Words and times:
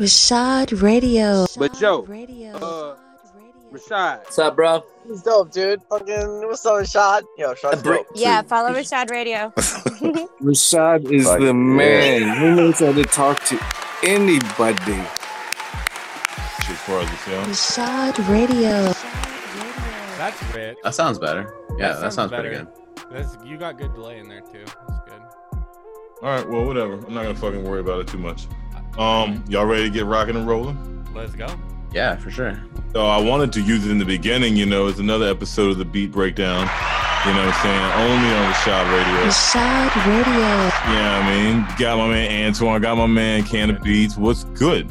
Rashad 0.00 0.82
Radio. 0.82 1.46
But 1.56 1.72
Joe, 1.78 2.02
Radio. 2.02 2.52
uh, 2.56 2.96
Rashad, 3.72 4.18
What's 4.24 4.38
up, 4.38 4.54
bro? 4.54 4.84
He's 5.08 5.22
dope, 5.22 5.50
dude. 5.52 5.80
Fucking 5.88 6.46
what's 6.46 6.66
up, 6.66 6.84
Shot? 6.86 7.24
Yo, 7.38 7.54
Shot's 7.54 7.82
Bro- 7.82 7.96
dope. 7.96 8.06
Yeah, 8.14 8.42
follow 8.42 8.74
Rashad 8.74 9.08
Radio. 9.10 9.50
Rashad 9.56 11.10
is 11.10 11.24
Fuck 11.24 11.38
the 11.38 11.46
yeah. 11.46 11.52
man. 11.54 12.36
He 12.38 12.44
knows 12.60 12.78
how 12.78 12.92
to 12.92 13.04
talk 13.04 13.42
to 13.44 13.58
anybody. 14.04 15.02
As 16.68 16.78
far 16.84 17.00
as 17.00 17.10
the 17.10 17.16
sound. 17.56 18.18
Rashad 18.18 18.28
Radio. 18.28 18.92
That's 20.18 20.54
rich. 20.54 20.76
That 20.84 20.94
sounds 20.94 21.18
better. 21.18 21.54
Yeah, 21.78 21.94
that, 21.94 22.12
sounds, 22.12 22.32
pretty 22.32 22.50
good. 22.50 22.68
That's, 23.10 23.34
you 23.46 23.56
got 23.56 23.78
good 23.78 23.94
delay 23.94 24.18
in 24.18 24.28
there 24.28 24.42
too. 24.42 24.62
That's 24.88 25.00
good. 25.08 25.22
All 26.22 26.28
right, 26.36 26.46
well, 26.50 26.66
whatever. 26.66 26.94
I'm 26.94 27.14
not 27.14 27.22
gonna 27.22 27.34
fucking 27.34 27.64
worry 27.64 27.80
about 27.80 28.00
it 28.00 28.08
too 28.08 28.18
much. 28.18 28.46
Um, 28.98 29.44
y'all 29.48 29.66
ready 29.66 29.84
to 29.84 29.90
get 29.90 30.06
rocking 30.06 30.36
and 30.36 30.46
rolling? 30.46 31.04
Let's 31.14 31.34
go. 31.34 31.46
Yeah, 31.92 32.16
for 32.16 32.30
sure. 32.30 32.58
So 32.92 33.06
I 33.06 33.20
wanted 33.20 33.52
to 33.54 33.60
use 33.60 33.84
it 33.86 33.90
in 33.90 33.98
the 33.98 34.04
beginning. 34.04 34.56
You 34.56 34.66
know, 34.66 34.86
it's 34.86 34.98
another 34.98 35.26
episode 35.28 35.70
of 35.72 35.78
the 35.78 35.84
Beat 35.84 36.12
Breakdown. 36.12 36.68
You 37.26 37.32
know 37.32 37.44
what 37.44 37.54
I'm 37.54 37.62
saying? 37.62 38.10
Only 38.10 38.34
on 38.36 38.48
the 38.48 38.54
Shot 38.54 38.86
Radio. 38.92 39.22
The 39.22 39.28
Rashad 39.28 40.06
Radio. 40.06 40.40
Yeah, 40.94 41.20
I 41.22 41.30
mean, 41.30 41.66
got 41.78 41.98
my 41.98 42.08
man 42.08 42.46
Antoine, 42.46 42.80
got 42.80 42.96
my 42.96 43.06
man 43.06 43.42
Can 43.44 43.70
of 43.70 43.82
Beats. 43.82 44.16
What's 44.16 44.44
good? 44.44 44.90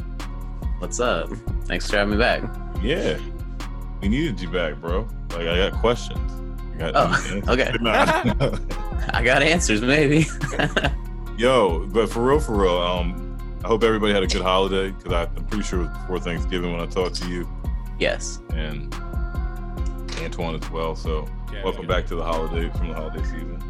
What's 0.78 1.00
up? 1.00 1.30
Thanks 1.64 1.88
for 1.90 1.96
having 1.96 2.12
me 2.12 2.18
back. 2.18 2.42
Yeah, 2.82 3.18
we 4.02 4.08
needed 4.08 4.40
you 4.40 4.50
back, 4.50 4.76
bro. 4.80 5.08
Like 5.30 5.46
I 5.48 5.70
got 5.70 5.80
questions. 5.80 6.32
I 6.74 6.90
got, 6.90 6.92
Oh, 6.94 7.40
okay. 7.52 7.72
I 9.14 9.22
got 9.24 9.42
answers, 9.42 9.80
maybe. 9.80 10.26
Yo, 11.38 11.86
but 11.86 12.10
for 12.10 12.20
real, 12.22 12.40
for 12.40 12.54
real, 12.56 12.76
um, 12.78 13.25
I 13.66 13.68
hope 13.68 13.82
everybody 13.82 14.12
had 14.12 14.22
a 14.22 14.28
good 14.28 14.42
holiday 14.42 14.92
because 14.92 15.12
I'm 15.12 15.44
pretty 15.46 15.64
sure 15.64 15.80
it 15.80 15.88
was 15.88 15.98
before 15.98 16.20
Thanksgiving 16.20 16.70
when 16.70 16.80
I 16.80 16.86
talked 16.86 17.16
to 17.16 17.28
you 17.28 17.48
yes. 17.98 18.38
and 18.50 18.94
Antoine 20.20 20.54
as 20.54 20.70
well. 20.70 20.94
So 20.94 21.26
Yeah, 21.52 21.64
welcome 21.64 21.82
yeah. 21.82 21.88
back 21.88 22.06
to 22.06 22.14
the 22.14 22.22
holiday 22.22 22.70
from 22.78 22.90
the 22.90 22.94
holiday 22.94 23.24
season. 23.24 23.60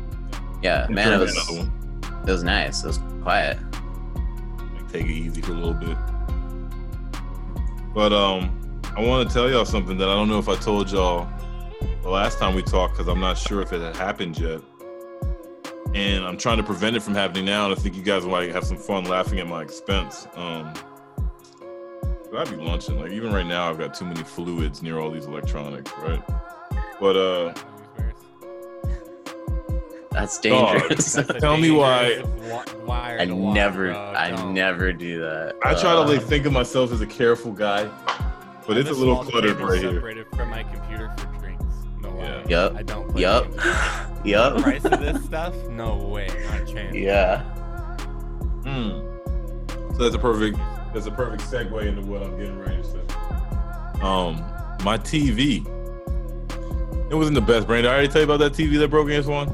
Yeah, 0.62 0.86
man, 0.90 1.14
it 1.14 1.18
was 1.18 1.48
it 1.48 2.30
was 2.30 2.42
nice. 2.42 2.84
It 2.84 2.88
was 2.88 3.00
quiet. 3.22 3.56
Like, 4.74 4.92
take 4.92 5.06
it 5.06 5.12
easy 5.12 5.40
for 5.40 5.52
a 5.52 5.54
little 5.54 5.72
bit. 5.72 5.96
But 7.94 8.12
um, 8.12 8.82
I 8.94 9.00
want 9.02 9.26
to 9.26 9.32
tell 9.32 9.48
y'all 9.48 9.64
something 9.64 9.96
that 9.96 10.10
I 10.10 10.14
don't 10.14 10.28
know 10.28 10.38
if 10.38 10.50
I 10.50 10.56
told 10.56 10.92
y'all 10.92 11.26
the 12.02 12.10
last 12.10 12.38
time 12.38 12.54
we 12.54 12.62
talked 12.62 12.98
because 12.98 13.08
I'm 13.08 13.20
not 13.20 13.38
sure 13.38 13.62
if 13.62 13.72
it 13.72 13.80
had 13.80 13.96
happened 13.96 14.38
yet. 14.38 14.60
And 15.94 16.24
I'm 16.24 16.36
trying 16.36 16.58
to 16.58 16.62
prevent 16.62 16.96
it 16.96 17.00
from 17.02 17.14
happening 17.14 17.44
now. 17.46 17.64
And 17.70 17.78
I 17.78 17.80
think 17.80 17.94
you 17.96 18.02
guys 18.02 18.24
might 18.26 18.52
have 18.52 18.64
some 18.64 18.76
fun 18.76 19.04
laughing 19.04 19.38
at 19.40 19.46
my 19.46 19.62
expense. 19.62 20.26
Um, 20.34 20.72
but 22.30 22.46
I'd 22.48 22.50
be 22.50 22.56
lunching. 22.62 22.98
Like 23.00 23.12
even 23.12 23.32
right 23.32 23.46
now, 23.46 23.70
I've 23.70 23.78
got 23.78 23.94
too 23.94 24.04
many 24.04 24.22
fluids 24.22 24.82
near 24.82 24.98
all 24.98 25.10
these 25.10 25.26
electronics, 25.26 25.90
right? 26.02 26.22
But 27.00 27.16
uh, 27.16 27.54
That's 30.10 30.38
Dog. 30.38 30.78
dangerous. 30.80 31.12
That's 31.14 31.28
the 31.28 31.34
Tell 31.40 31.56
me 31.56 31.70
why- 31.70 32.22
wire 32.84 33.18
I 33.20 33.26
to 33.26 33.34
wire, 33.34 33.54
never, 33.54 33.90
bro. 33.92 34.12
I 34.16 34.30
Don't. 34.30 34.54
never 34.54 34.92
do 34.92 35.20
that. 35.20 35.56
I 35.64 35.72
try 35.74 35.92
to 35.94 36.00
Uh, 36.00 36.08
like 36.08 36.22
think 36.22 36.46
of 36.46 36.52
myself 36.52 36.92
as 36.92 37.00
a 37.00 37.06
careful 37.06 37.52
guy, 37.52 37.84
but 38.66 38.76
it's 38.76 38.90
a 38.90 38.94
little 38.94 39.22
cluttered 39.24 39.58
right 39.60 39.78
here. 39.80 39.94
Separated 39.94 40.26
from 40.34 40.50
my 40.50 40.62
computer 40.62 41.12
for 41.18 41.26
drinks. 42.16 42.28
No 42.28 42.42
way. 42.42 42.44
Yeah. 42.48 42.64
Yup. 42.64 42.74
I 42.76 42.82
don't. 42.82 43.08
Play 43.10 43.22
Yup. 43.22 43.44
games. 43.44 43.56
The 44.22 44.30
Yup. 44.30 44.62
price 44.62 44.84
of 44.84 45.00
this 45.00 45.24
stuff? 45.24 45.54
No 45.68 45.96
way. 45.96 46.26
Not 46.50 46.60
a 46.60 46.72
chance. 46.72 46.94
Yeah. 46.96 47.42
Hmm. 48.64 49.02
So 49.96 50.02
that's 50.02 50.14
a 50.14 50.18
perfect 50.18 50.58
that's 50.92 51.06
a 51.06 51.10
perfect 51.10 51.42
segue 51.50 51.86
into 51.86 52.02
what 52.02 52.22
I'm 52.22 52.36
getting 52.38 52.58
ready 52.58 52.76
to 52.82 52.84
say. 52.84 53.00
Um, 54.02 54.36
my 54.82 54.98
TV. 54.98 55.64
It 57.10 57.14
wasn't 57.14 57.34
the 57.36 57.40
best 57.40 57.66
brand. 57.66 57.84
Did 57.84 57.90
I 57.90 57.92
already 57.94 58.08
tell 58.08 58.22
you 58.22 58.24
about 58.24 58.38
that 58.40 58.52
TV 58.52 58.78
that 58.78 58.88
broke 58.88 59.06
against 59.06 59.28
one. 59.28 59.48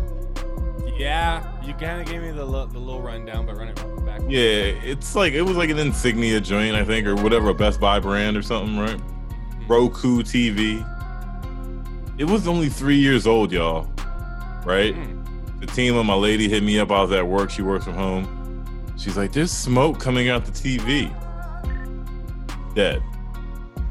Yeah, 0.97 1.45
you 1.65 1.75
kind 1.75 2.01
of 2.01 2.07
gave 2.07 2.23
me 2.23 2.31
the 2.31 2.45
lo- 2.45 2.67
the 2.67 2.79
little 2.79 3.03
rundown, 3.03 3.45
but 3.45 3.57
run 3.57 3.69
it 3.69 4.07
back. 4.07 4.21
Yeah, 4.29 4.73
it's 4.85 5.15
like 5.15 5.33
it 5.33 5.43
was 5.43 5.57
like 5.57 5.69
an 5.69 5.79
Insignia 5.79 6.41
joint, 6.41 6.75
I 6.77 6.85
think, 6.85 7.07
or 7.07 7.15
whatever, 7.17 7.51
a 7.51 7.55
Best 7.55 7.79
Buy 7.81 7.99
brand 8.01 8.37
or 8.37 8.43
something, 8.43 8.79
right? 8.79 9.01
Roku 9.69 10.23
TV. 10.23 10.87
It 12.23 12.31
was 12.31 12.47
only 12.47 12.69
three 12.69 12.99
years 12.99 13.27
old, 13.27 13.51
y'all. 13.51 13.91
Right? 14.65 14.95
Mm. 14.95 15.59
The 15.59 15.67
team 15.67 15.97
of 15.97 16.07
my 16.07 16.15
lady 16.15 16.49
hit 16.49 16.63
me 16.63 16.79
up. 16.79 16.93
I 16.93 17.03
was 17.03 17.11
at 17.11 17.27
work. 17.27 17.51
She 17.51 17.63
works 17.63 17.85
from 17.85 17.95
home. 17.95 18.95
She's 18.97 19.17
like, 19.17 19.33
"There's 19.33 19.51
smoke 19.51 19.99
coming 19.99 20.29
out 20.29 20.45
the 20.45 20.53
TV." 20.53 21.11
Dead. 22.77 23.03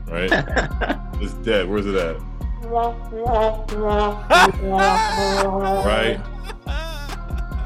Right? 0.08 0.30
it's 1.22 1.34
dead. 1.44 1.70
Where's 1.70 1.86
it 1.86 1.96
at? 1.96 2.16
Right? 5.86 6.22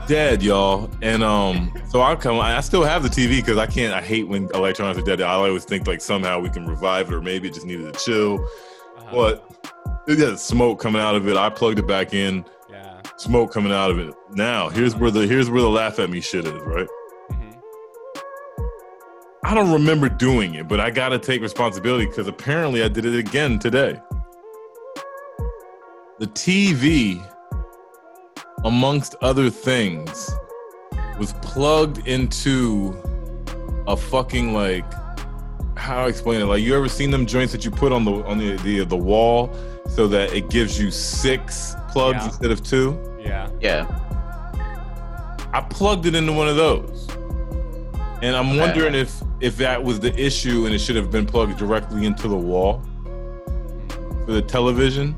Dead, 0.07 0.41
y'all. 0.41 0.89
And 1.03 1.23
um, 1.23 1.71
so 1.89 2.01
I 2.01 2.15
come. 2.15 2.39
I 2.39 2.59
still 2.61 2.83
have 2.83 3.03
the 3.03 3.09
TV 3.09 3.35
because 3.35 3.59
I 3.59 3.67
can't. 3.67 3.93
I 3.93 4.01
hate 4.01 4.27
when 4.27 4.49
electronics 4.55 4.97
are 4.97 5.05
dead. 5.05 5.21
I 5.21 5.31
always 5.33 5.63
think 5.63 5.85
like 5.85 6.01
somehow 6.01 6.39
we 6.39 6.49
can 6.49 6.65
revive 6.65 7.11
it, 7.11 7.13
or 7.13 7.21
maybe 7.21 7.49
it 7.49 7.53
just 7.53 7.67
needed 7.67 7.93
to 7.93 7.99
chill. 7.99 8.43
Uh-huh. 8.97 9.11
But 9.11 9.74
it 10.07 10.15
got 10.17 10.39
smoke 10.39 10.79
coming 10.79 11.01
out 11.01 11.15
of 11.15 11.27
it. 11.27 11.37
I 11.37 11.49
plugged 11.49 11.79
it 11.79 11.87
back 11.87 12.13
in. 12.13 12.45
Yeah. 12.69 13.01
Smoke 13.17 13.51
coming 13.51 13.71
out 13.71 13.91
of 13.91 13.99
it. 13.99 14.13
Now 14.31 14.69
here's 14.69 14.95
where 14.95 15.11
the 15.11 15.27
here's 15.27 15.49
where 15.49 15.61
the 15.61 15.69
laugh 15.69 15.99
at 15.99 16.09
me 16.09 16.21
shit 16.21 16.45
is. 16.45 16.53
Right? 16.53 16.87
Mhm. 17.31 17.57
I 19.43 19.53
don't 19.53 19.71
remember 19.71 20.09
doing 20.09 20.55
it, 20.55 20.67
but 20.67 20.79
I 20.79 20.89
gotta 20.91 21.19
take 21.19 21.41
responsibility 21.41 22.05
because 22.05 22.27
apparently 22.27 22.83
I 22.83 22.87
did 22.87 23.05
it 23.05 23.15
again 23.17 23.59
today. 23.59 23.99
The 26.19 26.27
TV, 26.27 27.21
amongst 28.63 29.15
other 29.21 29.49
things, 29.49 30.33
was 31.19 31.33
plugged 31.41 32.07
into 32.07 32.95
a 33.87 33.95
fucking 33.97 34.53
like 34.53 34.85
how 35.77 35.95
do 35.95 36.05
I 36.05 36.07
explain 36.07 36.41
it? 36.41 36.45
Like 36.45 36.61
you 36.63 36.75
ever 36.75 36.87
seen 36.89 37.11
them 37.11 37.25
joints 37.25 37.51
that 37.51 37.65
you 37.65 37.71
put 37.71 37.91
on 37.91 38.05
the 38.05 38.23
on 38.25 38.37
the 38.37 38.55
the, 38.57 38.85
the 38.85 38.97
wall 38.97 39.53
so 39.89 40.07
that 40.07 40.33
it 40.33 40.49
gives 40.49 40.79
you 40.79 40.89
six 40.91 41.75
plugs 41.89 42.17
Yeah. 42.19 42.25
instead 42.25 42.51
of 42.51 42.63
two? 42.63 42.99
Yeah. 43.19 43.49
Yeah. 43.61 44.01
I 45.53 45.61
plugged 45.69 46.05
it 46.05 46.15
into 46.15 46.33
one 46.33 46.47
of 46.47 46.55
those. 46.55 47.07
And 48.21 48.35
I'm 48.35 48.57
wondering 48.57 48.95
if 48.95 49.21
if 49.41 49.57
that 49.57 49.83
was 49.83 49.99
the 49.99 50.17
issue 50.19 50.65
and 50.65 50.73
it 50.73 50.79
should 50.79 50.95
have 50.95 51.11
been 51.11 51.25
plugged 51.25 51.57
directly 51.57 52.05
into 52.05 52.27
the 52.27 52.35
wall 52.37 52.81
for 54.25 54.31
the 54.31 54.41
television. 54.41 55.15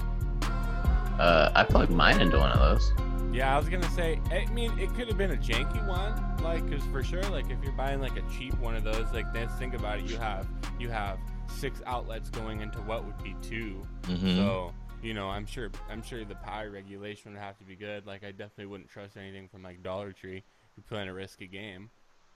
Uh, 1.20 1.52
I 1.56 1.64
plugged 1.64 1.92
mine 1.92 2.20
into 2.22 2.38
one 2.38 2.52
of 2.52 2.60
those. 2.60 2.92
Yeah, 3.34 3.56
I 3.56 3.58
was 3.60 3.70
gonna 3.70 3.90
say. 3.92 4.20
I 4.32 4.46
mean, 4.52 4.78
it 4.80 4.94
could 4.96 5.08
have 5.08 5.18
been 5.18 5.32
a 5.32 5.38
janky 5.38 5.86
one, 5.88 6.14
like, 6.42 6.70
cause 6.72 6.84
for 6.92 7.04
sure, 7.04 7.24
like, 7.24 7.50
if 7.50 7.58
you're 7.64 7.72
buying 7.74 8.02
like 8.02 8.18
a 8.18 8.24
cheap 8.38 8.58
one 8.60 8.76
of 8.76 8.84
those, 8.84 9.06
like, 9.14 9.32
then 9.34 9.48
think 9.60 9.74
about 9.74 10.00
it. 10.00 10.06
You 10.10 10.18
have 10.18 10.48
you 10.80 10.90
have 10.90 11.18
six 11.48 11.82
outlets 11.86 12.30
going 12.30 12.62
into 12.62 12.80
what 12.80 13.06
would 13.06 13.18
be 13.24 13.36
2 13.42 13.82
Mhm. 14.04 14.36
So 14.36 14.74
you 15.04 15.14
know, 15.14 15.30
I'm 15.30 15.46
sure 15.46 15.70
I'm 15.90 16.02
sure 16.02 16.26
the 16.26 16.36
power 16.36 16.70
regulation 16.72 17.32
would 17.34 17.40
have 17.42 17.58
to 17.60 17.64
be 17.64 17.76
good. 17.76 18.06
Like, 18.06 18.24
I 18.24 18.32
definitely 18.32 18.66
wouldn't 18.68 18.90
trust 18.90 19.16
anything 19.18 19.48
from 19.48 19.64
like 19.64 19.82
Dollar 19.84 20.12
Tree. 20.12 20.44
You're 20.76 20.84
playing 20.88 21.08
a 21.10 21.14
risky 21.14 21.48
game 21.48 21.90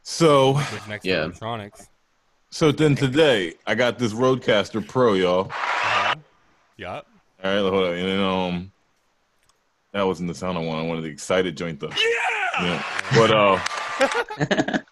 So 0.04 0.54
with 0.54 0.88
next 0.88 1.06
Yeah. 1.06 1.24
electronics. 1.24 1.90
so 2.50 2.72
then 2.72 2.96
today 2.96 3.54
I 3.68 3.76
got 3.76 3.98
this 4.00 4.14
Rodecaster 4.14 4.88
Pro, 4.88 5.14
y'all. 5.14 5.48
Uh-huh. 5.50 6.16
Yup. 6.78 7.08
All 7.44 7.52
right, 7.54 7.60
hold 7.60 7.86
on. 7.88 7.94
And 7.94 8.08
then 8.08 8.20
um 8.20 8.72
that 9.94 10.04
wasn't 10.04 10.28
the 10.30 10.36
sound 10.36 10.58
I 10.58 10.62
wanted. 10.62 10.84
I 10.86 10.88
wanted 10.88 11.02
the 11.04 11.10
excited 11.10 11.58
joint 11.58 11.80
though. 11.80 11.90
Yeah. 12.62 12.84
But 13.16 13.32
uh 13.32 13.60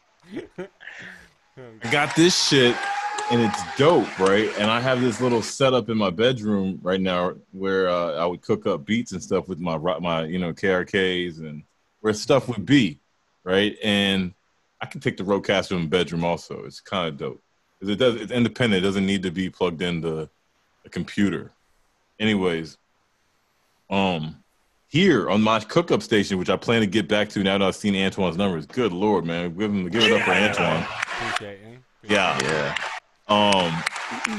I 1.58 1.92
got 1.92 2.16
this 2.16 2.48
shit 2.48 2.76
and 3.32 3.42
it's 3.42 3.78
dope, 3.78 4.20
right? 4.20 4.50
And 4.58 4.72
I 4.72 4.80
have 4.80 5.02
this 5.02 5.22
little 5.22 5.42
setup 5.42 5.90
in 5.90 5.98
my 5.98 6.10
bedroom 6.10 6.80
right 6.82 7.02
now 7.02 7.34
where 7.52 7.90
uh, 7.90 8.14
I 8.14 8.26
would 8.26 8.42
cook 8.42 8.66
up 8.66 8.86
beats 8.86 9.12
and 9.12 9.22
stuff 9.22 9.48
with 9.48 9.60
my 9.60 9.78
my 10.00 10.26
you 10.26 10.40
know 10.40 10.54
KRKs 10.54 11.40
and 11.40 11.64
where 12.02 12.14
stuff 12.14 12.48
would 12.48 12.66
be, 12.66 13.00
right? 13.44 13.78
And 13.84 14.34
I 14.82 14.86
can 14.86 15.02
take 15.02 15.18
the 15.18 15.24
Rodecaster 15.24 15.76
in 15.76 15.82
the 15.82 15.88
bedroom 15.88 16.24
also. 16.24 16.64
It's 16.66 16.80
kind 16.80 17.08
of 17.08 17.18
dope 17.18 17.44
it 17.82 17.96
does. 17.96 18.16
It's 18.16 18.32
independent. 18.32 18.84
It 18.84 18.88
doesn't 18.88 19.06
need 19.06 19.24
to 19.24 19.32
be 19.32 19.50
plugged 19.50 19.82
into 19.82 20.30
a 20.86 20.90
computer. 20.90 21.52
Anyways, 22.20 22.78
um, 23.90 24.44
here 24.90 25.30
on 25.30 25.42
my 25.42 25.60
cookup 25.60 26.02
station, 26.02 26.38
which 26.38 26.50
I 26.50 26.58
plan 26.58 26.82
to 26.82 26.88
get 26.88 27.08
back 27.08 27.30
to 27.30 27.44
now 27.44 27.58
that 27.58 27.66
I've 27.66 27.76
seen 27.76 27.96
Antoine's 27.96 28.38
numbers. 28.38 28.66
Good 28.66 28.92
lord, 28.92 29.26
man, 29.26 29.56
give 29.56 29.72
him 29.72 29.88
give 29.88 30.04
it 30.04 30.12
up 30.12 30.24
for 30.24 30.32
Antoine. 30.32 30.86
Yeah. 32.04 32.40
Yeah. 32.42 32.76
Um, 33.28 33.84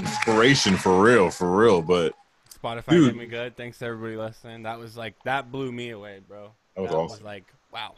inspiration 0.00 0.76
for 0.76 1.00
real, 1.00 1.30
for 1.30 1.56
real. 1.56 1.80
But 1.80 2.12
Spotify 2.52 2.90
Dude. 2.90 3.12
did 3.12 3.16
me 3.16 3.26
good. 3.26 3.56
Thanks 3.56 3.78
to 3.78 3.86
everybody 3.86 4.16
listening. 4.16 4.64
That 4.64 4.78
was 4.78 4.96
like 4.96 5.14
that 5.24 5.50
blew 5.52 5.70
me 5.70 5.90
away, 5.90 6.20
bro. 6.26 6.50
That 6.74 6.82
was 6.82 6.90
awesome. 6.90 7.24
like 7.24 7.44
wow. 7.72 7.94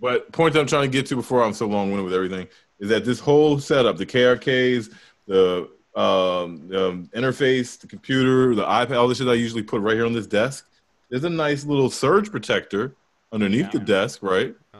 But 0.00 0.30
point 0.32 0.52
that 0.54 0.60
I'm 0.60 0.66
trying 0.66 0.90
to 0.90 0.94
get 0.94 1.06
to 1.06 1.16
before 1.16 1.42
I'm 1.42 1.54
so 1.54 1.66
long 1.66 1.88
winded 1.88 2.04
with 2.04 2.14
everything 2.14 2.48
is 2.80 2.90
that 2.90 3.04
this 3.04 3.18
whole 3.18 3.58
setup, 3.58 3.96
the 3.96 4.04
KRKs, 4.04 4.92
the 5.26 5.70
um, 5.94 6.70
um, 6.74 7.10
interface, 7.14 7.80
the 7.80 7.86
computer, 7.86 8.54
the 8.54 8.64
iPad, 8.64 8.98
all 8.98 9.08
the 9.08 9.14
shit 9.14 9.28
I 9.28 9.34
usually 9.34 9.62
put 9.62 9.80
right 9.80 9.94
here 9.94 10.04
on 10.04 10.12
this 10.12 10.26
desk. 10.26 10.68
There's 11.10 11.24
a 11.24 11.30
nice 11.30 11.64
little 11.64 11.90
surge 11.90 12.30
protector 12.30 12.94
underneath 13.32 13.70
the 13.72 13.78
desk, 13.78 14.22
right? 14.22 14.54
Uh, 14.74 14.78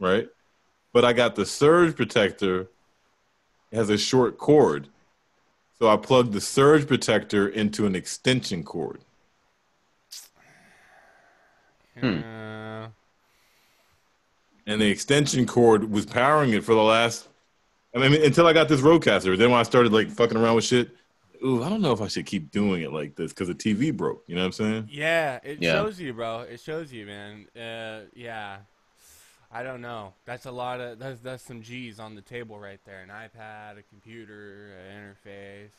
Right. 0.00 0.28
But 0.92 1.04
I 1.04 1.12
got 1.12 1.34
the 1.34 1.44
surge 1.44 1.96
protector 1.96 2.68
it 3.70 3.76
has 3.76 3.90
a 3.90 3.98
short 3.98 4.38
cord. 4.38 4.88
So 5.78 5.88
I 5.88 5.96
plugged 5.96 6.32
the 6.32 6.40
surge 6.40 6.86
protector 6.86 7.48
into 7.48 7.86
an 7.86 7.94
extension 7.94 8.64
cord. 8.64 9.00
Hmm. 12.00 12.20
uh, 12.22 12.88
and 14.66 14.80
the 14.80 14.88
extension 14.88 15.46
cord 15.46 15.90
was 15.90 16.06
powering 16.06 16.52
it 16.52 16.62
for 16.62 16.74
the 16.74 16.82
last. 16.82 17.28
I 17.94 18.08
mean, 18.08 18.22
until 18.22 18.46
I 18.46 18.52
got 18.52 18.68
this 18.68 18.80
Rodecaster. 18.80 19.36
Then 19.36 19.50
when 19.50 19.58
I 19.58 19.64
started 19.64 19.92
like 19.92 20.08
fucking 20.10 20.36
around 20.36 20.54
with 20.54 20.64
shit, 20.64 20.90
ooh, 21.44 21.62
I 21.62 21.68
don't 21.68 21.80
know 21.82 21.92
if 21.92 22.00
I 22.00 22.08
should 22.08 22.26
keep 22.26 22.50
doing 22.50 22.82
it 22.82 22.92
like 22.92 23.14
this 23.16 23.32
because 23.32 23.48
the 23.48 23.54
TV 23.54 23.96
broke. 23.96 24.24
You 24.26 24.34
know 24.36 24.42
what 24.42 24.46
I'm 24.46 24.52
saying? 24.52 24.88
yeah, 24.90 25.38
it 25.42 25.60
Yeah. 25.62 25.72
shows 25.72 26.00
you, 26.00 26.12
bro. 26.12 26.40
It 26.40 26.60
shows 26.60 26.92
you, 26.92 27.06
man. 27.06 27.46
Uh, 27.56 28.06
yeah. 28.14 28.58
I 29.50 29.62
don't 29.62 29.80
know. 29.80 30.12
That's 30.26 30.44
a 30.44 30.50
lot 30.50 30.80
of 30.80 30.98
that's 30.98 31.20
that's 31.20 31.42
some 31.42 31.62
G's 31.62 31.98
on 31.98 32.14
the 32.14 32.20
table 32.20 32.58
right 32.58 32.80
there. 32.84 33.00
An 33.00 33.08
iPad, 33.08 33.78
a 33.78 33.82
computer, 33.82 34.72
an 34.90 35.14
interface. 35.14 35.70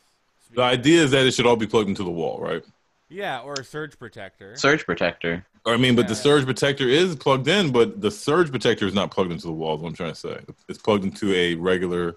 The 0.52 0.62
idea 0.62 1.02
is 1.04 1.12
that 1.12 1.24
it 1.24 1.32
should 1.34 1.46
all 1.46 1.54
be 1.54 1.68
plugged 1.68 1.88
into 1.88 2.02
the 2.02 2.10
wall, 2.10 2.40
right? 2.40 2.64
Yeah, 3.08 3.40
or 3.40 3.54
a 3.54 3.64
surge 3.64 3.96
protector. 3.98 4.56
Surge 4.56 4.84
protector. 4.84 5.46
Or 5.64 5.74
I 5.74 5.76
mean, 5.76 5.94
but 5.94 6.08
the 6.08 6.14
surge 6.16 6.44
protector 6.44 6.88
is 6.88 7.14
plugged 7.14 7.46
in, 7.46 7.70
but 7.70 8.00
the 8.00 8.10
surge 8.10 8.50
protector 8.50 8.86
is 8.86 8.94
not 8.94 9.10
plugged 9.12 9.30
into 9.30 9.46
the 9.46 9.52
wall. 9.52 9.76
Is 9.76 9.82
what 9.82 9.88
I'm 9.90 9.94
trying 9.94 10.12
to 10.14 10.18
say. 10.18 10.40
It's 10.68 10.78
plugged 10.78 11.04
into 11.04 11.32
a 11.34 11.54
regular 11.54 12.16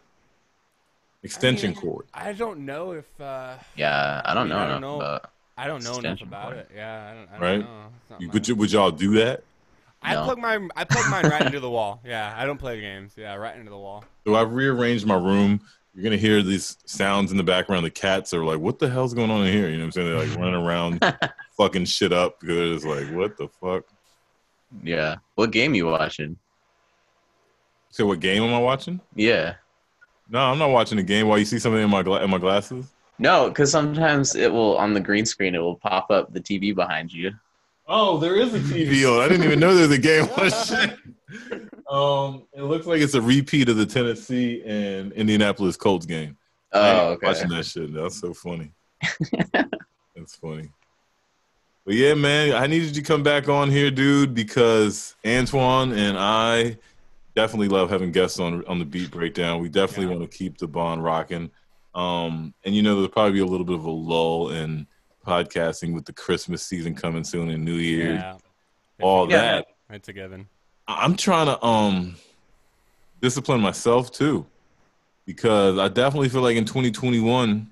extension 1.24 1.72
I 1.72 1.74
mean, 1.74 1.81
cord. 1.81 2.06
I 2.14 2.34
don't 2.34 2.60
know 2.66 2.92
if 2.92 3.22
uh, 3.22 3.56
Yeah, 3.75 4.22
I 4.25 4.34
don't 4.34 4.50
know. 4.50 4.58
I 4.58 4.68
don't 4.68 4.81
know. 4.81 4.96
about- 4.98 5.30
I 5.56 5.68
don't 5.68 5.84
know 5.84 6.00
enough 6.00 6.22
about 6.22 6.46
cord. 6.46 6.58
it. 6.58 6.72
Yeah, 6.75 7.10
I 7.12 7.14
don't. 7.14 7.28
I 7.30 7.31
don't 7.34 7.42
Right? 7.42 7.60
know. 8.10 8.18
You, 8.20 8.30
would, 8.31 8.48
you, 8.48 8.56
would 8.56 8.72
y'all 8.72 8.90
do 8.90 9.14
that? 9.16 9.44
I 10.02 10.16
No. 10.16 10.24
plug 10.25 10.40
mine. 10.40 10.70
I 10.75 10.84
plug 10.84 11.10
mine 11.12 11.30
right 11.31 11.46
into 11.46 11.60
the 11.60 11.70
wall. 11.70 12.02
Yeah, 12.04 12.34
I 12.36 12.46
don't 12.46 12.58
play 12.58 12.81
games. 12.81 13.14
Yeah, 13.16 13.36
right 13.36 13.56
into 13.56 13.70
the 13.70 13.78
wall. 13.78 14.04
So 14.25 14.34
I've 14.36 14.52
rearranged 14.52 15.06
my 15.06 15.16
room. 15.16 15.62
You're 15.94 16.04
gonna 16.04 16.18
hear 16.18 16.42
these 16.42 16.78
sounds 16.86 17.31
in 17.31 17.38
the 17.38 17.44
background. 17.44 17.86
The 17.86 17.92
cats 17.92 18.34
are 18.34 18.44
like, 18.44 18.58
"What 18.60 18.80
the 18.80 18.90
hell's 18.90 19.14
going 19.14 19.30
on 19.30 19.46
in 19.46 19.54
here?" 19.54 19.70
You 19.70 19.78
know 19.78 19.84
what 19.84 19.86
I'm 19.86 19.92
saying? 19.92 20.08
They're 20.08 20.28
like 20.28 20.38
running 20.40 20.56
around, 20.56 21.06
fucking 21.58 21.86
shit 21.86 22.12
up 22.12 22.40
because 22.40 22.78
it's 22.78 22.86
like, 22.86 23.16
"What 23.16 23.38
the 23.38 23.48
fuck?" 23.62 23.84
Yeah. 24.84 25.18
What 25.36 25.52
game 25.52 25.75
you 25.75 25.86
watching? 25.86 26.38
So, 27.92 28.08
what 28.08 28.20
game 28.20 28.42
am 28.42 28.54
I 28.56 28.60
watching? 28.60 29.00
Yeah. 29.16 29.54
No, 30.33 30.39
I'm 30.39 30.57
not 30.57 30.71
watching 30.71 30.97
the 30.97 31.03
game. 31.03 31.27
While 31.27 31.38
you 31.38 31.45
see 31.45 31.59
something 31.59 31.81
in 31.81 31.91
my 31.91 32.01
gla- 32.01 32.24
in 32.24 32.30
my 32.31 32.39
glasses? 32.39 32.88
No, 33.19 33.50
because 33.50 33.71
sometimes 33.71 34.33
it 34.33 34.51
will 34.51 34.75
on 34.77 34.95
the 34.95 35.00
green 35.00 35.27
screen 35.27 35.53
it 35.53 35.59
will 35.59 35.75
pop 35.75 36.09
up 36.09 36.33
the 36.33 36.41
TV 36.41 36.74
behind 36.74 37.13
you. 37.13 37.31
Oh, 37.88 38.18
there 38.18 38.35
is 38.35 38.51
a 38.56 38.59
TV 38.59 39.06
on. 39.06 39.21
I 39.21 39.27
didn't 39.27 39.44
even 39.45 39.59
know 39.59 39.75
there 39.75 39.88
was 39.88 39.97
a 39.97 40.01
game 40.01 40.27
on. 40.38 40.97
Um, 41.89 42.44
it 42.53 42.63
looks 42.63 42.88
like 42.88 43.01
it's 43.01 43.13
a 43.13 43.21
repeat 43.21 43.69
of 43.69 43.75
the 43.75 43.85
Tennessee 43.85 44.63
and 44.65 45.12
Indianapolis 45.12 45.77
Colts 45.77 46.07
game. 46.07 46.38
Oh, 46.71 47.09
okay. 47.09 47.27
Watching 47.27 47.50
that 47.50 47.65
shit. 47.65 47.94
That's 47.94 48.19
so 48.19 48.33
funny. 48.33 48.71
That's 49.53 50.36
funny. 50.36 50.69
But 51.86 51.94
yeah, 51.94 52.15
man, 52.15 52.53
I 52.56 52.65
needed 52.65 52.95
you 52.95 53.01
to 53.01 53.07
come 53.07 53.21
back 53.21 53.47
on 53.47 53.69
here, 53.69 53.91
dude, 53.91 54.33
because 54.33 55.15
Antoine 55.24 55.91
and 55.91 56.18
I 56.18 56.77
definitely 57.35 57.68
love 57.69 57.89
having 57.89 58.12
guests 58.12 58.39
on 58.39 58.65
on 58.65 58.80
the 58.80 58.85
beat 58.85 59.12
breakdown. 59.12 59.59
We 59.62 59.69
definitely 59.69 60.06
Yeah. 60.13 60.19
want 60.19 60.31
to 60.31 60.38
keep 60.38 60.57
the 60.57 60.68
bond 60.68 61.03
rocking. 61.03 61.50
Um, 61.95 62.53
and 62.65 62.74
you 62.75 62.81
know, 62.81 62.95
there'll 62.95 63.09
probably 63.09 63.33
be 63.33 63.39
a 63.39 63.45
little 63.45 63.65
bit 63.65 63.75
of 63.75 63.85
a 63.85 63.91
lull 63.91 64.50
in 64.51 64.88
podcasting 65.25 65.94
with 65.94 66.06
the 66.06 66.13
Christmas 66.13 66.63
season 66.63 66.95
coming 66.95 67.24
soon 67.24 67.50
and 67.50 67.63
New 67.63 67.75
Year, 67.75 68.13
Yeah. 68.15 68.38
all 69.01 69.30
Yeah. 69.30 69.38
that. 69.38 69.68
It's 69.91 70.07
a 70.09 70.13
given. 70.13 70.47
I- 70.88 71.03
I'm 71.06 71.15
trying 71.15 71.45
to 71.47 71.63
um 71.65 72.15
discipline 73.21 73.62
myself 73.62 74.12
too, 74.12 74.45
because 75.25 75.77
I 75.77 75.88
definitely 75.88 76.29
feel 76.29 76.41
like 76.41 76.57
in 76.57 76.65
2021 76.65 77.69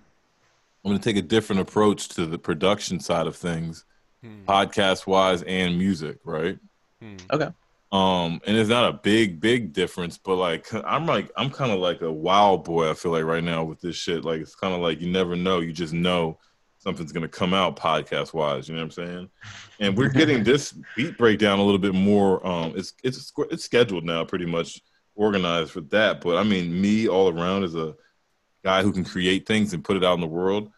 I'm 0.83 0.89
going 0.89 0.99
to 0.99 1.03
take 1.03 1.17
a 1.17 1.21
different 1.27 1.61
approach 1.61 2.07
to 2.09 2.25
the 2.25 2.39
production 2.39 2.99
side 2.99 3.27
of 3.27 3.35
things, 3.35 3.85
Hmm. 4.23 4.45
podcast 4.47 5.05
wise 5.05 5.43
and 5.43 5.77
music, 5.77 6.17
right? 6.23 6.57
Hmm. 7.01 7.17
Um, 7.91 8.39
and 8.47 8.55
it's 8.55 8.69
not 8.69 8.89
a 8.89 8.93
big, 8.93 9.41
big 9.41 9.73
difference, 9.73 10.17
but 10.17 10.35
like 10.35 10.73
I'm 10.73 11.05
like 11.05 11.29
I'm 11.35 11.49
kind 11.49 11.71
of 11.71 11.79
like 11.79 12.01
a 12.01 12.11
wild 12.11 12.63
boy. 12.63 12.89
I 12.89 12.93
feel 12.93 13.11
like 13.11 13.25
right 13.25 13.43
now 13.43 13.63
with 13.63 13.81
this 13.81 13.97
shit, 13.97 14.23
like 14.23 14.39
it's 14.39 14.55
kind 14.55 14.73
of 14.73 14.79
like 14.79 15.01
you 15.01 15.11
never 15.11 15.35
know. 15.35 15.59
You 15.59 15.73
just 15.73 15.93
know 15.93 16.39
something's 16.77 17.11
gonna 17.11 17.27
come 17.27 17.53
out 17.53 17.75
podcast 17.75 18.33
wise. 18.33 18.69
You 18.69 18.75
know 18.75 18.81
what 18.81 18.97
I'm 18.97 19.05
saying? 19.05 19.29
And 19.81 19.97
we're 19.97 20.09
getting 20.09 20.43
this 20.45 20.73
beat 20.95 21.17
breakdown 21.17 21.59
a 21.59 21.63
little 21.63 21.79
bit 21.79 21.93
more. 21.93 22.45
Um, 22.47 22.73
it's 22.77 22.93
it's 23.03 23.33
it's 23.51 23.65
scheduled 23.65 24.05
now, 24.05 24.23
pretty 24.23 24.45
much 24.45 24.81
organized 25.15 25.71
for 25.71 25.81
that. 25.81 26.21
But 26.21 26.37
I 26.37 26.43
mean, 26.43 26.79
me 26.79 27.09
all 27.09 27.37
around 27.37 27.65
is 27.65 27.75
a 27.75 27.93
guy 28.63 28.83
who 28.83 28.93
can 28.93 29.03
create 29.03 29.45
things 29.45 29.73
and 29.73 29.83
put 29.83 29.97
it 29.97 30.05
out 30.05 30.13
in 30.13 30.21
the 30.21 30.27
world. 30.27 30.71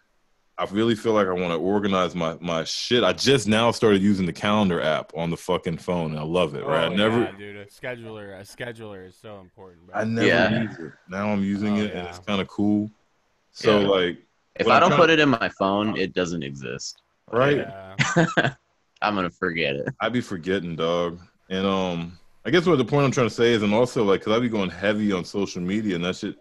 I 0.58 0.66
really 0.66 0.94
feel 0.94 1.14
like 1.14 1.26
I 1.28 1.32
want 1.32 1.52
to 1.52 1.58
organize 1.58 2.14
my 2.16 2.38
my 2.40 2.64
shit. 2.64 3.04
I 3.04 3.12
just 3.14 3.48
now 3.48 3.72
started 3.72 4.02
using 4.04 4.26
the 4.28 4.34
calendar 4.34 4.82
app 4.82 5.12
on 5.16 5.30
the 5.32 5.38
fucking 5.38 5.78
phone, 5.78 6.12
and 6.12 6.20
I 6.20 6.24
love 6.24 6.54
it. 6.54 6.64
Right? 6.64 6.88
Oh, 6.88 6.92
I 6.92 6.96
never. 6.96 7.22
yeah, 7.22 7.32
dude. 7.38 7.56
A 7.58 7.66
scheduler. 7.66 8.40
A 8.40 8.44
scheduler 8.44 9.08
is 9.08 9.16
so 9.16 9.40
important, 9.40 9.88
bro. 9.88 9.96
I 10.00 10.04
never 10.04 10.28
Yeah. 10.28 10.62
use 10.64 10.78
it. 10.78 10.92
Now 11.10 11.30
I'm 11.30 11.44
using 11.44 11.80
Oh, 11.80 11.84
it, 11.84 11.94
and 11.94 12.08
it's 12.08 12.20
kind 12.20 12.40
of 12.40 12.48
cool. 12.48 12.92
So 13.52 13.80
Yeah. 13.80 13.88
like, 13.88 14.18
If 14.56 14.68
I 14.68 14.80
don't 14.80 14.90
trying- 14.90 15.00
put 15.02 15.10
it 15.10 15.20
in 15.20 15.30
my 15.30 15.50
phone, 15.58 15.98
it 15.98 16.14
doesn't 16.14 16.44
exist. 16.44 17.02
right? 17.32 17.58
Yeah. 17.58 17.96
I'm 19.02 19.16
gonna 19.16 19.30
forget 19.32 19.76
it. 19.76 19.88
I'd 20.02 20.14
be 20.14 20.22
forgetting, 20.22 20.76
dog. 20.76 21.20
And 21.50 21.66
um, 21.66 22.20
I 22.46 22.52
guess 22.52 22.66
what 22.68 22.78
the 22.78 22.86
point 22.86 23.06
I'm 23.06 23.12
trying 23.12 23.28
to 23.28 23.34
say 23.34 23.54
is, 23.54 23.64
and 23.64 23.74
also 23.74 24.04
like, 24.04 24.22
cause 24.22 24.34
I 24.38 24.40
be 24.40 24.50
going 24.50 24.70
heavy 24.70 25.12
on 25.12 25.26
social 25.26 25.62
media, 25.62 25.96
and 25.96 26.04
that 26.06 26.16
shit, 26.16 26.36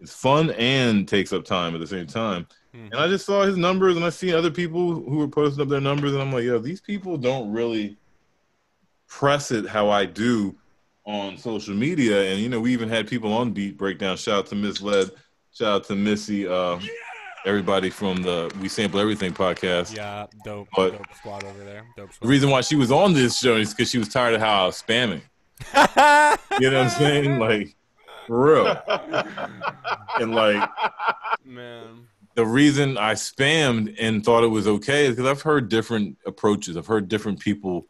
it's 0.00 0.12
fun 0.14 0.50
and 0.50 1.08
takes 1.08 1.32
up 1.32 1.44
time 1.44 1.74
at 1.74 1.80
the 1.80 1.86
same 1.86 2.06
time. 2.06 2.46
Mhm. 2.74 2.90
And 2.92 2.94
I 2.96 3.08
just 3.08 3.24
saw 3.26 3.42
his 3.44 3.56
numbers, 3.56 3.96
and 3.96 4.04
I 4.04 4.10
see 4.10 4.34
other 4.34 4.50
people 4.50 4.94
who 4.94 5.16
were 5.18 5.28
posting 5.28 5.62
up 5.62 5.68
their 5.68 5.80
numbers, 5.80 6.12
and 6.12 6.20
I'm 6.20 6.32
like, 6.32 6.44
yo, 6.44 6.58
these 6.58 6.80
people 6.80 7.16
don't 7.16 7.52
really 7.52 7.96
press 9.08 9.50
it 9.52 9.66
how 9.66 9.90
I 9.90 10.06
do 10.06 10.56
on 11.06 11.36
social 11.36 11.74
media. 11.74 12.32
And 12.32 12.40
you 12.40 12.48
know, 12.48 12.60
we 12.60 12.72
even 12.72 12.88
had 12.88 13.06
people 13.06 13.32
on 13.32 13.52
Beat 13.52 13.76
Breakdown. 13.78 14.16
Shout 14.16 14.34
out 14.38 14.46
to 14.46 14.54
Miss 14.56 14.80
Led. 14.82 15.10
Shout 15.52 15.68
out 15.68 15.84
to 15.84 15.94
Missy. 15.94 16.48
Uh, 16.48 16.80
everybody 17.46 17.90
from 17.90 18.22
the 18.22 18.50
We 18.60 18.68
Sample 18.68 18.98
Everything 18.98 19.32
podcast. 19.32 19.94
Yeah, 19.94 20.26
dope, 20.44 20.66
But- 20.74 20.92
dope 20.92 21.14
squad 21.14 21.44
over 21.44 21.62
there. 21.62 21.84
Dope 21.96 22.10
The 22.20 22.26
reason 22.26 22.48
why 22.50 22.62
she 22.62 22.74
was 22.74 22.90
on 22.90 23.12
this 23.12 23.38
show 23.38 23.56
is 23.56 23.72
because 23.74 23.90
she 23.90 23.98
was 23.98 24.08
tired 24.08 24.34
of 24.34 24.40
how 24.40 24.64
I 24.64 24.66
was 24.66 24.82
spamming. 24.82 25.20
You 26.60 26.70
know 26.70 26.78
what 26.78 26.86
I'm 26.86 26.90
saying? 26.90 27.38
Like, 27.38 27.76
for 28.26 28.54
real. 28.54 28.82
And 30.20 30.34
like, 30.34 30.68
Man. 31.44 32.06
The 32.34 32.44
reason 32.44 32.98
I 32.98 33.14
spammed 33.14 33.94
and 33.98 34.24
thought 34.24 34.44
it 34.44 34.48
was 34.48 34.66
okay 34.66 35.06
is 35.06 35.16
because 35.16 35.30
I've 35.30 35.42
heard 35.42 35.68
different 35.68 36.18
approaches. 36.26 36.76
I've 36.76 36.86
heard 36.86 37.08
different 37.08 37.40
people 37.40 37.86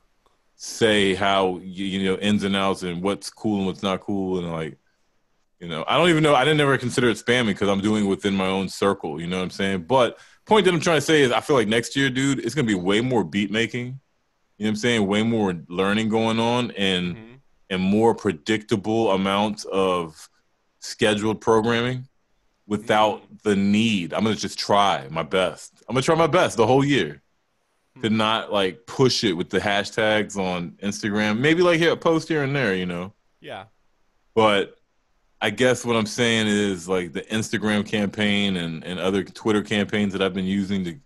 say 0.57 1.15
how 1.15 1.59
you, 1.59 1.85
you 1.85 2.05
know 2.11 2.17
ins 2.19 2.45
and 2.45 2.55
outs 2.55 2.83
and 2.83 3.03
what's 3.03 3.29
cool 3.29 3.59
and 3.59 3.67
what's 3.67 3.83
not 3.83 4.01
cool 4.01 4.39
and 4.39 4.53
like 4.53 4.79
you 5.59 5.67
know 5.67 5.85
I 5.89 5.99
don't 5.99 6.09
even 6.09 6.23
know 6.23 6.35
I 6.35 6.45
didn't 6.45 6.61
ever 6.61 6.79
consider 6.79 7.09
it 7.09 7.17
spamming 7.17 7.49
because 7.49 7.69
I'm 7.69 7.81
doing 7.81 8.05
it 8.05 8.09
within 8.09 8.35
my 8.35 8.47
own 8.47 8.69
circle. 8.69 9.21
You 9.21 9.27
know 9.27 9.39
what 9.39 9.45
I'm 9.45 9.51
saying? 9.51 9.83
But 9.83 10.19
point 10.47 10.65
that 10.67 10.75
I'm 10.75 10.81
trying 10.81 10.99
to 10.99 11.07
say 11.07 11.23
is 11.23 11.33
I 11.33 11.41
feel 11.41 11.57
like 11.57 11.69
next 11.69 11.97
year, 11.97 12.09
dude, 12.11 12.39
it's 12.39 12.55
gonna 12.55 12.67
be 12.67 12.75
way 12.75 13.01
more 13.01 13.25
beat 13.25 13.51
making. 13.51 13.87
You 14.59 14.67
know 14.67 14.67
what 14.67 14.69
I'm 14.69 14.77
saying? 14.77 15.07
Way 15.07 15.23
more 15.23 15.59
learning 15.69 16.09
going 16.09 16.39
on 16.39 16.71
and 16.73 17.17
Mhm. 17.17 17.41
and 17.71 17.83
more 17.83 18.15
predictable 18.15 19.11
amounts 19.11 19.65
of 19.65 20.29
scheduled 20.81 21.41
programming 21.41 22.07
without 22.67 23.23
the 23.43 23.57
need. 23.57 24.13
I'm 24.13 24.25
gonna 24.25 24.37
just 24.37 24.59
try 24.59 25.07
my 25.11 25.23
best. 25.23 25.83
I'm 25.89 25.95
gonna 25.95 26.03
try 26.03 26.15
my 26.15 26.27
best 26.27 26.57
the 26.57 26.67
whole 26.67 26.85
year 26.85 27.23
to 28.03 28.09
hmm. 28.09 28.17
not 28.17 28.53
like 28.53 28.87
push 28.87 29.25
it 29.25 29.35
with 29.35 29.51
the 29.51 29.61
hashtags 29.61 30.37
on 30.37 30.73
Instagram. 30.83 31.39
Maybe 31.39 31.63
like 31.63 31.79
here 31.79 31.93
a 31.93 31.97
post 31.97 32.29
here 32.29 32.43
and 32.43 32.55
there, 32.55 32.75
you 32.75 32.87
know. 32.87 33.13
Yeah. 33.41 33.65
But 34.35 34.77
I 35.41 35.51
guess 35.51 35.85
what 35.85 35.97
I'm 35.97 36.07
saying 36.07 36.47
is 36.47 36.89
like 36.89 37.13
the 37.13 37.21
Instagram 37.23 37.87
campaign 37.87 38.57
and, 38.57 38.83
and 38.83 38.99
other 38.99 39.23
Twitter 39.23 39.63
campaigns 39.63 40.13
that 40.13 40.23
I've 40.23 40.35
been 40.35 40.47
using 40.47 40.85
to 40.85 40.99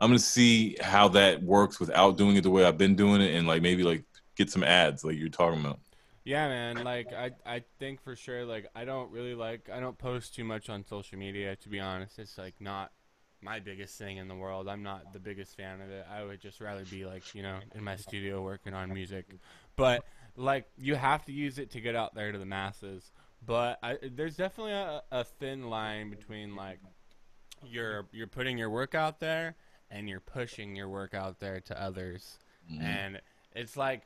I'm 0.00 0.10
gonna 0.10 0.18
see 0.18 0.76
how 0.80 1.08
that 1.08 1.42
works 1.42 1.78
without 1.80 2.18
doing 2.18 2.36
it 2.36 2.42
the 2.42 2.50
way 2.50 2.64
I've 2.64 2.76
been 2.76 2.96
doing 2.96 3.20
it 3.20 3.34
and 3.34 3.46
like 3.46 3.62
maybe 3.62 3.84
like 3.84 4.04
get 4.36 4.50
some 4.50 4.64
ads 4.64 5.04
like 5.04 5.16
you're 5.16 5.28
talking 5.28 5.60
about. 5.60 5.78
Yeah, 6.24 6.48
man. 6.48 6.82
Like 6.84 7.12
I, 7.12 7.32
I 7.44 7.62
think 7.78 8.02
for 8.02 8.16
sure. 8.16 8.44
Like 8.44 8.66
I 8.74 8.84
don't 8.84 9.10
really 9.10 9.34
like. 9.34 9.68
I 9.72 9.80
don't 9.80 9.98
post 9.98 10.34
too 10.34 10.44
much 10.44 10.70
on 10.70 10.84
social 10.84 11.18
media. 11.18 11.56
To 11.56 11.68
be 11.68 11.80
honest, 11.80 12.18
it's 12.18 12.38
like 12.38 12.54
not 12.60 12.92
my 13.42 13.60
biggest 13.60 13.98
thing 13.98 14.16
in 14.16 14.26
the 14.28 14.34
world. 14.34 14.68
I'm 14.68 14.82
not 14.82 15.12
the 15.12 15.18
biggest 15.18 15.54
fan 15.56 15.82
of 15.82 15.90
it. 15.90 16.06
I 16.10 16.24
would 16.24 16.40
just 16.40 16.60
rather 16.60 16.84
be 16.86 17.04
like 17.04 17.34
you 17.34 17.42
know 17.42 17.58
in 17.74 17.84
my 17.84 17.96
studio 17.96 18.42
working 18.42 18.72
on 18.74 18.92
music. 18.92 19.26
But 19.76 20.04
like 20.36 20.66
you 20.78 20.94
have 20.94 21.24
to 21.26 21.32
use 21.32 21.58
it 21.58 21.70
to 21.72 21.80
get 21.80 21.94
out 21.94 22.14
there 22.14 22.32
to 22.32 22.38
the 22.38 22.46
masses. 22.46 23.12
But 23.46 23.78
I, 23.82 23.98
there's 24.02 24.36
definitely 24.36 24.72
a, 24.72 25.02
a 25.12 25.24
thin 25.24 25.68
line 25.68 26.08
between 26.08 26.56
like 26.56 26.78
you're 27.62 28.06
you're 28.12 28.26
putting 28.26 28.56
your 28.56 28.70
work 28.70 28.94
out 28.94 29.20
there 29.20 29.56
and 29.90 30.08
you're 30.08 30.20
pushing 30.20 30.74
your 30.74 30.88
work 30.88 31.12
out 31.12 31.38
there 31.40 31.60
to 31.60 31.82
others. 31.82 32.38
Mhm. 32.72 32.80
And 32.82 33.20
it's 33.54 33.76
like 33.76 34.02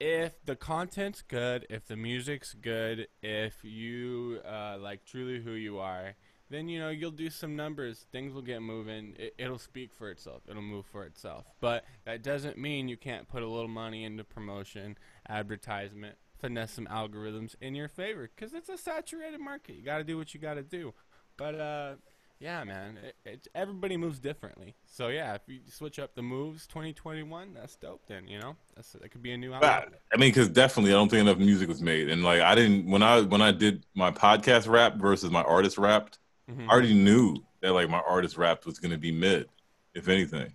if 0.00 0.42
the 0.46 0.56
content's 0.56 1.22
good, 1.22 1.66
if 1.68 1.86
the 1.86 1.96
music's 1.96 2.54
good, 2.54 3.06
if 3.22 3.62
you 3.62 4.40
uh, 4.44 4.78
like 4.80 5.04
truly 5.04 5.40
who 5.40 5.52
you 5.52 5.78
are, 5.78 6.14
then 6.48 6.68
you 6.68 6.80
know 6.80 6.88
you'll 6.88 7.10
do 7.10 7.30
some 7.30 7.54
numbers. 7.54 8.06
Things 8.10 8.32
will 8.32 8.42
get 8.42 8.62
moving. 8.62 9.14
It, 9.18 9.34
it'll 9.38 9.58
speak 9.58 9.92
for 9.92 10.10
itself. 10.10 10.42
It'll 10.48 10.62
move 10.62 10.86
for 10.86 11.04
itself. 11.04 11.46
But 11.60 11.84
that 12.06 12.22
doesn't 12.22 12.58
mean 12.58 12.88
you 12.88 12.96
can't 12.96 13.28
put 13.28 13.42
a 13.42 13.46
little 13.46 13.68
money 13.68 14.04
into 14.04 14.24
promotion, 14.24 14.96
advertisement, 15.28 16.16
finesse 16.40 16.72
some 16.72 16.86
algorithms 16.86 17.54
in 17.60 17.74
your 17.74 17.88
favor 17.88 18.30
because 18.34 18.54
it's 18.54 18.70
a 18.70 18.78
saturated 18.78 19.40
market. 19.40 19.76
You 19.76 19.82
got 19.82 19.98
to 19.98 20.04
do 20.04 20.16
what 20.16 20.32
you 20.34 20.40
got 20.40 20.54
to 20.54 20.62
do. 20.62 20.94
But 21.36 21.54
uh, 21.54 21.94
yeah, 22.40 22.64
man, 22.64 22.98
it, 23.04 23.14
it, 23.24 23.48
everybody 23.54 23.96
moves 23.96 24.18
differently. 24.18 24.74
So 24.86 25.08
yeah, 25.08 25.34
if 25.34 25.42
you 25.46 25.60
switch 25.68 25.98
up 25.98 26.14
the 26.14 26.22
moves, 26.22 26.66
2021, 26.66 27.54
that's 27.54 27.76
dope. 27.76 28.06
Then 28.06 28.26
you 28.26 28.40
know, 28.40 28.56
that's 28.74 28.92
that 28.92 29.10
could 29.10 29.22
be 29.22 29.32
a 29.32 29.36
new 29.36 29.50
But, 29.50 29.62
album. 29.64 29.94
I 30.12 30.16
mean, 30.16 30.30
because 30.30 30.48
definitely, 30.48 30.90
I 30.92 30.94
don't 30.94 31.08
think 31.10 31.20
enough 31.20 31.38
music 31.38 31.68
was 31.68 31.82
made, 31.82 32.08
and 32.08 32.24
like 32.24 32.40
I 32.40 32.54
didn't 32.54 32.86
when 32.90 33.02
I 33.02 33.20
when 33.20 33.42
I 33.42 33.52
did 33.52 33.84
my 33.94 34.10
podcast 34.10 34.66
rap 34.68 34.96
versus 34.96 35.30
my 35.30 35.42
artist 35.42 35.78
wrapped, 35.78 36.18
Mhm. 36.50 36.66
I 36.66 36.72
already 36.72 36.94
knew 36.94 37.36
that 37.60 37.72
like 37.72 37.88
my 37.90 38.00
artist 38.08 38.36
rap 38.36 38.64
was 38.66 38.78
gonna 38.78 38.98
be 38.98 39.12
mid, 39.12 39.48
if 39.94 40.08
anything. 40.08 40.54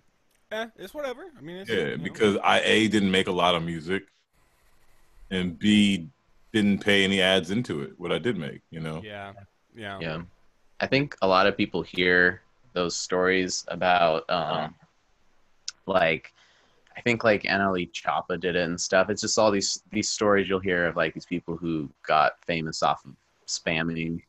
Yeah, 0.52 0.66
it's 0.76 0.92
whatever. 0.94 1.24
I 1.36 1.40
mean, 1.40 1.56
it's, 1.56 1.70
Yeah, 1.70 1.76
you 1.86 1.96
know. 1.98 2.02
because 2.04 2.36
I 2.42 2.60
a 2.60 2.88
didn't 2.88 3.10
make 3.10 3.28
a 3.28 3.32
lot 3.32 3.54
of 3.54 3.62
music, 3.64 4.04
and 5.30 5.58
b 5.58 6.08
didn't 6.52 6.78
pay 6.80 7.04
any 7.04 7.20
ads 7.20 7.50
into 7.50 7.82
it. 7.82 7.98
What 7.98 8.12
I 8.12 8.18
did 8.18 8.36
make, 8.36 8.60
you 8.70 8.80
know. 8.80 9.02
yeah, 9.04 9.32
yeah, 9.74 9.98
Yeah. 10.00 10.22
I 10.80 10.86
think 10.86 11.16
a 11.22 11.26
lot 11.26 11.46
of 11.46 11.56
people 11.56 11.82
hear 11.82 12.42
those 12.72 12.96
stories 12.96 13.64
about 13.68 14.28
um 14.28 14.74
like 15.86 16.32
I 16.96 17.00
think 17.00 17.24
like 17.24 17.42
NLE 17.42 17.92
Choppa 17.92 18.40
did 18.40 18.56
it 18.56 18.64
and 18.64 18.80
stuff. 18.80 19.10
It's 19.10 19.20
just 19.20 19.38
all 19.38 19.50
these 19.50 19.82
these 19.92 20.08
stories 20.08 20.48
you'll 20.48 20.60
hear 20.60 20.86
of 20.86 20.96
like 20.96 21.14
these 21.14 21.26
people 21.26 21.56
who 21.56 21.88
got 22.06 22.42
famous 22.44 22.82
off 22.82 23.04
of 23.04 23.12
spamming 23.46 24.22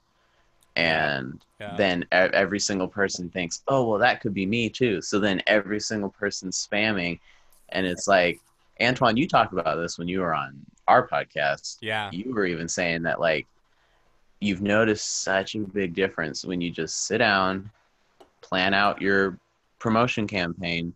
and 0.76 1.44
yeah. 1.60 1.76
then 1.76 2.06
every 2.12 2.60
single 2.60 2.88
person 2.88 3.30
thinks, 3.30 3.64
"Oh, 3.68 3.88
well 3.90 4.00
that 4.00 4.22
could 4.22 4.34
be 4.34 4.46
me 4.46 4.70
too." 4.70 5.02
So 5.02 5.20
then 5.20 5.42
every 5.48 5.80
single 5.80 6.10
person's 6.10 6.68
spamming 6.68 7.20
and 7.70 7.86
it's 7.86 8.08
like 8.08 8.40
Antoine, 8.80 9.18
you 9.18 9.28
talked 9.28 9.54
about 9.54 9.78
this 9.78 9.98
when 9.98 10.08
you 10.08 10.20
were 10.20 10.36
on 10.36 10.56
our 10.88 11.08
podcast 11.08 11.78
yeah, 11.82 12.10
you 12.12 12.34
were 12.34 12.46
even 12.46 12.68
saying 12.68 13.04
that 13.04 13.20
like 13.20 13.48
you've 14.40 14.62
noticed 14.62 15.24
such 15.24 15.56
a 15.56 15.60
big 15.60 15.94
difference 15.94 16.46
when 16.46 16.62
you 16.62 16.70
just 16.72 17.06
sit 17.08 17.18
down 17.20 17.70
plan 18.42 18.74
out 18.74 19.02
your 19.02 19.40
promotion 19.80 20.28
campaign 20.28 20.94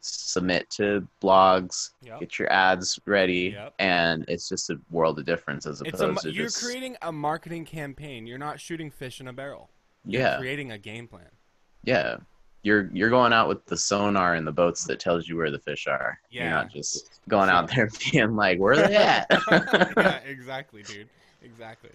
submit 0.00 0.68
to 0.70 1.06
blogs 1.22 1.90
Yep. 2.02 2.20
get 2.20 2.38
your 2.38 2.52
ads 2.52 2.98
ready 3.06 3.52
Yep. 3.54 3.74
and 3.78 4.24
it's 4.28 4.48
just 4.48 4.68
a 4.70 4.80
world 4.90 5.18
of 5.18 5.24
difference 5.24 5.64
as 5.66 5.80
opposed 5.80 6.18
a, 6.18 6.30
to 6.30 6.32
you're 6.32 6.46
just 6.46 6.62
creating 6.62 6.96
a 7.02 7.12
marketing 7.12 7.64
campaign. 7.64 8.26
You're 8.26 8.38
not 8.38 8.58
shooting 8.58 8.90
fish 8.90 9.20
in 9.20 9.28
a 9.28 9.32
barrel. 9.32 9.70
You're 10.04 10.22
yeah 10.22 10.38
creating 10.38 10.72
a 10.72 10.78
game 10.78 11.06
plan. 11.06 11.28
yeah 11.84 12.16
you're 12.64 12.90
you're 12.92 13.10
going 13.10 13.32
out 13.32 13.48
with 13.48 13.64
the 13.66 13.76
sonar 13.76 14.34
in 14.34 14.44
the 14.44 14.50
boats 14.52 14.84
that 14.84 14.98
tells 14.98 15.28
you 15.28 15.36
where 15.36 15.50
the 15.52 15.58
fish 15.60 15.86
are 15.86 16.18
you're 16.30 16.44
Yeah. 16.44 16.50
not 16.50 16.72
just 16.72 17.20
going 17.28 17.48
out 17.50 17.68
there 17.74 17.88
being 18.12 18.34
like 18.34 18.58
where 18.58 18.72
are 18.72 18.88
they 18.88 18.96
at 18.96 19.26
yeah, 19.96 20.16
exactly, 20.18 20.82
dude. 20.82 21.08
Exactly. 21.42 21.90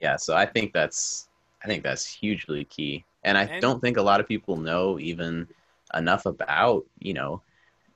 Yeah 0.00 0.16
so 0.16 0.34
i 0.36 0.44
think 0.46 0.72
that's 0.72 1.28
i 1.62 1.66
think 1.66 1.82
that's 1.82 2.06
hugely 2.06 2.64
key 2.64 3.04
and 3.24 3.36
i 3.38 3.42
And- 3.44 3.60
don't 3.60 3.80
think 3.80 3.96
a 3.96 4.02
lot 4.02 4.20
of 4.20 4.26
people 4.28 4.56
know 4.56 4.98
even 4.98 5.46
enough 5.94 6.26
about 6.26 6.84
you 6.98 7.14
know 7.14 7.42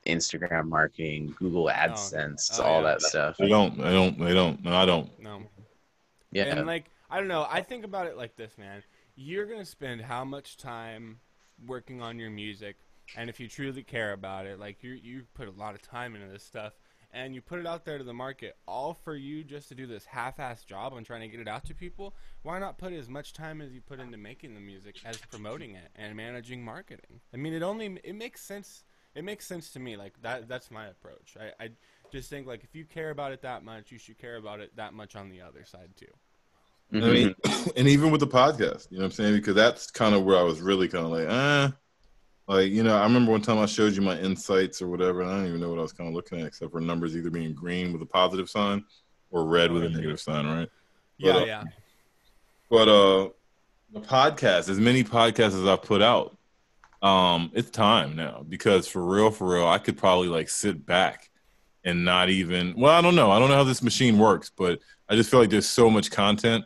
instagram 0.06 0.68
marketing 0.68 1.34
google 1.38 1.68
oh, 1.68 1.72
adsense 1.72 2.58
Oh, 2.60 2.64
all 2.64 2.82
yeah. 2.82 2.88
that 2.88 3.02
stuff 3.02 3.36
They 3.38 3.48
don't. 3.48 3.80
I 3.80 3.90
don't. 3.92 4.18
They 4.18 4.34
don't. 4.34 4.62
No, 4.62 4.74
I 4.76 4.84
don't. 4.84 5.08
No. 5.18 5.42
yeah 6.30 6.44
And 6.44 6.66
like 6.66 6.90
I 7.10 7.18
don't 7.18 7.28
know, 7.28 7.46
I 7.48 7.60
think 7.62 7.84
about 7.84 8.06
it 8.06 8.16
like 8.16 8.36
this, 8.36 8.58
man. 8.58 8.82
You're 9.16 9.46
gonna 9.46 9.64
spend 9.64 10.00
how 10.02 10.24
much 10.24 10.56
time 10.56 11.20
working 11.66 12.02
on 12.02 12.18
your 12.18 12.30
music, 12.30 12.76
and 13.16 13.30
if 13.30 13.38
you 13.38 13.48
truly 13.48 13.82
care 13.82 14.12
about 14.12 14.44
it, 14.44 14.58
like 14.58 14.82
you 14.82 14.92
you 14.92 15.22
put 15.34 15.46
a 15.48 15.52
lot 15.52 15.74
of 15.74 15.80
time 15.82 16.14
into 16.16 16.26
this 16.26 16.42
stuff, 16.42 16.72
and 17.14 17.34
you 17.34 17.40
put 17.40 17.60
it 17.60 17.66
out 17.66 17.84
there 17.84 17.96
to 17.96 18.04
the 18.04 18.12
market, 18.12 18.56
all 18.66 18.92
for 18.92 19.14
you 19.14 19.44
just 19.44 19.68
to 19.68 19.74
do 19.74 19.86
this 19.86 20.04
half-ass 20.04 20.64
job 20.64 20.92
on 20.92 21.04
trying 21.04 21.20
to 21.20 21.28
get 21.28 21.40
it 21.40 21.48
out 21.48 21.64
to 21.66 21.74
people. 21.74 22.14
Why 22.42 22.58
not 22.58 22.76
put 22.76 22.92
as 22.92 23.08
much 23.08 23.32
time 23.32 23.60
as 23.60 23.72
you 23.72 23.80
put 23.80 24.00
into 24.00 24.18
making 24.18 24.54
the 24.54 24.60
music 24.60 24.96
as 25.04 25.16
promoting 25.16 25.76
it 25.76 25.90
and 25.94 26.16
managing 26.16 26.64
marketing? 26.64 27.20
I 27.32 27.36
mean, 27.36 27.54
it 27.54 27.62
only 27.62 27.98
it 28.02 28.16
makes 28.16 28.42
sense. 28.42 28.82
It 29.14 29.22
makes 29.22 29.46
sense 29.46 29.70
to 29.70 29.80
me. 29.80 29.96
Like 29.96 30.20
that. 30.22 30.48
That's 30.48 30.72
my 30.72 30.86
approach. 30.88 31.36
I, 31.40 31.64
I 31.64 31.68
just 32.10 32.28
think 32.28 32.48
like 32.48 32.64
if 32.64 32.74
you 32.74 32.84
care 32.84 33.10
about 33.10 33.30
it 33.30 33.42
that 33.42 33.64
much, 33.64 33.92
you 33.92 33.98
should 33.98 34.18
care 34.18 34.36
about 34.36 34.58
it 34.58 34.74
that 34.76 34.92
much 34.92 35.14
on 35.14 35.30
the 35.30 35.40
other 35.40 35.64
side 35.64 35.90
too. 35.96 36.06
I 36.92 37.10
mean, 37.10 37.34
and 37.76 37.88
even 37.88 38.10
with 38.10 38.20
the 38.20 38.26
podcast, 38.26 38.90
you 38.90 38.98
know 38.98 39.04
what 39.04 39.06
I'm 39.06 39.10
saying? 39.12 39.34
Because 39.34 39.54
that's 39.54 39.90
kind 39.90 40.14
of 40.14 40.24
where 40.24 40.36
I 40.36 40.42
was 40.42 40.60
really 40.60 40.88
kind 40.88 41.04
of 41.04 41.12
like, 41.12 41.28
eh. 41.28 41.74
Like, 42.46 42.70
you 42.70 42.82
know, 42.82 42.96
I 42.96 43.04
remember 43.04 43.32
one 43.32 43.40
time 43.40 43.58
I 43.58 43.66
showed 43.66 43.94
you 43.94 44.02
my 44.02 44.18
insights 44.18 44.82
or 44.82 44.88
whatever, 44.88 45.22
and 45.22 45.30
I 45.30 45.36
don't 45.36 45.46
even 45.46 45.60
know 45.60 45.70
what 45.70 45.78
I 45.78 45.82
was 45.82 45.92
kind 45.92 46.08
of 46.08 46.14
looking 46.14 46.40
at 46.40 46.46
except 46.46 46.72
for 46.72 46.80
numbers 46.80 47.16
either 47.16 47.30
being 47.30 47.54
green 47.54 47.92
with 47.92 48.02
a 48.02 48.06
positive 48.06 48.50
sign 48.50 48.84
or 49.30 49.46
red 49.46 49.72
with 49.72 49.84
a 49.84 49.88
negative 49.88 50.20
sign, 50.20 50.46
right? 50.46 50.68
Yeah, 51.16 51.32
But, 51.32 51.42
uh, 51.42 51.44
yeah. 51.46 51.64
But 52.70 52.88
uh 52.88 53.28
the 53.92 54.00
podcast, 54.00 54.68
as 54.68 54.80
many 54.80 55.04
podcasts 55.04 55.58
as 55.58 55.66
I've 55.66 55.82
put 55.82 56.02
out, 56.02 56.36
um, 57.00 57.50
it's 57.54 57.70
time 57.70 58.16
now 58.16 58.44
because 58.48 58.88
for 58.88 59.04
real, 59.04 59.30
for 59.30 59.54
real, 59.54 59.66
I 59.66 59.78
could 59.78 59.96
probably 59.96 60.28
like 60.28 60.48
sit 60.48 60.84
back 60.84 61.30
and 61.84 62.04
not 62.04 62.28
even 62.28 62.74
well, 62.76 62.92
I 62.92 63.00
don't 63.00 63.14
know. 63.14 63.30
I 63.30 63.38
don't 63.38 63.48
know 63.48 63.56
how 63.56 63.64
this 63.64 63.82
machine 63.82 64.18
works, 64.18 64.50
but 64.50 64.80
I 65.08 65.16
just 65.16 65.30
feel 65.30 65.40
like 65.40 65.50
there's 65.50 65.68
so 65.68 65.88
much 65.88 66.10
content 66.10 66.64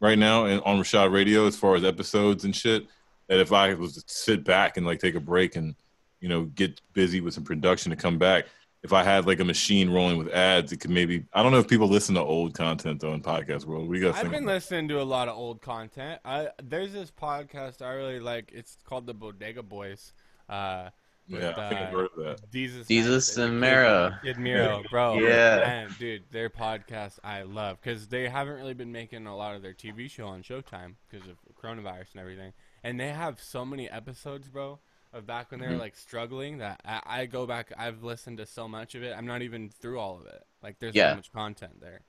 right 0.00 0.18
now 0.18 0.46
and 0.46 0.60
on 0.62 0.78
Rashad 0.78 1.12
Radio 1.12 1.46
as 1.46 1.56
far 1.56 1.76
as 1.76 1.84
episodes 1.84 2.44
and 2.44 2.54
shit 2.54 2.86
that 3.28 3.40
if 3.40 3.52
I 3.52 3.74
was 3.74 3.94
to 3.94 4.02
sit 4.06 4.44
back 4.44 4.76
and 4.76 4.86
like 4.86 5.00
take 5.00 5.14
a 5.14 5.20
break 5.20 5.56
and 5.56 5.74
you 6.20 6.28
know 6.28 6.44
get 6.44 6.80
busy 6.92 7.20
with 7.20 7.34
some 7.34 7.44
production 7.44 7.90
to 7.90 7.96
come 7.96 8.18
back, 8.18 8.46
if 8.84 8.92
I 8.92 9.02
had 9.02 9.26
like 9.26 9.40
a 9.40 9.44
machine 9.44 9.90
rolling 9.90 10.18
with 10.18 10.28
ads, 10.28 10.70
it 10.70 10.76
could 10.76 10.90
maybe 10.90 11.24
I 11.32 11.42
don't 11.42 11.52
know 11.52 11.58
if 11.58 11.66
people 11.66 11.88
listen 11.88 12.14
to 12.16 12.20
old 12.20 12.52
content 12.54 13.00
though 13.00 13.14
in 13.14 13.22
podcast 13.22 13.64
world. 13.64 13.88
We 13.88 13.98
got 13.98 14.14
I've 14.14 14.30
been 14.30 14.44
listening 14.44 14.88
to 14.88 15.00
a 15.00 15.02
lot 15.02 15.28
of 15.28 15.36
old 15.36 15.62
content. 15.62 16.20
I 16.24 16.50
there's 16.62 16.92
this 16.92 17.10
podcast 17.10 17.80
I 17.80 17.94
really 17.94 18.20
like. 18.20 18.50
It's 18.52 18.76
called 18.84 19.06
the 19.06 19.14
Bodega 19.14 19.62
Boys. 19.62 20.12
Uh, 20.48 20.90
Yeah, 21.26 21.54
I 21.56 21.68
think 21.70 21.80
I've 21.80 21.92
heard 21.92 22.10
of 22.14 22.24
that. 22.24 22.50
Desus, 22.50 22.86
Desus 22.86 23.36
and 23.38 23.52
and 23.52 23.60
Mero. 23.60 24.12
Kid 24.22 24.38
Mero, 24.38 24.82
bro. 24.90 25.14
Yeah. 25.18 25.56
Man, 25.64 25.94
dude, 25.98 26.24
their 26.30 26.50
podcast 26.50 27.18
I 27.24 27.42
love 27.42 27.78
because 27.80 28.08
they 28.08 28.28
haven't 28.28 28.56
really 28.56 28.74
been 28.74 28.92
making 28.92 29.26
a 29.26 29.34
lot 29.34 29.56
of 29.56 29.62
their 29.62 29.72
TV 29.72 30.10
show 30.10 30.26
on 30.26 30.42
Showtime 30.42 30.96
because 31.08 31.26
of 31.26 31.36
coronavirus 31.58 32.12
and 32.12 32.20
everything. 32.20 32.52
And 32.84 33.00
they 33.00 33.08
have 33.08 33.40
so 33.42 33.64
many 33.64 33.90
episodes, 33.90 34.46
bro, 34.48 34.78
of 35.12 35.26
back 35.26 35.50
when 35.50 35.58
they 35.60 35.66
Mm-hmm. 35.66 35.74
were 35.74 35.80
like 35.80 35.96
struggling 35.96 36.58
that 36.58 36.80
I, 36.84 37.00
I 37.22 37.26
go 37.26 37.46
back. 37.46 37.72
I've 37.76 38.04
listened 38.04 38.38
to 38.38 38.46
so 38.46 38.68
much 38.68 38.94
of 38.94 39.02
it. 39.02 39.14
I'm 39.16 39.26
not 39.26 39.42
even 39.42 39.70
through 39.70 39.98
all 39.98 40.18
of 40.20 40.26
it. 40.26 40.44
Like 40.62 40.78
there's 40.78 40.94
Yeah. 40.94 41.10
so 41.10 41.16
much 41.16 41.32
content 41.32 41.80
there. 41.80 42.02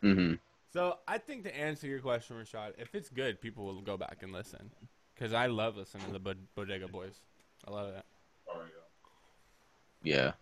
hmm 0.00 0.34
So 0.72 0.98
I 1.08 1.18
think 1.18 1.42
to 1.44 1.54
answer 1.56 1.86
your 1.88 2.00
question, 2.00 2.36
Rashad, 2.36 2.74
if 2.78 2.94
it's 2.94 3.10
good, 3.10 3.40
people 3.40 3.64
will 3.66 3.80
go 3.82 3.96
back 3.96 4.18
and 4.22 4.32
listen. 4.32 4.70
Because 5.14 5.32
I 5.32 5.46
love 5.46 5.76
listening 5.76 6.06
to 6.06 6.12
the 6.12 6.18
Bod- 6.20 6.46
Bodega 6.54 6.88
Boys. 6.88 7.20
I 7.66 7.70
love 7.72 7.92
that. 7.92 8.06
yeah 10.04 10.32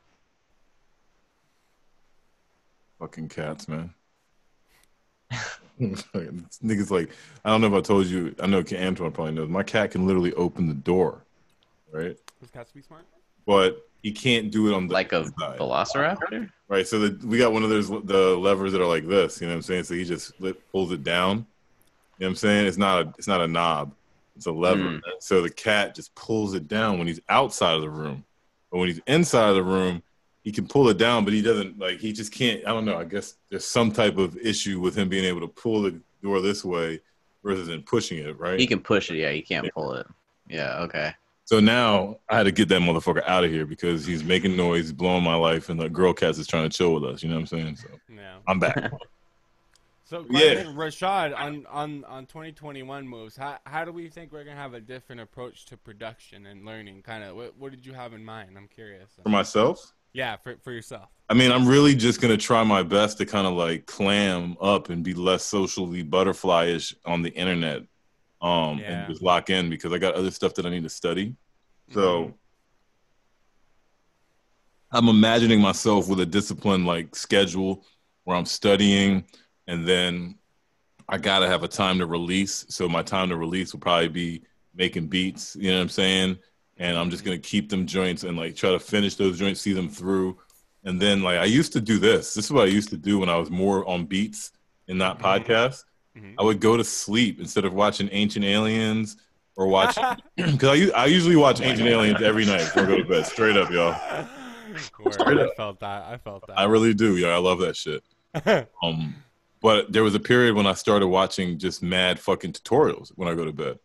Fucking 2.98 3.28
cats, 3.30 3.66
man. 3.66 3.94
Niggas 5.80 6.90
like 6.90 7.10
I 7.44 7.50
don't 7.50 7.60
know 7.60 7.68
if 7.68 7.72
I 7.72 7.80
told 7.80 8.06
you. 8.06 8.34
I 8.40 8.46
know 8.46 8.58
Antoine 8.58 9.12
probably 9.12 9.32
knows. 9.32 9.48
My 9.48 9.62
cat 9.62 9.92
can 9.92 10.06
literally 10.06 10.32
open 10.34 10.68
the 10.68 10.74
door, 10.74 11.22
right? 11.90 12.16
Does 12.40 12.50
cats 12.50 12.72
be 12.72 12.82
smart? 12.82 13.04
But 13.46 13.86
he 14.02 14.12
can't 14.12 14.50
do 14.50 14.68
it 14.68 14.74
on 14.74 14.86
the 14.86 14.94
like 14.94 15.12
a 15.12 15.24
side, 15.24 15.58
velociraptor 15.58 16.50
right? 16.70 16.86
So 16.86 17.00
the, 17.00 17.26
we 17.26 17.36
got 17.36 17.52
one 17.52 17.62
of 17.62 17.68
those 17.68 17.90
the 17.90 18.34
levers 18.38 18.72
that 18.72 18.80
are 18.80 18.86
like 18.86 19.06
this. 19.06 19.40
You 19.40 19.48
know 19.48 19.52
what 19.52 19.56
I'm 19.56 19.62
saying? 19.62 19.84
So 19.84 19.94
he 19.94 20.04
just 20.04 20.40
lit, 20.40 20.70
pulls 20.72 20.92
it 20.92 21.04
down. 21.04 21.38
You 22.18 22.24
know 22.24 22.26
what 22.26 22.28
I'm 22.28 22.36
saying? 22.36 22.66
It's 22.66 22.78
not 22.78 23.06
a 23.06 23.14
it's 23.18 23.28
not 23.28 23.42
a 23.42 23.48
knob. 23.48 23.92
It's 24.36 24.46
a 24.46 24.52
lever. 24.52 24.82
Mm. 24.82 25.00
So 25.18 25.42
the 25.42 25.50
cat 25.50 25.94
just 25.94 26.14
pulls 26.14 26.54
it 26.54 26.68
down 26.68 26.96
when 26.96 27.06
he's 27.06 27.20
outside 27.28 27.74
of 27.74 27.82
the 27.82 27.90
room. 27.90 28.24
But 28.70 28.78
when 28.78 28.88
he's 28.88 29.00
inside 29.06 29.50
of 29.50 29.56
the 29.56 29.62
room, 29.62 30.02
he 30.42 30.52
can 30.52 30.66
pull 30.66 30.88
it 30.88 30.98
down, 30.98 31.24
but 31.24 31.32
he 31.34 31.42
doesn't 31.42 31.78
like 31.78 31.98
he 31.98 32.12
just 32.12 32.32
can't. 32.32 32.66
I 32.66 32.70
don't 32.70 32.84
know. 32.84 32.96
I 32.96 33.04
guess 33.04 33.34
there's 33.50 33.66
some 33.66 33.92
type 33.92 34.16
of 34.16 34.36
issue 34.38 34.80
with 34.80 34.96
him 34.96 35.08
being 35.08 35.24
able 35.24 35.40
to 35.40 35.48
pull 35.48 35.82
the 35.82 36.00
door 36.22 36.40
this 36.40 36.64
way 36.64 37.00
versus 37.42 37.68
in 37.68 37.82
pushing 37.82 38.18
it, 38.18 38.38
right? 38.38 38.58
he 38.58 38.66
can 38.66 38.80
push 38.80 39.10
it 39.10 39.16
yeah 39.16 39.30
he 39.30 39.40
can't 39.40 39.72
pull 39.72 39.94
it 39.94 40.06
yeah 40.48 40.80
okay 40.80 41.14
So 41.46 41.58
now 41.58 42.18
I 42.28 42.36
had 42.36 42.42
to 42.44 42.52
get 42.52 42.68
that 42.68 42.82
motherfucker 42.82 43.26
out 43.26 43.44
of 43.44 43.50
here 43.50 43.64
because 43.66 44.04
he's 44.04 44.22
making 44.22 44.56
noise, 44.56 44.92
blowing 44.92 45.24
my 45.24 45.34
life, 45.34 45.68
and 45.68 45.80
the 45.80 45.88
girl 45.88 46.12
cats 46.12 46.38
is 46.38 46.46
trying 46.46 46.68
to 46.68 46.76
chill 46.76 46.94
with 46.94 47.04
us. 47.04 47.22
You 47.22 47.28
know 47.30 47.36
what 47.36 47.40
I'm 47.40 47.46
saying? 47.46 47.76
So 47.76 47.88
Yeah. 48.08 48.36
I'm 48.46 48.58
back. 48.58 48.92
So 50.04 50.26
Yeah. 50.28 50.64
Rashad, 50.64 51.38
on, 51.38 51.66
on, 51.70 52.04
on 52.04 52.26
2021 52.26 53.06
moves, 53.06 53.36
how, 53.36 53.58
how 53.64 53.84
do 53.84 53.92
we 53.92 54.08
think 54.08 54.32
we're 54.32 54.42
gonna 54.42 54.56
have 54.56 54.74
a 54.74 54.80
different 54.80 55.20
approach 55.20 55.66
to 55.66 55.76
production 55.76 56.46
and 56.46 56.66
learning? 56.66 57.02
Kind 57.02 57.22
of, 57.22 57.36
what, 57.36 57.56
what 57.56 57.70
did 57.70 57.86
you 57.86 57.92
have 57.92 58.12
in 58.12 58.24
mind? 58.24 58.50
I'm 58.56 58.66
curious. 58.66 59.08
For 59.22 59.28
myself, 59.28 59.92
Yeah, 60.12 60.36
for 60.36 60.56
for 60.62 60.72
yourself. 60.72 61.08
I 61.28 61.34
mean, 61.34 61.52
I'm 61.52 61.66
really 61.66 61.94
just 61.94 62.20
gonna 62.20 62.36
try 62.36 62.64
my 62.64 62.82
best 62.82 63.18
to 63.18 63.26
kind 63.26 63.46
of 63.46 63.52
like 63.54 63.86
clam 63.86 64.56
up 64.60 64.90
and 64.90 65.04
be 65.04 65.14
less 65.14 65.44
socially 65.44 66.02
butterflyish 66.04 66.94
on 67.06 67.22
the 67.22 67.30
internet, 67.30 67.82
um, 68.42 68.78
Yeah. 68.78 69.04
and 69.04 69.08
just 69.08 69.22
lock 69.22 69.50
in 69.50 69.70
because 69.70 69.92
I 69.92 69.98
got 69.98 70.14
other 70.14 70.30
stuff 70.32 70.54
that 70.54 70.66
I 70.66 70.70
need 70.70 70.82
to 70.82 70.88
study. 70.88 71.36
So 71.92 72.24
Mhm. 72.24 72.34
I'm 74.92 75.08
imagining 75.08 75.60
myself 75.60 76.08
with 76.08 76.18
a 76.20 76.26
disciplined 76.26 76.84
like 76.86 77.14
schedule 77.14 77.86
where 78.24 78.36
I'm 78.36 78.44
studying 78.46 79.24
and 79.68 79.86
then 79.86 80.36
I 81.08 81.18
gotta 81.18 81.46
have 81.46 81.62
a 81.62 81.68
time 81.68 81.98
to 81.98 82.06
release. 82.06 82.66
So 82.70 82.88
my 82.88 83.02
time 83.02 83.28
to 83.28 83.36
release 83.36 83.72
will 83.72 83.80
probably 83.80 84.08
be 84.08 84.42
making 84.74 85.06
beats, 85.08 85.54
you 85.56 85.70
know 85.70 85.76
what 85.76 85.82
I'm 85.82 85.88
saying? 85.88 86.38
And 86.80 86.96
I'm 86.96 87.10
just 87.10 87.24
gonna 87.24 87.38
keep 87.38 87.68
them 87.68 87.86
joints 87.86 88.24
and 88.24 88.36
like 88.36 88.56
try 88.56 88.70
to 88.70 88.80
finish 88.80 89.14
those 89.14 89.38
joints, 89.38 89.60
see 89.60 89.72
them 89.74 89.88
through. 89.88 90.36
And 90.82 90.98
then 91.00 91.22
like 91.22 91.38
I 91.38 91.44
used 91.44 91.72
to 91.74 91.80
do 91.80 91.98
this. 91.98 92.34
This 92.34 92.46
is 92.46 92.50
what 92.50 92.64
I 92.64 92.70
used 92.70 92.88
to 92.90 92.96
do 92.96 93.18
when 93.20 93.28
I 93.28 93.36
was 93.36 93.50
more 93.50 93.86
on 93.88 94.06
beats 94.06 94.50
and 94.88 94.98
not 94.98 95.18
Mhm. 95.18 95.22
podcasts. 95.44 95.84
Mhm. 96.18 96.34
I 96.38 96.42
would 96.42 96.58
go 96.58 96.76
to 96.76 96.82
sleep 96.82 97.38
instead 97.38 97.64
of 97.64 97.72
watching 97.74 98.08
Ancient 98.10 98.44
Aliens 98.44 99.18
or 99.56 99.66
watch 99.68 99.96
because 100.36 100.90
I, 100.90 101.02
I 101.02 101.06
usually 101.06 101.36
watch 101.36 101.60
Ancient 101.60 101.86
Aliens 101.88 102.20
every 102.22 102.46
night 102.46 102.60
before 102.64 102.82
I 102.82 102.86
go 102.86 102.96
to 102.96 103.04
bed. 103.04 103.26
Straight 103.26 103.56
up, 103.58 103.70
y'all. 103.70 103.94
Straight 105.10 105.38
I 105.38 105.48
felt 105.56 105.80
that. 105.80 106.04
I 106.04 106.16
felt 106.16 106.46
that. 106.46 106.58
I 106.58 106.64
really 106.64 106.94
do. 106.94 107.16
Yeah, 107.18 107.28
I 107.28 107.38
love 107.38 107.58
that 107.60 107.76
shit. 107.76 108.02
Um, 108.82 109.14
but 109.60 109.92
there 109.92 110.02
was 110.04 110.14
a 110.14 110.20
period 110.20 110.54
when 110.54 110.66
I 110.66 110.72
started 110.72 111.08
watching 111.08 111.58
just 111.58 111.82
mad 111.82 112.18
fucking 112.18 112.54
tutorials 112.54 113.10
when 113.16 113.28
I 113.28 113.34
go 113.34 113.44
to 113.44 113.52
bed. 113.52 113.78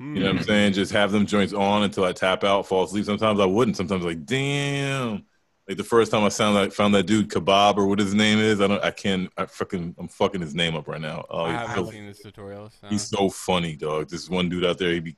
Hmm. 0.00 0.14
You 0.16 0.22
know 0.22 0.30
what 0.32 0.38
I'm 0.38 0.44
saying? 0.44 0.72
Just 0.74 0.92
have 0.92 1.10
them 1.12 1.26
joints 1.26 1.52
on 1.52 1.82
until 1.82 2.04
I 2.04 2.12
tap 2.12 2.44
out, 2.44 2.66
fall 2.66 2.84
asleep. 2.84 3.04
Sometimes 3.04 3.40
I 3.40 3.46
wouldn't. 3.46 3.76
Sometimes 3.76 4.04
like, 4.04 4.24
damn. 4.24 5.24
Like 5.68 5.76
the 5.76 5.84
first 5.84 6.10
time 6.10 6.24
I 6.24 6.30
sound 6.30 6.54
like 6.54 6.72
found 6.72 6.94
that 6.94 7.02
dude 7.04 7.28
Kebab 7.28 7.76
or 7.76 7.86
what 7.86 7.98
his 7.98 8.14
name 8.14 8.38
is. 8.38 8.60
I 8.60 8.68
don't. 8.68 8.82
I 8.82 8.90
can't. 8.90 9.30
I 9.36 9.44
fucking. 9.44 9.96
I'm 9.98 10.08
fucking 10.08 10.40
his 10.40 10.54
name 10.54 10.74
up 10.74 10.88
right 10.88 11.00
now. 11.00 11.26
Oh, 11.28 11.44
I 11.44 11.50
he's 11.50 11.68
haven't 11.68 11.84
so- 11.86 11.90
seen 11.90 12.06
this 12.06 12.22
tutorial. 12.22 12.70
So. 12.70 12.86
He's 12.88 13.06
so 13.06 13.28
funny, 13.28 13.76
dog. 13.76 14.08
This 14.08 14.30
one 14.30 14.48
dude 14.48 14.64
out 14.64 14.78
there, 14.78 14.92
he 14.92 15.00
be 15.00 15.16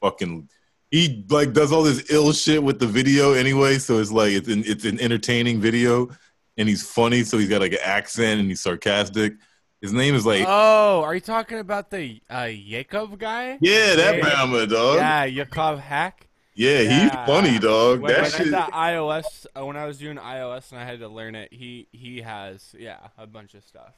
fucking. 0.00 0.48
He 0.90 1.24
like 1.28 1.52
does 1.52 1.70
all 1.70 1.82
this 1.82 2.10
ill 2.10 2.32
shit 2.32 2.62
with 2.62 2.78
the 2.78 2.86
video 2.86 3.32
anyway, 3.32 3.76
so 3.78 3.98
it's 3.98 4.10
like 4.10 4.32
it's 4.32 4.48
an 4.48 4.64
it's 4.64 4.86
an 4.86 4.98
entertaining 5.00 5.60
video, 5.60 6.08
and 6.56 6.66
he's 6.66 6.82
funny, 6.88 7.22
so 7.22 7.36
he's 7.36 7.50
got 7.50 7.60
like 7.60 7.72
an 7.72 7.78
accent 7.82 8.40
and 8.40 8.48
he's 8.48 8.62
sarcastic. 8.62 9.34
His 9.80 9.92
name 9.92 10.14
is 10.14 10.26
like 10.26 10.44
oh, 10.46 11.02
are 11.02 11.14
you 11.14 11.20
talking 11.20 11.58
about 11.58 11.90
the 11.90 12.20
uh, 12.30 12.48
Yakov 12.52 13.18
guy? 13.18 13.58
yeah, 13.60 13.94
that 13.94 14.16
Yeah. 14.16 14.30
Bama 14.30 14.68
dog. 14.68 14.96
Yeah, 14.96 15.24
Yeah, 15.24 15.24
Yakov 15.24 15.80
Hack. 15.80 16.28
he's 16.54 16.66
Yeah. 16.66 17.02
He's 17.02 17.10
funny, 17.26 17.58
dog. 17.58 18.00
When, 18.00 18.12
that 18.12 18.22
when 18.22 18.24
I 18.26 18.28
shit. 18.28 18.44
did 18.44 18.54
iOS, 18.54 19.46
uh, 19.56 19.64
when 19.64 19.76
I 19.76 19.86
was 19.86 19.98
doing 19.98 20.16
iOS 20.18 20.70
and 20.72 20.80
I 20.80 20.84
had 20.84 21.00
to 21.00 21.08
learn 21.08 21.34
it, 21.34 21.52
he 21.52 21.88
he 21.92 22.20
has 22.20 22.74
yeah 22.78 22.98
a 23.16 23.26
bunch 23.26 23.54
of 23.54 23.64
stuff. 23.64 23.94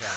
Yeah. 0.00 0.12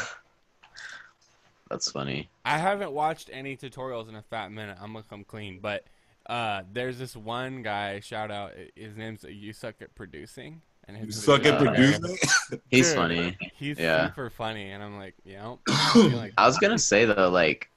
That's 1.69 1.91
funny. 1.91 2.29
I 2.45 2.57
haven't 2.57 2.91
watched 2.91 3.29
any 3.31 3.55
tutorials 3.55 4.09
in 4.09 4.15
a 4.15 4.23
fat 4.23 4.51
minute. 4.51 4.77
I'm 4.81 4.93
gonna 4.93 5.05
come 5.07 5.23
clean, 5.23 5.59
but 5.61 5.85
uh, 6.27 6.63
there's 6.71 6.99
this 6.99 7.15
one 7.15 7.63
guy. 7.63 7.99
Shout 7.99 8.29
out, 8.31 8.53
his 8.75 8.95
name's 8.95 9.23
You 9.23 9.53
Suck 9.53 9.75
at 9.81 9.95
Producing, 9.95 10.61
and 10.89 10.97
his 10.97 11.05
You 11.15 11.21
suck 11.21 11.45
at 11.45 11.59
producing. 11.59 12.17
He's 12.69 12.87
Dude, 12.89 12.95
funny. 12.97 13.37
He's 13.55 13.79
Yeah. 13.79 14.07
super 14.07 14.29
funny, 14.29 14.71
and 14.71 14.83
I'm 14.83 14.97
like, 14.97 15.15
yeah. 15.23 15.55
I 15.69 15.89
feel 15.93 16.09
like 16.17 16.33
I 16.37 16.45
was 16.45 16.57
gonna 16.57 16.77
say 16.79 17.05
though, 17.05 17.29
like, 17.29 17.69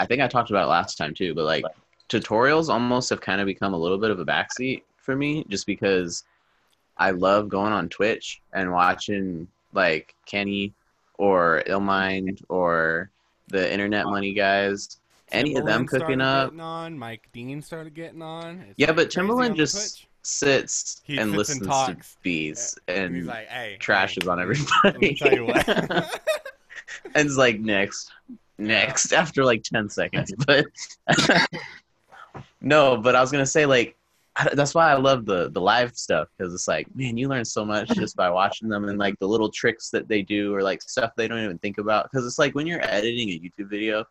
I 0.00 0.06
think 0.06 0.22
I 0.22 0.28
talked 0.28 0.50
about 0.50 0.64
it 0.64 0.68
last 0.68 0.96
time 0.96 1.12
too, 1.14 1.34
but 1.34 1.44
like, 1.44 1.64
tutorials 2.08 2.68
almost 2.68 3.10
have 3.10 3.20
kind 3.20 3.40
of 3.40 3.46
become 3.46 3.74
a 3.74 3.78
little 3.78 3.98
bit 3.98 4.10
of 4.10 4.20
a 4.20 4.24
backseat 4.24 4.82
for 4.96 5.16
me, 5.16 5.44
just 5.48 5.66
because 5.66 6.24
I 6.96 7.10
love 7.10 7.48
going 7.48 7.72
on 7.72 7.88
Twitch 7.88 8.40
and 8.52 8.72
watching 8.72 9.48
like 9.72 10.14
Kenny 10.26 10.72
or 11.18 11.62
Illmind 11.66 12.42
or 12.48 13.10
the 13.48 13.70
Internet 13.72 14.06
Money 14.06 14.32
guys, 14.34 14.98
any 15.30 15.56
of 15.56 15.64
them 15.66 15.86
cooking 15.86 16.20
up. 16.20 16.48
getting 16.50 16.60
on. 16.60 16.98
Mike 16.98 17.28
Dean 17.32 17.62
started 17.62 17.94
getting 17.94 18.22
on. 18.22 18.60
It's 18.68 18.74
Yeah, 18.76 18.88
like 18.88 18.96
but 18.96 19.12
crazy 19.14 19.20
on 19.20 19.26
Timbaland 19.28 19.56
just 19.56 19.74
Twitch. 19.98 20.08
Sits 20.22 21.02
He 21.04 21.18
and 21.18 21.32
listens 21.32 21.66
and 21.66 22.00
to 22.00 22.06
beats 22.22 22.78
and 22.88 23.26
like, 23.26 23.48
hey, 23.48 23.76
trashes 23.80 24.24
hey, 24.24 24.30
on 24.30 24.40
everybody. 24.40 24.70
Let 24.84 25.00
me 25.00 25.14
tell 25.14 25.32
you 25.32 25.46
what. 25.46 25.68
and 27.14 27.26
it's 27.26 27.36
like 27.36 27.60
next 27.60 28.10
next 28.58 29.12
after 29.12 29.44
like 29.44 29.62
10 29.62 29.88
seconds 29.88 30.32
but 30.46 30.66
no 32.60 32.96
but 32.96 33.16
i 33.16 33.20
was 33.20 33.32
gonna 33.32 33.46
say 33.46 33.66
like 33.66 33.96
that's 34.54 34.74
why 34.74 34.90
i 34.90 34.94
love 34.94 35.26
the 35.26 35.50
the 35.50 35.60
live 35.60 35.96
stuff 35.96 36.28
because 36.36 36.54
it's 36.54 36.68
like 36.68 36.86
man 36.94 37.16
you 37.16 37.28
learn 37.28 37.44
so 37.44 37.64
much 37.64 37.88
just 37.90 38.16
by 38.16 38.30
watching 38.30 38.68
them 38.68 38.88
and 38.88 38.98
like 38.98 39.18
the 39.18 39.26
little 39.26 39.50
tricks 39.50 39.90
that 39.90 40.08
they 40.08 40.22
do 40.22 40.54
or 40.54 40.62
like 40.62 40.80
stuff 40.82 41.12
they 41.16 41.28
don't 41.28 41.42
even 41.42 41.58
think 41.58 41.78
about 41.78 42.10
because 42.10 42.26
it's 42.26 42.38
like 42.38 42.54
when 42.54 42.66
you're 42.66 42.82
editing 42.84 43.30
a 43.30 43.40
youtube 43.40 43.68
video 43.68 44.04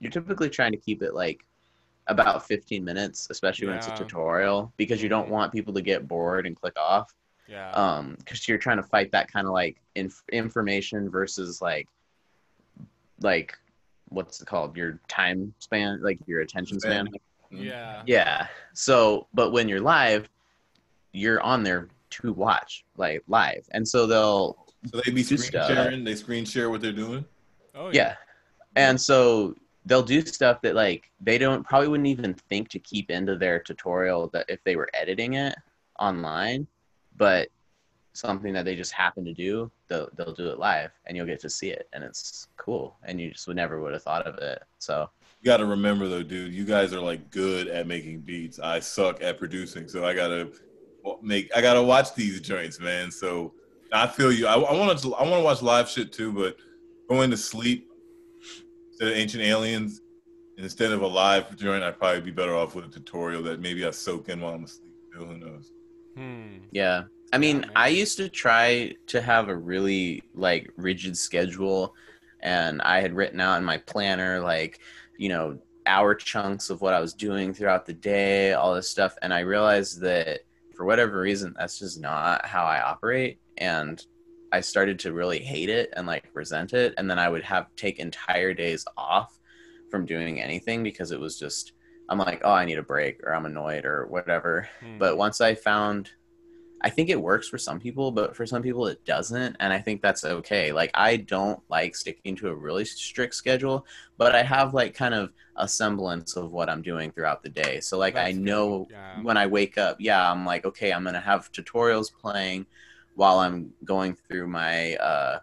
you're 0.00 0.10
typically 0.10 0.48
trying 0.48 0.72
to 0.72 0.78
keep 0.78 1.02
it 1.02 1.14
like 1.14 1.44
about 2.10 2.46
15 2.46 2.84
minutes 2.84 3.28
especially 3.30 3.66
when 3.68 3.76
it's 3.76 3.88
a 3.88 3.94
tutorial 3.94 4.72
because 4.76 5.02
you 5.02 5.08
don't 5.08 5.28
want 5.28 5.52
people 5.52 5.72
to 5.72 5.82
get 5.82 6.06
bored 6.06 6.46
and 6.46 6.56
click 6.56 6.76
off 6.78 7.14
yeah. 7.48 7.70
um 7.72 8.16
because 8.18 8.46
you're 8.48 8.58
trying 8.58 8.76
to 8.76 8.82
fight 8.82 9.10
that 9.12 9.30
kind 9.32 9.46
of 9.46 9.52
like 9.52 9.80
inf- 9.94 10.24
information 10.32 11.08
versus 11.10 11.62
like 11.62 11.88
like 13.20 13.56
what's 14.08 14.40
it 14.40 14.46
called 14.46 14.76
your 14.76 14.98
time 15.08 15.54
span 15.58 16.00
like 16.02 16.18
your 16.26 16.40
attention 16.40 16.78
span 16.80 17.08
yeah. 17.50 18.02
yeah 18.06 18.46
so 18.72 19.26
but 19.34 19.50
when 19.50 19.68
you're 19.68 19.80
live 19.80 20.28
you're 21.12 21.40
on 21.42 21.62
there 21.62 21.88
to 22.10 22.32
watch 22.32 22.84
like 22.96 23.22
live 23.28 23.66
and 23.72 23.86
so 23.86 24.06
they'll 24.06 24.56
So 24.92 25.00
they 25.04 25.12
be 25.12 25.22
screen 25.22 25.38
stuff. 25.38 25.68
sharing. 25.68 26.04
They 26.04 26.14
screen 26.14 26.44
share 26.44 26.70
what 26.70 26.80
they're 26.80 26.92
doing. 26.92 27.24
Oh 27.74 27.88
yeah. 27.88 27.92
yeah 27.92 28.14
and 28.76 29.00
so 29.00 29.54
they'll 29.86 30.02
do 30.02 30.24
stuff 30.24 30.60
that 30.62 30.74
like 30.74 31.10
they 31.20 31.38
don't 31.38 31.64
probably 31.64 31.88
wouldn't 31.88 32.06
even 32.06 32.34
think 32.48 32.68
to 32.68 32.78
keep 32.78 33.10
into 33.10 33.36
their 33.36 33.58
tutorial 33.58 34.28
that 34.28 34.46
if 34.48 34.62
they 34.64 34.76
were 34.76 34.90
editing 34.94 35.34
it 35.34 35.54
online 35.98 36.66
but 37.16 37.48
something 38.12 38.52
that 38.52 38.64
they 38.64 38.74
just 38.74 38.92
happen 38.92 39.24
to 39.24 39.32
do 39.32 39.70
they'll, 39.88 40.08
they'll 40.16 40.34
do 40.34 40.48
it 40.48 40.58
live 40.58 40.90
and 41.06 41.16
you'll 41.16 41.26
get 41.26 41.40
to 41.40 41.48
see 41.48 41.70
it 41.70 41.88
and 41.92 42.02
it's 42.04 42.48
cool 42.56 42.96
and 43.04 43.20
you 43.20 43.30
just 43.30 43.46
would 43.46 43.56
never 43.56 43.80
would 43.80 43.92
have 43.92 44.02
thought 44.02 44.26
of 44.26 44.36
it 44.38 44.62
so 44.78 45.08
You 45.40 45.46
got 45.46 45.58
to 45.58 45.66
remember 45.66 46.06
though, 46.08 46.22
dude. 46.22 46.52
You 46.52 46.64
guys 46.64 46.92
are 46.92 47.00
like 47.00 47.30
good 47.30 47.68
at 47.68 47.86
making 47.86 48.20
beats. 48.20 48.58
I 48.58 48.80
suck 48.80 49.22
at 49.22 49.38
producing, 49.38 49.88
so 49.88 50.04
I 50.04 50.14
gotta 50.14 50.50
make. 51.22 51.50
I 51.56 51.62
gotta 51.62 51.82
watch 51.82 52.14
these 52.14 52.40
joints, 52.40 52.78
man. 52.78 53.10
So 53.10 53.54
I 53.92 54.06
feel 54.06 54.30
you. 54.32 54.46
I, 54.46 54.56
want 54.56 54.98
to. 54.98 55.14
I 55.14 55.22
want 55.22 55.40
to 55.40 55.44
watch 55.44 55.62
live 55.62 55.88
shit 55.88 56.12
too, 56.12 56.30
but 56.32 56.56
going 57.08 57.30
to 57.30 57.36
sleep 57.38 57.89
instead 59.00 59.12
of 59.12 59.18
Ancient 59.18 59.42
Aliens 59.42 60.02
instead 60.58 60.92
of 60.92 61.00
a 61.00 61.06
live 61.06 61.56
joint, 61.56 61.82
I'd 61.82 61.98
probably 61.98 62.20
be 62.20 62.30
better 62.30 62.54
off 62.54 62.74
with 62.74 62.84
a 62.84 62.88
tutorial 62.88 63.42
that 63.44 63.60
maybe 63.60 63.86
I 63.86 63.90
soak 63.92 64.28
in 64.28 64.42
while 64.42 64.52
I'm 64.52 64.64
asleep. 64.64 64.92
Too. 65.14 65.24
Who 65.24 65.38
knows? 65.38 65.72
Hmm. 66.16 66.58
Yeah. 66.70 67.04
I 67.32 67.38
mean, 67.38 67.60
man. 67.60 67.70
I 67.76 67.88
used 67.88 68.18
to 68.18 68.28
try 68.28 68.94
to 69.06 69.22
have 69.22 69.48
a 69.48 69.56
really 69.56 70.22
like 70.34 70.70
rigid 70.76 71.16
schedule 71.16 71.94
and 72.40 72.82
I 72.82 73.00
had 73.00 73.14
written 73.14 73.40
out 73.40 73.56
in 73.56 73.64
my 73.64 73.78
planner 73.78 74.40
like, 74.40 74.80
you 75.16 75.30
know, 75.30 75.58
hour 75.86 76.14
chunks 76.14 76.68
of 76.68 76.82
what 76.82 76.92
I 76.92 77.00
was 77.00 77.14
doing 77.14 77.54
throughout 77.54 77.86
the 77.86 77.94
day, 77.94 78.52
all 78.52 78.74
this 78.74 78.90
stuff, 78.90 79.16
and 79.22 79.32
I 79.32 79.40
realized 79.40 80.00
that 80.02 80.40
for 80.74 80.84
whatever 80.84 81.20
reason 81.20 81.54
that's 81.58 81.78
just 81.78 81.98
not 82.00 82.44
how 82.44 82.64
I 82.64 82.82
operate 82.82 83.40
and 83.56 84.04
I 84.52 84.60
started 84.60 84.98
to 85.00 85.12
really 85.12 85.38
hate 85.40 85.68
it 85.70 85.92
and 85.96 86.06
like 86.06 86.28
resent 86.34 86.72
it 86.72 86.94
and 86.98 87.08
then 87.10 87.18
I 87.18 87.28
would 87.28 87.44
have 87.44 87.66
take 87.76 87.98
entire 87.98 88.52
days 88.54 88.84
off 88.96 89.38
from 89.90 90.06
doing 90.06 90.40
anything 90.40 90.82
because 90.82 91.12
it 91.12 91.20
was 91.20 91.38
just 91.38 91.72
I'm 92.08 92.18
like, 92.18 92.40
"Oh, 92.44 92.52
I 92.52 92.64
need 92.64 92.78
a 92.78 92.82
break," 92.82 93.20
or 93.22 93.32
"I'm 93.34 93.46
annoyed," 93.46 93.84
or 93.84 94.06
whatever 94.06 94.68
Hmm. 94.80 94.98
but 94.98 95.16
once 95.16 95.40
i 95.40 95.54
found 95.54 96.10
i 96.82 96.88
think 96.90 97.10
it 97.10 97.20
works 97.20 97.48
for 97.48 97.58
some 97.58 97.78
people 97.78 98.10
but 98.10 98.34
for 98.34 98.46
some 98.46 98.62
people 98.62 98.86
it 98.86 99.04
doesn't 99.04 99.54
and 99.60 99.72
i 99.72 99.78
think 99.78 100.00
that's 100.00 100.24
okay 100.24 100.72
like 100.72 100.90
i 100.94 101.16
don't 101.16 101.60
like 101.68 101.94
sticking 101.94 102.34
to 102.36 102.48
a 102.48 102.54
really 102.54 102.84
strict 102.86 103.34
schedule 103.34 103.84
but 104.16 104.34
i 104.34 104.42
have 104.42 104.72
like 104.74 104.94
kind 104.94 105.12
of 105.14 105.32
a 105.56 105.68
semblance 105.68 106.36
of 106.36 106.52
what 106.52 106.70
i'm 106.70 106.80
doing 106.82 107.10
throughout 107.12 107.42
the 107.42 107.48
day 107.50 107.80
so 107.80 107.98
like 107.98 108.16
i 108.16 108.24
That's 108.24 108.36
good. 108.38 108.44
know 108.44 108.88
Yeah. 108.90 109.22
when 109.22 109.36
i 109.36 109.46
wake 109.46 109.76
up 109.78 109.96
yeah 110.00 110.30
i'm 110.32 110.46
like 110.46 110.64
okay 110.64 110.90
i'm 110.92 111.04
gonna 111.04 111.20
have 111.20 111.52
tutorials 111.52 112.10
playing 112.12 112.64
while 113.20 113.38
i'm 113.38 113.70
going 113.84 114.16
through 114.26 114.46
my 114.46 114.94
uh 114.96 115.38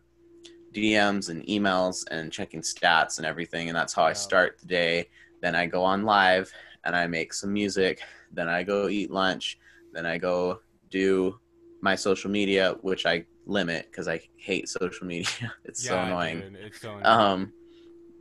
dms 0.74 1.30
and 1.30 1.46
emails 1.46 2.04
and 2.12 2.32
checking 2.32 2.62
stats 2.62 3.18
and 3.18 3.26
everything 3.26 3.70
and 3.70 3.78
that's 3.78 3.94
how 3.94 4.04
i 4.04 4.14
start 4.14 4.58
the 4.60 4.68
day 4.68 5.06
then 5.42 5.56
i 5.56 5.66
go 5.66 5.84
on 5.84 6.04
live 6.04 6.52
and 6.88 6.96
I 6.96 7.06
make 7.06 7.34
some 7.34 7.54
music. 7.54 8.02
Then 8.32 8.48
I 8.48 8.64
go 8.64 8.88
eat 8.88 9.12
lunch. 9.12 9.60
Then 9.94 10.06
I 10.06 10.18
go 10.18 10.62
do 10.90 11.38
my 11.82 11.96
social 11.96 12.32
media, 12.32 12.76
which 12.82 13.06
I 13.06 13.26
limit 13.46 13.88
because 13.92 14.08
I 14.08 14.22
hate 14.38 14.70
social 14.70 15.06
media. 15.16 15.54
it's 15.66 15.84
so 15.84 16.00
annoying. 16.00 16.40
dude, 16.40 16.56
it's 16.56 16.82
so 16.82 16.98
annoying. 16.98 17.06
Um, 17.06 17.54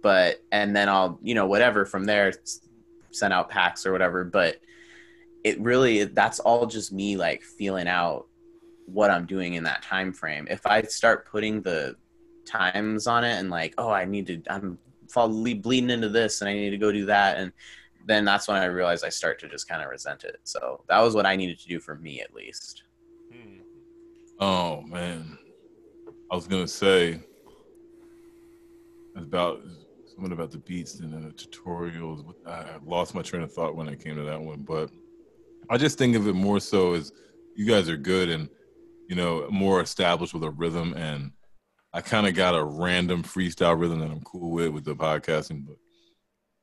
but 0.02 0.42
and 0.52 0.76
then 0.76 0.88
I'll 0.88 1.18
you 1.22 1.34
know 1.34 1.46
whatever 1.46 1.86
from 1.86 2.04
there 2.04 2.32
send 3.12 3.32
out 3.32 3.48
packs 3.48 3.86
or 3.86 3.92
whatever. 3.92 4.24
But 4.24 4.60
it 5.44 5.60
really 5.60 6.04
that's 6.04 6.40
all 6.40 6.66
just 6.66 6.92
me 6.92 7.16
like 7.16 7.42
feeling 7.42 7.86
out 7.86 8.26
what 8.86 9.10
I'm 9.10 9.26
doing 9.26 9.54
in 9.54 9.64
that 9.64 9.82
time 9.82 10.12
frame. 10.12 10.46
If 10.50 10.66
I 10.66 10.82
start 10.82 11.26
putting 11.26 11.62
the 11.62 11.96
times 12.46 13.06
on 13.06 13.24
it 13.24 13.38
and 13.38 13.50
like 13.50 13.74
oh 13.76 13.90
I 13.90 14.04
need 14.04 14.26
to 14.28 14.40
I'm 14.48 14.78
fall 15.10 15.28
bleeding 15.28 15.90
into 15.90 16.08
this 16.08 16.40
and 16.40 16.48
I 16.48 16.54
need 16.54 16.70
to 16.70 16.78
go 16.78 16.92
do 16.92 17.06
that 17.06 17.38
and 17.38 17.52
then 18.06 18.24
that's 18.24 18.46
when 18.46 18.56
I 18.56 18.66
realize 18.66 19.02
I 19.02 19.08
start 19.08 19.40
to 19.40 19.48
just 19.48 19.68
kind 19.68 19.82
of 19.82 19.90
resent 19.90 20.22
it. 20.22 20.38
So 20.44 20.84
that 20.88 21.00
was 21.00 21.14
what 21.16 21.26
I 21.26 21.34
needed 21.34 21.58
to 21.58 21.68
do 21.68 21.80
for 21.80 21.96
me 21.96 22.20
at 22.20 22.32
least. 22.32 22.84
Hmm. 23.32 23.58
Oh 24.38 24.82
man, 24.82 25.36
I 26.30 26.34
was 26.34 26.46
gonna 26.46 26.68
say 26.68 27.20
about 29.16 29.60
something 30.06 30.32
about 30.32 30.52
the 30.52 30.58
beats 30.58 31.00
and 31.00 31.12
the 31.12 31.32
tutorials. 31.32 32.24
I 32.46 32.50
I 32.50 32.78
lost 32.84 33.14
my 33.14 33.22
train 33.22 33.42
of 33.42 33.52
thought 33.52 33.74
when 33.74 33.88
I 33.88 33.96
came 33.96 34.14
to 34.16 34.22
that 34.22 34.40
one, 34.40 34.60
but 34.60 34.90
I 35.68 35.76
just 35.76 35.98
think 35.98 36.14
of 36.14 36.28
it 36.28 36.34
more 36.34 36.60
so 36.60 36.94
as 36.94 37.12
you 37.56 37.66
guys 37.66 37.88
are 37.88 37.96
good 37.96 38.28
and 38.28 38.48
you 39.08 39.16
know 39.16 39.48
more 39.50 39.80
established 39.80 40.34
with 40.34 40.44
a 40.44 40.50
rhythm, 40.50 40.94
and 40.94 41.32
I 41.92 42.00
kind 42.00 42.26
of 42.26 42.34
got 42.34 42.54
a 42.54 42.64
random 42.64 43.22
freestyle 43.22 43.78
rhythm 43.78 44.00
that 44.00 44.10
I'm 44.10 44.22
cool 44.22 44.50
with 44.50 44.70
with 44.70 44.84
the 44.84 44.94
podcasting, 44.94 45.66
but. 45.66 45.76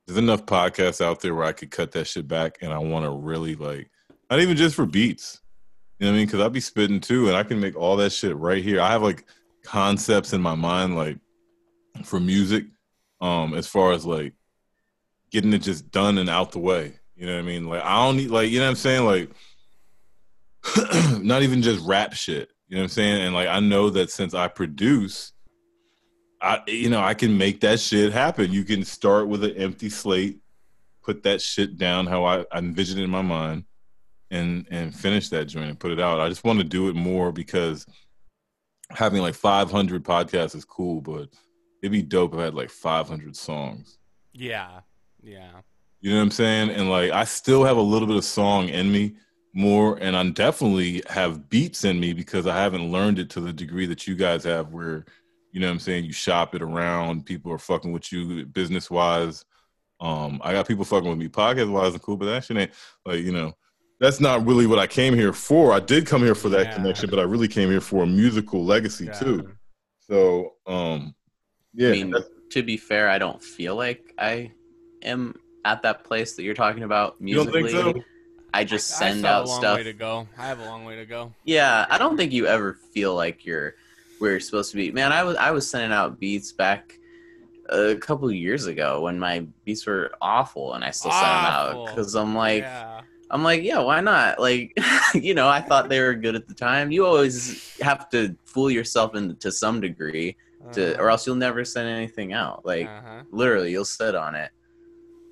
There's 0.06 0.18
enough 0.18 0.46
podcasts 0.46 1.00
out 1.00 1.22
there 1.22 1.34
where 1.34 1.46
I 1.46 1.54
could 1.54 1.72
cut 1.72 1.94
that 1.94 2.08
shit 2.08 2.28
back, 2.28 2.58
and 2.62 2.74
I 2.74 2.78
want 2.78 3.06
to 3.06 3.12
really 3.12 3.56
like, 3.56 3.90
not 4.30 4.42
even 4.42 4.58
just 4.58 4.76
for 4.76 4.86
beats, 4.86 5.40
you 6.04 6.06
know 6.06 6.12
what 6.12 6.16
I 6.16 6.18
mean? 6.18 6.28
Because 6.28 6.42
I'd 6.42 6.52
be 6.52 6.60
spitting 6.60 7.00
too, 7.00 7.28
and 7.28 7.38
I 7.38 7.44
can 7.44 7.62
make 7.62 7.78
all 7.78 7.96
that 7.96 8.12
shit 8.12 8.36
right 8.36 8.62
here. 8.62 8.82
I 8.82 8.92
have 8.92 9.02
like 9.02 9.26
concepts 9.64 10.34
in 10.34 10.42
my 10.42 10.54
mind, 10.54 10.98
like 10.98 11.18
for 12.04 12.20
music, 12.20 12.66
um, 13.22 13.54
as 13.54 13.68
far 13.68 13.94
as 13.94 14.06
like 14.06 14.34
getting 15.32 15.54
it 15.54 15.60
just 15.60 15.92
done 15.92 16.18
and 16.18 16.30
out 16.30 16.52
the 16.52 16.60
way. 16.60 17.00
You 17.16 17.26
know 17.26 17.36
what 17.36 17.40
I 17.40 17.44
mean? 17.44 17.70
Like 17.70 17.84
I 17.84 18.06
don't 18.06 18.18
need 18.18 18.32
like 18.32 18.50
you 18.50 18.60
know 18.60 18.66
what 18.66 18.72
I'm 18.72 18.76
saying? 18.76 19.06
Like 19.06 19.32
not 21.22 21.44
even 21.44 21.62
just 21.62 21.86
rap 21.86 22.14
shit. 22.14 22.52
You 22.68 22.76
know 22.76 22.82
what 22.82 22.86
I'm 22.86 22.90
saying? 22.90 23.22
And 23.22 23.36
like 23.36 23.48
I 23.48 23.60
know 23.60 23.90
that 23.92 24.10
since 24.10 24.34
I 24.34 24.48
produce, 24.48 25.34
I 26.42 26.62
you 26.68 26.90
know 26.90 27.02
I 27.02 27.14
can 27.14 27.38
make 27.38 27.62
that 27.62 27.80
shit 27.80 28.12
happen. 28.12 28.52
You 28.52 28.64
can 28.64 28.84
start 28.84 29.28
with 29.28 29.44
an 29.44 29.56
empty 29.56 29.90
slate, 29.90 30.40
put 31.04 31.24
that 31.24 31.42
shit 31.42 31.78
down 31.78 32.08
how 32.08 32.24
I, 32.26 32.46
I 32.52 32.58
envision 32.58 33.00
it 33.00 33.04
in 33.04 33.10
my 33.10 33.22
mind 33.22 33.66
and 34.32 34.66
and 34.72 34.96
finish 34.96 35.30
that 35.30 35.46
joint 35.46 35.70
and 35.70 35.80
put 35.80 35.92
it 35.92 36.00
out. 36.00 36.20
I 36.20 36.30
just 36.30 36.44
want 36.44 36.60
to 36.60 36.66
do 36.66 36.90
it 36.90 36.96
more 36.96 37.32
because 37.32 37.86
having 38.90 39.22
like 39.22 39.36
500 39.36 40.04
podcasts 40.04 40.56
is 40.56 40.66
cool, 40.66 41.02
but 41.02 41.30
it'd 41.82 41.92
be 41.92 42.02
dope 42.02 42.34
if 42.34 42.40
I 42.40 42.46
had 42.46 42.56
like 42.56 42.70
500 42.70 43.36
songs. 43.36 43.98
Yeah, 44.34 44.80
yeah. 45.22 45.52
You 46.02 46.12
know 46.12 46.18
what 46.18 46.24
I'm 46.24 46.32
saying? 46.32 46.70
And 46.72 46.90
like 46.90 47.12
I 47.12 47.24
still 47.26 47.64
have 47.64 47.78
a 47.78 47.82
little 47.82 48.08
bit 48.08 48.18
of 48.18 48.26
song 48.26 48.70
in 48.70 48.92
me 48.92 49.16
more 49.54 49.98
and 50.02 50.16
I 50.16 50.28
definitely 50.30 51.04
have 51.08 51.48
beats 51.50 51.84
in 51.84 52.00
me 52.00 52.14
because 52.14 52.48
I 52.48 52.56
haven't 52.56 52.92
learned 52.92 53.20
it 53.20 53.30
to 53.32 53.40
the 53.40 53.54
degree 53.54 53.86
that 53.86 54.08
you 54.08 54.16
guys 54.16 54.44
have 54.44 54.74
where 54.74 55.06
you 55.52 55.60
know 55.60 55.68
what 55.68 55.74
I'm 55.74 55.80
saying, 55.80 56.06
you 56.06 56.12
shop 56.12 56.56
it 56.56 56.64
around, 56.64 57.28
people 57.28 57.52
are 57.52 57.60
fucking 57.60 57.92
with 57.92 58.12
you 58.12 58.46
business 58.48 58.90
wise. 58.90 59.46
Um 60.00 60.42
I 60.44 60.54
got 60.54 60.68
people 60.68 60.84
fucking 60.84 61.10
with 61.10 61.20
me 61.20 61.30
podcast 61.30 61.72
wise 61.72 61.94
and 61.94 62.02
cool, 62.02 62.18
but 62.18 62.26
that 62.26 62.44
shit 62.44 62.58
ain't 62.58 62.72
like, 63.06 63.20
you 63.20 63.32
know, 63.32 63.54
that's 64.00 64.20
not 64.20 64.46
really 64.46 64.66
what 64.66 64.80
I 64.80 64.88
came 64.88 65.14
here 65.14 65.34
for. 65.34 65.72
I 65.72 65.80
did 65.80 66.08
come 66.08 66.24
here 66.24 66.36
for 66.36 66.50
that 66.50 66.70
Yeah. 66.70 66.74
connection, 66.74 67.10
but 67.10 67.20
I 67.20 67.24
really 67.24 67.48
came 67.48 67.70
here 67.70 67.82
for 67.82 68.04
a 68.04 68.08
musical 68.08 68.66
legacy 68.66 69.06
Yeah. 69.06 69.20
too. 69.20 69.50
So 70.00 70.54
um 70.66 71.14
yeah, 71.76 71.90
I 71.90 71.92
mean, 71.92 72.14
to 72.52 72.64
be 72.64 72.78
fair, 72.78 73.10
I 73.10 73.18
don't 73.20 73.42
feel 73.42 73.76
like 73.76 74.14
I 74.18 74.52
am 75.04 75.36
at 75.66 75.82
that 75.84 76.04
place 76.04 76.36
that 76.36 76.44
you're 76.44 76.54
talking 76.54 76.84
about 76.84 77.18
you 77.20 77.36
don't 77.36 77.46
musically. 77.46 77.72
think 77.72 77.96
so? 77.96 78.04
I 78.54 78.64
just 78.64 78.94
I 78.94 79.10
send 79.10 79.26
have 79.26 79.36
out 79.36 79.46
a 79.46 79.48
long 79.50 79.60
stuff. 79.60 79.78
way 79.78 79.84
to 79.84 79.94
go. 79.94 80.28
I 80.38 80.46
have 80.46 80.60
a 80.60 80.66
long 80.66 80.86
way 80.86 80.96
to 80.98 81.06
go. 81.06 81.34
Yeah, 81.44 81.86
I 81.90 81.98
don't 81.98 82.16
think 82.18 82.32
you 82.32 82.46
ever 82.46 82.74
feel 82.74 83.16
like 83.16 83.46
you're 83.46 83.76
where 84.20 84.32
you're 84.32 84.40
supposed 84.40 84.72
to 84.72 84.78
be. 84.78 84.92
Man, 84.92 85.12
I 85.12 85.24
was 85.24 85.36
I 85.38 85.52
was 85.52 85.70
sending 85.70 85.92
out 85.92 86.20
beats 86.20 86.52
back 86.52 86.98
a 87.70 87.96
couple 87.96 88.28
of 88.28 88.36
years 88.36 88.68
ago 88.68 89.02
when 89.02 89.20
my 89.20 89.46
beats 89.66 89.86
were 89.86 90.12
awful, 90.22 90.74
and 90.74 90.84
I 90.84 90.92
still 90.92 91.12
sent 91.12 91.24
them 91.24 91.30
out 91.30 91.88
because 91.88 92.16
I'm 92.16 92.36
like, 92.36 92.64
yeah. 92.64 93.02
I'm 93.32 93.44
like, 93.44 93.64
yeah, 93.64 93.80
why 93.80 94.00
not? 94.00 94.40
Like, 94.40 94.78
you 95.16 95.34
know, 95.34 95.50
I 95.50 95.60
thought 95.60 95.90
they 95.90 96.00
were 96.00 96.14
good 96.14 96.36
at 96.36 96.48
the 96.48 96.54
time. 96.54 96.92
You 96.92 97.06
always 97.06 97.76
have 97.80 98.10
to 98.12 98.36
fool 98.46 98.70
yourself 98.70 99.16
in 99.16 99.36
to 99.38 99.52
some 99.52 99.82
degree, 99.82 100.38
to, 100.74 101.00
or 101.00 101.10
else 101.10 101.26
you'll 101.26 101.36
never 101.36 101.66
send 101.66 101.90
anything 101.90 102.34
out. 102.34 102.64
Like, 102.64 102.88
uh-huh. 102.88 103.24
literally, 103.32 103.72
you'll 103.72 103.86
sit 103.86 104.14
on 104.14 104.36
it. 104.36 104.52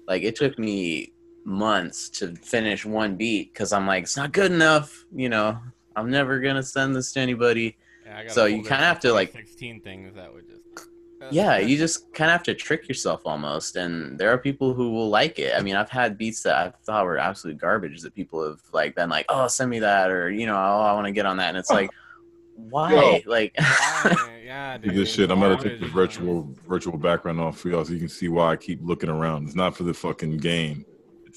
Like, 0.08 0.24
it 0.24 0.36
took 0.36 0.58
me 0.58 1.14
months 1.44 2.10
to 2.10 2.36
finish 2.36 2.86
one 2.86 3.16
beat 3.16 3.54
because 3.54 3.74
I'm 3.74 3.88
like, 3.88 4.04
it's 4.04 4.18
not 4.18 4.32
good 4.32 4.52
enough. 4.52 5.06
You 5.14 5.30
know, 5.30 5.58
I'm 5.96 6.10
never 6.10 6.40
gonna 6.40 6.64
send 6.64 6.96
this 6.96 7.12
to 7.14 7.20
anybody. 7.20 7.78
Yeah, 8.06 8.18
I 8.18 8.22
got 8.24 8.32
a 8.32 8.34
So 8.34 8.46
you 8.46 8.62
kinda 8.62 8.78
have 8.78 9.00
to, 9.02 9.14
like- 9.14 9.32
16 9.32 9.82
things 9.82 10.16
that 10.16 10.34
would 10.34 10.48
just. 10.48 10.62
Yeah, 11.30 11.60
you 11.60 11.78
just 11.78 12.12
kind 12.14 12.32
of 12.32 12.34
have 12.34 12.44
to 12.44 12.56
trick 12.56 12.88
yourself 12.88 13.22
almost. 13.26 13.76
And 13.76 14.18
there 14.18 14.32
are 14.34 14.40
people 14.40 14.74
who 14.74 14.92
will 14.92 15.08
like 15.08 15.38
it. 15.38 15.54
I 15.56 15.62
mean, 15.62 15.76
I've 15.76 15.90
had 15.90 16.18
beats 16.18 16.42
that 16.42 16.56
I 16.56 16.74
thought 16.84 17.06
were 17.06 17.20
absolute 17.20 17.60
garbage 17.60 18.02
that 18.02 18.16
people 18.16 18.44
have 18.48 18.60
like 18.74 18.96
been 18.96 19.08
like, 19.08 19.28
oh, 19.30 19.48
send 19.48 19.70
me 19.70 19.78
that, 19.80 20.10
or 20.10 20.32
you 20.32 20.48
know, 20.48 20.56
oh, 20.56 20.82
I 20.82 20.94
want 20.94 21.06
to 21.06 21.12
get 21.12 21.28
on 21.28 21.38
that, 21.38 21.50
and 21.50 21.58
it's 21.60 21.70
like, 21.70 21.92
why? 22.56 23.22
Like, 23.28 23.54
Why? 23.56 24.40
yeah, 24.46 24.80
Do 24.80 24.90
dude. 24.90 24.98
this 24.98 25.14
shit. 25.14 25.30
I'm 25.30 25.40
gonna 25.40 25.62
take 25.62 25.80
the 25.80 25.88
virtual 25.88 26.50
virtual 26.68 26.98
background 26.98 27.40
off 27.40 27.60
for 27.60 27.70
y'all 27.70 27.86
so 27.86 27.94
you 27.94 28.00
can 28.00 28.10
see 28.10 28.28
why 28.28 28.54
I 28.54 28.56
keep 28.56 28.80
looking 28.82 29.10
around. 29.10 29.46
It's 29.46 29.56
not 29.56 29.76
for 29.78 29.84
the 29.84 29.94
fucking 29.94 30.38
game. 30.38 30.86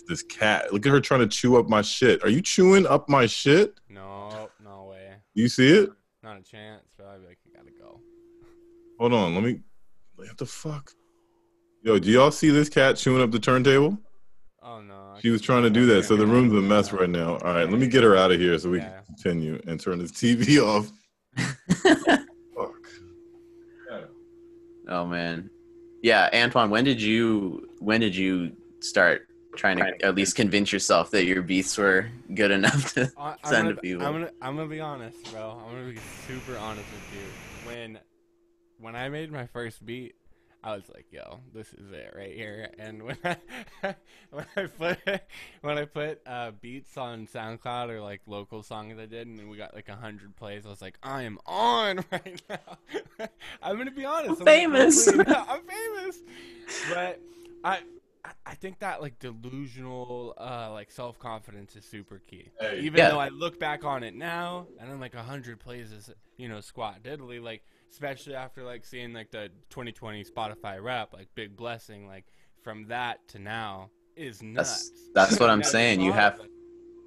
It's 0.06 0.22
this 0.22 0.22
cat. 0.22 0.72
Look 0.72 0.84
at 0.86 0.92
her 0.92 1.00
trying 1.00 1.20
to 1.20 1.26
chew 1.26 1.56
up 1.56 1.68
my 1.68 1.80
shit. 1.82 2.22
Are 2.24 2.28
you 2.28 2.42
chewing 2.42 2.86
up 2.86 3.08
my 3.08 3.24
shit? 3.26 3.74
No, 3.88 4.50
no 4.62 4.84
way. 4.90 5.14
You 5.32 5.48
see 5.48 5.70
it? 5.70 5.90
Not 6.22 6.38
a 6.38 6.42
chance. 6.42 6.82
But 6.98 7.06
I'd 7.06 7.20
be 7.22 7.28
like, 7.28 7.38
you 7.44 7.52
gotta 7.56 7.70
go. 7.70 8.00
Hold 8.98 9.12
on. 9.14 9.34
Let 9.34 9.44
me. 9.44 9.60
What 10.16 10.36
the 10.36 10.46
fuck? 10.46 10.90
Yo, 11.82 11.98
do 11.98 12.10
y'all 12.10 12.30
see 12.30 12.50
this 12.50 12.68
cat 12.68 12.96
chewing 12.96 13.22
up 13.22 13.30
the 13.30 13.38
turntable? 13.38 13.98
Oh 14.62 14.80
no. 14.80 15.12
I 15.16 15.20
She 15.20 15.30
was 15.30 15.40
trying 15.42 15.62
to 15.64 15.70
do 15.70 15.86
that, 15.86 16.04
so 16.04 16.16
the 16.16 16.26
room's 16.26 16.52
a 16.52 16.56
mess 16.56 16.92
right 16.92 17.10
now. 17.10 17.36
All 17.38 17.54
right, 17.54 17.68
let 17.68 17.78
me 17.78 17.86
get 17.86 18.02
her 18.02 18.16
out 18.16 18.30
of 18.32 18.38
here 18.40 18.58
so 18.58 18.70
we 18.70 18.78
Yeah. 18.78 18.90
can 18.90 19.04
continue 19.06 19.60
and 19.66 19.78
turn 19.80 19.98
this 19.98 20.12
TV 20.12 20.58
off. 20.62 20.90
Fuck. 22.54 22.72
oh 24.88 25.06
man, 25.06 25.50
yeah, 26.02 26.30
Antoine, 26.32 26.70
when 26.70 26.84
did 26.84 27.00
you 27.02 27.68
when 27.80 28.00
did 28.00 28.14
you 28.16 28.52
start 28.80 29.26
trying 29.56 29.78
to 29.78 30.04
at 30.04 30.14
least 30.14 30.36
convince 30.36 30.72
yourself 30.72 31.10
that 31.12 31.24
your 31.24 31.42
beats 31.42 31.76
were 31.78 32.06
good 32.34 32.50
enough 32.50 32.94
to 32.94 33.10
I- 33.16 33.30
I'm 33.30 33.36
send 33.44 33.64
gonna, 33.64 33.74
to 33.74 33.80
people? 33.80 34.06
I'm 34.06 34.12
gonna, 34.12 34.30
I'm 34.40 34.56
gonna 34.56 34.68
be 34.68 34.80
honest, 34.80 35.32
bro. 35.32 35.62
I'm 35.64 35.72
gonna 35.72 35.92
be 35.92 36.00
super 36.26 36.58
honest 36.58 36.86
with 36.90 37.20
you. 37.20 37.70
When, 37.72 37.98
when 38.78 38.96
I 38.96 39.08
made 39.08 39.32
my 39.32 39.46
first 39.46 39.84
beat, 39.84 40.14
I 40.62 40.74
was 40.76 40.84
like, 40.94 41.04
"Yo, 41.12 41.40
this 41.52 41.74
is 41.74 41.92
it 41.92 42.14
right 42.16 42.34
here." 42.34 42.70
And 42.78 43.02
when 43.02 43.18
I, 43.22 43.36
when 44.30 44.46
I 44.56 44.64
put, 44.66 44.98
when 45.60 45.76
I 45.76 45.84
put 45.84 46.22
uh, 46.26 46.52
beats 46.52 46.96
on 46.96 47.26
SoundCloud 47.26 47.90
or 47.90 48.00
like 48.00 48.22
local 48.26 48.62
songs 48.62 48.98
I 48.98 49.04
did, 49.04 49.26
and 49.26 49.50
we 49.50 49.58
got 49.58 49.74
like 49.74 49.90
a 49.90 49.94
hundred 49.94 50.34
plays, 50.36 50.64
I 50.64 50.70
was 50.70 50.80
like, 50.80 50.96
"I 51.02 51.24
am 51.24 51.38
on 51.44 52.02
right 52.10 52.42
now." 52.48 52.78
I'm 53.62 53.76
gonna 53.76 53.90
be 53.90 54.06
honest. 54.06 54.40
I'm 54.40 54.46
gonna 54.46 54.50
famous. 54.50 55.04
clean. 55.04 55.24
I'm 55.28 55.60
famous. 55.64 56.18
But 56.88 57.20
I, 57.62 57.80
I- 58.24 58.30
I 58.46 58.54
think 58.54 58.78
that 58.78 59.02
like 59.02 59.18
delusional, 59.18 60.34
uh, 60.38 60.70
like 60.72 60.90
self 60.90 61.18
confidence 61.18 61.76
is 61.76 61.84
super 61.84 62.20
key. 62.20 62.50
Hey. 62.60 62.80
Even 62.80 62.98
Yeah. 62.98 63.10
though 63.10 63.18
I 63.20 63.28
look 63.28 63.58
back 63.60 63.84
on 63.84 64.02
it 64.02 64.14
now, 64.14 64.66
and 64.80 64.90
I'm 64.90 65.00
like 65.00 65.14
hundred 65.14 65.60
plays 65.60 65.92
is 65.92 66.10
you 66.36 66.48
know 66.48 66.60
squat 66.60 67.02
diddly, 67.02 67.42
like 67.42 67.62
especially 67.90 68.34
after 68.34 68.64
like 68.64 68.84
seeing 68.84 69.12
like 69.12 69.30
the 69.30 69.50
2020 69.70 70.24
Spotify 70.24 70.82
rap, 70.82 71.12
like 71.12 71.28
Big 71.34 71.54
Blessing, 71.56 72.06
like 72.06 72.24
from 72.62 72.86
that 72.88 73.26
to 73.28 73.38
now 73.38 73.90
is 74.16 74.42
nuts. 74.42 74.90
That's 74.90 75.10
that's 75.30 75.40
what 75.40 75.50
I'm 75.50 75.62
saying. 75.62 76.00
You 76.00 76.12
have 76.12 76.40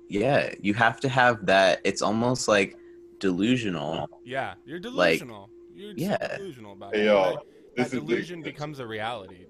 yeah, 0.09 0.53
you 0.61 0.73
have 0.75 0.99
to 1.01 1.09
have 1.09 1.45
that. 1.47 1.81
It's 1.83 2.01
almost 2.01 2.47
like 2.47 2.77
delusional. 3.19 4.07
yeah, 4.23 4.53
you're 4.65 4.79
like, 4.79 5.19
delusional. 5.19 5.49
you're 5.73 5.93
just 5.93 6.09
yeah. 6.09 6.37
delusional 6.37 6.73
about 6.73 6.95
Hey, 6.95 7.01
it. 7.01 7.05
y'all, 7.05 7.33
That- 7.35 7.43
this 7.75 7.89
that 7.89 7.97
is 7.97 7.99
big. 8.01 8.07
delusion 8.09 8.41
becomes 8.41 8.79
a 8.79 8.87
reality. 8.87 9.45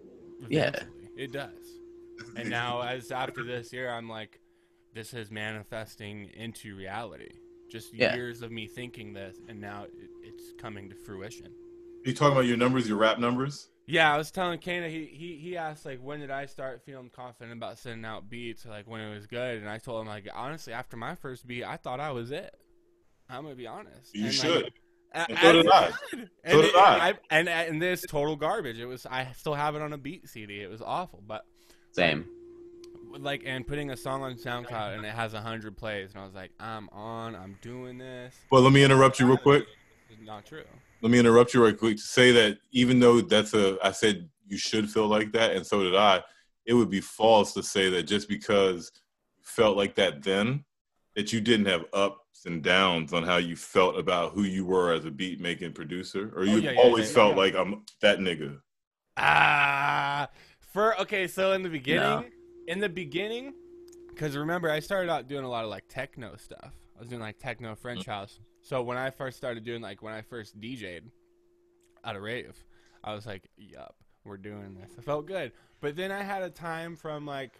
Yeah. 0.49 0.71
Eventually. 1.17 1.23
it 1.23 1.31
does. 1.31 1.67
And 2.35 2.49
now, 2.49 2.81
as 2.81 3.11
after 3.11 3.43
this 3.43 3.71
year, 3.71 3.89
I'm 3.91 4.09
like, 4.09 4.39
this 4.93 5.13
is 5.13 5.29
manifesting 5.29 6.29
into 6.35 6.75
reality. 6.75 7.29
Just 7.69 7.93
Yeah. 7.93 8.15
years 8.15 8.41
of 8.41 8.51
me 8.51 8.67
thinking 8.67 9.13
this, 9.13 9.37
and 9.47 9.59
now 9.61 9.83
it, 9.83 10.09
it's 10.23 10.53
coming 10.59 10.89
to 10.89 10.95
fruition. 10.95 11.51
You 12.05 12.13
talking 12.13 12.31
about 12.33 12.45
your 12.45 12.57
numbers, 12.57 12.87
your 12.87 12.97
rap 12.97 13.19
numbers? 13.19 13.69
Yeah, 13.85 14.13
I 14.13 14.17
was 14.17 14.31
telling 14.31 14.59
Kana. 14.59 14.89
He, 14.89 15.05
he 15.05 15.37
he 15.37 15.57
asked 15.57 15.85
like, 15.85 15.99
when 16.01 16.19
did 16.19 16.31
I 16.31 16.45
start 16.47 16.81
feeling 16.85 17.09
confident 17.09 17.55
about 17.55 17.77
sending 17.77 18.03
out 18.05 18.29
beats? 18.29 18.65
Like 18.65 18.87
when 18.87 18.99
it 19.01 19.13
was 19.13 19.27
good, 19.27 19.57
and 19.59 19.69
I 19.69 19.77
told 19.77 20.01
him 20.01 20.07
like, 20.07 20.27
honestly, 20.33 20.73
after 20.73 20.97
my 20.97 21.15
first 21.15 21.45
beat, 21.47 21.63
I 21.65 21.77
thought 21.77 21.99
I 21.99 22.11
was 22.11 22.31
it. 22.31 22.53
I'm 23.29 23.43
gonna 23.43 23.55
be 23.55 23.67
honest. 23.67 24.15
You 24.15 24.25
And, 24.25 24.33
should. 24.33 24.63
Like, 24.63 24.73
And 25.29 25.37
so 25.39 25.53
did 25.53 25.67
I. 25.69 25.91
And, 26.13 26.29
So 26.51 26.61
did 26.61 26.69
it- 26.69 26.75
I. 26.75 27.13
And 27.29 27.49
and 27.49 27.81
this 27.81 28.05
total 28.07 28.35
garbage. 28.35 28.79
It 28.79 28.85
was. 28.85 29.05
I 29.05 29.27
still 29.35 29.53
have 29.53 29.75
it 29.75 29.81
on 29.81 29.93
a 29.93 29.97
beat 29.97 30.27
CD. 30.29 30.61
It 30.61 30.69
was 30.69 30.81
awful, 30.81 31.21
but 31.27 31.45
Same. 31.91 32.25
like 33.17 33.43
and 33.45 33.65
putting 33.65 33.91
a 33.91 33.97
song 33.97 34.21
on 34.23 34.35
SoundCloud 34.35 34.95
and 34.95 35.05
it 35.05 35.13
has 35.13 35.33
a 35.33 35.41
hundred 35.41 35.75
plays, 35.77 36.11
and 36.13 36.21
I 36.21 36.25
was 36.25 36.35
like, 36.35 36.51
I'm 36.59 36.89
on. 36.91 37.35
I'm 37.35 37.57
doing 37.61 37.97
this. 37.97 38.35
But 38.51 38.61
let 38.61 38.71
me 38.73 38.83
interrupt 38.83 39.19
you 39.19 39.25
real 39.27 39.37
quick. 39.37 39.65
It's 40.09 40.21
not 40.25 40.45
true. 40.45 40.63
Let 41.01 41.11
me 41.11 41.19
interrupt 41.19 41.53
you 41.53 41.63
right 41.63 41.77
quick 41.77 41.97
to 41.97 42.01
say 42.03 42.31
that 42.31 42.57
even 42.71 42.99
though 42.99 43.21
that's 43.21 43.53
a, 43.53 43.77
I 43.83 43.91
said 43.91 44.29
you 44.47 44.57
should 44.57 44.89
feel 44.89 45.07
like 45.07 45.31
that, 45.33 45.51
and 45.55 45.65
so 45.65 45.83
did 45.83 45.95
I. 45.95 46.23
It 46.65 46.73
would 46.73 46.89
be 46.89 47.01
false 47.01 47.53
to 47.53 47.63
say 47.63 47.89
that 47.91 48.03
just 48.03 48.27
because 48.27 48.91
you 49.37 49.43
felt 49.43 49.77
like 49.77 49.95
that 49.95 50.23
then, 50.23 50.63
that 51.15 51.31
you 51.31 51.39
didn't 51.39 51.67
have 51.67 51.85
ups 51.93 52.17
and 52.47 52.63
downs 52.63 53.13
on 53.13 53.23
how 53.23 53.37
you 53.37 53.55
felt 53.55 53.97
about 53.99 54.31
who 54.33 54.43
you 54.43 54.65
were 54.65 54.91
as 54.93 55.05
a 55.05 55.11
beat 55.11 55.39
making 55.39 55.73
producer, 55.73 56.31
or 56.35 56.43
you 56.45 56.53
Oh, 56.53 56.57
yeah, 56.57 56.71
yeah, 56.71 56.79
always 56.81 57.09
yeah, 57.09 57.13
felt 57.15 57.31
yeah. 57.31 57.37
like 57.37 57.55
I'm 57.55 57.83
that 58.01 58.19
nigga. 58.19 58.59
Ah, 59.17 60.29
for 60.73 60.99
okay. 61.01 61.27
So 61.27 61.51
in 61.53 61.63
the 61.63 61.69
beginning, 61.69 62.01
No. 62.01 62.25
in 62.67 62.79
the 62.79 62.89
beginning, 62.89 63.53
because 64.09 64.35
remember, 64.37 64.69
I 64.69 64.79
started 64.79 65.11
out 65.11 65.27
doing 65.27 65.43
a 65.43 65.49
lot 65.49 65.63
of 65.63 65.69
like 65.69 65.87
techno 65.89 66.35
stuff. 66.37 66.73
I 66.95 66.99
was 66.99 67.09
doing 67.09 67.21
like 67.21 67.37
techno 67.39 67.75
French 67.75 68.05
house. 68.05 68.39
So 68.61 68.81
when 68.81 68.97
I 68.97 69.09
first 69.11 69.37
started 69.37 69.63
doing 69.63 69.81
like 69.81 70.01
when 70.01 70.13
I 70.13 70.21
first 70.21 70.59
DJ'd 70.59 71.09
at 72.03 72.15
a 72.15 72.21
rave, 72.21 72.55
I 73.03 73.13
was 73.13 73.25
like, 73.25 73.49
"Yup, 73.57 73.95
we're 74.23 74.37
doing 74.37 74.75
this." 74.79 74.91
I 74.97 75.01
felt 75.01 75.25
good. 75.27 75.51
But 75.81 75.95
then 75.95 76.11
I 76.11 76.23
had 76.23 76.41
a 76.43 76.49
time 76.49 76.95
from 76.95 77.25
like 77.25 77.51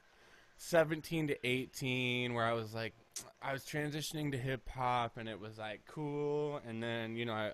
17 0.58 1.28
to 1.28 1.48
18 1.48 2.34
where 2.34 2.46
I 2.46 2.54
was 2.54 2.74
like, 2.74 2.94
I 3.42 3.54
was 3.54 3.64
transitioning 3.64 4.32
to 4.32 4.38
hip 4.38 4.68
hop, 4.70 5.18
and 5.18 5.28
it 5.30 5.40
was 5.40 5.58
like 5.58 5.82
cool. 5.88 6.62
And 6.68 6.82
then 6.82 7.16
you 7.16 7.26
know, 7.26 7.34
I 7.34 7.52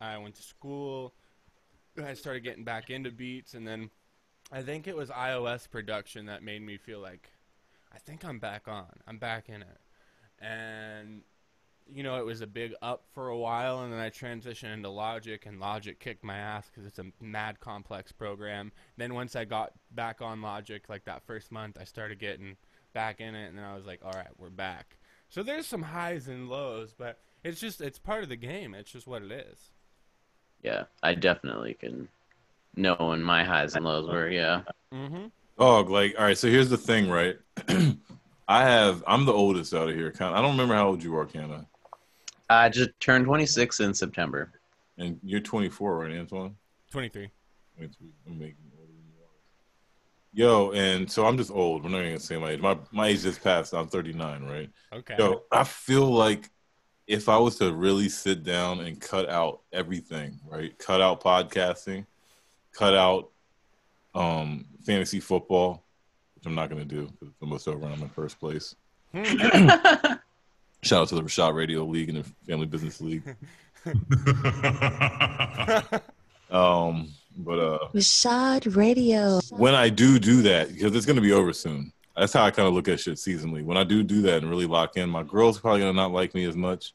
I, 0.00 0.14
I 0.14 0.18
went 0.18 0.34
to 0.36 0.42
school. 0.42 1.14
I 2.02 2.14
started 2.14 2.40
getting 2.40 2.64
back 2.64 2.90
into 2.90 3.10
beats, 3.10 3.54
and 3.54 3.66
then 3.66 3.90
I 4.50 4.62
think 4.62 4.86
it 4.86 4.96
was 4.96 5.10
iOS 5.10 5.70
production 5.70 6.26
that 6.26 6.42
made 6.42 6.62
me 6.62 6.76
feel 6.76 7.00
like 7.00 7.30
I 7.92 7.98
think 7.98 8.24
I'm 8.24 8.38
back 8.38 8.68
on. 8.68 8.86
I'm 9.06 9.18
back 9.18 9.48
in 9.48 9.62
it, 9.62 9.80
and 10.40 11.22
you 11.86 12.02
know 12.02 12.16
it 12.16 12.24
was 12.24 12.40
a 12.40 12.46
big 12.46 12.74
up 12.82 13.04
for 13.12 13.28
a 13.28 13.38
while, 13.38 13.82
and 13.82 13.92
then 13.92 14.00
I 14.00 14.10
transitioned 14.10 14.74
into 14.74 14.90
Logic, 14.90 15.44
and 15.46 15.60
Logic 15.60 15.98
kicked 15.98 16.24
my 16.24 16.36
ass 16.36 16.68
because 16.68 16.86
it's 16.86 16.98
a 16.98 17.06
mad 17.20 17.60
complex 17.60 18.12
program. 18.12 18.72
Then 18.96 19.14
once 19.14 19.36
I 19.36 19.44
got 19.44 19.72
back 19.92 20.20
on 20.20 20.42
Logic, 20.42 20.82
like 20.88 21.04
that 21.04 21.22
first 21.26 21.52
month, 21.52 21.78
I 21.80 21.84
started 21.84 22.18
getting 22.18 22.56
back 22.94 23.20
in 23.20 23.34
it, 23.34 23.48
and 23.48 23.58
then 23.58 23.64
I 23.64 23.74
was 23.74 23.84
like, 23.84 24.00
all 24.02 24.12
right, 24.12 24.28
we're 24.38 24.48
back. 24.48 24.96
So 25.28 25.42
there's 25.42 25.66
some 25.66 25.82
highs 25.82 26.28
and 26.28 26.48
lows, 26.48 26.94
but 26.96 27.20
it's 27.42 27.60
just 27.60 27.80
it's 27.80 27.98
part 27.98 28.22
of 28.22 28.30
the 28.30 28.36
game. 28.36 28.74
It's 28.74 28.90
just 28.90 29.06
what 29.06 29.22
it 29.22 29.30
is. 29.30 29.72
Yeah, 30.62 30.84
I 31.02 31.14
definitely 31.14 31.74
can 31.74 32.08
know 32.74 32.96
when 32.98 33.22
my 33.22 33.44
highs 33.44 33.74
and 33.74 33.84
lows 33.84 34.08
were. 34.08 34.30
Yeah. 34.30 34.62
Mm-hmm. 34.92 35.26
Dog, 35.58 35.90
like, 35.90 36.14
all 36.18 36.24
right. 36.24 36.38
So 36.38 36.48
here's 36.48 36.70
the 36.70 36.78
thing, 36.78 37.10
right? 37.10 37.36
I 38.48 38.62
have. 38.62 39.04
I'm 39.06 39.26
the 39.26 39.32
oldest 39.32 39.74
out 39.74 39.90
of 39.90 39.94
here. 39.94 40.10
Kind. 40.10 40.34
I 40.34 40.40
don't 40.40 40.52
remember 40.52 40.74
how 40.74 40.88
old 40.88 41.02
you 41.02 41.14
are, 41.16 41.26
Canna. 41.26 41.66
I 42.48 42.68
just 42.68 42.90
turned 43.00 43.24
26 43.26 43.80
in 43.80 43.94
September. 43.94 44.50
And 44.98 45.18
you're 45.24 45.40
24, 45.40 45.98
right, 45.98 46.12
Antoine? 46.12 46.54
23. 46.90 47.28
23. 47.76 48.08
I'm 48.26 48.38
making 48.38 48.54
you 48.64 48.78
older 48.78 48.92
than 48.92 49.04
you 49.12 49.22
are. 49.22 49.34
Yo, 50.34 50.72
and 50.72 51.08
so 51.08 51.26
I'm 51.26 51.36
just 51.36 51.52
old. 51.52 51.84
We're 51.84 51.90
not 51.90 51.98
even 51.98 52.10
gonna 52.10 52.20
say 52.20 52.36
my 52.36 52.50
age. 52.50 52.60
My 52.60 52.76
my 52.90 53.06
age 53.06 53.22
just 53.22 53.42
passed. 53.42 53.72
I'm 53.72 53.86
39, 53.86 54.44
right? 54.44 54.68
Okay. 54.92 55.14
Yo, 55.16 55.44
I 55.52 55.62
feel 55.62 56.06
like 56.06 56.50
if 57.06 57.28
I 57.28 57.38
was 57.38 57.56
to 57.58 57.72
really 57.72 58.08
sit 58.08 58.42
down 58.42 58.80
and 58.80 59.00
cut 59.00 59.28
out 59.28 59.60
everything, 59.72 60.40
right? 60.44 60.76
Cut 60.76 61.00
out 61.00 61.22
podcasting, 61.22 62.06
cut 62.72 62.96
out 62.96 63.30
um 64.16 64.64
fantasy 64.84 65.20
football, 65.20 65.84
which 66.34 66.46
I'm 66.46 66.56
not 66.56 66.68
gonna 66.68 66.84
do 66.84 67.08
because 67.20 67.32
I'm 67.40 67.56
still 67.60 67.74
around 67.74 68.02
in 68.02 68.08
first 68.08 68.40
place. 68.40 68.74
Shout 69.14 71.02
out 71.02 71.08
to 71.08 71.14
the 71.14 71.22
Rashad 71.22 71.54
Radio 71.54 71.84
League 71.84 72.08
and 72.08 72.18
the 72.18 72.24
Family 72.44 72.66
Business 72.66 73.00
League. 73.00 73.36
um, 76.50 77.08
but 77.36 77.58
uh, 77.58 77.78
Rashad 77.94 78.76
Radio. 78.76 79.40
when 79.50 79.74
I 79.74 79.88
do 79.88 80.18
do 80.18 80.42
that, 80.42 80.72
because 80.72 80.94
it's 80.94 81.06
going 81.06 81.16
to 81.16 81.22
be 81.22 81.32
over 81.32 81.52
soon. 81.52 81.92
That's 82.16 82.32
how 82.32 82.44
I 82.44 82.50
kind 82.50 82.68
of 82.68 82.74
look 82.74 82.86
at 82.88 83.00
shit 83.00 83.16
seasonally. 83.16 83.64
When 83.64 83.76
I 83.76 83.82
do 83.82 84.02
do 84.02 84.22
that 84.22 84.42
and 84.42 84.48
really 84.48 84.66
lock 84.66 84.96
in, 84.96 85.10
my 85.10 85.24
girl's 85.24 85.58
probably 85.58 85.80
gonna 85.80 85.92
not 85.92 86.12
like 86.12 86.32
me 86.32 86.44
as 86.44 86.56
much. 86.56 86.94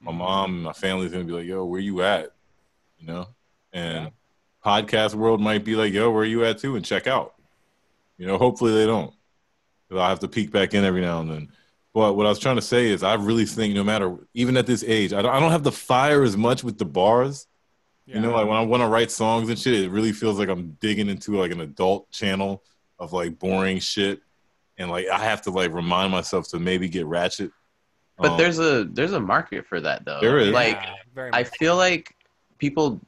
My 0.00 0.12
mom 0.12 0.54
and 0.54 0.62
my 0.62 0.72
family's 0.72 1.10
gonna 1.10 1.24
be 1.24 1.32
like, 1.32 1.44
"Yo, 1.44 1.64
where 1.64 1.80
you 1.80 2.02
at?" 2.02 2.30
You 2.98 3.08
know, 3.08 3.28
and 3.72 4.12
podcast 4.64 5.14
world 5.14 5.40
might 5.40 5.64
be 5.64 5.74
like, 5.74 5.92
"Yo, 5.92 6.10
where 6.12 6.24
you 6.24 6.44
at 6.44 6.58
too?" 6.58 6.76
and 6.76 6.84
check 6.84 7.08
out. 7.08 7.34
You 8.16 8.26
know, 8.28 8.38
hopefully 8.38 8.72
they 8.74 8.86
don't. 8.86 9.12
I'll 9.90 10.08
have 10.08 10.20
to 10.20 10.28
peek 10.28 10.52
back 10.52 10.72
in 10.74 10.84
every 10.84 11.00
now 11.00 11.20
and 11.20 11.30
then. 11.30 11.48
But 11.92 12.14
what 12.14 12.26
I 12.26 12.28
was 12.28 12.38
trying 12.38 12.56
to 12.56 12.62
say 12.62 12.86
is, 12.88 13.02
I 13.02 13.14
really 13.14 13.46
think 13.46 13.74
no 13.74 13.82
matter, 13.82 14.16
even 14.34 14.56
at 14.56 14.66
this 14.66 14.84
age, 14.86 15.12
I 15.12 15.22
don't, 15.22 15.34
I 15.34 15.40
don't 15.40 15.50
have 15.50 15.64
the 15.64 15.72
fire 15.72 16.22
as 16.22 16.36
much 16.36 16.62
with 16.62 16.78
the 16.78 16.84
bars. 16.84 17.48
You 18.12 18.20
know, 18.20 18.32
like 18.32 18.46
when 18.46 18.56
I 18.56 18.62
want 18.62 18.82
to 18.82 18.88
write 18.88 19.10
songs 19.10 19.48
and 19.50 19.58
shit, 19.58 19.84
it 19.84 19.90
really 19.90 20.12
feels 20.12 20.38
like 20.38 20.48
I'm 20.48 20.76
digging 20.80 21.08
into 21.08 21.36
like 21.38 21.52
an 21.52 21.60
adult 21.60 22.10
channel 22.10 22.62
of 22.98 23.12
like 23.12 23.38
boring 23.38 23.78
shit, 23.78 24.20
and 24.78 24.90
like 24.90 25.06
I 25.08 25.18
have 25.18 25.42
to 25.42 25.50
like 25.50 25.72
remind 25.72 26.10
myself 26.10 26.48
to 26.48 26.58
maybe 26.58 26.88
get 26.88 27.06
ratchet. 27.06 27.52
But 28.18 28.32
Um, 28.32 28.36
there's 28.36 28.58
a 28.58 28.84
there's 28.84 29.12
a 29.12 29.20
market 29.20 29.64
for 29.66 29.80
that 29.80 30.04
though. 30.04 30.20
There 30.20 30.38
is. 30.38 30.52
Like 30.52 30.82
Yeah, 30.82 31.30
I 31.32 31.44
feel 31.44 31.76
like 31.76 32.16
people 32.58 33.00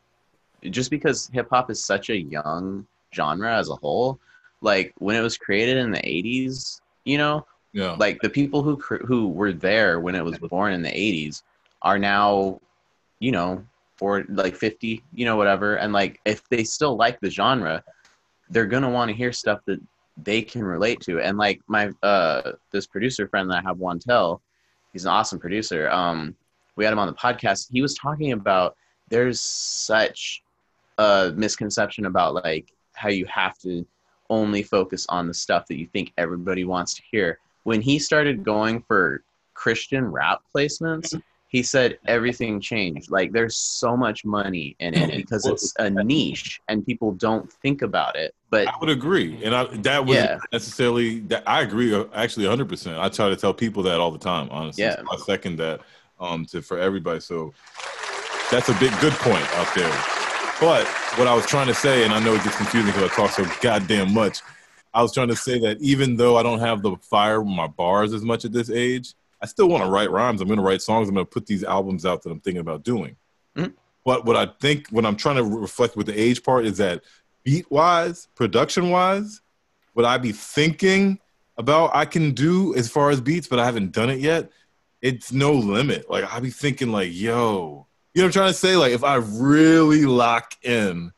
just 0.70 0.90
because 0.90 1.28
hip 1.32 1.48
hop 1.50 1.70
is 1.70 1.82
such 1.82 2.10
a 2.10 2.16
young 2.16 2.86
genre 3.12 3.56
as 3.56 3.68
a 3.68 3.74
whole, 3.74 4.20
like 4.60 4.92
when 4.98 5.16
it 5.16 5.20
was 5.20 5.36
created 5.36 5.78
in 5.78 5.90
the 5.90 5.98
80s, 5.98 6.80
you 7.04 7.18
know, 7.18 7.44
yeah, 7.72 7.96
like 7.98 8.20
the 8.20 8.30
people 8.30 8.62
who 8.62 8.76
cr- 8.76 9.04
who 9.04 9.28
were 9.28 9.52
there 9.52 9.98
when 9.98 10.14
it 10.14 10.24
was 10.24 10.38
born 10.38 10.72
in 10.72 10.82
the 10.82 10.90
80s 10.90 11.42
are 11.82 11.98
now, 11.98 12.60
you 13.18 13.32
know, 13.32 13.64
or 14.02 14.24
like 14.28 14.56
50, 14.56 15.00
you 15.14 15.24
know, 15.24 15.36
whatever. 15.36 15.76
And 15.76 15.92
like 15.92 16.20
if 16.24 16.46
they 16.48 16.64
still 16.64 16.96
like 16.96 17.20
the 17.20 17.30
genre, 17.30 17.84
they're 18.50 18.66
gonna 18.66 18.90
want 18.90 19.10
to 19.10 19.16
hear 19.16 19.32
stuff 19.32 19.60
that 19.66 19.80
they 20.16 20.42
can 20.42 20.64
relate 20.64 21.00
to. 21.02 21.20
And 21.20 21.38
like 21.38 21.60
my 21.68 21.90
uh 22.02 22.52
this 22.72 22.86
producer 22.86 23.28
friend 23.28 23.48
that 23.50 23.58
I 23.58 23.68
have, 23.68 23.76
Wantel, 23.76 24.40
he's 24.92 25.04
an 25.04 25.12
awesome 25.12 25.38
producer. 25.38 25.88
Um, 25.90 26.34
we 26.74 26.84
had 26.84 26.92
him 26.92 26.98
on 26.98 27.06
the 27.06 27.14
podcast. 27.14 27.68
He 27.70 27.80
was 27.80 27.94
talking 27.94 28.32
about 28.32 28.76
there's 29.08 29.40
such 29.40 30.42
a 30.98 31.32
misconception 31.36 32.06
about 32.06 32.34
like 32.34 32.72
how 32.94 33.08
you 33.08 33.24
have 33.26 33.56
to 33.58 33.86
only 34.30 34.64
focus 34.64 35.06
on 35.10 35.28
the 35.28 35.34
stuff 35.34 35.66
that 35.68 35.78
you 35.78 35.86
think 35.86 36.12
everybody 36.18 36.64
wants 36.64 36.94
to 36.94 37.02
hear. 37.08 37.38
When 37.62 37.80
he 37.80 38.00
started 38.00 38.42
going 38.42 38.82
for 38.82 39.22
Christian 39.54 40.04
rap 40.06 40.40
placements, 40.54 41.14
he 41.52 41.62
said 41.62 41.98
everything 42.06 42.60
changed. 42.60 43.10
Like 43.10 43.30
there's 43.32 43.56
so 43.58 43.94
much 43.94 44.24
money 44.24 44.74
in 44.80 44.94
it 44.94 45.14
because 45.16 45.46
it's 45.46 45.74
a 45.78 45.90
niche 45.90 46.60
and 46.68 46.84
people 46.84 47.12
don't 47.12 47.52
think 47.52 47.82
about 47.82 48.16
it. 48.16 48.34
But 48.50 48.68
I 48.68 48.72
would 48.80 48.88
agree, 48.88 49.38
and 49.44 49.54
I, 49.54 49.64
that 49.64 50.04
was 50.04 50.16
Yeah. 50.16 50.38
necessarily. 50.50 51.20
That 51.20 51.42
I 51.46 51.60
agree, 51.60 51.94
uh, 51.94 52.04
actually, 52.14 52.46
100. 52.46 52.68
percent 52.68 52.98
I 52.98 53.08
try 53.10 53.28
to 53.28 53.36
tell 53.36 53.52
people 53.54 53.82
that 53.84 54.00
all 54.00 54.10
the 54.10 54.18
time. 54.18 54.48
Honestly, 54.50 54.84
Yeah. 54.84 54.96
So 54.96 55.04
I 55.12 55.16
second 55.18 55.56
that 55.58 55.80
um, 56.18 56.46
to 56.46 56.62
for 56.62 56.78
everybody. 56.78 57.20
So 57.20 57.52
that's 58.50 58.70
a 58.70 58.74
big 58.74 58.92
good 59.00 59.12
point 59.14 59.46
out 59.56 59.74
there. 59.74 59.92
But 60.58 60.86
what 61.18 61.26
I 61.28 61.34
was 61.34 61.44
trying 61.46 61.66
to 61.66 61.74
say, 61.74 62.04
and 62.04 62.14
I 62.14 62.20
know 62.20 62.34
it 62.34 62.44
gets 62.44 62.56
confusing 62.56 62.92
because 62.92 63.10
I 63.10 63.14
talk 63.14 63.30
so 63.30 63.44
goddamn 63.60 64.14
much. 64.14 64.40
I 64.94 65.02
was 65.02 65.12
trying 65.12 65.28
to 65.28 65.36
say 65.36 65.58
that 65.60 65.80
even 65.80 66.16
though 66.16 66.36
I 66.36 66.42
don't 66.42 66.60
have 66.60 66.82
the 66.82 66.96
fire 66.96 67.42
my 67.44 67.66
bars 67.66 68.12
as 68.14 68.22
much 68.22 68.44
at 68.44 68.52
this 68.52 68.70
age, 68.70 69.14
I 69.42 69.46
still 69.46 69.68
want 69.68 69.82
to 69.84 69.90
write 69.90 70.10
rhymes. 70.10 70.40
I'm 70.40 70.46
going 70.48 70.58
to 70.58 70.64
write 70.64 70.82
songs. 70.82 71.08
I'm 71.08 71.14
going 71.14 71.26
to 71.26 71.30
put 71.30 71.46
these 71.46 71.64
albums 71.64 72.06
out 72.06 72.22
that 72.22 72.30
I'm 72.30 72.40
thinking 72.40 72.60
about 72.60 72.84
doing. 72.84 73.16
Mhm. 73.56 73.74
But 74.04 74.24
what 74.24 74.36
I 74.36 74.46
think, 74.60 74.88
what 74.88 75.04
I'm 75.04 75.16
trying 75.16 75.36
to 75.36 75.44
reflect 75.44 75.96
with 75.96 76.06
the 76.06 76.18
age 76.18 76.42
part 76.42 76.64
is 76.64 76.78
that 76.78 77.02
beat 77.44 77.70
wise, 77.70 78.28
production 78.34 78.90
wise, 78.90 79.40
what 79.94 80.06
I 80.06 80.16
be 80.18 80.32
thinking 80.32 81.18
about 81.58 81.90
I 81.94 82.04
can 82.04 82.32
do 82.32 82.74
as 82.76 82.88
far 82.88 83.10
as 83.10 83.20
beats, 83.20 83.46
but 83.46 83.58
I 83.58 83.64
haven't 83.64 83.92
done 83.92 84.10
it 84.10 84.20
yet. 84.20 84.50
It's 85.02 85.32
no 85.32 85.52
limit. 85.52 86.08
Like 86.08 86.32
I 86.32 86.40
be 86.40 86.50
thinking 86.50 86.90
like, 86.92 87.10
yo, 87.12 87.86
you 88.14 88.22
know 88.22 88.26
what 88.26 88.28
I'm 88.28 88.32
trying 88.32 88.52
to 88.52 88.58
say? 88.58 88.76
Like 88.76 88.92
if 88.92 89.04
I 89.04 89.16
really 89.16 90.06
lock 90.06 90.54
in, 90.62 91.12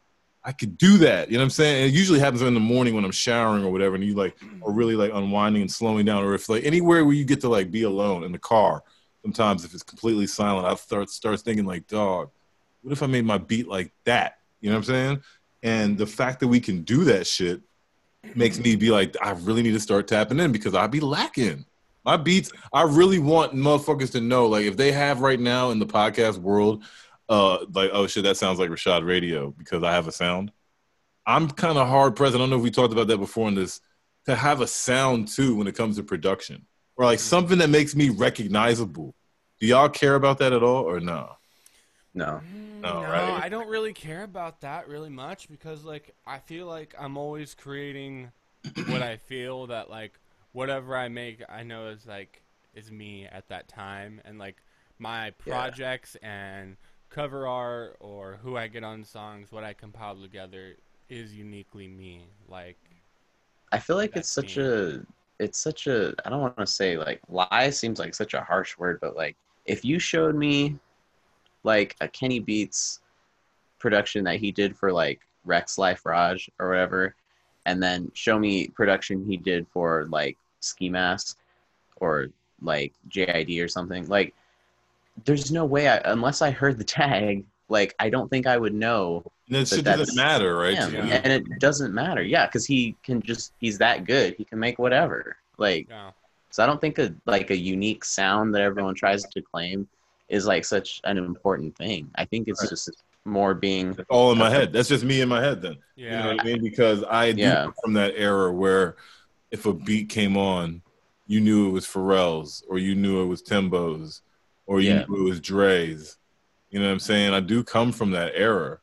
I 0.44 0.52
could 0.52 0.76
do 0.76 0.98
that. 0.98 1.28
You 1.28 1.34
know 1.34 1.40
what 1.40 1.44
I'm 1.44 1.50
saying? 1.50 1.86
It 1.86 1.94
usually 1.94 2.20
happens 2.20 2.42
in 2.42 2.52
the 2.52 2.60
morning 2.60 2.94
when 2.94 3.04
I'm 3.04 3.10
showering 3.10 3.64
or 3.64 3.72
whatever, 3.72 3.94
and 3.94 4.04
you 4.04 4.14
like 4.14 4.36
are 4.62 4.72
really 4.72 4.94
like 4.94 5.10
unwinding 5.12 5.62
and 5.62 5.72
slowing 5.72 6.04
down, 6.04 6.22
or 6.22 6.34
if 6.34 6.48
like 6.48 6.64
anywhere 6.64 7.04
where 7.04 7.14
you 7.14 7.24
get 7.24 7.40
to 7.42 7.48
like 7.48 7.70
be 7.70 7.84
alone 7.84 8.24
in 8.24 8.32
the 8.32 8.38
car. 8.38 8.82
Sometimes 9.22 9.64
if 9.64 9.72
it's 9.72 9.82
completely 9.82 10.26
silent, 10.26 10.66
I 10.66 10.74
start 10.74 11.08
start 11.08 11.40
thinking 11.40 11.64
like, 11.64 11.86
dog, 11.86 12.30
what 12.82 12.92
if 12.92 13.02
I 13.02 13.06
made 13.06 13.24
my 13.24 13.38
beat 13.38 13.68
like 13.68 13.92
that? 14.04 14.38
You 14.60 14.68
know 14.68 14.76
what 14.76 14.88
I'm 14.88 14.94
saying? 14.94 15.22
And 15.62 15.96
the 15.96 16.06
fact 16.06 16.40
that 16.40 16.48
we 16.48 16.60
can 16.60 16.82
do 16.82 17.04
that 17.04 17.26
shit 17.26 17.62
makes 18.34 18.58
me 18.58 18.76
be 18.76 18.90
like, 18.90 19.16
I 19.22 19.30
really 19.30 19.62
need 19.62 19.72
to 19.72 19.80
start 19.80 20.06
tapping 20.06 20.40
in 20.40 20.52
because 20.52 20.74
I'd 20.74 20.90
be 20.90 21.00
lacking. 21.00 21.64
My 22.04 22.18
beats, 22.18 22.52
I 22.70 22.82
really 22.82 23.18
want 23.18 23.54
motherfuckers 23.54 24.12
to 24.12 24.20
know, 24.20 24.46
like, 24.46 24.66
if 24.66 24.76
they 24.76 24.92
have 24.92 25.22
right 25.22 25.40
now 25.40 25.70
in 25.70 25.78
the 25.78 25.86
podcast 25.86 26.36
world, 26.36 26.84
uh, 27.28 27.64
like, 27.72 27.90
oh 27.92 28.06
shit, 28.06 28.24
that 28.24 28.36
sounds 28.36 28.58
like 28.58 28.70
Rashad 28.70 29.04
Radio 29.06 29.50
because 29.56 29.82
I 29.82 29.92
have 29.92 30.08
a 30.08 30.12
sound. 30.12 30.52
I'm 31.26 31.48
kind 31.48 31.78
of 31.78 31.88
hard 31.88 32.16
pressed. 32.16 32.34
I 32.34 32.38
don't 32.38 32.50
know 32.50 32.56
if 32.56 32.62
we 32.62 32.70
talked 32.70 32.92
about 32.92 33.06
that 33.08 33.18
before 33.18 33.48
in 33.48 33.54
this 33.54 33.80
to 34.26 34.34
have 34.34 34.60
a 34.60 34.66
sound 34.66 35.28
too 35.28 35.56
when 35.56 35.66
it 35.66 35.74
comes 35.74 35.96
to 35.96 36.02
production 36.02 36.66
or 36.96 37.06
like 37.06 37.18
something 37.18 37.58
that 37.58 37.70
makes 37.70 37.94
me 37.94 38.10
recognizable. 38.10 39.14
Do 39.60 39.66
y'all 39.66 39.88
care 39.88 40.14
about 40.16 40.38
that 40.38 40.52
at 40.52 40.62
all 40.62 40.84
or 40.84 41.00
no? 41.00 41.36
No. 42.14 42.42
No, 42.82 43.00
no, 43.00 43.08
right? 43.08 43.42
I 43.42 43.48
don't 43.48 43.68
really 43.68 43.94
care 43.94 44.24
about 44.24 44.60
that 44.60 44.88
really 44.88 45.08
much 45.08 45.48
because 45.48 45.84
like 45.84 46.14
I 46.26 46.38
feel 46.38 46.66
like 46.66 46.94
I'm 46.98 47.16
always 47.16 47.54
creating 47.54 48.30
what 48.88 49.00
I 49.00 49.16
feel 49.16 49.66
that 49.68 49.88
like 49.88 50.18
whatever 50.52 50.94
I 50.94 51.08
make 51.08 51.42
I 51.48 51.62
know 51.62 51.88
is 51.88 52.06
like 52.06 52.42
is 52.74 52.92
me 52.92 53.26
at 53.30 53.48
that 53.48 53.68
time 53.68 54.20
and 54.26 54.38
like 54.38 54.56
my 54.98 55.32
Yeah. 55.46 55.54
projects 55.54 56.16
and 56.22 56.76
cover 57.14 57.46
art 57.46 57.96
or 58.00 58.38
who 58.42 58.56
I 58.56 58.66
get 58.66 58.82
on 58.82 59.04
songs, 59.04 59.52
what 59.52 59.62
I 59.62 59.72
compile 59.72 60.16
together 60.16 60.76
is 61.08 61.32
uniquely 61.32 61.86
me. 61.86 62.26
Like 62.48 62.78
I 63.70 63.78
feel 63.78 63.96
like 63.96 64.16
it's 64.16 64.28
such 64.28 64.56
a 64.56 65.00
it's 65.38 65.58
such 65.58 65.86
a 65.86 66.14
I 66.24 66.30
don't 66.30 66.40
want 66.40 66.56
to 66.58 66.66
say 66.66 66.98
like 66.98 67.20
lie 67.28 67.70
seems 67.70 68.00
like 68.00 68.14
such 68.14 68.34
a 68.34 68.40
harsh 68.40 68.76
word, 68.76 68.98
but 69.00 69.14
like 69.16 69.36
if 69.64 69.84
you 69.84 69.98
showed 69.98 70.34
me 70.34 70.76
like 71.62 71.96
a 72.00 72.08
Kenny 72.08 72.40
Beats 72.40 73.00
production 73.78 74.24
that 74.24 74.36
he 74.36 74.50
did 74.50 74.76
for 74.76 74.92
like 74.92 75.20
Rexx 75.46 75.78
Life 75.78 76.04
Raj 76.04 76.50
or 76.58 76.68
whatever, 76.68 77.14
and 77.64 77.80
then 77.80 78.10
show 78.14 78.38
me 78.38 78.68
production 78.68 79.24
he 79.24 79.36
did 79.36 79.68
for 79.68 80.06
like 80.10 80.36
Ski 80.60 80.88
Mask 80.88 81.38
or 81.96 82.26
like 82.60 82.92
JID 83.08 83.62
or 83.62 83.68
something, 83.68 84.08
like 84.08 84.34
there's 85.24 85.50
no 85.52 85.64
way 85.64 85.88
I 85.88 85.98
unless 86.04 86.42
I 86.42 86.50
heard 86.50 86.78
the 86.78 86.84
tag, 86.84 87.44
like 87.68 87.94
I 87.98 88.10
don't 88.10 88.28
think 88.28 88.46
I 88.46 88.56
would 88.56 88.74
know 88.74 89.22
And 89.48 89.56
that 89.56 89.70
But 89.70 89.76
shit 89.76 89.84
that's 89.84 89.98
doesn't 89.98 90.16
matter, 90.16 90.56
right? 90.56 90.74
Yeah. 90.74 91.20
and 91.22 91.32
it 91.32 91.44
doesn't 91.60 91.94
matter 91.94 92.22
yeah 92.22 92.46
because 92.46 92.66
he 92.66 92.96
can 93.02 93.22
just 93.22 93.52
he's 93.60 93.78
that 93.78 94.04
good 94.06 94.34
he 94.36 94.44
can 94.44 94.58
make 94.58 94.78
whatever 94.78 95.36
like 95.58 95.86
yeah. 95.88 96.10
so 96.50 96.62
i 96.62 96.66
don't 96.66 96.80
think 96.80 96.98
a 96.98 97.14
like 97.26 97.50
a 97.50 97.56
unique 97.56 98.04
sound 98.04 98.52
that 98.54 98.60
everyone 98.62 98.94
tries 98.94 99.22
to 99.24 99.40
claim 99.40 99.86
is 100.28 100.46
like 100.46 100.64
such 100.64 101.00
an 101.04 101.16
important 101.18 101.76
thing 101.76 102.10
i 102.16 102.24
think 102.24 102.48
it's 102.48 102.60
Right. 102.62 102.70
just 102.70 102.90
more 103.24 103.54
being 103.54 103.90
It's 103.90 104.00
all 104.10 104.32
in 104.32 104.38
my 104.38 104.50
head. 104.50 104.70
That's 104.72 104.88
just 104.90 105.02
me 105.04 105.22
in 105.22 105.30
my 105.30 105.40
head 105.42 105.62
then. 105.62 105.78
Yeah. 105.96 106.04
You 106.04 106.10
know 106.18 106.26
what 106.36 106.40
I 106.42 106.44
mean? 106.44 106.62
Because 106.62 107.02
I 107.08 107.32
do 107.32 107.40
Yeah. 107.40 107.70
from 107.82 107.94
that 107.94 108.12
era 108.18 108.52
where 108.52 108.96
if 109.50 109.64
a 109.64 109.72
beat 109.72 110.10
came 110.10 110.36
on, 110.36 110.82
you 111.26 111.40
knew 111.40 111.66
it 111.68 111.72
was 111.72 111.86
Pharrell's 111.86 112.62
or 112.68 112.76
you 112.78 112.94
knew 112.94 113.22
it 113.22 113.26
was 113.26 113.40
Timbo's 113.40 114.20
or 114.66 114.80
you 114.80 114.90
Yeah. 114.90 115.04
knew 115.08 115.26
it 115.26 115.28
was 115.30 115.40
Dre's. 115.40 116.16
You 116.70 116.80
know 116.80 116.86
what 116.86 116.92
I'm 116.92 116.98
saying? 117.00 117.32
I 117.34 117.40
do 117.40 117.62
come 117.62 117.92
from 117.92 118.10
that 118.12 118.32
era. 118.34 118.78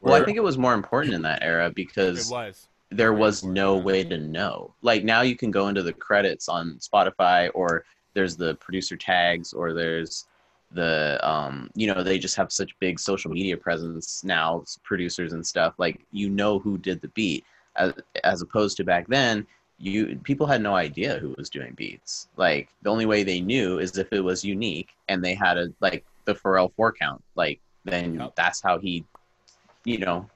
well 0.00 0.14
i 0.14 0.24
think 0.24 0.36
it 0.36 0.42
was 0.42 0.58
more 0.58 0.74
important 0.74 1.14
in 1.14 1.22
that 1.22 1.42
era 1.42 1.66
It 1.68 1.74
because 1.74 2.30
was. 2.30 2.68
there 2.90 3.12
was 3.12 3.42
no 3.42 3.76
way 3.76 4.04
to 4.04 4.18
know. 4.18 4.74
Like 4.82 5.02
now 5.04 5.22
you 5.22 5.36
can 5.36 5.50
go 5.50 5.68
into 5.68 5.82
the 5.82 5.92
credits 5.92 6.48
on 6.48 6.78
Spotify 6.78 7.50
or 7.54 7.84
there's 8.14 8.36
the 8.36 8.54
producer 8.56 8.96
tags 8.96 9.52
or 9.52 9.72
there's 9.72 10.26
the 10.72 11.18
um 11.28 11.70
you 11.74 11.86
know 11.86 12.02
they 12.02 12.18
just 12.18 12.36
have 12.36 12.50
such 12.52 12.78
big 12.80 12.98
social 12.98 13.30
media 13.30 13.56
presence 13.56 14.22
now 14.24 14.62
producers 14.82 15.32
and 15.32 15.44
stuff 15.46 15.74
like 15.78 16.00
you 16.10 16.28
know 16.28 16.58
who 16.58 16.76
did 16.78 17.00
the 17.00 17.08
beat 17.08 17.44
as, 17.76 17.92
as 18.24 18.42
opposed 18.42 18.76
to 18.76 18.84
back 18.84 19.06
then 19.08 19.46
you 19.78 20.18
people 20.22 20.46
had 20.46 20.62
no 20.62 20.74
idea 20.74 21.18
who 21.18 21.34
was 21.36 21.50
doing 21.50 21.72
beats 21.74 22.28
like 22.36 22.68
the 22.82 22.90
only 22.90 23.06
way 23.06 23.22
they 23.24 23.40
knew 23.40 23.78
is 23.80 23.98
if 23.98 24.12
it 24.12 24.20
was 24.20 24.44
unique 24.44 24.90
and 25.08 25.22
they 25.24 25.34
had 25.34 25.58
a 25.58 25.72
like 25.80 26.04
the 26.26 26.34
Pharrell 26.34 26.72
four 26.74 26.92
count 26.92 27.22
like 27.34 27.60
then 27.84 28.14
Yep. 28.14 28.34
that's 28.36 28.62
how 28.62 28.78
he 28.78 29.04
you 29.84 29.98
know 29.98 30.28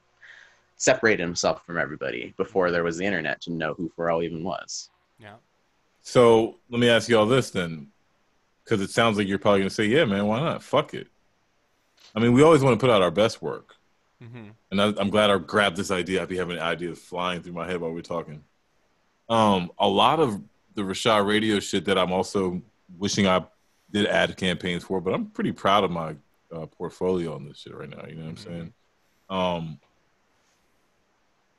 separated 0.77 1.23
himself 1.23 1.65
from 1.65 1.79
everybody 1.79 2.35
before 2.37 2.71
there 2.71 2.85
was 2.85 2.97
the 2.99 3.05
internet 3.05 3.41
to 3.43 3.53
know 3.53 3.75
who 3.75 3.91
Pharrell 3.97 4.25
even 4.25 4.45
was. 4.45 4.91
Yeah. 5.19 5.35
So 6.03 6.57
let 6.71 6.79
me 6.81 6.89
ask 6.89 7.09
you 7.09 7.19
all 7.19 7.27
this 7.27 7.51
then, 7.51 7.89
because 8.65 8.81
it 8.81 8.91
sounds 8.91 9.19
like 9.19 9.27
you're 9.27 9.39
probably 9.39 9.61
gonna 9.61 9.71
say, 9.71 9.87
"Yeah, 9.87 10.05
man, 10.05 10.27
why 10.27 10.41
not? 10.41 10.63
Fuck 10.63 10.95
it." 10.95 11.09
I 12.15 12.21
mean, 12.21 12.33
we 12.33 12.43
always 12.43 12.63
want 12.63 12.79
to 12.79 12.85
put 12.85 12.93
out 12.93 13.03
our 13.03 13.11
best 13.11 13.43
work, 13.43 13.77
hmm 14.21 14.51
and 14.71 14.81
I, 14.81 14.87
I'm 14.99 15.11
glad 15.11 15.31
I 15.31 15.39
grabbed 15.39 15.77
this 15.77 15.91
idea. 15.91 16.23
I'd 16.23 16.29
be 16.29 16.37
having 16.37 16.59
ideas 16.59 16.99
flying 16.99 17.43
through 17.43 17.55
my 17.55 17.67
head 17.67 17.81
while 17.81 17.93
we're 17.93 18.03
talking. 18.03 18.45
Um, 19.29 19.71
a 19.79 19.89
lot 19.89 20.21
of 20.21 20.41
the 20.75 20.83
Rashad 20.83 21.27
Radio 21.27 21.61
shit 21.61 21.85
that 21.87 21.99
I'm 21.99 22.13
also 22.13 22.63
wishing 22.99 23.27
I 23.27 23.45
did 23.91 24.07
ad 24.07 24.37
campaigns 24.37 24.85
for, 24.85 25.01
but 25.01 25.13
I'm 25.15 25.27
pretty 25.27 25.53
proud 25.53 25.85
of 25.85 25.91
my 25.91 26.15
uh, 26.53 26.67
portfolio 26.67 27.35
on 27.35 27.47
this 27.47 27.59
shit 27.59 27.75
right 27.75 27.89
now. 27.91 28.05
You 28.09 28.15
know 28.15 28.23
what 28.25 28.29
I'm 28.31 28.37
Mhm. 28.37 28.45
saying? 28.45 28.73
Um, 29.29 29.81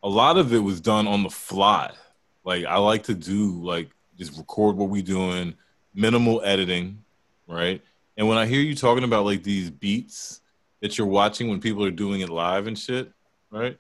a 0.02 0.10
lot 0.10 0.38
of 0.38 0.54
it 0.54 0.60
was 0.60 0.82
done 0.82 1.08
on 1.08 1.24
the 1.24 1.30
fly. 1.30 1.92
Like 2.44 2.66
I 2.66 2.78
like 2.78 3.04
to 3.04 3.14
do 3.14 3.62
like 3.64 3.90
just 4.18 4.38
record 4.38 4.76
what 4.78 4.90
we 4.90 5.02
doing, 5.02 5.54
minimal 5.94 6.42
editing, 6.44 7.04
right? 7.48 7.82
And 8.18 8.28
when 8.28 8.38
I 8.38 8.46
hear 8.48 8.62
you 8.62 8.76
talking 8.76 9.04
about 9.04 9.26
like 9.26 9.44
these 9.44 9.70
beats 9.70 10.42
that 10.82 10.98
you're 10.98 11.08
watching 11.08 11.50
when 11.50 11.60
people 11.62 11.84
are 11.86 11.92
doing 11.92 12.22
it 12.22 12.30
live 12.30 12.66
and 12.68 12.78
shit, 12.80 13.12
right? 13.52 13.78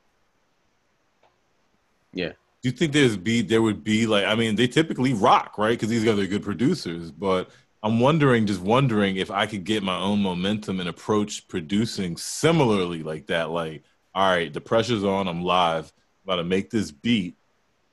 Yeah. 2.13 2.33
Do 2.61 2.69
you 2.69 2.71
think 2.71 2.91
there's 2.91 3.17
be 3.17 3.41
there 3.41 3.61
would 3.61 3.83
be 3.83 4.05
like 4.05 4.25
I 4.25 4.35
mean 4.35 4.55
they 4.55 4.67
typically 4.67 5.13
rock 5.13 5.57
right 5.57 5.71
because 5.71 5.89
these 5.89 6.03
guys 6.03 6.19
are 6.19 6.27
good 6.27 6.43
producers, 6.43 7.11
but 7.11 7.49
I'm 7.81 7.99
wondering 8.01 8.45
just 8.45 8.61
wondering 8.61 9.15
if 9.15 9.31
I 9.31 9.45
could 9.45 9.63
get 9.63 9.83
my 9.83 9.97
own 9.97 10.21
momentum 10.21 10.81
and 10.81 10.89
approach 10.89 11.47
producing 11.47 12.17
similarly 12.17 13.03
like 13.03 13.27
that. 13.27 13.51
Like, 13.51 13.83
all 14.13 14.29
right, 14.29 14.51
the 14.51 14.59
pressure's 14.59 15.05
on. 15.05 15.29
I'm 15.29 15.43
live. 15.43 15.85
I'm 15.85 16.33
about 16.33 16.35
to 16.37 16.43
make 16.43 16.69
this 16.69 16.91
beat. 16.91 17.37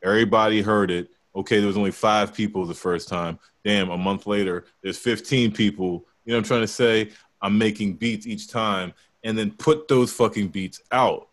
Everybody 0.03 0.61
heard 0.61 0.91
it. 0.91 1.11
Okay, 1.37 1.59
there 1.59 1.69
was 1.69 1.77
only 1.77 1.93
five 1.93 2.35
people 2.35 2.67
the 2.67 2.75
first 2.75 3.09
time. 3.09 3.39
Damn, 3.65 3.91
a 3.91 3.99
month 3.99 4.27
later, 4.27 4.65
there's 4.83 4.99
15 4.99 5.53
people. 5.53 6.07
You 6.25 6.33
know 6.33 6.39
what 6.39 6.39
I'm 6.39 6.45
trying 6.45 6.61
to 6.63 6.69
say? 6.69 7.11
I'm 7.41 7.57
making 7.57 7.95
beats 7.95 8.27
each 8.27 8.49
time, 8.49 8.93
and 9.23 9.39
then 9.39 9.53
put 9.53 9.87
those 9.87 10.13
fucking 10.13 10.49
beats 10.49 10.81
out. 10.91 11.29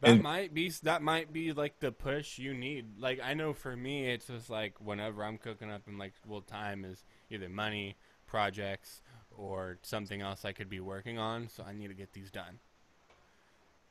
That 0.00 0.10
And- 0.12 0.22
might 0.22 0.54
be 0.54 0.70
that 0.82 1.02
might 1.02 1.30
be 1.32 1.52
like 1.52 1.78
the 1.80 1.92
push 1.92 2.38
you 2.38 2.54
need. 2.54 2.98
Like 2.98 3.20
I 3.22 3.34
know 3.34 3.52
for 3.52 3.76
me, 3.76 4.06
it's 4.10 4.26
just 4.28 4.48
like 4.48 4.80
whenever 4.80 5.22
I'm 5.22 5.36
cooking 5.36 5.70
up 5.70 5.86
and 5.86 5.98
like 5.98 6.14
well, 6.26 6.40
time 6.40 6.84
is 6.84 7.04
either 7.28 7.48
money, 7.50 7.96
projects, 8.26 9.02
or 9.36 9.78
something 9.82 10.22
else 10.22 10.44
I 10.44 10.52
could 10.52 10.70
be 10.70 10.80
working 10.80 11.18
on. 11.18 11.48
So 11.50 11.64
I 11.64 11.72
need 11.74 11.88
to 11.88 11.94
get 11.94 12.12
these 12.14 12.30
done. 12.30 12.60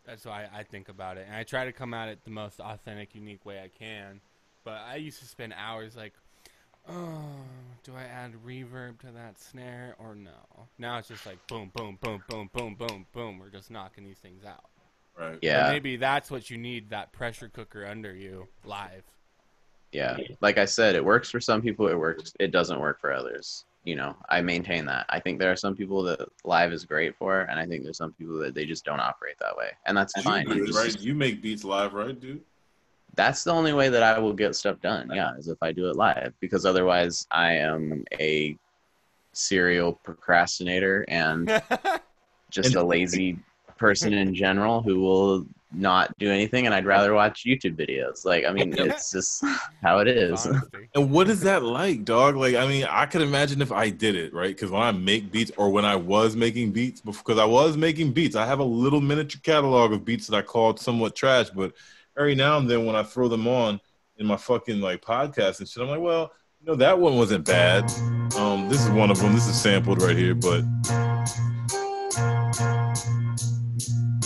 That's 0.06 0.26
why 0.26 0.48
I 0.52 0.64
think 0.64 0.90
about 0.90 1.18
it, 1.18 1.28
and 1.28 1.36
I 1.36 1.44
try 1.44 1.66
to 1.66 1.72
come 1.72 1.94
at 1.94 2.10
it 2.10 2.24
the 2.24 2.32
most 2.32 2.60
authentic, 2.60 3.14
unique 3.14 3.46
way 3.46 3.62
I 3.62 3.68
can. 3.68 4.22
But 4.64 4.80
I 4.82 4.96
used 4.96 5.20
to 5.20 5.26
spend 5.26 5.54
hours 5.54 5.96
like, 5.96 6.14
oh, 6.88 7.22
do 7.84 7.94
I 7.96 8.04
add 8.04 8.34
reverb 8.44 9.00
to 9.02 9.08
that 9.12 9.40
snare 9.40 9.96
or 10.00 10.16
no? 10.16 10.68
Now 10.80 10.98
it's 10.98 11.10
just 11.10 11.28
like 11.28 11.46
boom, 11.46 11.70
boom, 11.76 12.00
boom, 12.02 12.24
boom, 12.28 12.50
boom, 12.52 12.76
boom, 12.76 13.06
boom. 13.14 13.38
We're 13.40 13.50
just 13.50 13.70
knocking 13.70 14.04
these 14.04 14.18
things 14.18 14.44
out. 14.44 14.66
Right. 15.20 15.34
But 15.34 15.44
Yeah. 15.44 15.70
maybe 15.70 15.98
that's 15.98 16.32
what 16.32 16.50
you 16.50 16.58
need 16.58 16.90
that 16.92 17.12
pressure 17.12 17.50
cooker 17.50 17.86
under 17.86 18.16
you 18.16 18.48
live. 18.64 19.04
Yeah. 19.92 20.18
Like 20.40 20.58
I 20.58 20.66
said, 20.66 20.96
it 20.96 21.04
works 21.04 21.30
for 21.30 21.40
some 21.42 21.62
people, 21.62 21.88
it 21.88 21.98
works 21.98 22.34
it 22.40 22.52
doesn't 22.52 22.80
work 22.80 23.02
for 23.02 23.12
others. 23.12 23.66
You 23.84 23.96
know, 23.96 24.16
I 24.30 24.42
maintain 24.42 24.86
that. 24.86 25.06
I 25.10 25.20
think 25.20 25.40
there 25.40 25.52
are 25.52 25.56
some 25.56 25.76
people 25.76 26.04
that 26.04 26.20
live 26.44 26.72
is 26.74 26.86
great 26.86 27.16
for, 27.16 27.42
and 27.42 27.60
I 27.60 27.66
think 27.66 27.84
there's 27.84 27.98
some 27.98 28.14
people 28.14 28.38
that 28.40 28.54
they 28.54 28.66
just 28.66 28.86
don't 28.86 29.00
operate 29.00 29.36
that 29.40 29.56
way. 29.58 29.72
And 29.86 29.98
that's 29.98 30.14
You 30.18 30.22
fine. 30.24 30.46
do, 30.46 30.56
You 30.58 30.68
just- 30.68 30.78
right? 30.78 31.00
You 31.02 31.16
make 31.16 31.42
beats 31.42 31.64
live, 31.64 31.94
right, 31.94 32.18
dude? 32.20 32.42
that's 33.16 33.44
the 33.44 33.52
only 33.52 33.74
way 33.74 33.90
that 33.90 34.04
I 34.04 34.18
will 34.20 34.34
get 34.34 34.56
stuff 34.56 34.80
done. 34.82 35.10
Yeah, 35.14 35.36
is 35.36 35.48
if 35.50 35.58
I 35.62 35.72
do 35.74 35.90
it 35.90 35.96
live 35.98 36.34
because 36.40 36.66
otherwise 36.66 37.28
I 37.32 37.54
am 37.54 38.06
a 38.20 38.56
serial 39.34 39.94
procrastinator 39.94 41.04
and 41.10 41.50
just 42.52 42.76
a 42.76 42.84
lazy 42.84 43.38
person 43.80 44.14
in 44.14 44.36
general 44.36 44.82
who 44.82 45.00
will 45.00 45.46
not 45.72 46.18
do 46.18 46.32
anything 46.32 46.66
and 46.66 46.74
I'd 46.74 46.86
rather 46.86 47.14
watch 47.14 47.44
YouTube 47.46 47.76
videos. 47.76 48.26
Like 48.26 48.46
I 48.46 48.52
mean, 48.52 48.74
it's 48.78 49.12
just 49.14 49.44
how 49.84 50.00
it 50.00 50.08
is. 50.08 50.48
And 50.96 51.12
what 51.12 51.30
is 51.30 51.42
that 51.42 51.64
like, 51.64 52.06
dog? 52.06 52.36
Like, 52.36 52.56
I 52.56 52.68
mean, 52.68 52.86
I 52.90 53.06
could 53.06 53.22
imagine 53.22 53.62
if 53.62 53.72
I 53.72 53.90
did 53.90 54.16
it, 54.16 54.34
right? 54.34 54.56
Because 54.56 54.72
when 54.72 54.82
I 54.82 54.92
make 54.92 55.32
beats, 55.32 55.52
or 55.58 55.70
when 55.70 55.86
I 55.86 55.96
was 55.96 56.36
making 56.36 56.72
beats, 56.72 57.02
because 57.02 57.38
I 57.38 57.46
was 57.46 57.78
making 57.78 58.14
beats, 58.14 58.36
I 58.36 58.46
have 58.46 58.60
a 58.60 58.64
little 58.64 59.02
miniature 59.02 59.42
catalog 59.44 59.94
of 59.94 60.06
beats 60.06 60.28
that 60.28 60.36
I 60.36 60.42
called 60.42 60.80
somewhat 60.80 61.16
trash. 61.16 61.50
But 61.50 61.74
every 62.18 62.36
now 62.36 62.58
and 62.58 62.70
then, 62.70 62.86
when 62.86 62.96
I 62.96 63.04
throw 63.04 63.28
them 63.28 63.48
on 63.48 63.80
in 64.18 64.26
my 64.26 64.38
fucking 64.38 64.82
like 64.82 65.02
podcast 65.02 65.60
and 65.60 65.70
shit, 65.70 65.84
I'm 65.84 65.90
like, 65.90 66.02
well, 66.02 66.32
you 66.62 66.68
know, 66.68 66.76
that 66.76 67.00
one 67.00 67.16
wasn't 67.16 67.46
bad. 67.46 67.84
Um, 68.36 68.68
this 68.70 68.84
is 68.84 68.90
one 68.90 69.12
of 69.12 69.20
them. 69.20 69.34
This 69.34 69.48
is 69.48 69.60
sampled 69.60 70.02
right 70.02 70.18
here, 70.18 70.36
but 70.36 70.64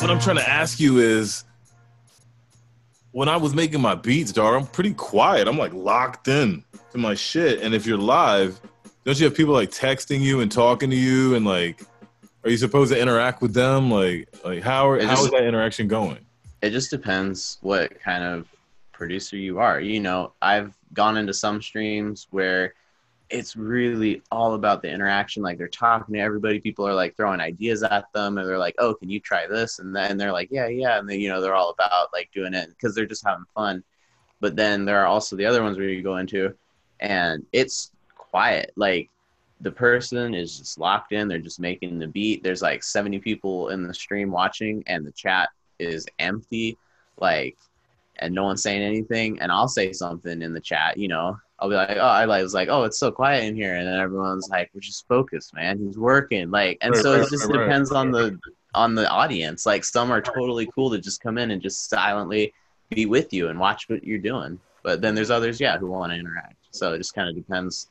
what 0.04 0.12
I'm 0.12 0.20
trying 0.20 0.36
to 0.36 0.50
ask 0.50 0.82
you 0.82 0.98
is 0.98 1.46
when 3.12 3.30
I 3.30 3.38
was 3.38 3.56
making 3.56 3.80
my 3.80 3.96
beats, 3.96 4.34
dog, 4.34 4.54
I'm 4.54 4.68
pretty 4.68 4.94
quiet. 4.94 5.48
I'm 5.48 5.58
like 5.58 5.74
locked 5.74 6.28
in 6.28 6.66
to 6.92 6.98
my 6.98 7.16
shit. 7.16 7.62
And 7.62 7.74
if 7.74 7.86
you're 7.86 7.98
live, 7.98 8.60
don't 9.06 9.18
you 9.18 9.26
have 9.26 9.36
people 9.36 9.54
like 9.54 9.72
texting 9.72 10.20
you 10.20 10.42
and 10.42 10.52
talking 10.52 10.90
to 10.90 10.96
you 10.96 11.36
and 11.36 11.46
like 11.46 11.84
are 12.44 12.50
you 12.50 12.58
supposed 12.58 12.92
to 12.92 13.00
interact 13.00 13.42
with 13.42 13.54
them? 13.54 13.90
Like 13.90 14.28
like 14.44 14.62
how 14.62 14.90
are, 14.90 15.00
just- 15.00 15.24
is 15.24 15.32
that 15.32 15.46
interaction 15.46 15.88
going? 15.88 16.20
it 16.62 16.70
just 16.72 16.90
depends 16.90 17.58
what 17.62 18.00
kind 18.00 18.24
of 18.24 18.48
producer 18.94 19.36
you 19.36 19.60
are. 19.60 19.82
You 19.82 20.00
know, 20.00 20.32
I've 20.42 20.74
gone 20.94 21.18
into 21.18 21.34
some 21.34 21.62
streams 21.62 22.28
where 22.32 22.74
it's 23.34 23.56
really 23.56 24.22
all 24.32 24.54
about 24.54 24.84
the 24.84 24.92
interaction. 24.92 25.42
Like 25.42 25.58
they're 25.58 25.68
talking 25.68 26.14
to 26.14 26.22
everybody. 26.22 26.60
People 26.60 26.88
are 26.88 26.94
like 26.94 27.18
throwing 27.18 27.40
ideas 27.40 27.82
at 27.82 28.06
them, 28.14 28.38
and 28.38 28.48
they're 28.48 28.60
like, 28.60 28.76
"Oh, 28.78 28.94
can 28.94 29.10
you 29.10 29.20
try 29.20 29.48
this?" 29.48 29.80
And 29.80 29.94
then 29.96 30.18
they're 30.18 30.32
like, 30.32 30.50
"Yeah, 30.52 30.68
yeah." 30.68 31.00
And 31.00 31.10
then 31.10 31.20
you 31.20 31.30
know 31.30 31.42
they're 31.42 31.56
all 31.56 31.72
about 31.72 32.14
like 32.14 32.30
doing 32.32 32.54
it 32.54 32.70
because 32.70 32.94
they're 32.94 33.08
just 33.08 33.26
having 33.26 33.46
fun. 33.56 33.84
But 34.40 34.56
then 34.56 34.86
there 34.86 35.02
are 35.02 35.08
also 35.08 35.36
the 35.36 35.46
other 35.46 35.64
ones 35.64 35.78
where 35.78 35.90
you 35.90 36.04
go 36.04 36.18
into, 36.18 36.54
and 37.00 37.44
it's 37.52 37.92
quiet. 38.16 38.72
Like 38.76 39.10
the 39.62 39.72
person 39.72 40.36
is 40.36 40.60
just 40.60 40.78
locked 40.78 41.12
in. 41.12 41.28
They're 41.28 41.40
just 41.40 41.60
making 41.60 41.98
the 42.00 42.08
beat. 42.08 42.44
There's 42.44 42.62
like 42.62 42.84
70 42.84 43.20
people 43.20 43.70
in 43.70 43.84
the 43.84 43.94
stream 43.94 44.32
watching, 44.32 44.84
and 44.86 45.06
the 45.06 45.12
chat 45.12 45.50
is 45.80 46.06
empty. 46.20 46.78
Like 47.18 47.58
and 48.18 48.34
no 48.34 48.44
one's 48.44 48.62
saying 48.62 48.82
anything 48.82 49.40
and 49.40 49.52
i'll 49.52 49.68
say 49.68 49.92
something 49.92 50.42
in 50.42 50.54
the 50.54 50.62
chat 50.62 50.98
you 50.98 51.08
know 51.08 51.38
i'll 51.64 51.70
be 51.70 51.76
like 51.76 51.92
oh 51.92 52.02
i 52.02 52.26
like 52.26 52.44
was 52.44 52.54
like 52.54 52.68
oh 52.70 52.84
it's 52.84 53.00
so 53.00 53.10
quiet 53.10 53.46
in 53.46 53.56
here 53.56 53.76
and 53.76 53.88
then 53.88 53.98
everyone's 54.00 54.50
like 54.50 54.70
we're 54.74 54.82
just 54.82 55.08
focused 55.08 55.56
man. 55.56 55.80
He's 55.80 55.98
working 55.98 56.52
like 56.52 56.78
and 56.82 56.94
Right, 56.94 57.02
so 57.02 57.14
right, 57.14 57.22
it 57.22 57.30
just 57.30 57.50
right. 57.50 57.60
depends 57.60 57.92
on 57.92 58.12
the 58.12 58.38
on 58.76 58.96
the 58.96 59.10
audience. 59.10 59.66
Like 59.66 59.84
some 59.84 60.12
are 60.12 60.22
totally 60.22 60.70
cool 60.76 60.92
to 60.92 61.00
just 61.00 61.22
come 61.22 61.38
in 61.38 61.52
and 61.52 61.62
just 61.62 61.90
silently 61.90 62.54
be 62.90 63.06
with 63.06 63.32
you 63.34 63.48
and 63.48 63.60
watch 63.60 63.88
what 63.88 64.04
you're 64.04 64.20
doing. 64.20 64.60
But 64.84 65.02
then 65.02 65.16
there's 65.16 65.32
others 65.32 65.60
yeah 65.60 65.78
who 65.78 65.88
want 65.88 66.12
to 66.12 66.18
interact. 66.18 66.58
So 66.72 66.94
it 66.94 66.98
just 66.98 67.14
kind 67.14 67.30
of 67.30 67.36
depends. 67.36 67.90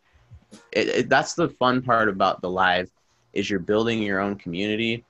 It, 0.73 0.89
it, 0.89 1.09
that's 1.09 1.33
the 1.33 1.49
fun 1.49 1.81
part 1.81 2.11
about 2.11 2.43
the 2.43 2.51
live 2.51 2.91
is 3.33 3.49
you're 3.49 3.59
building 3.59 4.03
your 4.03 4.21
own 4.21 4.37
community 4.37 5.03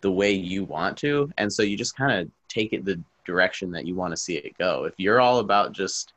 the 0.00 0.10
way 0.10 0.32
you 0.32 0.64
want 0.64 0.96
to. 0.98 1.30
And 1.36 1.52
so 1.52 1.62
you 1.62 1.76
just 1.76 1.96
kind 1.96 2.18
of 2.18 2.30
take 2.48 2.72
it 2.72 2.84
the 2.84 2.98
direction 3.26 3.70
that 3.72 3.86
you 3.86 3.94
want 3.94 4.12
to 4.12 4.16
see 4.16 4.36
it 4.36 4.56
go. 4.56 4.84
If 4.84 4.94
you're 4.96 5.20
all 5.20 5.40
about 5.40 5.72
just 5.72 6.14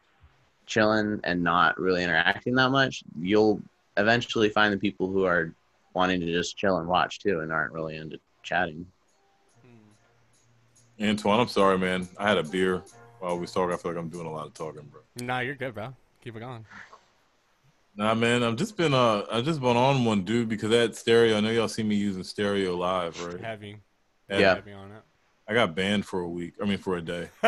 chilling 0.69 1.19
and 1.23 1.43
not 1.43 1.77
really 1.79 2.03
interacting 2.03 2.55
that 2.55 2.69
much 2.69 3.03
you'll 3.19 3.61
eventually 3.97 4.49
find 4.49 4.73
the 4.73 4.77
people 4.77 5.07
who 5.07 5.25
are 5.25 5.53
wanting 5.93 6.19
to 6.19 6.31
just 6.31 6.57
chill 6.57 6.77
and 6.77 6.87
watch 6.87 7.19
too 7.19 7.41
and 7.41 7.51
aren't 7.51 7.73
really 7.73 7.97
into 7.97 8.19
chatting 8.43 8.85
Antoine, 11.01 11.39
I'm 11.39 11.47
sorry, 11.47 11.77
man. 11.77 12.07
I 12.17 12.27
had 12.27 12.37
a 12.37 12.43
beer 12.43 12.83
while 13.19 13.35
we 13.35 13.41
was 13.41 13.53
talking. 13.53 13.73
I 13.73 13.77
feel 13.77 13.91
like 13.91 13.99
I'm 13.99 14.09
doing 14.09 14.27
a 14.27 14.31
lot 14.31 14.47
of 14.47 14.53
talking, 14.53 14.83
bro. 14.91 15.01
Nah, 15.15 15.39
you're 15.39 15.55
good, 15.55 15.73
bro. 15.73 15.93
Keep 16.21 16.35
it 16.35 16.39
going. 16.39 16.65
Nah, 17.95 18.13
man, 18.13 18.43
I've 18.43 18.57
just 18.57 18.75
been 18.75 18.93
uh, 18.93 19.23
I've 19.31 19.45
just 19.45 19.61
been 19.61 19.77
on 19.77 20.05
one, 20.05 20.23
dude, 20.23 20.49
because 20.49 20.69
that 20.69 20.95
stereo. 20.95 21.37
I 21.37 21.39
know 21.39 21.51
y'all 21.51 21.67
see 21.67 21.83
me 21.83 21.95
using 21.95 22.23
stereo 22.23 22.75
live, 22.75 23.21
right? 23.25 23.41
Heavy. 23.41 23.77
Yeah. 24.29 24.55
Heavy 24.55 24.73
on 24.73 24.91
it. 24.91 25.01
I 25.47 25.53
got 25.53 25.73
banned 25.73 26.05
for 26.05 26.19
a 26.19 26.29
week. 26.29 26.53
I 26.61 26.65
mean, 26.65 26.77
for 26.77 26.97
a 26.97 27.01
day. 27.01 27.29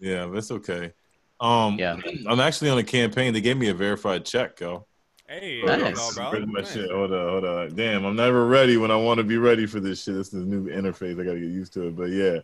yeah, 0.00 0.26
but 0.26 0.38
it's 0.38 0.50
okay. 0.50 0.92
Um, 1.40 1.78
Yeah. 1.78 1.96
I'm 2.28 2.40
actually 2.40 2.70
on 2.70 2.78
a 2.78 2.82
campaign. 2.84 3.32
They 3.32 3.40
gave 3.40 3.56
me 3.56 3.68
a 3.68 3.74
verified 3.74 4.24
check, 4.24 4.60
yo. 4.60 4.86
Hey, 5.28 5.62
Nice. 5.62 5.78
there 5.78 5.88
you 5.90 5.94
go, 5.94 6.10
bro. 6.14 6.46
My 6.46 6.60
Nice. 6.60 6.72
shit? 6.72 6.90
Hold 6.90 7.12
on, 7.12 7.28
hold 7.28 7.44
on. 7.44 7.74
Damn, 7.76 8.04
I'm 8.04 8.16
never 8.16 8.46
ready 8.46 8.76
when 8.76 8.90
I 8.90 8.96
want 8.96 9.18
to 9.18 9.24
be 9.24 9.36
ready 9.36 9.66
for 9.66 9.78
this 9.78 10.02
shit. 10.02 10.14
This 10.14 10.28
is 10.28 10.34
a 10.42 10.46
new 10.46 10.68
interface. 10.68 11.20
I 11.20 11.24
gotta 11.24 11.38
get 11.38 11.48
used 11.50 11.72
to 11.74 11.88
it. 11.88 11.96
But 11.96 12.10
yeah, 12.10 12.38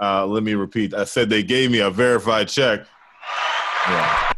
uh, 0.00 0.26
let 0.26 0.42
me 0.42 0.54
repeat. 0.54 0.94
I 0.94 1.04
said 1.04 1.28
they 1.28 1.42
gave 1.42 1.70
me 1.70 1.80
a 1.80 1.90
verified 1.90 2.48
check. 2.48 2.86
Yeah. 3.88 4.32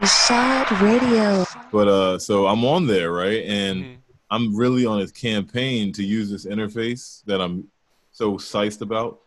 Rashad 0.00 0.80
Radio. 0.80 1.44
But 1.70 1.88
uh, 1.88 2.18
so 2.18 2.46
I'm 2.46 2.64
on 2.64 2.86
there, 2.86 3.12
right? 3.12 3.44
And 3.44 3.84
Mhm. 3.84 3.96
I'm 4.30 4.56
really 4.56 4.84
on 4.86 4.98
his 4.98 5.12
campaign 5.12 5.92
to 5.92 6.02
use 6.04 6.30
this 6.30 6.44
interface 6.46 7.22
that 7.26 7.40
I'm 7.40 7.68
so 8.10 8.34
psyched 8.34 8.80
about 8.80 9.20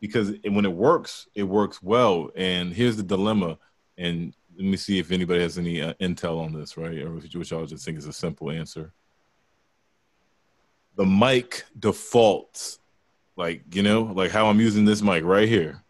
because 0.00 0.32
when 0.44 0.64
it 0.64 0.72
works, 0.72 1.28
it 1.34 1.42
works 1.42 1.82
well. 1.82 2.30
And 2.34 2.72
here's 2.72 2.96
the 2.96 3.02
dilemma. 3.02 3.58
And 3.98 4.34
let 4.56 4.64
me 4.64 4.76
see 4.76 4.98
if 4.98 5.12
anybody 5.12 5.40
has 5.40 5.58
any 5.58 5.82
uh, 5.82 5.94
intel 5.94 6.42
on 6.42 6.52
this, 6.52 6.76
right? 6.76 6.98
Or 6.98 7.12
which 7.12 7.34
which 7.34 7.52
I'll 7.52 7.66
just 7.66 7.84
think 7.84 7.98
is 7.98 8.06
a 8.06 8.12
simple 8.12 8.50
answer. 8.50 8.92
The 10.96 11.06
mic 11.06 11.64
defaults, 11.78 12.78
like 13.36 13.74
you 13.74 13.82
know, 13.82 14.02
like 14.02 14.30
how 14.30 14.48
I'm 14.48 14.60
using 14.60 14.84
this 14.84 15.02
mic 15.02 15.24
right 15.24 15.48
here. 15.48 15.82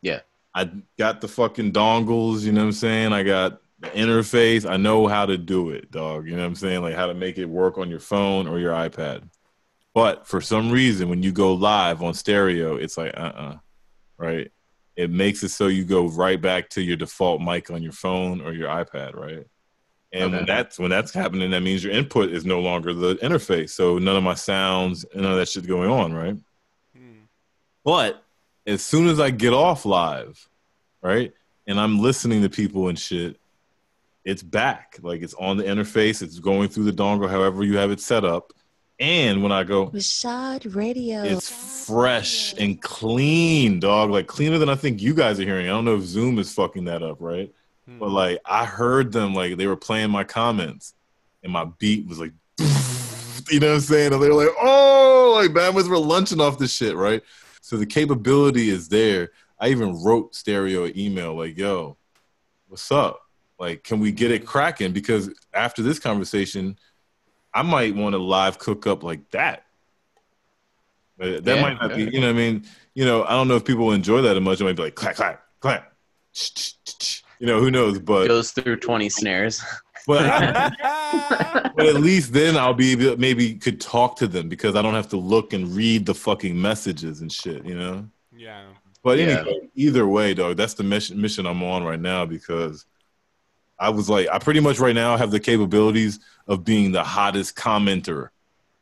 Yeah. 0.00 0.20
I 0.54 0.70
got 0.98 1.20
the 1.20 1.28
fucking 1.28 1.72
dongles, 1.72 2.40
you 2.40 2.52
know 2.52 2.62
what 2.62 2.68
I'm 2.68 2.72
saying? 2.72 3.12
I 3.12 3.22
got 3.22 3.60
the 3.80 3.88
interface. 3.90 4.68
I 4.68 4.76
know 4.76 5.06
how 5.06 5.26
to 5.26 5.38
do 5.38 5.70
it, 5.70 5.90
dog. 5.90 6.26
You 6.26 6.32
know 6.32 6.42
what 6.42 6.48
I'm 6.48 6.54
saying? 6.56 6.82
Like 6.82 6.94
how 6.94 7.06
to 7.06 7.14
make 7.14 7.38
it 7.38 7.44
work 7.44 7.78
on 7.78 7.90
your 7.90 8.00
phone 8.00 8.48
or 8.48 8.58
your 8.58 8.72
iPad. 8.72 9.28
But 9.98 10.28
for 10.28 10.40
some 10.40 10.70
reason, 10.70 11.08
when 11.08 11.24
you 11.24 11.32
go 11.32 11.54
live 11.54 12.04
on 12.04 12.14
stereo, 12.14 12.76
it's 12.76 12.96
like, 12.96 13.12
uh 13.16 13.32
uh 13.34 13.56
right? 14.16 14.48
It 14.94 15.10
makes 15.10 15.42
it 15.42 15.48
so 15.48 15.66
you 15.66 15.84
go 15.84 16.06
right 16.06 16.40
back 16.40 16.68
to 16.70 16.82
your 16.82 16.96
default 16.96 17.40
mic 17.40 17.68
on 17.72 17.82
your 17.82 17.90
phone 17.90 18.40
or 18.40 18.52
your 18.52 18.68
iPad, 18.68 19.16
right? 19.16 19.44
And 20.12 20.30
when 20.30 20.46
that's 20.46 20.78
when 20.78 20.90
that's 20.90 21.12
happening, 21.12 21.50
that 21.50 21.62
means 21.64 21.82
your 21.82 21.92
input 21.92 22.30
is 22.30 22.46
no 22.46 22.60
longer 22.60 22.94
the 22.94 23.16
interface. 23.16 23.70
So 23.70 23.98
none 23.98 24.14
of 24.14 24.22
my 24.22 24.34
sounds, 24.34 25.04
none 25.16 25.32
of 25.32 25.36
that 25.36 25.48
shit 25.48 25.66
going 25.66 25.90
on, 25.90 26.12
right? 26.12 26.36
Hmm. 26.96 27.22
But 27.82 28.22
as 28.68 28.84
soon 28.84 29.08
as 29.08 29.18
I 29.18 29.30
get 29.30 29.52
off 29.52 29.84
live, 29.84 30.48
right, 31.02 31.32
and 31.66 31.80
I'm 31.80 31.98
listening 31.98 32.42
to 32.42 32.48
people 32.48 32.86
and 32.86 32.96
shit, 32.96 33.36
it's 34.24 34.44
back. 34.44 35.00
Like 35.02 35.22
it's 35.22 35.34
on 35.34 35.56
the 35.56 35.64
interface, 35.64 36.22
it's 36.22 36.38
going 36.38 36.68
through 36.68 36.84
the 36.84 36.92
dongle, 36.92 37.28
however 37.28 37.64
you 37.64 37.78
have 37.78 37.90
it 37.90 37.98
set 37.98 38.24
up. 38.24 38.52
And 39.00 39.42
when 39.44 39.52
I 39.52 39.62
go, 39.62 39.90
Rashad 39.90 40.74
Radio. 40.74 41.22
it's 41.22 41.48
fresh 41.48 42.52
and 42.58 42.80
clean, 42.82 43.78
dog. 43.78 44.10
Like 44.10 44.26
cleaner 44.26 44.58
than 44.58 44.68
I 44.68 44.74
think 44.74 45.00
you 45.00 45.14
guys 45.14 45.38
are 45.38 45.44
hearing. 45.44 45.66
I 45.66 45.70
don't 45.70 45.84
know 45.84 45.96
if 45.96 46.02
Zoom 46.02 46.38
is 46.38 46.52
fucking 46.52 46.84
that 46.86 47.02
up, 47.02 47.18
right? 47.20 47.52
Hmm. 47.86 47.98
But 47.98 48.10
like 48.10 48.40
I 48.44 48.64
heard 48.64 49.12
them 49.12 49.34
like 49.34 49.56
they 49.56 49.68
were 49.68 49.76
playing 49.76 50.10
my 50.10 50.24
comments, 50.24 50.94
and 51.44 51.52
my 51.52 51.66
beat 51.78 52.08
was 52.08 52.18
like, 52.18 52.32
you 53.50 53.60
know 53.60 53.68
what 53.68 53.74
I'm 53.74 53.80
saying? 53.80 54.12
And 54.12 54.20
they 54.20 54.28
were 54.28 54.44
like, 54.44 54.54
oh, 54.60 55.40
like 55.40 55.52
bandwidth 55.52 55.88
were 55.88 55.98
lunching 55.98 56.40
off 56.40 56.58
this 56.58 56.72
shit, 56.72 56.96
right? 56.96 57.22
So 57.60 57.76
the 57.76 57.86
capability 57.86 58.68
is 58.70 58.88
there. 58.88 59.30
I 59.60 59.68
even 59.68 60.02
wrote 60.02 60.34
stereo 60.34 60.84
an 60.84 60.98
email 60.98 61.34
like, 61.34 61.56
yo, 61.56 61.96
what's 62.66 62.90
up? 62.90 63.20
Like, 63.58 63.82
can 63.82 64.00
we 64.00 64.12
get 64.12 64.30
it 64.30 64.46
cracking? 64.46 64.92
Because 64.92 65.30
after 65.52 65.82
this 65.82 65.98
conversation, 65.98 66.78
I 67.54 67.62
might 67.62 67.94
want 67.94 68.14
to 68.14 68.18
live 68.18 68.58
cook 68.58 68.86
up 68.86 69.02
like 69.02 69.30
that. 69.30 69.64
But 71.16 71.44
that 71.44 71.56
Yeah, 71.56 71.62
might 71.62 71.80
not 71.80 71.96
be, 71.96 72.04
you 72.04 72.20
know 72.20 72.28
what 72.28 72.36
I 72.36 72.38
mean? 72.38 72.64
You 72.94 73.04
know, 73.04 73.24
I 73.24 73.30
don't 73.30 73.48
know 73.48 73.56
if 73.56 73.64
people 73.64 73.92
enjoy 73.92 74.22
that 74.22 74.36
as 74.36 74.42
much. 74.42 74.60
It 74.60 74.64
might 74.64 74.76
be 74.76 74.82
like 74.84 74.94
clap, 74.94 75.16
clap, 75.16 75.42
clap. 75.60 75.92
You 77.40 77.46
know, 77.46 77.60
who 77.60 77.70
knows? 77.70 77.98
But 77.98 78.28
goes 78.28 78.52
through 78.52 78.76
20 78.76 79.08
snares 79.08 79.62
but 80.06 80.22
but 81.76 81.86
at 81.86 81.96
least 81.96 82.32
then 82.32 82.56
I'll 82.56 82.74
be 82.74 83.14
maybe 83.16 83.54
could 83.54 83.80
talk 83.80 84.16
to 84.16 84.26
them 84.26 84.48
because 84.48 84.74
I 84.74 84.82
don't 84.82 84.94
have 84.94 85.08
to 85.10 85.16
look 85.16 85.52
and 85.52 85.68
read 85.76 86.06
the 86.06 86.14
fucking 86.14 86.60
messages 86.60 87.20
and 87.20 87.30
shit, 87.30 87.64
you 87.64 87.76
know. 87.76 88.08
yeah. 88.34 88.68
But 89.04 89.18
Yeah. 89.18 89.40
anyway, 89.40 89.68
either 89.74 90.06
way, 90.06 90.34
dog, 90.34 90.56
that's 90.56 90.74
the 90.74 90.82
mission 90.82 91.20
mission 91.20 91.46
I'm 91.46 91.62
on 91.62 91.84
right 91.84 92.00
now 92.00 92.24
because 92.24 92.86
I 93.80 93.90
was 93.90 94.08
like, 94.08 94.28
I 94.28 94.38
pretty 94.38 94.60
much 94.60 94.78
right 94.78 94.94
now 94.94 95.16
have 95.16 95.30
the 95.30 95.40
capabilities 95.40 96.18
of 96.46 96.64
being 96.64 96.92
the 96.92 97.04
hottest 97.04 97.56
commenter 97.56 98.30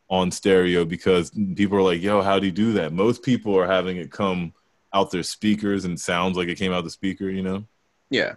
on 0.08 0.30
stereo 0.30 0.84
because 0.84 1.30
people 1.56 1.76
are 1.78 1.82
like, 1.82 2.00
yo, 2.00 2.22
how 2.22 2.38
do 2.38 2.46
you 2.46 2.52
do 2.52 2.72
that? 2.74 2.92
Most 2.92 3.22
people 3.22 3.58
are 3.58 3.66
having 3.66 3.96
it 3.96 4.10
come 4.10 4.52
out 4.94 5.10
their 5.10 5.22
speakers 5.22 5.84
and 5.84 6.00
sounds 6.00 6.36
like 6.36 6.48
it 6.48 6.56
came 6.56 6.72
out 6.72 6.84
the 6.84 6.90
speaker, 6.90 7.28
you 7.28 7.42
know? 7.42 7.64
yeah 8.08 8.34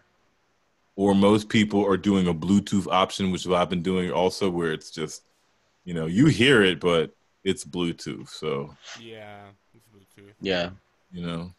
Or 0.95 1.14
most 1.16 1.47
people 1.47 1.86
are 1.86 1.95
doing 1.97 2.28
a 2.28 2.34
Bluetooth 2.34 2.88
option, 2.88 3.32
which 3.32 3.41
is 3.41 3.47
what 3.47 3.62
I've 3.62 3.70
been 3.70 3.84
doing 3.84 4.12
also, 4.12 4.49
where 4.49 4.74
it's 4.74 4.91
just, 4.91 5.24
you 5.86 5.93
know, 5.93 6.07
you 6.07 6.26
hear 6.26 6.64
it, 6.64 6.80
but 6.80 7.16
it's 7.43 7.64
Bluetooth. 7.64 8.30
So 8.30 8.76
Yeah. 8.99 9.43
It's 9.74 9.86
Bluetooth. 9.93 10.34
yeah 10.41 10.72
you 11.12 11.26
know. 11.26 11.53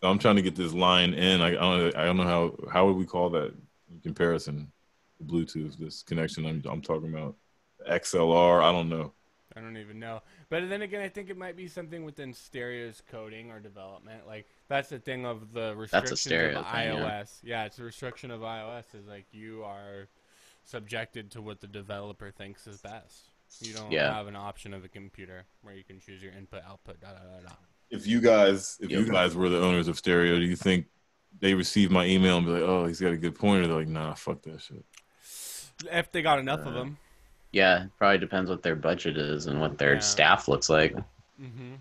So 0.00 0.08
I'm 0.08 0.18
trying 0.18 0.36
to 0.36 0.42
get 0.42 0.56
this 0.56 0.72
line 0.72 1.14
in. 1.14 1.40
I, 1.40 1.48
I 1.48 1.52
don't 1.52 1.96
I 1.96 2.04
don't 2.04 2.16
know 2.16 2.24
how 2.24 2.56
how 2.72 2.86
would 2.86 2.96
we 2.96 3.06
call 3.06 3.30
that 3.30 3.54
in 3.92 4.00
comparison 4.00 4.70
to 5.18 5.24
Bluetooth. 5.24 5.76
This 5.78 6.02
connection 6.02 6.46
I'm 6.46 6.62
I'm 6.68 6.80
talking 6.82 7.12
about 7.12 7.36
XLR. 7.88 8.62
I 8.62 8.72
don't 8.72 8.88
know. 8.88 9.12
I 9.54 9.60
don't 9.60 9.76
even 9.76 9.98
know. 9.98 10.22
But 10.48 10.68
then 10.70 10.82
again, 10.82 11.02
I 11.02 11.08
think 11.08 11.28
it 11.28 11.36
might 11.36 11.56
be 11.56 11.68
something 11.68 12.04
within 12.04 12.32
stereo's 12.32 13.02
coding 13.10 13.50
or 13.50 13.60
development. 13.60 14.26
Like 14.26 14.48
that's 14.68 14.88
the 14.88 14.98
thing 14.98 15.26
of 15.26 15.52
the 15.52 15.74
restrictions 15.76 16.20
stereo 16.20 16.60
of 16.60 16.66
thing, 16.66 16.94
yeah. 16.94 17.20
iOS. 17.22 17.38
Yeah. 17.42 17.64
it's 17.64 17.78
a 17.78 17.84
restriction 17.84 18.30
of 18.30 18.40
iOS 18.40 18.94
is 18.94 19.06
like 19.06 19.26
you 19.32 19.62
are 19.64 20.08
subjected 20.64 21.30
to 21.32 21.42
what 21.42 21.60
the 21.60 21.66
developer 21.66 22.30
thinks 22.30 22.66
is 22.66 22.80
best. 22.80 23.24
You 23.60 23.74
don't 23.74 23.92
Yeah. 23.92 24.14
have 24.14 24.26
an 24.26 24.36
option 24.36 24.72
of 24.72 24.84
a 24.84 24.88
computer 24.88 25.44
where 25.60 25.74
you 25.74 25.84
can 25.84 26.00
choose 26.00 26.22
your 26.22 26.32
input, 26.32 26.62
output, 26.66 27.00
da 27.00 27.08
da 27.08 27.18
da 27.18 27.48
da. 27.48 27.54
if 27.90 28.06
you 28.06 28.20
guys 28.20 28.78
if 28.80 28.90
you 28.90 29.04
guys 29.10 29.36
were 29.36 29.50
the 29.50 29.60
owners 29.60 29.88
of 29.88 29.98
Stereo, 29.98 30.36
do 30.38 30.44
you 30.46 30.56
think 30.56 30.86
they 31.40 31.54
receive 31.54 31.90
my 31.90 32.06
email 32.06 32.38
and 32.38 32.46
be 32.46 32.52
like, 32.52 32.62
"Oh, 32.62 32.86
he's 32.86 33.00
got 33.00 33.12
a 33.12 33.16
good 33.16 33.34
point," 33.34 33.64
or 33.64 33.66
they're 33.68 33.76
like, 33.76 33.88
"Nah, 33.88 34.14
fuck 34.14 34.42
that 34.42 34.60
shit." 34.60 34.84
If 35.90 36.12
they 36.12 36.22
got 36.22 36.38
enough 36.38 36.60
of 36.60 36.68
Uh, 36.68 36.72
them. 36.72 36.98
Yeah, 37.50 37.86
probably 37.98 38.18
depends 38.18 38.48
what 38.48 38.62
their 38.62 38.76
budget 38.76 39.16
is 39.18 39.46
and 39.46 39.60
what 39.60 39.76
their 39.76 39.94
Yeah. 39.94 40.00
staff 40.00 40.48
looks 40.48 40.70
like. 40.70 40.94
Mm-hmm. 41.40 41.74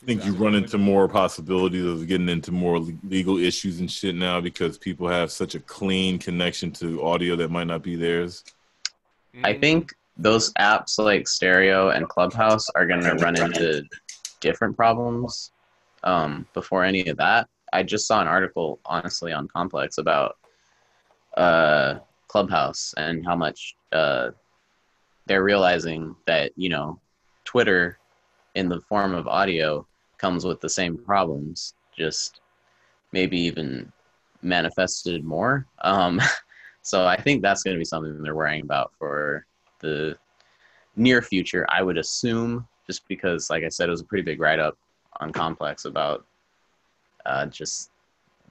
I 0.00 0.06
think 0.06 0.24
you 0.24 0.32
run 0.32 0.54
into 0.54 0.78
more 0.78 1.08
possibilities 1.08 1.84
of 1.84 2.06
getting 2.06 2.28
into 2.28 2.52
more 2.52 2.78
legal 3.02 3.36
issues 3.36 3.80
and 3.80 3.90
shit 3.90 4.14
now 4.14 4.40
because 4.40 4.78
people 4.78 5.08
have 5.08 5.32
such 5.32 5.54
a 5.56 5.60
clean 5.60 6.18
connection 6.18 6.70
to 6.72 7.02
audio 7.04 7.34
that 7.36 7.50
might 7.50 7.66
not 7.66 7.82
be 7.82 7.96
theirs. 7.96 8.44
I 9.44 9.54
think 9.54 9.92
those 10.16 10.52
apps 10.54 10.98
like 10.98 11.26
Stereo 11.28 11.90
and 11.90 12.08
Clubhouse 12.08 12.70
are 12.70 12.86
going 12.86 13.02
to 13.02 13.14
run 13.16 13.40
into 13.40 13.84
different 14.40 14.76
problems 14.76 15.50
um, 16.04 16.46
before 16.54 16.84
any 16.84 17.06
of 17.08 17.16
that. 17.18 17.48
I 17.72 17.82
just 17.82 18.06
saw 18.06 18.20
an 18.20 18.28
article, 18.28 18.80
honestly, 18.84 19.32
on 19.32 19.48
Complex 19.48 19.98
about 19.98 20.36
uh, 21.36 21.96
Clubhouse 22.28 22.94
and 22.96 23.24
how 23.24 23.36
much 23.36 23.74
uh, 23.92 24.30
they're 25.26 25.44
realizing 25.44 26.14
that, 26.26 26.52
you 26.56 26.68
know, 26.68 27.00
Twitter 27.44 27.98
in 28.54 28.68
the 28.68 28.80
form 28.80 29.14
of 29.14 29.26
audio 29.26 29.86
comes 30.18 30.44
with 30.44 30.60
the 30.60 30.68
same 30.68 30.98
problems, 30.98 31.74
just 31.96 32.40
maybe 33.12 33.38
even 33.38 33.90
manifested 34.42 35.24
more. 35.24 35.66
Um, 35.82 36.20
so 36.82 37.06
I 37.06 37.20
think 37.20 37.42
that's 37.42 37.62
going 37.62 37.74
to 37.74 37.78
be 37.78 37.84
something 37.84 38.22
they're 38.22 38.34
worrying 38.34 38.62
about 38.62 38.92
for 38.98 39.46
the 39.80 40.16
near 40.96 41.22
future. 41.22 41.66
I 41.68 41.82
would 41.82 41.98
assume, 41.98 42.66
just 42.86 43.06
because, 43.08 43.50
like 43.50 43.64
I 43.64 43.68
said, 43.68 43.88
it 43.88 43.92
was 43.92 44.00
a 44.00 44.04
pretty 44.04 44.24
big 44.24 44.40
write 44.40 44.58
up 44.58 44.76
on 45.20 45.32
Complex 45.32 45.84
about 45.84 46.26
uh, 47.26 47.46
just 47.46 47.90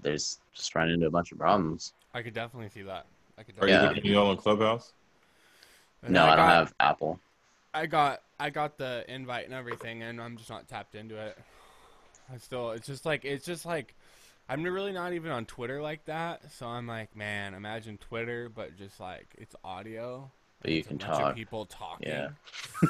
there's 0.02 0.40
just 0.54 0.74
running 0.76 0.96
into 0.96 1.08
a 1.08 1.12
bunch 1.12 1.32
of 1.32 1.38
problems. 1.40 1.94
I 2.14 2.22
could 2.22 2.34
definitely 2.34 2.70
see 2.70 2.84
that. 2.84 3.06
I 3.38 3.44
could 3.44 3.56
Are 3.62 3.68
Yeah. 3.68 3.82
you 3.84 3.88
looking 3.90 4.04
at 4.04 4.10
y'all 4.12 4.30
on 4.30 4.38
Clubhouse? 4.38 4.94
And 6.04 6.14
no, 6.14 6.24
I, 6.26 6.36
don't 6.36 6.46
got- 6.46 6.50
have 6.56 6.74
Apple. 6.80 7.20
I 7.74 7.86
got 7.86 8.22
I 8.40 8.50
got 8.50 8.78
the 8.78 9.04
invite 9.08 9.46
and 9.46 9.54
everything, 9.54 10.04
and 10.04 10.22
I'm 10.22 10.38
just 10.38 10.50
not 10.50 10.68
tapped 10.68 10.96
into 10.96 11.16
it. 11.18 11.38
I 12.34 12.38
still, 12.38 12.72
it's 12.72 12.88
just 12.88 13.06
like 13.06 13.24
it's 13.26 13.46
just 13.46 13.66
like 13.66 13.94
I'm 14.50 14.64
really 14.64 14.92
not 14.92 15.14
even 15.14 15.32
on 15.32 15.46
Twitter 15.46 15.82
like 15.82 16.06
that. 16.06 16.52
So 16.52 16.68
I'm 16.68 16.88
like, 16.88 17.16
man, 17.16 17.54
imagine 17.54 17.98
Twitter, 17.98 18.50
but 18.50 18.78
just 18.78 19.00
like 19.00 19.28
it's 19.38 19.56
audio. 19.64 20.30
But 20.62 20.72
you 20.72 20.80
It's 20.80 20.88
can 20.88 20.98
talk. 20.98 21.36
people 21.36 21.66
talking. 21.66 22.08
Yeah. 22.10 22.30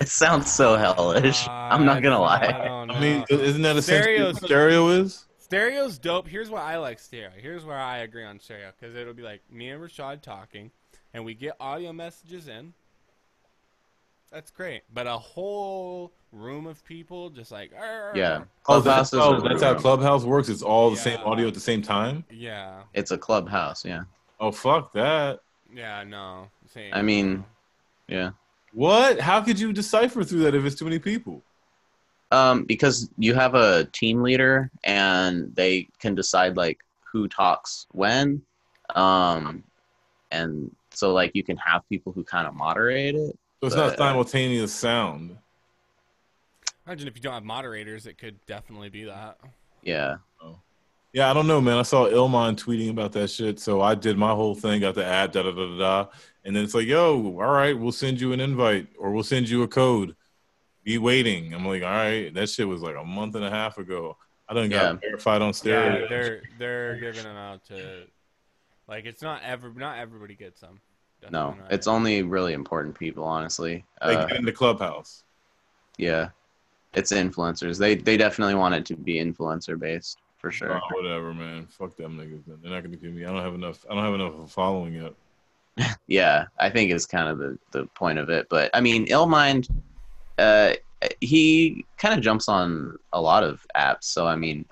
It 0.04 0.08
sounds 0.08 0.50
so 0.50 0.76
hellish. 0.76 1.46
I'm 1.48 1.84
not 1.84 2.02
gonna 2.02 2.16
I 2.22 2.38
lie. 2.48 2.64
don't 2.66 2.90
I 2.90 3.00
mean, 3.00 3.24
isn't 3.28 3.60
that 3.62 3.76
essentially 3.76 4.14
Stereo's- 4.16 4.34
what 4.34 4.44
stereo 4.44 4.88
is? 4.88 5.26
Stereo's 5.38 5.98
dope. 5.98 6.26
Here's 6.26 6.48
why 6.48 6.62
I 6.62 6.76
like 6.78 6.98
stereo. 6.98 7.30
Here's 7.36 7.64
where 7.64 7.76
I 7.78 7.98
agree 7.98 8.24
on 8.24 8.38
stereo 8.40 8.70
because 8.78 8.96
it'll 8.96 9.12
be 9.14 9.22
like 9.22 9.42
me 9.50 9.68
and 9.68 9.82
Rashad 9.82 10.22
talking, 10.22 10.70
and 11.12 11.24
we 11.24 11.34
get 11.34 11.54
audio 11.60 11.92
messages 11.92 12.48
in. 12.48 12.72
That's 14.32 14.50
great, 14.52 14.82
but 14.94 15.06
a 15.08 15.18
whole 15.18 16.12
room 16.32 16.66
of 16.68 16.84
people 16.84 17.30
just 17.30 17.50
like 17.50 17.72
"Arr." 17.76 18.12
Yeah. 18.14 18.44
Oh, 18.68 18.80
that's, 18.80 19.10
Clubhouse 19.10 19.12
is 19.12 19.18
how, 19.18 19.34
a 19.34 19.48
that's 19.48 19.62
how. 19.62 19.74
Clubhouse 19.74 20.24
works. 20.24 20.48
It's 20.48 20.62
all 20.62 20.90
the 20.90 20.96
same 20.96 21.18
audio 21.24 21.48
at 21.48 21.54
the 21.54 21.60
same 21.60 21.82
time. 21.82 22.24
yeah, 22.30 22.82
It's 22.94 23.10
a 23.10 23.18
clubhouse. 23.18 23.84
Yeah. 23.84 24.02
Oh 24.38 24.52
fuck 24.52 24.92
that! 24.92 25.40
yeah, 25.74 26.04
no. 26.04 26.46
Same. 26.72 26.94
I 26.94 27.02
mean, 27.02 27.44
yeah. 28.06 28.30
What? 28.72 29.20
How 29.20 29.40
could 29.40 29.58
you 29.58 29.72
decipher 29.72 30.24
through 30.24 30.40
that 30.40 30.54
if 30.54 30.64
it's 30.64 30.76
too 30.76 30.84
many 30.84 30.98
people? 30.98 31.42
Um, 32.30 32.64
because 32.64 33.10
you 33.18 33.34
have 33.34 33.54
a 33.54 33.84
team 33.86 34.22
leader 34.22 34.70
and 34.84 35.54
they 35.56 35.88
can 35.98 36.14
decide 36.14 36.56
like 36.56 36.78
who 37.12 37.26
talks 37.26 37.86
when. 37.90 38.42
Um, 38.94 39.64
and 40.30 40.70
so 40.90 41.12
like 41.12 41.32
you 41.34 41.42
can 41.42 41.56
have 41.56 41.88
people 41.88 42.12
who 42.12 42.22
kind 42.22 42.46
of 42.46 42.54
moderate 42.54 43.16
it. 43.16 43.38
So 43.60 43.66
it's 43.66 43.76
not 43.76 43.96
simultaneous 43.96 44.72
sound. 44.72 45.36
imagine 46.86 47.08
if 47.08 47.16
you 47.16 47.20
don't 47.20 47.34
have 47.34 47.44
moderators, 47.44 48.06
it 48.06 48.16
could 48.16 48.38
definitely 48.46 48.90
be 48.90 49.04
that. 49.04 49.38
Yeah. 49.82 50.16
Yeah, 51.12 51.28
I 51.28 51.34
don't 51.34 51.48
know, 51.48 51.60
man. 51.60 51.76
I 51.76 51.82
saw 51.82 52.08
Illmind 52.08 52.56
tweeting 52.56 52.90
about 52.90 53.12
that 53.12 53.28
shit, 53.30 53.58
so 53.58 53.80
I 53.80 53.96
did 53.96 54.16
my 54.16 54.32
whole 54.32 54.54
thing, 54.54 54.80
got 54.80 54.94
the 54.94 55.04
app, 55.04 55.32
da 55.32 55.42
da 55.42 55.50
da 55.50 55.66
da 55.66 55.78
da, 55.78 56.06
and 56.44 56.54
then 56.56 56.64
it's 56.64 56.74
like, 56.74 56.86
yo, 56.86 57.16
all 57.40 57.52
right, 57.52 57.78
we'll 57.78 57.92
send 57.92 58.20
you 58.20 58.32
an 58.32 58.40
invite 58.40 58.88
or 58.98 59.10
we'll 59.12 59.22
send 59.22 59.48
you 59.48 59.62
a 59.62 59.68
code. 59.68 60.14
Be 60.84 60.98
waiting. 60.98 61.52
I'm 61.52 61.66
like, 61.66 61.82
all 61.82 61.90
right, 61.90 62.32
that 62.34 62.48
shit 62.48 62.66
was 62.66 62.80
like 62.82 62.96
a 62.96 63.04
month 63.04 63.34
and 63.34 63.44
a 63.44 63.50
half 63.50 63.78
ago. 63.78 64.16
I 64.48 64.54
don't 64.54 64.70
Yeah. 64.70 64.94
verified 64.94 65.42
on 65.42 65.52
stereo. 65.52 66.02
Yeah, 66.02 66.06
they're 66.08 66.42
they're 66.58 66.96
giving 66.96 67.22
them 67.24 67.36
out 67.36 67.64
to, 67.66 68.04
like 68.88 69.04
it's 69.04 69.22
not 69.22 69.42
ever 69.44 69.72
not 69.74 69.98
everybody 69.98 70.34
gets 70.34 70.60
them. 70.60 70.80
No, 71.22 71.28
Definitely 71.50 71.62
not 71.64 71.72
it's 71.72 71.86
only 71.86 72.22
really 72.22 72.54
important 72.54 72.98
people, 72.98 73.24
honestly. 73.24 73.84
They 74.04 74.16
Uh, 74.16 74.26
get 74.26 74.38
in 74.38 74.44
the 74.46 74.52
clubhouse. 74.52 75.22
yeah. 75.98 76.30
It's 76.94 77.12
influencers. 77.12 77.78
They 77.78 77.94
they 77.94 78.16
definitely 78.16 78.56
want 78.56 78.74
it 78.74 78.84
to 78.86 78.96
be 78.96 79.14
influencer 79.16 79.78
based 79.78 80.18
for 80.38 80.50
sure. 80.50 80.80
Oh, 80.82 80.96
whatever, 80.96 81.32
man. 81.32 81.66
Fuck 81.66 81.94
them 81.96 82.16
niggas. 82.16 82.44
Man. 82.48 82.58
They're 82.62 82.72
not 82.72 82.82
gonna 82.82 82.96
give 82.96 83.12
me. 83.12 83.24
I 83.24 83.28
don't 83.32 83.42
have 83.44 83.54
enough. 83.54 83.84
I 83.88 83.94
don't 83.94 84.02
have 84.04 84.14
enough 84.14 84.32
of 84.34 84.40
a 84.40 84.48
following 84.48 84.94
yet. 84.94 85.12
Yeah, 86.06 86.46
I 86.58 86.70
think 86.70 86.90
is 86.90 87.06
kind 87.06 87.28
of 87.28 87.38
the, 87.38 87.58
the 87.72 87.86
point 87.94 88.18
of 88.18 88.28
it. 88.28 88.48
But 88.50 88.70
I 88.74 88.80
mean, 88.80 89.06
Illmind, 89.06 89.68
uh, 90.38 90.74
he 91.20 91.84
kind 91.98 92.14
of 92.14 92.20
jumps 92.20 92.48
on 92.48 92.98
a 93.12 93.20
lot 93.20 93.42
of 93.42 93.64
apps. 93.76 94.04
So 94.04 94.26
I 94.26 94.36
mean, 94.36 94.64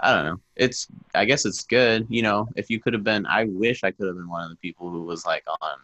I 0.00 0.14
don't 0.14 0.24
know. 0.26 0.40
It's 0.56 0.88
I 1.14 1.24
guess 1.24 1.44
it's 1.44 1.64
good. 1.64 2.06
You 2.10 2.22
know, 2.22 2.48
if 2.56 2.70
you 2.70 2.80
could 2.80 2.92
have 2.92 3.04
been, 3.04 3.26
I 3.26 3.44
wish 3.44 3.84
I 3.84 3.90
could 3.90 4.06
have 4.06 4.16
been 4.16 4.28
one 4.28 4.44
of 4.44 4.50
the 4.50 4.56
people 4.56 4.90
who 4.90 5.02
was 5.02 5.24
like 5.24 5.44
on 5.48 5.78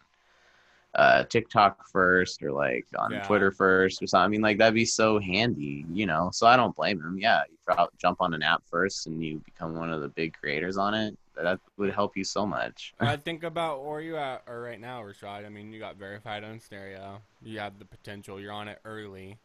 uh, 0.95 1.23
TikTok 1.23 1.87
first 1.89 2.43
or 2.43 2.51
like 2.51 2.85
on 2.97 3.11
Yeah. 3.13 3.21
Twitter 3.21 3.51
first 3.51 4.01
or 4.01 4.07
something. 4.07 4.25
I 4.25 4.27
mean, 4.27 4.41
like 4.41 4.57
that'd 4.57 4.73
be 4.73 4.85
so 4.85 5.19
handy. 5.19 5.85
You 5.91 6.05
know, 6.05 6.29
so 6.33 6.47
I 6.47 6.55
don't 6.57 6.75
blame 6.75 6.99
him. 6.99 7.17
Yeah, 7.19 7.41
you 7.49 7.57
jump 7.97 8.21
on 8.21 8.33
an 8.33 8.43
app 8.43 8.63
first 8.69 9.07
and 9.07 9.23
you 9.23 9.41
become 9.45 9.75
one 9.75 9.91
of 9.91 10.01
the 10.01 10.09
big 10.09 10.33
creators 10.33 10.77
on 10.77 10.93
it. 10.93 11.17
That 11.35 11.59
would 11.77 11.93
help 11.93 12.17
you 12.17 12.23
so 12.23 12.45
much. 12.45 12.93
I 12.99 13.15
think 13.17 13.43
about 13.43 13.83
where 13.85 14.01
you 14.01 14.17
at 14.17 14.43
or 14.47 14.61
right 14.61 14.79
now, 14.79 15.01
Rashad. 15.01 15.45
I 15.45 15.49
mean, 15.49 15.71
you 15.71 15.79
got 15.79 15.95
verified 15.97 16.43
on 16.43 16.59
stereo. 16.59 17.21
You 17.41 17.59
have 17.59 17.79
the 17.79 17.85
potential. 17.85 18.39
You're 18.39 18.51
on 18.51 18.67
it 18.67 18.79
early. 18.85 19.39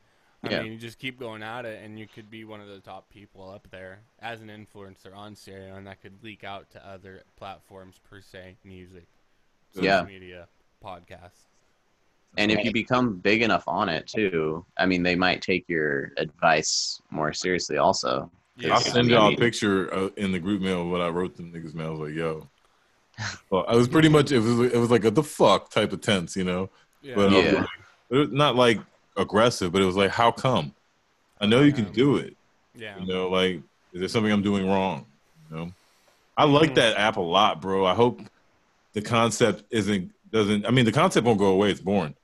I 0.44 0.50
Yeah. 0.50 0.58
mean, 0.58 0.72
you 0.72 0.78
just 0.78 0.98
keep 0.98 1.18
going 1.18 1.42
at 1.42 1.64
it, 1.64 1.82
and 1.82 1.98
you 1.98 2.06
could 2.06 2.30
be 2.30 2.44
one 2.44 2.60
of 2.60 2.68
the 2.68 2.80
top 2.80 3.08
people 3.08 3.50
up 3.50 3.68
there 3.70 4.00
as 4.20 4.40
an 4.42 4.48
influencer 4.48 5.14
on 5.16 5.34
stereo, 5.34 5.74
and 5.76 5.86
that 5.86 6.00
could 6.02 6.22
leak 6.22 6.44
out 6.44 6.70
to 6.70 6.86
other 6.86 7.22
platforms 7.36 7.98
per 7.98 8.20
se, 8.20 8.58
music, 8.62 9.08
social 9.72 9.84
Yeah. 9.84 10.02
media, 10.02 10.48
podcasts. 10.84 11.42
And 12.38 12.50
if 12.52 12.64
you 12.64 12.72
become 12.72 13.16
big 13.16 13.40
enough 13.42 13.64
on 13.66 13.88
it 13.88 14.06
too, 14.06 14.64
I 14.76 14.84
mean, 14.84 15.02
they 15.02 15.14
might 15.14 15.40
take 15.40 15.64
your 15.68 16.12
advice 16.18 17.00
more 17.10 17.32
seriously. 17.32 17.78
Also, 17.78 18.30
Yeah. 18.56 18.74
I'll 18.74 18.80
send 18.80 19.08
y'all 19.08 19.32
a 19.32 19.36
picture 19.36 19.92
uh, 19.92 20.08
in 20.16 20.32
the 20.32 20.38
group 20.38 20.60
mail 20.60 20.82
of 20.82 20.88
what 20.88 21.00
I 21.00 21.08
wrote 21.08 21.36
them 21.36 21.52
niggas. 21.52 21.74
Man, 21.74 21.86
I 21.86 21.90
was 21.90 22.00
like, 22.00 22.14
yo. 22.14 22.46
Well, 23.48 23.64
I 23.66 23.74
was 23.74 23.88
pretty 23.88 24.10
much 24.10 24.30
it 24.32 24.40
was 24.40 24.60
it 24.72 24.76
was 24.76 24.90
like 24.90 25.04
a 25.06 25.10
the 25.10 25.22
fuck 25.22 25.70
type 25.70 25.92
of 25.94 26.02
tense, 26.02 26.36
you 26.36 26.44
know. 26.44 26.68
Yeah. 27.00 27.14
But 27.14 27.30
Yeah. 27.32 27.52
like- 27.60 27.68
it 28.10 28.16
was 28.16 28.28
not 28.30 28.54
like 28.54 28.80
aggressive, 29.16 29.72
but 29.72 29.80
it 29.80 29.86
was 29.86 29.96
like, 29.96 30.10
how 30.10 30.30
come? 30.30 30.74
I 31.40 31.46
know 31.46 31.62
you 31.62 31.72
can 31.72 31.90
do 31.92 32.16
it. 32.18 32.36
yeah. 32.74 32.98
You 33.00 33.06
know, 33.06 33.28
like, 33.30 33.56
is 33.94 34.00
there 34.00 34.08
something 34.08 34.30
I'm 34.30 34.42
doing 34.42 34.66
wrong? 34.68 35.06
You 35.50 35.56
know, 35.56 35.72
I 36.36 36.44
like 36.44 36.74
that 36.74 36.98
app 36.98 37.16
a 37.16 37.20
lot, 37.22 37.62
bro. 37.62 37.86
I 37.86 37.94
hope 37.94 38.20
the 38.92 39.00
concept 39.00 39.64
isn't 39.70 40.12
doesn't. 40.30 40.66
I 40.66 40.70
mean, 40.70 40.84
the 40.84 40.92
concept 40.92 41.26
won't 41.26 41.38
go 41.38 41.46
away. 41.52 41.70
It's 41.70 41.80
born, 41.80 42.14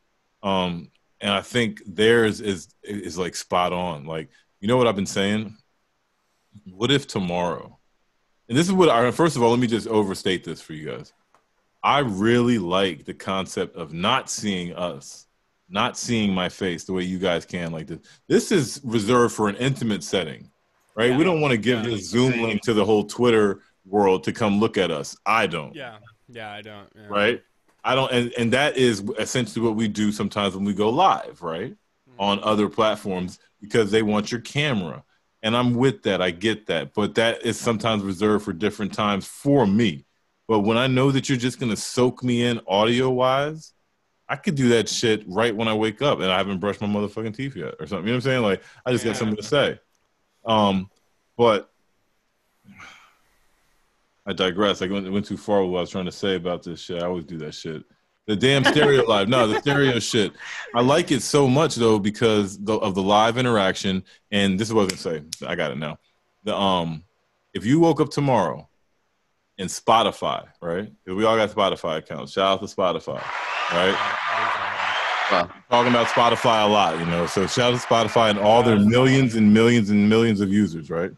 um, 0.43 0.91
and 1.21 1.33
I 1.33 1.41
think 1.41 1.83
theirs 1.87 2.41
is 2.41 2.69
is 2.83 3.17
like 3.19 3.35
spot 3.35 3.73
on. 3.73 4.05
Like, 4.07 4.29
you 4.61 4.69
know 4.69 4.77
what 4.77 4.87
I've 4.87 4.97
been 4.97 5.07
saying? 5.07 5.57
What 6.71 6.91
if 6.91 7.07
tomorrow? 7.07 7.79
And 8.49 8.59
this 8.59 8.67
is 8.67 8.73
what 8.73 8.89
I 8.89 9.11
first 9.11 9.37
of 9.37 9.43
all, 9.43 9.51
let 9.51 9.59
me 9.59 9.67
just 9.67 9.87
overstate 9.89 10.45
this 10.45 10.61
for 10.61 10.73
you 10.75 10.87
guys. 10.91 11.13
I 11.83 12.01
really 12.01 12.59
like 12.59 13.05
the 13.05 13.15
concept 13.15 13.75
of 13.77 13.93
not 13.93 14.31
seeing 14.31 14.73
us, 14.75 15.27
not 15.69 15.97
seeing 15.97 16.33
my 16.33 16.49
face 16.49 16.85
the 16.85 16.93
way 16.93 17.03
you 17.03 17.19
guys 17.19 17.45
can 17.45 17.73
like 17.73 17.87
this. 17.87 17.99
This 18.29 18.53
is 18.53 18.81
reserved 18.85 19.35
for 19.35 19.49
an 19.49 19.57
intimate 19.57 20.05
setting, 20.05 20.51
right? 20.95 21.11
Yeah. 21.11 21.17
We 21.17 21.25
don't 21.25 21.41
want 21.41 21.53
to 21.53 21.59
give 21.59 21.83
Yeah. 21.83 21.91
this 21.91 22.09
Zoom 22.09 22.41
link 22.43 22.63
to 22.63 22.75
the 22.75 22.85
whole 22.85 23.05
Twitter 23.05 23.63
world 23.85 24.23
to 24.25 24.33
come 24.33 24.61
look 24.61 24.79
at 24.79 24.91
us. 24.93 25.17
I 25.27 25.47
don't, 25.49 25.75
Yeah. 25.75 25.97
Yeah, 26.29 26.53
I 26.53 26.63
don't. 26.63 26.89
yeah. 26.95 27.07
right? 27.09 27.43
I 27.85 27.95
don't, 27.95 28.13
and, 28.13 28.33
and 28.39 28.53
that 28.53 28.77
is 28.77 29.03
essentially 29.19 29.65
what 29.65 29.75
we 29.75 29.89
do 29.89 30.13
sometimes 30.13 30.55
when 30.55 30.65
we 30.65 30.75
go 30.75 30.91
live, 30.91 31.43
right? 31.43 31.75
On 32.19 32.39
other 32.43 32.69
platforms 32.69 33.39
because 33.61 33.91
they 33.91 34.03
want 34.03 34.31
your 34.31 34.41
camera. 34.41 35.03
And 35.43 35.57
I'm 35.57 35.75
with 35.75 36.03
that. 36.05 36.23
I 36.23 36.31
get 36.31 36.67
that. 36.67 36.95
But 36.95 37.17
that 37.17 37.45
is 37.45 37.59
sometimes 37.59 38.05
reserved 38.05 38.45
for 38.45 38.53
different 38.53 38.93
times 38.93 39.27
for 39.27 39.67
me. 39.67 40.05
But 40.47 40.61
when 40.61 40.77
I 40.77 40.87
know 40.87 41.11
that 41.11 41.29
you're 41.29 41.39
just 41.39 41.59
going 41.59 41.71
to 41.71 41.77
soak 41.77 42.23
me 42.23 42.45
in 42.45 42.61
audio 42.69 43.11
wise, 43.11 43.73
I 44.29 44.37
could 44.37 44.55
do 44.55 44.69
that 44.69 44.89
shit 44.89 45.25
right 45.27 45.55
when 45.55 45.67
I 45.67 45.75
wake 45.75 46.01
up 46.01 46.21
and 46.21 46.31
I 46.31 46.39
haven't 46.39 46.61
brushed 46.61 46.81
my 46.81 46.87
motherfucking 46.87 47.35
teeth 47.35 47.57
yet 47.57 47.75
or 47.81 47.87
something. 47.87 48.07
You 48.07 48.13
know 48.13 48.19
what 48.19 48.27
I'm 48.27 48.31
saying? 48.31 48.43
Like, 48.43 48.63
I 48.87 48.93
just 48.93 49.05
Yeah. 49.05 49.11
got 49.11 49.19
something 49.19 49.37
to 49.37 49.43
say. 49.43 49.81
Um, 50.45 50.89
but 51.37 51.72
I 54.27 54.33
digress. 54.33 54.83
I 54.83 54.87
went, 54.87 55.11
went 55.11 55.27
too 55.27 55.37
far 55.37 55.63
with 55.63 55.71
what 55.73 55.79
I 55.79 55.81
was 55.83 55.91
trying 55.91 56.05
to 56.05 56.13
say 56.13 56.37
about 56.37 56.63
this 56.63 56.81
shit. 56.81 57.03
I 57.03 57.07
always 57.07 57.25
do 57.25 57.39
that 57.39 57.55
shit. 57.55 57.83
The 58.27 58.37
damn 58.37 58.65
stereo 58.65 59.05
live. 59.05 59.29
No, 59.29 59.49
the 59.49 59.59
stereo 59.61 59.99
shit. 59.99 60.33
I 60.75 60.81
like 60.81 61.11
it 61.11 61.23
so 61.23 61.49
much 61.49 61.75
though 61.75 61.99
because 61.99 62.57
the, 62.59 62.75
of 62.75 62.95
the 62.95 63.03
live 63.03 63.37
interaction. 63.37 64.05
And 64.31 64.59
this 64.59 64.69
is 64.69 64.75
what 64.75 64.83
I 64.83 64.85
was 64.85 65.03
gonna 65.03 65.19
say. 65.19 65.47
I 65.47 65.57
got 65.57 65.73
it 65.73 65.79
now. 65.79 65.99
The 66.45 66.57
um, 66.57 67.03
if 67.53 67.67
you 67.67 67.81
woke 67.81 68.01
up 68.01 68.11
tomorrow 68.11 68.69
and 69.59 69.69
Spotify, 69.69 70.47
right? 70.61 70.93
We 71.05 71.25
all 71.25 71.37
got 71.37 71.51
Spotify 71.51 71.99
accounts. 71.99 72.33
Shout 72.33 72.63
out 72.63 72.69
to 72.69 72.75
Spotify, 72.75 73.23
right? 73.73 74.19
Well, 75.31 75.51
Talking 75.71 75.93
about 75.93 76.09
Spotify 76.09 76.65
a 76.65 76.69
lot, 76.69 76.99
you 76.99 77.07
know. 77.07 77.27
So 77.27 77.47
shout 77.47 77.73
out 77.73 77.81
to 77.81 77.87
Spotify 77.87 78.31
and 78.31 78.39
all 78.39 78.63
their 78.63 78.79
millions 78.79 79.35
and 79.35 79.53
millions 79.53 79.91
and 79.91 80.09
millions 80.09 80.41
of 80.41 80.51
users, 80.51 80.91
right? 80.91 81.11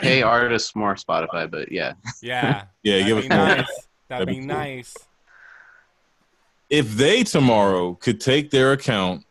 Pay 0.00 0.22
artists 0.22 0.74
more 0.74 0.94
Spotify, 0.94 1.50
but 1.50 1.70
yeah. 1.72 1.94
Yeah. 2.22 2.64
Yeah, 2.82 2.98
That'd 3.00 3.06
give 3.06 3.16
be 3.18 3.22
us 3.24 3.28
more. 3.28 3.46
nice. 3.46 3.66
That'd 3.66 3.68
That'd 4.08 4.28
be 4.28 4.34
be 4.34 4.38
cool. 4.40 4.46
nice. 4.56 4.94
if 6.70 6.92
they 6.96 7.22
tomorrow 7.22 7.94
could 7.94 8.20
take 8.20 8.50
their 8.50 8.72
account 8.72 9.24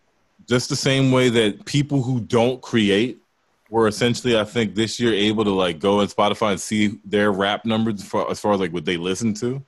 just 0.48 0.70
the 0.70 0.76
same 0.76 1.12
way 1.12 1.30
that 1.30 1.66
people 1.66 2.02
who 2.04 2.20
don't 2.22 2.62
create 2.62 3.18
were 3.70 3.88
essentially, 3.88 4.38
I 4.38 4.44
think, 4.44 4.76
this 4.76 5.00
year 5.00 5.14
able 5.14 5.44
to 5.46 5.52
like 5.52 5.80
go 5.80 6.02
on 6.02 6.08
Spotify 6.08 6.52
and 6.52 6.60
see 6.62 7.00
their 7.06 7.32
rap 7.32 7.66
numbers 7.66 8.04
for, 8.04 8.30
as 8.30 8.40
far 8.40 8.54
as 8.54 8.60
like 8.60 8.74
what 8.74 8.84
they 8.86 8.98
listen 8.98 9.34
to, 9.36 9.64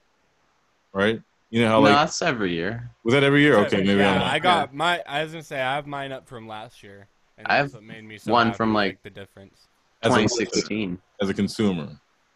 right? 0.94 1.22
You 1.50 1.62
know 1.62 1.70
how 1.70 1.76
no, 1.76 1.82
like 1.82 1.94
that's 1.94 2.22
every 2.22 2.54
year. 2.54 2.90
was 3.04 3.14
that 3.14 3.24
every 3.24 3.42
year? 3.42 3.58
Okay, 3.60 3.78
maybe 3.78 4.00
yeah, 4.00 4.16
I'm 4.16 4.22
I 4.24 4.32
not. 4.34 4.42
got 4.42 4.74
my. 4.74 5.02
I 5.08 5.24
was 5.24 5.32
gonna 5.34 5.44
say 5.44 5.62
I 5.62 5.76
have 5.76 5.86
mine 5.88 6.12
up 6.12 6.28
from 6.28 6.48
last 6.48 6.82
year. 6.84 7.08
And 7.38 7.48
I 7.48 7.62
that's 7.62 7.74
have 7.74 7.82
what 7.82 7.88
made 7.88 8.04
me 8.04 8.18
so 8.18 8.32
one 8.32 8.48
happy, 8.48 8.58
from, 8.58 8.74
like, 8.74 9.02
the 9.04 9.10
difference. 9.10 9.68
As 10.04 10.14
a, 10.14 10.22
2016. 10.22 11.00
as 11.22 11.30
a 11.30 11.34
consumer. 11.34 11.90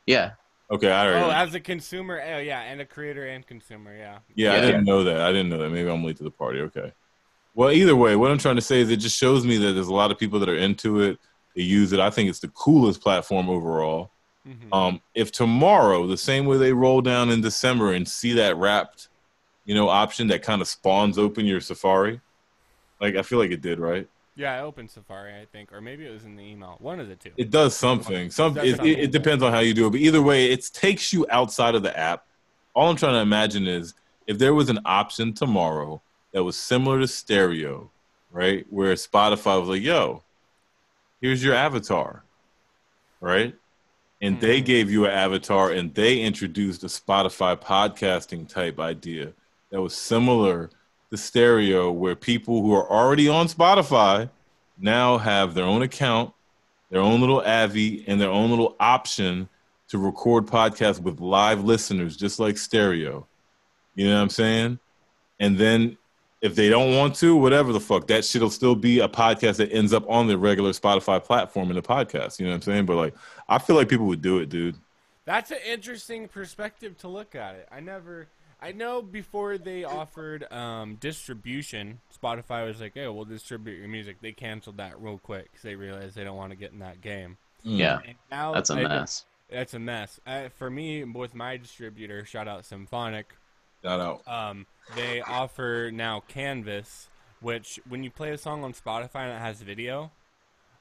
Yeah. 0.06 0.32
Okay, 0.70 0.92
I 0.92 1.08
already. 1.08 1.26
Oh, 1.26 1.30
as 1.30 1.56
a 1.56 1.60
consumer, 1.60 2.22
oh 2.22 2.40
yeah, 2.40 2.62
and 2.62 2.82
a 2.82 2.86
creator 2.86 3.26
and 3.28 3.46
consumer, 3.46 3.96
yeah. 3.96 4.20
Yeah, 4.36 4.54
I 4.54 4.62
didn't 4.62 4.84
know 4.84 5.04
that. 5.06 5.22
I 5.22 5.32
didn't 5.32 5.50
know 5.50 5.60
that. 5.60 5.70
Maybe 5.70 5.90
I'm 5.90 6.04
late 6.04 6.18
to 6.18 6.24
the 6.24 6.32
party. 6.32 6.60
Okay. 6.62 6.92
Well, 7.56 7.72
either 7.72 7.96
way, 7.96 8.16
what 8.16 8.32
I'm 8.32 8.38
trying 8.38 8.58
to 8.58 8.62
say 8.62 8.82
is 8.82 8.92
it 8.92 8.98
just 8.98 9.18
shows 9.18 9.46
me 9.46 9.58
that 9.58 9.74
there's 9.74 9.88
a 9.88 9.94
lot 9.94 10.12
of 10.12 10.20
people 10.20 10.40
that 10.42 10.50
are 10.50 10.58
into 10.58 11.02
it. 11.02 11.18
They 11.56 11.64
use 11.64 11.94
it. 11.94 12.00
I 12.00 12.10
think 12.10 12.30
it's 12.30 12.40
the 12.40 12.50
coolest 12.50 13.02
platform 13.02 13.50
overall. 13.50 14.12
Mhm. 14.48 14.74
Um, 14.74 15.02
if 15.16 15.32
tomorrow, 15.32 16.06
the 16.06 16.18
same 16.18 16.46
way 16.46 16.58
they 16.58 16.74
roll 16.74 17.02
down 17.02 17.30
in 17.30 17.42
December 17.42 17.94
and 17.94 18.08
see 18.08 18.34
that 18.34 18.56
wrapped, 18.58 19.08
you 19.66 19.74
know, 19.74 19.90
option 19.90 20.28
that 20.28 20.44
kind 20.44 20.62
of 20.62 20.68
spawns 20.68 21.18
open 21.18 21.46
your 21.46 21.60
Safari, 21.60 22.22
like 23.02 23.16
I 23.16 23.24
feel 23.24 23.40
like 23.40 23.52
it 23.52 23.62
did, 23.62 23.80
right? 23.80 24.08
Yeah, 24.38 24.54
I 24.54 24.62
opened 24.62 24.92
Safari, 24.92 25.34
I 25.34 25.46
think, 25.46 25.74
or 25.74 25.82
maybe 25.82 26.06
it 26.06 26.12
was 26.12 26.24
in 26.24 26.36
the 26.36 26.44
email. 26.44 26.78
One 26.80 27.00
of 27.00 27.08
the 27.08 27.16
two. 27.16 27.32
It 27.38 27.50
does 27.50 27.76
something. 27.76 28.30
Some 28.30 28.56
it, 28.58 28.66
it, 28.66 28.76
something. 28.78 28.88
it 28.88 29.12
depends 29.12 29.44
on 29.44 29.52
how 29.52 29.60
you 29.60 29.74
do 29.74 29.88
it, 29.88 29.90
but 29.90 30.00
either 30.00 30.22
way, 30.22 30.52
it 30.52 30.64
takes 30.74 31.12
you 31.12 31.26
outside 31.32 31.74
of 31.74 31.82
the 31.82 31.98
app. 31.98 32.24
All 32.76 32.90
I'm 32.90 32.96
trying 32.96 33.14
to 33.14 33.20
imagine 33.20 33.66
is 33.66 33.96
if 34.28 34.38
there 34.38 34.54
was 34.54 34.70
an 34.70 34.80
option 34.86 35.34
tomorrow 35.34 36.04
that 36.34 36.44
was 36.44 36.56
similar 36.56 37.00
to 37.00 37.08
stereo, 37.08 37.92
right? 38.30 38.66
Where 38.70 38.94
Spotify 38.94 39.60
was 39.60 39.70
like, 39.70 39.82
"Yo, 39.82 40.24
here's 41.20 41.44
your 41.44 41.56
avatar," 41.56 42.24
right? 43.20 43.56
And 44.22 44.40
they 44.40 44.62
Mhm. 44.62 44.66
gave 44.66 44.92
you 44.92 45.06
an 45.06 45.12
avatar, 45.12 45.72
and 45.72 45.96
they 45.96 46.22
introduced 46.22 46.84
a 46.84 46.88
Spotify 46.88 47.60
podcasting 47.60 48.48
type 48.48 48.80
idea 48.80 49.34
that 49.72 49.82
was 49.82 49.96
similar 49.96 50.72
to 51.12 51.18
stereo, 51.18 51.92
where 51.92 52.16
people 52.16 52.62
who 52.62 52.74
are 52.74 52.90
already 52.90 53.28
on 53.30 53.48
Spotify 53.48 54.30
now 54.78 55.18
have 55.18 55.54
their 55.54 55.66
own 55.66 55.82
account 55.82 56.34
their 56.90 57.02
own 57.02 57.20
little 57.20 57.42
Avi 57.42 58.06
and 58.08 58.20
their 58.20 58.30
own 58.30 58.50
little 58.50 58.76
option 58.80 59.50
to 59.90 59.98
record 59.98 60.46
podcasts 60.46 61.00
with 61.00 61.20
live 61.20 61.64
listeners, 61.64 62.18
just 62.18 62.40
like 62.40 62.58
stereo. 62.58 63.26
You 63.96 64.08
know 64.08 64.16
what 64.16 64.22
I'm 64.22 64.30
saying? 64.30 64.80
And 65.40 65.58
then 65.58 65.98
if 66.42 66.56
they 66.56 66.70
don't 66.70 66.96
want 66.96 67.16
to, 67.16 67.36
whatever 67.36 67.74
the 67.74 67.80
fuck, 67.80 68.08
that 68.08 68.24
shit'll 68.24 68.50
still 68.50 68.76
be 68.76 69.00
a 69.00 69.08
podcast 69.08 69.58
that 69.58 69.72
ends 69.72 69.94
up 69.94 70.08
on 70.10 70.28
the 70.28 70.38
regular 70.38 70.72
Spotify 70.72 71.24
platform 71.24 71.70
in 71.70 71.76
the 71.76 71.82
podcast. 71.82 72.40
You 72.40 72.46
know 72.46 72.52
what 72.52 72.58
I'm 72.58 72.62
saying? 72.62 72.86
But 72.86 72.96
like, 72.96 73.16
I 73.50 73.58
feel 73.58 73.76
like 73.76 73.90
people 73.90 74.06
would 74.08 74.22
do 74.22 74.40
it, 74.40 74.50
dude. 74.50 74.76
That's 75.26 75.52
an 75.52 75.58
interesting 75.68 76.28
perspective 76.28 76.98
to 77.00 77.08
look 77.08 77.36
at 77.36 77.56
it. 77.56 77.68
I 77.72 77.82
never, 77.82 78.28
I 78.60 78.72
know 78.72 79.02
before 79.02 79.58
they 79.58 79.84
offered 79.84 80.52
um, 80.52 80.96
distribution, 80.96 82.00
Spotify 82.22 82.66
was 82.66 82.82
like, 82.82 82.94
"Hey, 82.96 83.08
we'll 83.08 83.26
distribute 83.26 83.78
your 83.78 83.88
music." 83.88 84.18
They 84.22 84.32
canceled 84.32 84.78
that 84.78 85.00
real 85.00 85.18
quick 85.20 85.46
because 85.52 85.62
they 85.64 85.76
realized 85.76 86.16
they 86.16 86.24
don't 86.24 86.38
want 86.38 86.52
to 86.52 86.58
get 86.58 86.72
in 86.72 86.80
that 86.80 87.02
game. 87.02 87.38
Yeah. 87.64 88.00
And 88.06 88.16
now 88.32 88.54
That's 88.54 88.70
a 88.70 88.74
I- 88.76 88.84
mess. 88.88 89.26
That's 89.50 89.74
a 89.74 89.80
mess. 89.80 90.20
Uh, 90.28 90.50
for 90.58 90.70
me, 90.70 91.04
with 91.06 91.34
my 91.34 91.56
distributor, 91.56 92.26
shout 92.26 92.48
out 92.50 92.66
Symphonic. 92.66 93.34
Shout 93.84 94.02
out. 94.02 94.28
Um, 94.28 94.66
they 94.96 95.22
offer 95.22 95.90
now 95.94 96.22
Canvas, 96.28 97.10
which 97.40 97.80
when 97.88 98.04
you 98.04 98.12
play 98.12 98.32
a 98.32 98.38
song 98.38 98.64
on 98.66 98.74
Spotify 98.74 99.22
and 99.22 99.32
it 99.34 99.40
has 99.40 99.62
video, 99.62 100.12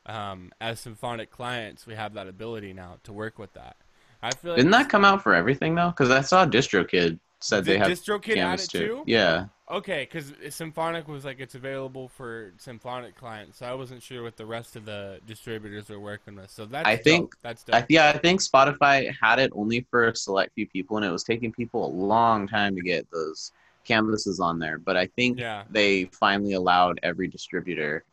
um, 0.06 0.50
as 0.60 0.80
Symphonic 0.80 1.30
clients, 1.30 1.86
we 1.86 1.94
have 1.94 2.14
that 2.14 2.26
ability 2.26 2.72
now 2.72 2.96
to 3.04 3.12
work 3.12 3.38
with 3.38 3.52
that. 3.54 3.76
I 4.22 4.32
feel 4.34 4.52
like 4.52 4.56
Didn't 4.56 4.72
that 4.72 4.88
come 4.88 5.04
out 5.04 5.22
for 5.22 5.34
everything 5.34 5.74
though? 5.76 5.90
Because 5.90 6.10
I 6.10 6.22
saw 6.22 6.44
DistroKid 6.46 7.20
said 7.40 7.64
they 7.64 7.72
Did 7.74 7.82
have 7.82 7.90
DistroKid 7.90 8.36
add 8.38 8.60
it 8.60 8.68
too. 8.70 8.78
too? 8.78 9.02
Yeah. 9.06 9.46
Okay, 9.68 10.04
because 10.10 10.32
Symphonic 10.54 11.08
was 11.08 11.24
like 11.24 11.40
it's 11.40 11.56
available 11.56 12.08
for 12.08 12.52
Symphonic 12.56 13.16
clients, 13.16 13.58
so 13.58 13.66
I 13.66 13.74
wasn't 13.74 14.00
sure 14.02 14.22
what 14.22 14.36
the 14.36 14.46
rest 14.46 14.76
of 14.76 14.84
the 14.84 15.18
distributors 15.26 15.88
were 15.88 15.98
working 15.98 16.36
with. 16.36 16.50
So 16.50 16.66
that's 16.66 16.86
I 16.86 16.96
think- 16.96 17.34
that's 17.42 17.64
dope. 17.64 17.74
I, 17.74 17.86
yeah, 17.88 18.10
I 18.14 18.18
think 18.18 18.40
Spotify 18.40 19.12
had 19.20 19.38
it 19.40 19.50
only 19.54 19.84
for 19.90 20.08
a 20.08 20.16
select 20.16 20.54
few 20.54 20.66
people, 20.68 20.96
and 20.98 21.04
it 21.04 21.10
was 21.10 21.24
taking 21.24 21.50
people 21.52 21.84
a 21.86 21.92
long 21.92 22.46
time 22.46 22.76
to 22.76 22.80
get 22.82 23.10
those 23.10 23.52
canvases 23.84 24.38
on 24.40 24.58
there. 24.60 24.78
But 24.78 24.96
I 24.96 25.06
think 25.06 25.38
Yeah. 25.38 25.64
they 25.68 26.04
finally 26.06 26.52
allowed 26.52 27.00
every 27.02 27.26
distributor, 27.26 28.04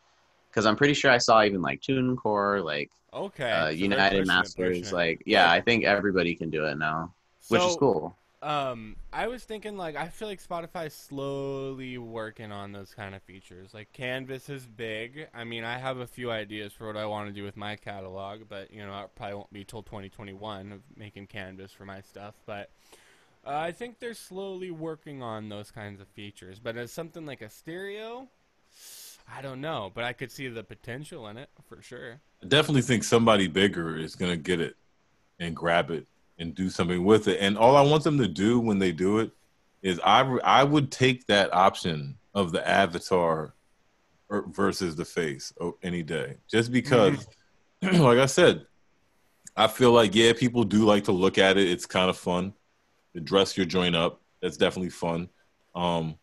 because 0.50 0.66
I'm 0.66 0.76
pretty 0.76 0.96
sure 0.96 1.12
I 1.12 1.20
saw 1.20 1.44
even 1.44 1.62
like 1.62 1.82
TuneCore, 1.82 2.64
like 2.64 2.90
okay, 3.14 3.52
uh, 3.52 3.66
so 3.68 3.70
United 3.74 4.26
Masters, 4.26 4.92
like 4.92 5.22
yeah, 5.28 5.52
I 5.52 5.62
think 5.62 5.84
everybody 5.86 6.34
can 6.34 6.50
do 6.50 6.66
it 6.66 6.80
now, 6.80 7.14
which 7.50 7.62
is 7.62 7.76
cool. 7.76 8.18
Um, 8.44 8.98
I 9.14 9.28
was 9.28 9.46
thinking 9.46 9.78
like 9.78 9.96
I 9.96 10.10
feel 10.10 10.28
like 10.28 10.44
Spotify's 10.44 10.94
slowly 10.94 11.98
working 11.98 12.52
on 12.52 12.74
those 12.74 12.94
kind 12.94 13.16
of 13.16 13.24
features. 13.24 13.74
Like 13.74 13.94
Canvas 13.94 14.50
is 14.50 14.66
big. 14.66 15.30
I 15.34 15.46
mean, 15.46 15.64
I 15.64 15.78
have 15.78 16.00
a 16.00 16.08
few 16.08 16.30
ideas 16.30 16.74
for 16.74 16.88
what 16.88 16.98
I 16.98 17.06
want 17.06 17.30
to 17.30 17.34
do 17.34 17.44
with 17.46 17.56
my 17.56 17.78
catalog, 17.78 18.42
but 18.50 18.74
you 18.74 18.86
know, 18.86 19.00
it 19.00 19.12
probably 19.16 19.36
won't 19.36 19.54
be 19.54 19.64
till 19.64 19.82
2021 19.82 20.74
of 20.74 20.82
making 20.98 21.28
Canvas 21.28 21.72
for 21.72 21.86
my 21.86 22.02
stuff. 22.02 22.36
But 22.46 22.70
uh, 23.48 23.56
I 23.56 23.72
think 23.72 24.00
they're 24.00 24.14
slowly 24.14 24.72
working 24.72 25.24
on 25.24 25.48
those 25.48 25.72
kinds 25.72 26.02
of 26.02 26.10
features. 26.10 26.60
But 26.60 26.76
as 26.76 26.92
something 26.92 27.26
like 27.26 27.42
a 27.42 27.50
stereo, 27.50 28.28
I 29.34 29.42
don't 29.42 29.62
know, 29.62 29.90
but 29.96 30.04
I 30.04 30.12
could 30.12 30.32
see 30.32 30.50
the 30.50 30.64
potential 30.64 31.30
in 31.30 31.38
it 31.38 31.50
for 31.70 31.82
sure. 31.82 32.20
I 32.44 32.48
definitely 32.48 32.82
think 32.82 33.06
somebody 33.06 33.48
bigger 33.48 33.96
is 33.96 34.16
gonna 34.16 34.36
get 34.36 34.60
it 34.60 34.76
and 35.40 35.56
grab 35.56 35.92
it 35.92 36.08
and 36.40 36.56
do 36.56 36.70
something 36.70 37.04
with 37.04 37.28
it. 37.28 37.40
And 37.40 37.58
all 37.58 37.76
I 37.76 37.82
want 37.82 38.04
them 38.04 38.18
to 38.18 38.28
do 38.28 38.60
when 38.60 38.80
they 38.80 38.92
do 38.92 39.20
it 39.20 39.32
is 39.82 40.00
I 40.04 40.22
I 40.44 40.64
would 40.64 40.92
take 40.92 41.28
that 41.28 41.54
option 41.54 42.18
of 42.34 42.52
the 42.52 42.68
avatar 42.68 43.54
versus 44.30 44.96
the 44.96 45.06
face 45.06 45.54
any 45.84 46.02
day, 46.02 46.38
just 46.50 46.72
because, 46.72 47.28
like 47.82 48.18
I 48.18 48.26
said, 48.26 48.66
I 49.56 49.68
feel 49.68 49.92
like 49.92 50.16
yeah, 50.16 50.34
people 50.34 50.64
do 50.64 50.86
like 50.86 51.04
to 51.06 51.12
look 51.12 51.38
at 51.38 51.58
it. 51.58 51.70
It's 51.70 51.86
kind 51.86 52.10
of 52.10 52.18
fun 52.18 52.54
to 53.14 53.22
dress 53.22 53.56
your 53.56 53.66
joint 53.66 53.96
up. 53.96 54.22
That's 54.42 54.58
definitely 54.58 54.90
fun. 54.90 55.30
Um, 55.76 56.16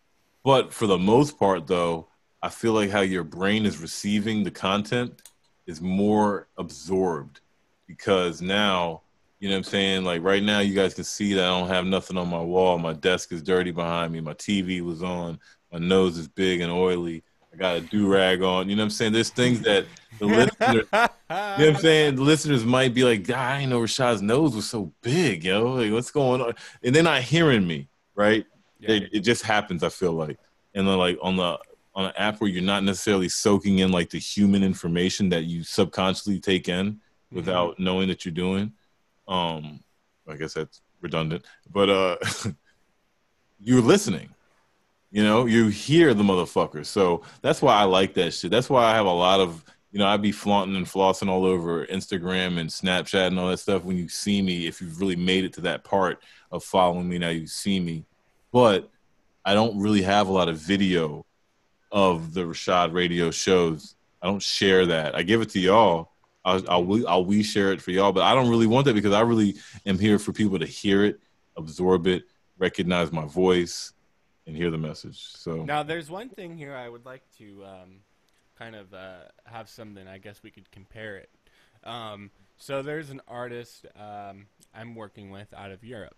but 0.43 0.73
for 0.73 0.87
the 0.87 0.99
most 0.99 1.39
part, 1.39 1.67
though, 1.67 2.09
I 2.43 2.49
feel 2.49 2.73
like 2.73 2.91
how 2.91 3.01
your 3.01 3.25
brain 3.25 3.67
is 3.67 3.79
receiving 3.79 4.43
the 4.43 4.51
content 4.51 5.23
is 5.67 5.81
more 5.81 6.49
absorbed 6.57 7.41
because 7.87 8.41
now, 8.41 9.03
you 9.41 9.49
know 9.49 9.55
what 9.55 9.67
I'm 9.67 9.73
saying? 9.73 10.05
Like 10.05 10.23
right 10.23 10.43
now, 10.43 10.61
you 10.61 10.75
guys 10.75 10.93
can 10.93 11.05
see 11.05 11.33
that 11.33 11.45
I 11.45 11.59
don't 11.59 11.69
have 11.69 11.87
nothing 11.87 12.19
on 12.19 12.29
my 12.29 12.41
wall. 12.41 12.79
My 12.79 12.93
desk 12.93 13.33
is 13.33 13.43
dirty 13.43 13.71
behind 13.71 14.13
me. 14.13 14.21
My 14.21 14.35
TV 14.35 14.83
was 14.83 15.03
on. 15.03 15.41
My 15.73 15.79
nose 15.79 16.19
is 16.19 16.29
big 16.29 16.61
and 16.61 16.71
oily. 16.71 17.25
I 17.53 17.57
got 17.57 17.77
a 17.77 17.81
do 17.81 18.07
rag 18.07 18.43
on. 18.43 18.69
You 18.69 18.77
know 18.77 18.83
what 18.83 18.85
I'm 18.85 18.91
saying? 18.91 19.13
There's 19.13 19.31
things 19.31 19.61
that 19.63 19.87
the 20.19 20.27
listeners, 20.27 20.51
you 20.61 20.79
know 20.93 21.09
what 21.29 21.61
I'm 21.61 21.77
saying? 21.77 22.17
The 22.17 22.23
listeners 22.23 22.65
might 22.65 22.93
be 22.93 23.03
like, 23.03 23.27
"God, 23.27 23.39
I 23.39 23.59
didn't 23.59 23.71
know 23.71 23.81
Rashad's 23.81 24.21
nose 24.21 24.55
was 24.55 24.69
so 24.69 24.93
big, 25.01 25.45
yo. 25.45 25.73
Like, 25.73 25.91
what's 25.91 26.11
going 26.11 26.43
on? 26.43 26.53
And 26.83 26.95
they're 26.95 27.03
not 27.03 27.23
hearing 27.23 27.67
me, 27.67 27.89
right? 28.15 28.45
Yeah. 28.79 28.91
It, 28.91 29.09
it 29.13 29.21
just 29.21 29.43
happens. 29.43 29.83
I 29.83 29.89
feel 29.89 30.13
like, 30.13 30.39
and 30.75 30.87
then 30.87 30.99
like 30.99 31.19
on 31.23 31.37
the 31.37 31.59
on 31.95 32.05
an 32.05 32.13
app 32.17 32.41
where 32.41 32.51
you're 32.51 32.63
not 32.63 32.85
necessarily 32.85 33.29
soaking 33.29 33.79
in 33.79 33.91
like 33.91 34.11
the 34.11 34.19
human 34.19 34.63
information 34.63 35.31
that 35.31 35.45
you 35.45 35.65
subconsciously 35.65 36.39
take 36.39 36.69
in 36.69 36.93
mm-hmm. 36.93 37.37
without 37.37 37.79
knowing 37.79 38.09
that 38.09 38.25
you're 38.25 38.35
doing. 38.35 38.73
Um, 39.31 39.81
I 40.29 40.37
guess 40.37 40.53
that's 40.53 40.83
redundant, 41.01 41.47
but 41.73 41.89
uh, 41.89 42.17
you're 43.61 43.81
listening. 43.81 44.29
You 45.11 45.25
know, 45.25 45.47
you 45.47 45.69
hear 45.69 46.15
the 46.15 46.23
motherfucker. 46.23 46.85
So 46.85 47.23
that's 47.41 47.63
why 47.63 47.75
I 47.75 47.85
like 47.85 48.15
that 48.15 48.33
shit. 48.33 48.51
That's 48.51 48.71
why 48.71 48.85
I 48.85 48.95
have 48.95 49.07
a 49.07 49.11
lot 49.11 49.41
of 49.41 49.65
you 49.93 49.99
know, 49.99 50.07
I'd 50.07 50.23
be 50.23 50.33
flaunting 50.33 50.77
and 50.77 50.87
flossing 50.87 51.29
all 51.29 51.45
over 51.45 51.85
Instagram 51.87 52.59
and 52.59 52.71
Snapchat 52.71 53.27
and 53.27 53.39
all 53.39 53.49
that 53.49 53.59
stuff. 53.59 53.83
When 53.83 53.97
you 53.97 54.09
see 54.09 54.41
me, 54.41 54.67
if 54.67 54.81
you've 54.81 55.01
really 55.01 55.17
made 55.17 55.45
it 55.45 55.53
to 55.55 55.61
that 55.63 55.83
part 55.83 56.23
of 56.53 56.63
following 56.63 57.09
me, 57.09 57.19
now 57.19 57.31
you 57.31 57.47
see 57.47 57.81
me. 57.81 58.05
But 58.53 58.89
I 59.45 59.55
don't 59.55 59.81
really 59.81 60.03
have 60.03 60.29
a 60.29 60.33
lot 60.33 60.49
of 60.49 60.59
video 60.59 61.27
of 61.91 62.35
the 62.35 62.43
Rashad 62.43 62.93
radio 62.93 63.31
shows. 63.31 63.97
I 64.23 64.29
don't 64.29 64.43
share 64.43 64.87
that. 64.87 65.17
I 65.17 65.23
give 65.23 65.41
it 65.41 65.51
to 65.51 65.61
y'all. 65.61 66.10
I'll, 66.45 66.71
I'll, 66.71 66.85
we- 66.85 67.07
I'll 67.07 67.25
we 67.25 67.43
share 67.43 67.73
it 67.73 67.81
for 67.83 67.91
y'all, 67.91 68.13
but 68.13 68.23
I 68.23 68.35
don't 68.35 68.49
really 68.49 68.67
want 68.67 68.87
that 68.87 68.95
because 68.95 69.13
I 69.13 69.21
really 69.21 69.57
am 69.87 69.99
here 69.99 70.19
for 70.19 70.33
people 70.33 70.59
to 70.59 70.67
hear 70.67 71.05
it, 71.05 71.21
absorb 71.57 72.07
it, 72.07 72.25
recognize 72.59 73.13
my 73.13 73.27
voice, 73.27 73.93
and 74.47 74.57
hear 74.57 74.71
the 74.71 74.79
message. 74.79 75.23
So 75.37 75.65
Now, 75.65 75.83
there's 75.83 76.11
one 76.11 76.29
thing 76.29 76.57
here 76.57 76.75
I 76.75 76.89
would 76.89 77.05
like 77.05 77.23
to 77.39 77.65
um, 77.65 77.97
kind 78.59 78.75
of 78.75 78.93
uh, 78.95 79.21
have 79.45 79.69
something. 79.69 80.09
I 80.09 80.19
guess 80.19 80.43
we 80.43 80.51
could 80.51 80.71
compare 80.71 81.17
it. 81.17 81.31
Um, 81.85 82.31
so 82.57 82.83
there's 82.83 83.11
an 83.11 83.21
artist 83.29 83.87
um, 83.97 84.47
I'm 84.75 84.95
working 84.95 85.31
with 85.31 85.53
out 85.55 85.71
of 85.71 85.85
Europe, 85.85 86.17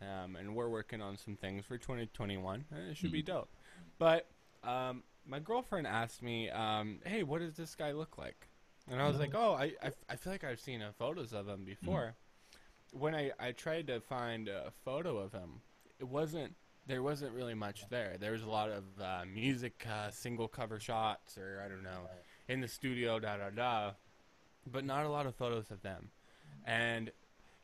um, 0.00 0.36
and 0.36 0.54
we're 0.54 0.68
working 0.68 1.00
on 1.00 1.16
some 1.16 1.36
things 1.36 1.64
for 1.64 1.78
2021, 1.78 2.64
and 2.70 2.90
it 2.90 2.96
should 2.96 3.12
be 3.12 3.22
dope. 3.22 3.48
But 3.98 4.26
um, 4.64 5.02
my 5.26 5.38
girlfriend 5.40 5.86
asked 5.86 6.22
me, 6.22 6.50
um, 6.50 6.98
"Hey, 7.04 7.22
what 7.24 7.40
does 7.40 7.54
this 7.56 7.74
guy 7.74 7.92
look 7.92 8.16
like?" 8.18 8.46
And 8.90 9.00
I 9.00 9.08
was 9.08 9.18
like, 9.18 9.34
"Oh, 9.34 9.54
I, 9.54 9.72
I, 9.82 9.92
I 10.08 10.16
feel 10.16 10.32
like 10.32 10.44
I've 10.44 10.60
seen 10.60 10.82
uh, 10.82 10.92
photos 10.98 11.32
of 11.32 11.48
him 11.48 11.64
before." 11.64 12.14
When 12.92 13.14
I, 13.14 13.30
I 13.40 13.52
tried 13.52 13.86
to 13.86 14.00
find 14.00 14.48
a 14.48 14.70
photo 14.84 15.16
of 15.16 15.32
him, 15.32 15.62
it 15.98 16.06
wasn't 16.08 16.54
there 16.86 17.02
wasn't 17.02 17.32
really 17.32 17.54
much 17.54 17.88
there. 17.88 18.16
There 18.18 18.32
was 18.32 18.42
a 18.42 18.48
lot 18.48 18.70
of 18.70 18.84
uh, 19.00 19.24
music, 19.32 19.86
uh, 19.88 20.10
single 20.10 20.48
cover 20.48 20.80
shots, 20.80 21.38
or 21.38 21.62
I 21.64 21.68
don't 21.68 21.84
know, 21.84 22.08
in 22.48 22.60
the 22.60 22.68
studio, 22.68 23.18
da 23.18 23.36
da 23.36 23.50
da, 23.50 23.92
but 24.70 24.84
not 24.84 25.06
a 25.06 25.08
lot 25.08 25.26
of 25.26 25.34
photos 25.36 25.70
of 25.70 25.82
them. 25.82 26.10
And 26.66 27.10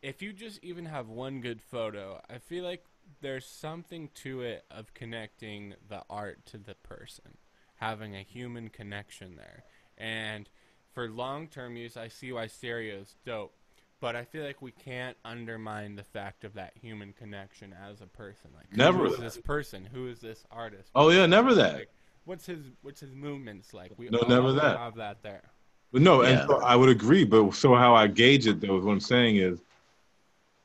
if 0.03 0.23
you 0.23 0.33
just 0.33 0.62
even 0.62 0.87
have 0.87 1.09
one 1.09 1.41
good 1.41 1.61
photo, 1.61 2.21
I 2.31 2.39
feel 2.39 2.64
like 2.64 2.85
there's 3.21 3.47
something 3.47 4.11
to 4.14 4.43
it 4.43 4.64
of 4.71 4.95
connecting 4.95 5.75
the 5.89 6.03
art 6.09 6.47
to 6.47 6.59
the 6.59 6.75
person, 6.75 7.39
having 7.77 8.14
a 8.14 8.23
human 8.23 8.69
connection 8.69 9.37
there. 9.37 9.64
And 9.97 10.49
for 10.93 11.09
long 11.09 11.49
term 11.49 11.76
use, 11.76 11.97
I 11.97 12.09
see 12.09 12.32
why 12.32 12.47
stereo's 12.47 13.14
dope. 13.24 13.55
But 14.01 14.14
I 14.14 14.24
feel 14.24 14.45
like 14.45 14.62
we 14.62 14.70
can't 14.70 15.16
undermine 15.24 15.97
the 15.97 16.05
fact 16.05 16.45
of 16.45 16.55
that 16.55 16.72
human 16.80 17.12
connection 17.12 17.74
as 17.89 18.01
a 18.01 18.07
person. 18.07 18.51
Like, 18.57 18.74
Never 18.76 18.99
who 19.07 19.14
is 19.14 19.18
this 19.18 19.36
person? 19.39 19.89
Who 19.93 20.07
is 20.07 20.20
this 20.20 20.45
artist? 20.53 20.91
Oh, 20.95 21.11
yeah, 21.11 21.26
never 21.26 21.53
that. 21.55 21.74
Like, 21.74 21.91
what's 22.24 22.47
his 22.47 22.61
What's 22.82 23.01
his 23.01 23.14
movements 23.14 23.74
like? 23.74 23.93
We 23.97 24.09
No, 24.09 24.20
never 24.28 24.53
that. 24.53 24.76
have 24.78 24.95
that 24.97 25.22
there. 25.22 25.43
But 25.93 26.03
no, 26.03 26.22
Yeah. 26.22 26.41
and 26.43 26.49
so 26.49 26.61
I 26.62 26.76
would 26.76 26.91
agree. 26.91 27.24
But 27.24 27.53
so 27.55 27.74
how 27.74 27.95
I 27.95 28.07
gauge 28.07 28.47
it 28.47 28.61
though, 28.61 28.78
is 28.78 28.84
what 28.84 28.93
I'm 28.93 29.01
saying 29.01 29.36
is, 29.39 29.61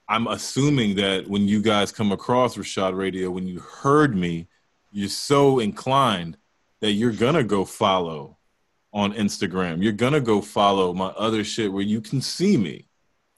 I'm 0.08 0.28
assuming 0.28 0.96
that 0.98 1.28
when 1.28 1.48
you 1.48 1.62
guys 1.62 1.92
come 1.92 2.12
across 2.12 2.56
Rashad 2.56 2.96
Radio, 2.96 3.32
when 3.32 3.48
you 3.48 3.60
heard 3.60 4.16
me, 4.16 4.48
you're 4.92 5.10
so 5.10 5.58
inclined 5.60 6.38
that 6.82 6.92
you're 6.92 7.14
gonna 7.14 7.44
go 7.44 7.66
follow 7.66 8.38
on 8.94 9.14
Instagram. 9.14 9.82
You're 9.84 9.92
gonna 9.94 10.22
go 10.22 10.42
follow 10.42 10.94
my 10.94 11.08
other 11.08 11.44
shit 11.44 11.72
where 11.72 11.84
you 11.84 12.02
can 12.02 12.22
see 12.22 12.58
me. 12.58 12.86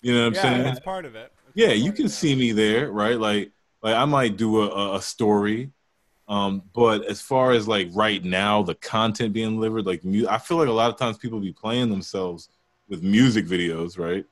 You 0.02 0.14
know 0.14 0.22
what 0.22 0.28
I'm 0.28 0.34
yeah, 0.36 0.42
saying? 0.42 0.64
that's 0.64 0.80
part 0.80 1.06
of 1.06 1.16
it. 1.16 1.32
That's 1.46 1.58
yeah 1.58 1.72
you 1.72 1.92
can 1.92 2.10
see 2.10 2.36
me 2.36 2.52
there 2.52 2.92
right 2.92 3.18
like 3.20 3.52
like 3.82 3.96
i 3.96 4.06
might 4.06 4.36
do 4.38 4.62
a, 4.62 4.96
a- 4.96 5.02
story 5.02 5.72
um 6.28 6.62
but 6.74 7.06
as 7.06 7.22
far 7.22 7.52
as 7.52 7.68
like 7.68 7.88
right 7.94 8.24
now 8.24 8.62
the 8.62 8.76
content 8.76 9.32
being 9.34 9.56
delivered 9.56 9.86
like 9.86 10.04
mu- 10.04 10.28
i 10.28 10.38
feel 10.38 10.58
like 10.58 10.68
a 10.68 10.72
lot 10.72 10.90
of 10.92 10.98
times 10.98 11.18
people 11.18 11.40
be 11.40 11.54
playing 11.54 11.90
themselves 11.90 12.50
with 12.90 13.02
music 13.04 13.46
videos 13.46 13.98
right 13.98 14.26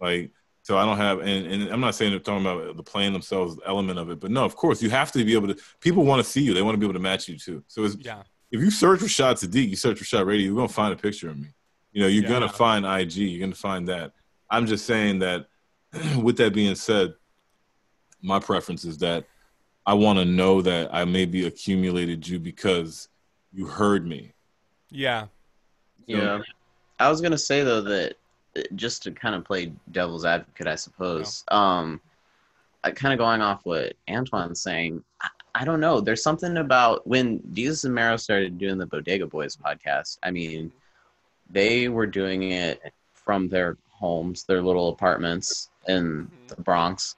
like 0.00 0.30
so 0.62 0.76
i 0.76 0.84
don't 0.84 0.96
have 0.98 1.20
and, 1.20 1.46
and 1.46 1.68
i'm 1.72 1.80
not 1.80 1.94
saying 1.94 2.10
they're 2.10 2.20
talking 2.20 2.44
about 2.44 2.76
the 2.76 2.82
playing 2.82 3.12
themselves 3.12 3.58
element 3.64 3.98
of 3.98 4.10
it 4.10 4.20
but 4.20 4.30
no 4.30 4.44
of 4.44 4.54
course 4.56 4.82
you 4.82 4.90
have 4.90 5.10
to 5.12 5.24
be 5.24 5.34
able 5.34 5.48
to 5.48 5.56
people 5.80 6.04
want 6.04 6.22
to 6.22 6.28
see 6.30 6.42
you 6.42 6.52
they 6.52 6.62
want 6.62 6.74
to 6.74 6.78
be 6.78 6.84
able 6.86 6.92
to 6.92 6.98
match 7.00 7.28
you 7.28 7.38
too 7.38 7.62
so 7.68 7.84
it's, 7.84 7.96
Yeah. 8.00 8.22
If 8.50 8.60
you 8.60 8.70
search 8.70 9.00
for 9.00 9.08
Shot 9.08 9.36
Sadiq, 9.36 9.68
you 9.70 9.76
search 9.76 9.98
for 9.98 10.04
Shot 10.04 10.26
Radio, 10.26 10.46
you're 10.46 10.56
gonna 10.56 10.68
find 10.68 10.92
a 10.92 10.96
picture 10.96 11.28
of 11.30 11.38
me. 11.38 11.48
You 11.92 12.02
know, 12.02 12.08
you're 12.08 12.24
Yeah. 12.24 12.30
gonna 12.30 12.48
find 12.48 12.84
IG, 12.86 13.16
you're 13.16 13.40
gonna 13.40 13.54
find 13.54 13.88
that. 13.88 14.12
I'm 14.50 14.66
just 14.66 14.86
saying 14.86 15.18
that 15.20 15.48
with 16.22 16.36
that 16.38 16.54
being 16.54 16.74
said, 16.74 17.14
my 18.22 18.38
preference 18.38 18.84
is 18.84 18.98
that 18.98 19.26
I 19.84 19.94
wanna 19.94 20.24
know 20.24 20.62
that 20.62 20.94
I 20.94 21.04
maybe 21.04 21.46
accumulated 21.46 22.26
you 22.26 22.38
because 22.38 23.08
you 23.52 23.66
heard 23.66 24.06
me. 24.06 24.32
Yeah. 24.90 25.26
Yeah. 26.06 26.40
I 26.98 27.08
was 27.10 27.20
gonna 27.20 27.38
say 27.38 27.62
though 27.62 27.82
that 27.82 28.16
uh, 28.56 28.62
just 28.74 29.02
to 29.04 29.10
kind 29.12 29.34
of 29.34 29.44
play 29.44 29.72
devil's 29.92 30.24
advocate, 30.24 30.66
I 30.66 30.74
suppose. 30.76 31.44
Um, 31.48 32.00
kind 32.94 33.12
of 33.12 33.18
going 33.18 33.40
off 33.42 33.60
what 33.64 33.94
Antoine's 34.06 34.60
saying. 34.60 35.02
I, 35.20 35.28
I 35.58 35.64
don't 35.64 35.80
know. 35.80 36.00
There's 36.02 36.22
something 36.22 36.58
about 36.58 37.06
when 37.06 37.40
Desus 37.54 37.86
and 37.86 37.94
Mero 37.94 38.18
started 38.18 38.58
doing 38.58 38.76
the 38.76 38.84
Bodega 38.84 39.26
Boys 39.26 39.56
podcast. 39.56 40.18
I 40.22 40.30
mean, 40.30 40.70
they 41.48 41.88
were 41.88 42.06
doing 42.06 42.52
it 42.52 42.92
from 43.14 43.48
their 43.48 43.78
homes, 43.88 44.44
their 44.44 44.60
little 44.60 44.90
apartments 44.90 45.70
in 45.88 46.26
mm-hmm. 46.26 46.46
the 46.48 46.60
Bronx, 46.60 47.16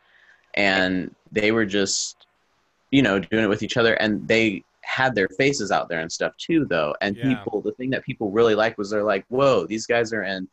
and 0.54 1.12
they 1.32 1.50
were 1.50 1.66
just, 1.66 2.28
you 2.92 3.02
know, 3.02 3.18
doing 3.18 3.42
it 3.42 3.48
with 3.48 3.64
each 3.64 3.76
other, 3.76 3.94
and 3.94 4.26
they 4.28 4.62
had 4.82 5.16
their 5.16 5.28
faces 5.36 5.72
out 5.72 5.88
there 5.88 6.00
and 6.00 6.10
stuff 6.10 6.36
too, 6.36 6.64
though. 6.64 6.94
And 7.00 7.16
Yeah. 7.16 7.34
people, 7.34 7.60
the 7.60 7.72
thing 7.72 7.90
that 7.90 8.04
people 8.04 8.30
really 8.30 8.54
liked 8.54 8.78
was 8.78 8.90
they're 8.90 9.02
like, 9.02 9.24
"Whoa, 9.28 9.66
these 9.66 9.84
guys 9.84 10.12
are 10.12 10.22
in 10.22 10.48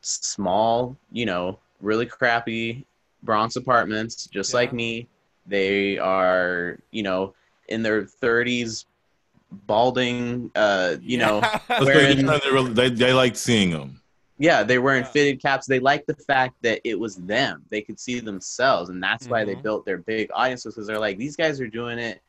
small, 0.00 0.96
you 1.10 1.26
know, 1.26 1.58
really 1.80 2.06
crappy 2.06 2.86
Bronx 3.24 3.56
apartments, 3.56 4.26
just 4.28 4.54
like 4.54 4.72
me. 4.72 5.08
They 5.46 5.98
are, 5.98 6.78
you 6.90 7.02
know, 7.02 7.34
in 7.68 7.82
their 7.82 8.02
30s, 8.04 8.84
balding, 9.66 10.50
uh, 10.54 10.96
you 11.02 11.18
know." 11.18 11.40
Yeah. 11.40 11.60
Let's 11.68 11.84
they, 11.86 12.50
really- 12.50 12.72
they, 12.72 12.88
they 12.90 13.12
liked 13.12 13.36
seeing 13.36 13.70
them. 13.70 14.00
Yeah, 14.38 14.62
they 14.64 14.78
wearing 14.78 15.02
Yeah. 15.04 15.10
fitted 15.10 15.40
caps. 15.40 15.66
They 15.66 15.80
liked 15.80 16.06
the 16.06 16.14
fact 16.14 16.56
that 16.62 16.80
it 16.84 16.98
was 16.98 17.16
them. 17.16 17.64
They 17.70 17.80
could 17.80 17.98
see 17.98 18.20
themselves, 18.20 18.90
and 18.90 19.02
that's 19.02 19.28
why 19.28 19.44
they 19.44 19.54
Mhm. 19.54 19.62
built 19.62 19.86
their 19.86 19.96
big 19.98 20.30
audiences 20.34 20.74
because 20.74 20.86
they're 20.86 20.98
like, 20.98 21.16
these 21.16 21.36
guys 21.36 21.58
are 21.60 21.66
doing 21.68 21.98
it 21.98 22.20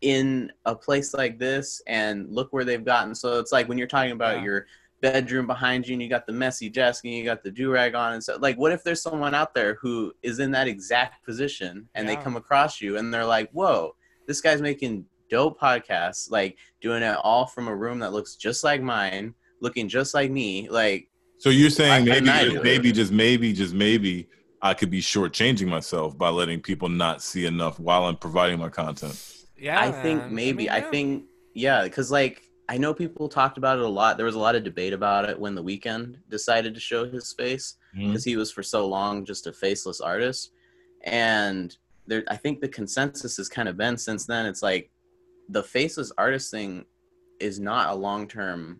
in 0.00 0.50
a 0.66 0.74
place 0.74 1.14
like 1.14 1.38
this, 1.38 1.82
and 1.86 2.28
look 2.34 2.52
where 2.52 2.64
they've 2.64 2.84
gotten. 2.84 3.14
So 3.14 3.38
it's 3.38 3.52
like 3.52 3.68
when 3.68 3.78
you're 3.78 3.86
talking 3.86 4.10
about 4.12 4.38
Yeah. 4.38 4.44
your 4.44 4.66
bedroom 5.00 5.46
behind 5.46 5.86
you, 5.86 5.94
and 5.94 6.02
you 6.02 6.08
got 6.08 6.26
the 6.26 6.32
messy 6.32 6.68
desk, 6.68 7.04
and 7.04 7.12
you 7.12 7.24
got 7.24 7.42
the 7.42 7.50
do 7.50 7.70
rag 7.70 7.94
on, 7.94 8.14
and 8.14 8.22
so 8.22 8.36
like, 8.38 8.56
what 8.56 8.72
if 8.72 8.84
there's 8.84 9.02
someone 9.02 9.34
out 9.34 9.54
there 9.54 9.74
who 9.80 10.12
is 10.22 10.38
in 10.38 10.50
that 10.52 10.68
exact 10.68 11.24
position, 11.24 11.88
and 11.94 12.08
they 12.08 12.16
come 12.16 12.36
across 12.36 12.80
you, 12.80 12.96
and 12.98 13.12
they're 13.12 13.24
like, 13.24 13.50
whoa, 13.52 13.94
this 14.26 14.40
guy's 14.40 14.60
making 14.60 15.04
dope 15.30 15.58
podcasts, 15.60 16.30
like 16.30 16.56
doing 16.80 17.02
it 17.02 17.16
all 17.22 17.46
from 17.46 17.68
a 17.68 17.74
room 17.74 17.98
that 18.00 18.12
looks 18.12 18.36
just 18.36 18.64
like 18.64 18.82
mine, 18.82 19.34
looking 19.60 19.88
just 19.88 20.14
like 20.14 20.30
me, 20.30 20.68
like. 20.68 21.08
So 21.38 21.48
you're 21.48 21.70
saying 21.70 22.10
I- 22.10 22.20
maybe, 22.20 22.26
just 22.26 22.62
maybe, 22.62 22.92
just 22.92 23.12
maybe, 23.12 23.52
just 23.52 23.74
maybe, 23.74 24.28
I 24.62 24.74
could 24.74 24.90
be 24.90 25.00
shortchanging 25.00 25.68
myself 25.68 26.18
by 26.18 26.28
letting 26.28 26.60
people 26.60 26.88
not 26.90 27.22
see 27.22 27.46
enough 27.46 27.80
while 27.80 28.04
I'm 28.04 28.16
providing 28.16 28.58
my 28.58 28.68
content. 28.68 29.18
yeah. 29.56 29.80
I 29.80 29.90
think 29.90 30.20
man. 30.20 30.34
maybe. 30.34 30.64
mean, 30.64 30.70
I, 30.70 30.80
think 30.82 31.24
yeah, 31.54 31.84
because 31.84 32.10
like 32.10 32.42
I 32.70 32.78
know 32.78 32.94
people 32.94 33.28
talked 33.28 33.58
about 33.58 33.78
it 33.78 33.84
a 33.84 33.88
lot. 33.88 34.16
There 34.16 34.26
was 34.26 34.36
a 34.36 34.38
lot 34.38 34.54
of 34.54 34.62
debate 34.62 34.92
about 34.92 35.28
it 35.28 35.36
when 35.36 35.56
the 35.56 35.62
Weeknd 35.62 36.18
decided 36.28 36.72
to 36.72 36.80
show 36.80 37.04
his 37.04 37.32
face 37.32 37.74
mm-hmm. 37.92 38.06
because 38.06 38.22
he 38.22 38.36
was 38.36 38.52
for 38.52 38.62
so 38.62 38.86
long 38.86 39.24
just 39.24 39.48
a 39.48 39.52
faceless 39.52 40.00
artist, 40.00 40.52
and 41.02 41.76
there 42.06 42.22
I 42.28 42.36
think 42.36 42.60
the 42.60 42.68
consensus 42.68 43.36
has 43.38 43.48
kind 43.48 43.68
of 43.68 43.76
been 43.76 43.98
since 43.98 44.24
then. 44.24 44.46
It's 44.46 44.62
like 44.62 44.88
the 45.48 45.64
faceless 45.64 46.12
artist 46.16 46.52
thing 46.52 46.84
is 47.40 47.58
not 47.58 47.90
a 47.90 47.94
long 47.94 48.28
term 48.28 48.78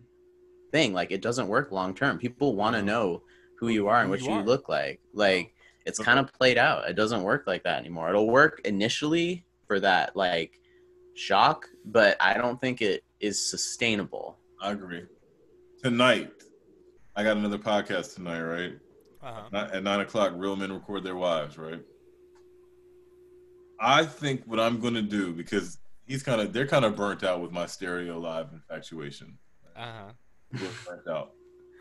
thing. 0.71 0.93
Like 0.93 1.11
it 1.11 1.21
doesn't 1.21 1.49
work 1.49 1.73
long 1.73 1.93
term. 1.93 2.17
People 2.17 2.55
want 2.55 2.77
to 2.77 2.81
No. 2.81 2.93
know 2.93 3.23
who 3.59 3.67
you 3.67 3.89
are 3.89 3.99
and 3.99 4.09
what 4.09 4.21
you 4.21 4.31
you 4.31 4.41
look 4.41 4.69
like. 4.69 5.01
Like 5.13 5.53
it's 5.85 5.99
kind 5.99 6.17
of 6.17 6.31
played 6.31 6.57
out. 6.57 6.89
It 6.89 6.95
doesn't 6.95 7.23
work 7.23 7.43
like 7.45 7.63
that 7.63 7.79
anymore. 7.79 8.07
It'll 8.07 8.29
work 8.29 8.61
initially 8.63 9.45
for 9.67 9.81
that 9.81 10.15
like 10.15 10.61
shock, 11.13 11.67
but 11.83 12.15
I 12.21 12.35
don't 12.35 12.61
think 12.61 12.81
it 12.81 13.03
is 13.21 13.49
sustainable. 13.49 14.37
I 14.61 14.71
agree. 14.71 15.03
Tonight, 15.83 16.31
I 17.15 17.23
got 17.23 17.37
another 17.37 17.57
podcast 17.57 18.15
tonight, 18.15 18.41
right? 18.41 18.73
Uh-huh. 19.23 19.67
At 19.73 19.83
nine 19.83 19.99
o'clock, 19.99 20.33
real 20.35 20.55
men 20.55 20.71
record 20.73 21.03
their 21.03 21.15
wives, 21.15 21.57
right? 21.57 21.81
I 23.79 24.05
think 24.05 24.43
what 24.45 24.59
I'm 24.59 24.79
gonna 24.79 25.01
do 25.01 25.33
because 25.33 25.79
he's 26.05 26.23
kind 26.23 26.41
of 26.41 26.53
they're 26.53 26.67
kind 26.67 26.85
of 26.85 26.95
burnt 26.95 27.23
out 27.23 27.41
with 27.41 27.51
my 27.51 27.65
stereo 27.65 28.19
live 28.19 28.47
infatuation. 28.53 29.37
Uh-huh. 29.75 30.11
Burnt 30.85 31.07
out. 31.09 31.31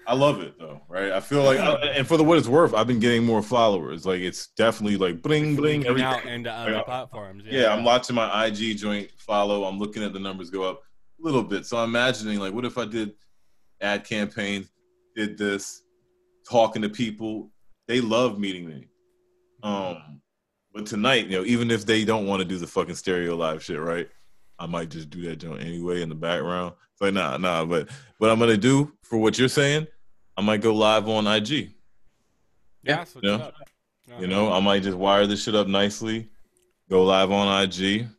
I 0.06 0.14
love 0.14 0.40
it 0.40 0.58
though, 0.58 0.80
right? 0.88 1.12
I 1.12 1.20
feel 1.20 1.42
like, 1.44 1.58
and 1.60 2.06
for 2.06 2.16
the 2.16 2.24
what 2.24 2.38
it's 2.38 2.48
worth, 2.48 2.72
I've 2.74 2.86
been 2.86 3.00
getting 3.00 3.24
more 3.24 3.42
followers. 3.42 4.06
Like 4.06 4.20
it's 4.20 4.48
definitely 4.56 4.96
like 4.96 5.20
bling 5.22 5.56
bling. 5.56 5.80
Leaking 5.80 5.86
Everything. 5.90 6.06
out 6.10 6.24
into 6.26 6.50
other 6.52 6.72
Like, 6.76 6.84
platforms. 6.86 7.44
Yeah, 7.46 7.72
I'm 7.72 7.84
watching 7.84 8.16
my 8.16 8.46
IG 8.46 8.78
joint 8.78 9.10
follow. 9.18 9.64
I'm 9.64 9.78
looking 9.78 10.02
at 10.02 10.12
the 10.12 10.18
numbers 10.18 10.48
go 10.50 10.62
up 10.64 10.82
a 10.82 10.89
little 11.22 11.42
bit. 11.42 11.66
So 11.66 11.76
I'm 11.76 11.90
imagining 11.90 12.38
like, 12.38 12.52
what 12.52 12.64
if 12.64 12.78
I 12.78 12.84
did 12.84 13.12
ad 13.80 14.04
campaigns, 14.04 14.70
did 15.16 15.38
this, 15.38 15.82
talking 16.48 16.82
to 16.82 16.88
people. 16.88 17.50
They 17.88 18.00
love 18.00 18.38
meeting 18.38 18.66
me. 18.66 18.86
Um, 19.62 20.20
but 20.72 20.86
tonight, 20.86 21.26
you 21.26 21.38
know, 21.38 21.44
even 21.44 21.70
if 21.70 21.84
they 21.84 22.04
don't 22.04 22.26
want 22.26 22.40
to 22.40 22.44
do 22.44 22.58
the 22.58 22.66
fucking 22.66 22.94
stereo 22.94 23.36
live 23.36 23.62
shit, 23.62 23.80
right? 23.80 24.08
I 24.58 24.66
might 24.66 24.90
just 24.90 25.10
do 25.10 25.22
that 25.22 25.36
joint 25.36 25.62
anyway 25.62 26.02
in 26.02 26.08
the 26.08 26.14
background. 26.14 26.74
It's 26.92 27.00
like, 27.00 27.14
nah, 27.14 27.36
nah. 27.36 27.64
But 27.64 27.88
what 28.18 28.30
I'm 28.30 28.38
gonna 28.38 28.56
do 28.56 28.92
for 29.02 29.18
what 29.18 29.38
you're 29.38 29.48
saying, 29.48 29.86
I 30.36 30.42
might 30.42 30.60
go 30.60 30.74
live 30.74 31.08
on 31.08 31.26
IG. 31.26 31.50
Yeah, 32.82 32.96
that's 32.96 33.14
what's 33.14 33.26
Yeah. 33.26 33.34
up. 33.36 33.54
You 34.18 34.26
know, 34.26 34.52
I 34.52 34.60
might 34.60 34.82
just 34.82 34.96
wire 34.96 35.26
this 35.26 35.42
shit 35.44 35.54
up 35.54 35.68
nicely, 35.68 36.28
go 36.88 37.04
live 37.04 37.30
on 37.30 37.62
IG, 37.62 38.00
and 38.00 38.10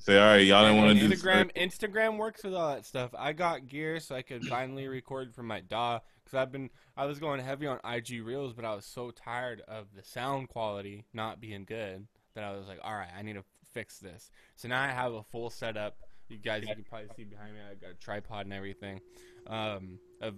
say, 0.00 0.18
all 0.18 0.26
right, 0.26 0.46
y'all 0.46 0.64
didn't 0.64 0.78
want 0.78 0.98
to 0.98 1.08
do. 1.08 1.14
Instagram. 1.14 1.54
Instagram 1.54 2.16
works 2.18 2.42
with 2.42 2.54
all 2.54 2.74
that 2.74 2.86
stuff. 2.86 3.10
I 3.18 3.32
got 3.32 3.66
gear 3.66 4.00
so 4.00 4.14
I 4.14 4.22
could 4.22 4.44
finally 4.46 4.88
record 4.88 5.34
from 5.34 5.46
my 5.46 5.60
DAW 5.60 6.00
because 6.24 6.36
I've 6.36 6.52
been 6.52 6.70
I 6.96 7.06
was 7.06 7.18
going 7.18 7.40
heavy 7.40 7.66
on 7.66 7.78
IG 7.84 8.22
Reels, 8.24 8.52
but 8.52 8.64
I 8.64 8.74
was 8.74 8.84
so 8.84 9.10
tired 9.10 9.62
of 9.68 9.86
the 9.94 10.02
sound 10.02 10.48
quality 10.48 11.04
not 11.12 11.40
being 11.40 11.64
good 11.64 12.06
that 12.34 12.44
I 12.44 12.56
was 12.56 12.66
like, 12.68 12.78
all 12.82 12.94
right, 12.94 13.10
I 13.16 13.22
need 13.22 13.34
to 13.34 13.44
fix 13.72 13.98
this. 13.98 14.30
So 14.56 14.68
now 14.68 14.82
I 14.82 14.88
have 14.88 15.12
a 15.12 15.22
full 15.22 15.50
setup. 15.50 15.96
You 16.28 16.38
guys, 16.38 16.62
you 16.66 16.74
can 16.74 16.84
probably 16.84 17.08
see 17.16 17.24
behind 17.24 17.54
me. 17.54 17.60
I 17.68 17.74
got 17.74 17.90
a 17.90 17.94
tripod 17.94 18.46
and 18.46 18.54
everything. 18.54 19.00
Um, 19.48 19.98
of, 20.20 20.34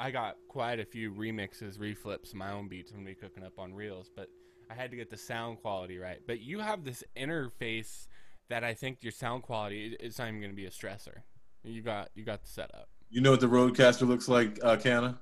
I 0.00 0.10
got 0.10 0.36
quite 0.48 0.80
a 0.80 0.86
few 0.86 1.12
remixes, 1.12 1.78
reflips, 1.78 2.32
my 2.32 2.52
own 2.52 2.68
beats. 2.68 2.92
I'm 2.92 2.98
gonna 2.98 3.10
be 3.10 3.14
cooking 3.14 3.44
up 3.44 3.58
on 3.58 3.74
Reels, 3.74 4.10
but 4.14 4.28
I 4.70 4.74
had 4.74 4.90
to 4.90 4.96
get 4.96 5.10
the 5.10 5.18
sound 5.18 5.60
quality 5.60 5.98
right. 5.98 6.20
But 6.26 6.40
you 6.40 6.60
have 6.60 6.84
this 6.84 7.04
interface 7.16 8.06
that 8.50 8.64
I 8.64 8.74
think 8.74 8.98
your 9.02 9.12
sound 9.12 9.42
quality 9.42 9.86
it- 9.94 10.00
it's 10.00 10.18
not 10.18 10.28
even 10.28 10.40
going 10.40 10.50
to 10.50 10.56
be 10.56 10.66
a 10.66 10.70
stressor. 10.70 11.22
You 11.62 11.82
got 11.82 12.10
you 12.14 12.24
got 12.24 12.42
the 12.42 12.48
setup. 12.48 12.88
You 13.10 13.20
know 13.20 13.30
what 13.30 13.40
the 13.40 13.46
Rodecaster 13.46 14.06
looks 14.06 14.28
like, 14.28 14.58
uh, 14.62 14.76
Canna? 14.76 15.18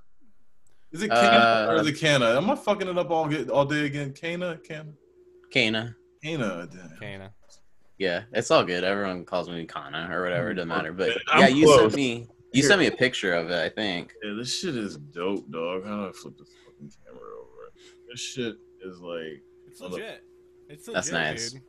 Is 0.92 1.02
it 1.02 1.08
Canna 1.10 1.20
Uh, 1.20 1.66
or 1.70 1.76
is 1.76 1.86
it 1.86 1.98
Canna? 1.98 2.36
Am 2.36 2.50
I 2.50 2.54
fucking 2.56 2.88
it 2.88 2.98
up 2.98 3.10
all 3.10 3.32
all 3.50 3.64
day 3.64 3.86
again? 3.86 4.12
Canna, 4.12 4.58
Canna, 4.58 4.92
Kana. 5.52 5.96
Canna. 6.22 6.68
damn. 6.72 6.96
Kana. 6.98 7.34
Yeah, 7.98 8.24
it's 8.32 8.50
all 8.50 8.64
good. 8.64 8.82
Everyone 8.82 9.24
calls 9.24 9.48
me 9.48 9.64
Kana 9.66 10.08
or 10.10 10.22
whatever. 10.22 10.50
It 10.50 10.54
doesn't 10.54 10.68
matter. 10.68 10.92
But 10.92 11.16
I'm 11.28 11.40
yeah, 11.40 11.48
you 11.48 11.66
close. 11.66 11.80
sent 11.80 11.94
me 11.94 12.12
you 12.52 12.60
Here. 12.60 12.68
sent 12.68 12.80
me 12.80 12.86
a 12.88 12.92
picture 12.92 13.32
of 13.34 13.50
it. 13.50 13.58
I 13.64 13.68
think. 13.68 14.12
Yeah, 14.22 14.34
this 14.36 14.58
shit 14.58 14.76
is 14.76 14.96
dope, 14.96 15.48
dog. 15.50 15.84
How 15.84 15.96
do 16.02 16.08
I 16.08 16.12
flip 16.12 16.36
this 16.38 16.50
fucking 16.66 16.90
camera 17.06 17.22
over? 17.40 17.72
This 18.10 18.20
shit 18.20 18.56
is 18.84 18.98
like. 19.00 19.42
It's 19.68 19.80
legit. 19.80 20.24
It's 20.68 20.88
legit, 20.88 20.94
That's 20.94 21.10
nice. 21.12 21.52
dude. 21.52 21.62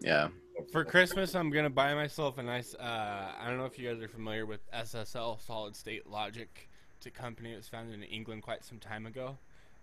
Yeah. 0.00 0.28
For 0.70 0.84
Christmas, 0.84 1.34
I'm 1.34 1.50
gonna 1.50 1.70
buy 1.70 1.94
myself 1.94 2.38
a 2.38 2.42
nice. 2.42 2.74
Uh, 2.74 3.32
I 3.40 3.48
don't 3.48 3.58
know 3.58 3.64
if 3.64 3.78
you 3.78 3.88
guys 3.88 4.02
are 4.02 4.08
familiar 4.08 4.46
with 4.46 4.60
SSL, 4.72 5.40
Solid 5.40 5.74
State 5.74 6.08
Logic. 6.08 6.68
It's 6.96 7.06
a 7.06 7.10
company 7.10 7.50
that 7.50 7.56
was 7.56 7.68
founded 7.68 7.94
in 7.94 8.02
England 8.02 8.42
quite 8.42 8.64
some 8.64 8.78
time 8.78 9.06
ago. 9.06 9.36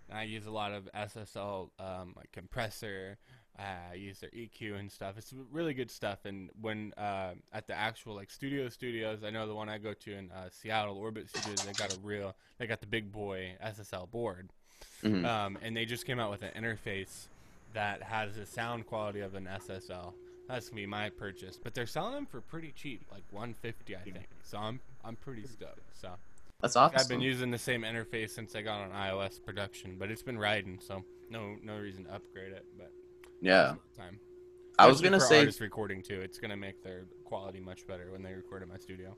And 0.08 0.18
I 0.18 0.24
use 0.24 0.46
a 0.46 0.50
lot 0.50 0.72
of 0.72 0.88
SSL, 0.94 1.70
um, 1.78 2.14
like 2.16 2.32
compressor. 2.32 3.18
Uh, 3.58 3.92
I 3.92 3.94
use 3.94 4.20
their 4.20 4.30
EQ 4.30 4.78
and 4.78 4.90
stuff. 4.90 5.16
It's 5.18 5.32
really 5.50 5.74
good 5.74 5.90
stuff. 5.90 6.24
And 6.24 6.50
when 6.60 6.94
uh, 6.96 7.34
at 7.52 7.66
the 7.66 7.74
actual 7.74 8.14
like 8.14 8.30
studio 8.30 8.68
studios, 8.68 9.22
I 9.24 9.30
know 9.30 9.46
the 9.46 9.54
one 9.54 9.68
I 9.68 9.78
go 9.78 9.92
to 9.92 10.12
in 10.12 10.30
uh, 10.30 10.48
Seattle, 10.50 10.96
Orbit 10.96 11.28
Studios, 11.28 11.64
they 11.64 11.72
got 11.72 11.94
a 11.94 12.00
real, 12.00 12.34
they 12.58 12.66
got 12.66 12.80
the 12.80 12.86
big 12.86 13.12
boy 13.12 13.52
SSL 13.62 14.10
board. 14.10 14.50
Mhm. 15.02 15.24
Um, 15.24 15.58
and 15.62 15.76
they 15.76 15.84
just 15.84 16.06
came 16.06 16.18
out 16.18 16.30
with 16.30 16.42
an 16.42 16.50
interface 16.60 17.26
that 17.74 18.02
has 18.02 18.36
the 18.36 18.46
sound 18.46 18.86
quality 18.86 19.20
of 19.20 19.34
an 19.34 19.46
SSL. 19.46 20.14
That's 20.52 20.68
gonna 20.68 20.82
be 20.82 20.86
my 20.86 21.08
purchase, 21.08 21.58
but 21.62 21.72
they're 21.72 21.86
selling 21.86 22.12
them 22.12 22.26
for 22.26 22.42
pretty 22.42 22.74
cheap, 22.76 23.06
like 23.10 23.22
150, 23.30 23.96
I 23.96 24.00
think. 24.00 24.28
So 24.42 24.58
I'm 24.58 24.80
I'm 25.02 25.16
pretty 25.16 25.46
stoked. 25.46 25.80
So 25.98 26.10
That's 26.60 26.76
awesome. 26.76 26.98
I've 26.98 27.08
been 27.08 27.22
using 27.22 27.50
the 27.50 27.56
same 27.56 27.82
interface 27.82 28.30
since 28.30 28.54
I 28.54 28.60
got 28.60 28.82
on 28.82 28.90
iOS 28.90 29.42
production, 29.42 29.96
but 29.98 30.10
it's 30.10 30.22
been 30.22 30.38
riding, 30.38 30.78
so 30.78 31.02
no 31.30 31.56
no 31.62 31.78
reason 31.78 32.04
to 32.04 32.14
upgrade 32.14 32.52
it. 32.52 32.66
But 32.76 32.92
Yeah. 33.40 33.76
time. 33.96 34.20
I 34.78 34.88
was 34.88 35.00
gonna 35.00 35.20
say 35.20 35.38
artist 35.38 35.60
recording 35.60 36.02
too. 36.02 36.20
It's 36.20 36.38
gonna 36.38 36.56
make 36.56 36.82
their 36.82 37.06
quality 37.24 37.60
much 37.60 37.86
better 37.86 38.12
when 38.12 38.22
they 38.22 38.34
record 38.34 38.62
in 38.62 38.68
my 38.68 38.76
studio. 38.76 39.16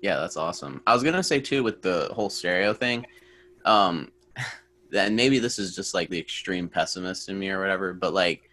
Yeah, 0.00 0.16
that's 0.18 0.38
awesome. 0.38 0.82
I 0.86 0.94
was 0.94 1.02
gonna 1.02 1.22
say 1.22 1.40
too 1.42 1.62
with 1.62 1.82
the 1.82 2.08
whole 2.14 2.30
stereo 2.30 2.72
thing, 2.72 3.04
um, 3.66 4.10
then 4.88 5.14
maybe 5.14 5.38
this 5.38 5.58
is 5.58 5.76
just 5.76 5.92
like 5.92 6.08
the 6.08 6.18
extreme 6.18 6.70
pessimist 6.70 7.28
in 7.28 7.38
me 7.38 7.50
or 7.50 7.60
whatever, 7.60 7.92
but 7.92 8.14
like, 8.14 8.48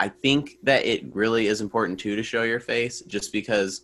I 0.00 0.08
think 0.08 0.56
that 0.62 0.86
it 0.86 1.14
really 1.14 1.46
is 1.46 1.60
important 1.60 2.00
too 2.00 2.16
to 2.16 2.22
show 2.22 2.42
your 2.42 2.58
face, 2.58 3.02
just 3.02 3.32
because 3.32 3.82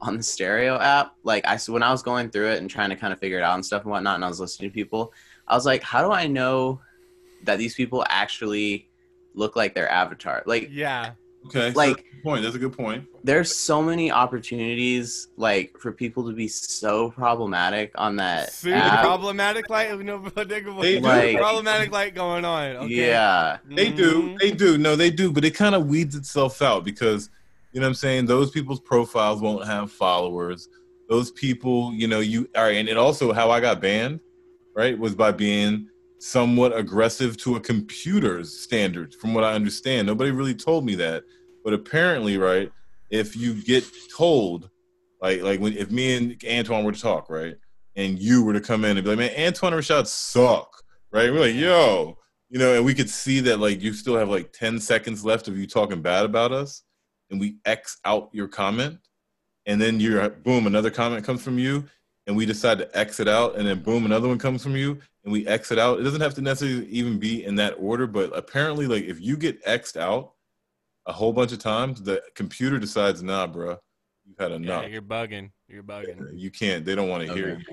on 0.00 0.16
the 0.16 0.22
stereo 0.22 0.78
app, 0.78 1.16
like 1.24 1.44
I 1.44 1.58
when 1.66 1.82
I 1.82 1.90
was 1.90 2.04
going 2.04 2.30
through 2.30 2.52
it 2.52 2.60
and 2.60 2.70
trying 2.70 2.90
to 2.90 2.96
kind 2.96 3.12
of 3.12 3.18
figure 3.18 3.38
it 3.38 3.42
out 3.42 3.54
and 3.54 3.66
stuff 3.66 3.82
and 3.82 3.90
whatnot, 3.90 4.14
and 4.14 4.24
I 4.24 4.28
was 4.28 4.38
listening 4.38 4.70
to 4.70 4.74
people, 4.74 5.12
I 5.48 5.56
was 5.56 5.66
like, 5.66 5.82
how 5.82 6.06
do 6.06 6.12
I 6.12 6.28
know 6.28 6.80
that 7.42 7.58
these 7.58 7.74
people 7.74 8.06
actually 8.08 8.88
look 9.34 9.56
like 9.56 9.74
their 9.74 9.90
avatar? 9.90 10.44
Like, 10.46 10.68
Yeah, 10.70 11.14
Okay, 11.46 11.72
Like- 11.72 11.96
that's 11.96 12.22
point. 12.22 12.42
That's 12.42 12.54
a 12.54 12.58
good 12.58 12.76
point. 12.76 13.06
there's 13.24 13.54
so 13.56 13.82
many 13.82 14.10
opportunities 14.10 15.28
like 15.36 15.74
for 15.78 15.90
people 15.92 16.26
to 16.28 16.34
be 16.34 16.46
so 16.48 17.10
problematic 17.12 17.92
on 17.94 18.16
that 18.16 18.52
super 18.52 18.76
app. 18.76 19.02
problematic 19.04 19.68
light. 19.70 19.90
No, 20.04 20.18
They 20.28 20.60
do. 20.60 21.00
Like- 21.00 21.36
problematic 21.38 21.92
light 21.92 22.14
going 22.14 22.44
on. 22.44 22.76
Okay. 22.76 22.94
yeah 23.08 23.58
They 23.68 23.90
do. 23.90 24.22
Mhm. 24.22 24.38
They 24.38 24.50
do. 24.50 24.76
No, 24.78 24.96
they 24.96 25.10
do. 25.10 25.32
But 25.32 25.44
it 25.44 25.54
kind 25.54 25.74
of 25.74 25.86
weeds 25.86 26.14
itself 26.14 26.60
out 26.62 26.84
because, 26.84 27.30
you 27.72 27.80
know 27.80 27.86
what 27.86 27.90
I'm 27.90 27.94
saying? 27.94 28.26
Those 28.26 28.50
people's 28.50 28.80
profiles 28.80 29.40
won't 29.40 29.66
have 29.66 29.90
followers. 29.90 30.68
Those 31.08 31.30
people, 31.32 31.92
you 31.94 32.06
know, 32.06 32.20
you 32.20 32.48
all 32.56 32.62
right. 32.64 32.76
And 32.76 32.88
it 32.88 32.96
also, 32.96 33.32
how 33.32 33.50
I 33.50 33.60
got 33.60 33.80
banned, 33.80 34.20
right, 34.76 34.96
was 34.98 35.14
by 35.14 35.32
being 35.32 35.88
somewhat 36.20 36.76
aggressive 36.76 37.36
to 37.38 37.56
a 37.56 37.60
computer's 37.60 38.60
standards, 38.60 39.16
from 39.16 39.32
what 39.34 39.42
I 39.42 39.54
understand. 39.54 40.06
Nobody 40.06 40.30
really 40.30 40.54
told 40.54 40.84
me 40.84 40.94
that. 40.96 41.24
But 41.64 41.72
apparently, 41.72 42.36
right, 42.36 42.70
if 43.10 43.36
you 43.36 43.62
get 43.62 43.84
told, 44.16 44.70
like, 45.20 45.42
like 45.42 45.60
when 45.60 45.76
if 45.76 45.90
me 45.90 46.16
and 46.16 46.44
Antoine 46.48 46.84
were 46.84 46.92
to 46.92 47.00
talk, 47.00 47.30
right, 47.30 47.56
and 47.96 48.18
you 48.18 48.44
were 48.44 48.52
to 48.52 48.60
come 48.60 48.84
in 48.84 48.96
and 48.96 49.04
be 49.04 49.10
like, 49.10 49.18
man, 49.18 49.46
Antoine 49.46 49.72
and 49.72 49.82
Rashad 49.82 50.06
suck, 50.06 50.70
right? 51.10 51.32
We're 51.32 51.40
like, 51.40 51.54
yo, 51.54 52.18
you 52.50 52.58
know, 52.58 52.74
and 52.74 52.84
we 52.84 52.94
could 52.94 53.10
see 53.10 53.40
that 53.40 53.58
like 53.58 53.80
you 53.82 53.92
still 53.92 54.16
have 54.16 54.28
like 54.28 54.52
10 54.52 54.78
seconds 54.78 55.24
left 55.24 55.48
of 55.48 55.58
you 55.58 55.66
talking 55.66 56.02
bad 56.02 56.24
about 56.24 56.52
us, 56.52 56.82
and 57.30 57.40
we 57.40 57.56
X 57.64 57.98
out 58.04 58.28
your 58.32 58.48
comment, 58.48 58.98
and 59.66 59.80
then 59.80 60.00
you're 60.00 60.28
boom, 60.28 60.66
another 60.66 60.90
comment 60.90 61.24
comes 61.24 61.42
from 61.42 61.58
you, 61.58 61.84
and 62.26 62.36
we 62.36 62.44
decide 62.44 62.78
to 62.78 62.98
exit 62.98 63.28
out, 63.28 63.56
and 63.56 63.66
then 63.66 63.82
boom, 63.82 64.04
another 64.04 64.28
one 64.28 64.38
comes 64.38 64.62
from 64.62 64.76
you, 64.76 64.98
and 65.24 65.32
we 65.32 65.46
exit 65.46 65.78
out. 65.78 66.00
It 66.00 66.02
doesn't 66.04 66.20
have 66.20 66.34
to 66.34 66.40
necessarily 66.42 66.86
even 66.88 67.18
be 67.18 67.44
in 67.44 67.54
that 67.56 67.74
order, 67.78 68.06
but 68.06 68.36
apparently, 68.36 68.86
like 68.86 69.04
if 69.04 69.20
you 69.20 69.36
get 69.36 69.58
X'd 69.64 69.98
out 69.98 70.32
a 71.06 71.12
whole 71.12 71.32
bunch 71.32 71.52
of 71.52 71.58
times, 71.58 72.02
the 72.02 72.22
computer 72.34 72.78
decides, 72.78 73.22
nah, 73.22 73.46
bro, 73.46 73.78
you've 74.26 74.38
had 74.38 74.52
enough. 74.52 74.82
Yeah, 74.84 74.88
you're 74.88 75.02
bugging. 75.02 75.50
You're 75.68 75.82
bugging. 75.82 76.30
you 76.34 76.50
can't. 76.50 76.84
They 76.84 76.94
don't 76.94 77.08
want 77.08 77.26
to 77.26 77.32
hear 77.34 77.58
you. 77.58 77.64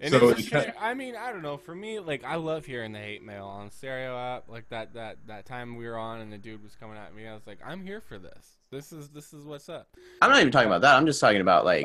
And 0.00 0.10
So 0.10 0.30
it's 0.30 0.40
it 0.48 0.52
a 0.52 0.64
ki- 0.64 0.78
I 0.80 0.94
mean, 0.94 1.14
I 1.14 1.30
don't 1.30 1.42
know. 1.42 1.56
For 1.56 1.74
me, 1.76 2.00
like, 2.00 2.24
I 2.24 2.34
love 2.34 2.66
hearing 2.66 2.90
the 2.92 2.98
hate 2.98 3.22
mail 3.22 3.46
on 3.46 3.70
stereo 3.70 4.18
app. 4.18 4.48
Like 4.48 4.68
that, 4.70 4.94
that, 4.94 5.18
that 5.28 5.46
time 5.46 5.76
we 5.76 5.86
were 5.86 5.96
on, 5.96 6.20
and 6.20 6.32
the 6.32 6.38
dude 6.38 6.62
was 6.62 6.74
coming 6.74 6.96
at 6.96 7.14
me. 7.14 7.28
I 7.28 7.34
was 7.34 7.46
like, 7.46 7.60
I'm 7.64 7.84
here 7.84 8.00
for 8.00 8.18
this. 8.18 8.58
This 8.72 8.92
is, 8.92 9.10
this 9.10 9.32
is 9.32 9.44
what's 9.44 9.68
up. 9.68 9.88
i'm 10.22 10.30
not 10.30 10.40
even 10.40 10.50
talking 10.50 10.66
about 10.66 10.80
that 10.80 10.96
i'm 10.96 11.04
just 11.04 11.20
talking 11.20 11.42
about 11.42 11.64
like 11.66 11.84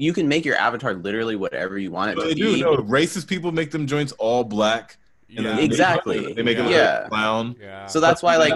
you 0.00 0.12
can 0.14 0.26
make 0.26 0.44
your 0.46 0.56
avatar 0.56 0.94
literally 0.94 1.36
whatever 1.36 1.76
you 1.78 1.90
want 1.90 2.10
it 2.12 2.16
But 2.16 2.22
to 2.22 2.28
they 2.28 2.34
do. 2.34 2.54
be 2.54 2.62
No, 2.62 2.76
racist 2.78 3.26
people 3.28 3.52
make 3.52 3.70
them 3.70 3.86
joints 3.86 4.12
all 4.12 4.44
black. 4.44 4.96
Yeah. 5.28 5.54
they- 5.56 5.64
Exactly. 5.64 6.32
They 6.32 6.42
make 6.42 6.56
it 6.58 6.62
look 6.62 6.72
Yeah. 6.72 6.94
like 7.00 7.06
a 7.06 7.08
clown. 7.10 7.56
Yeah. 7.60 7.86
so 7.86 8.00
that's 8.00 8.22
why 8.22 8.36
like 8.36 8.54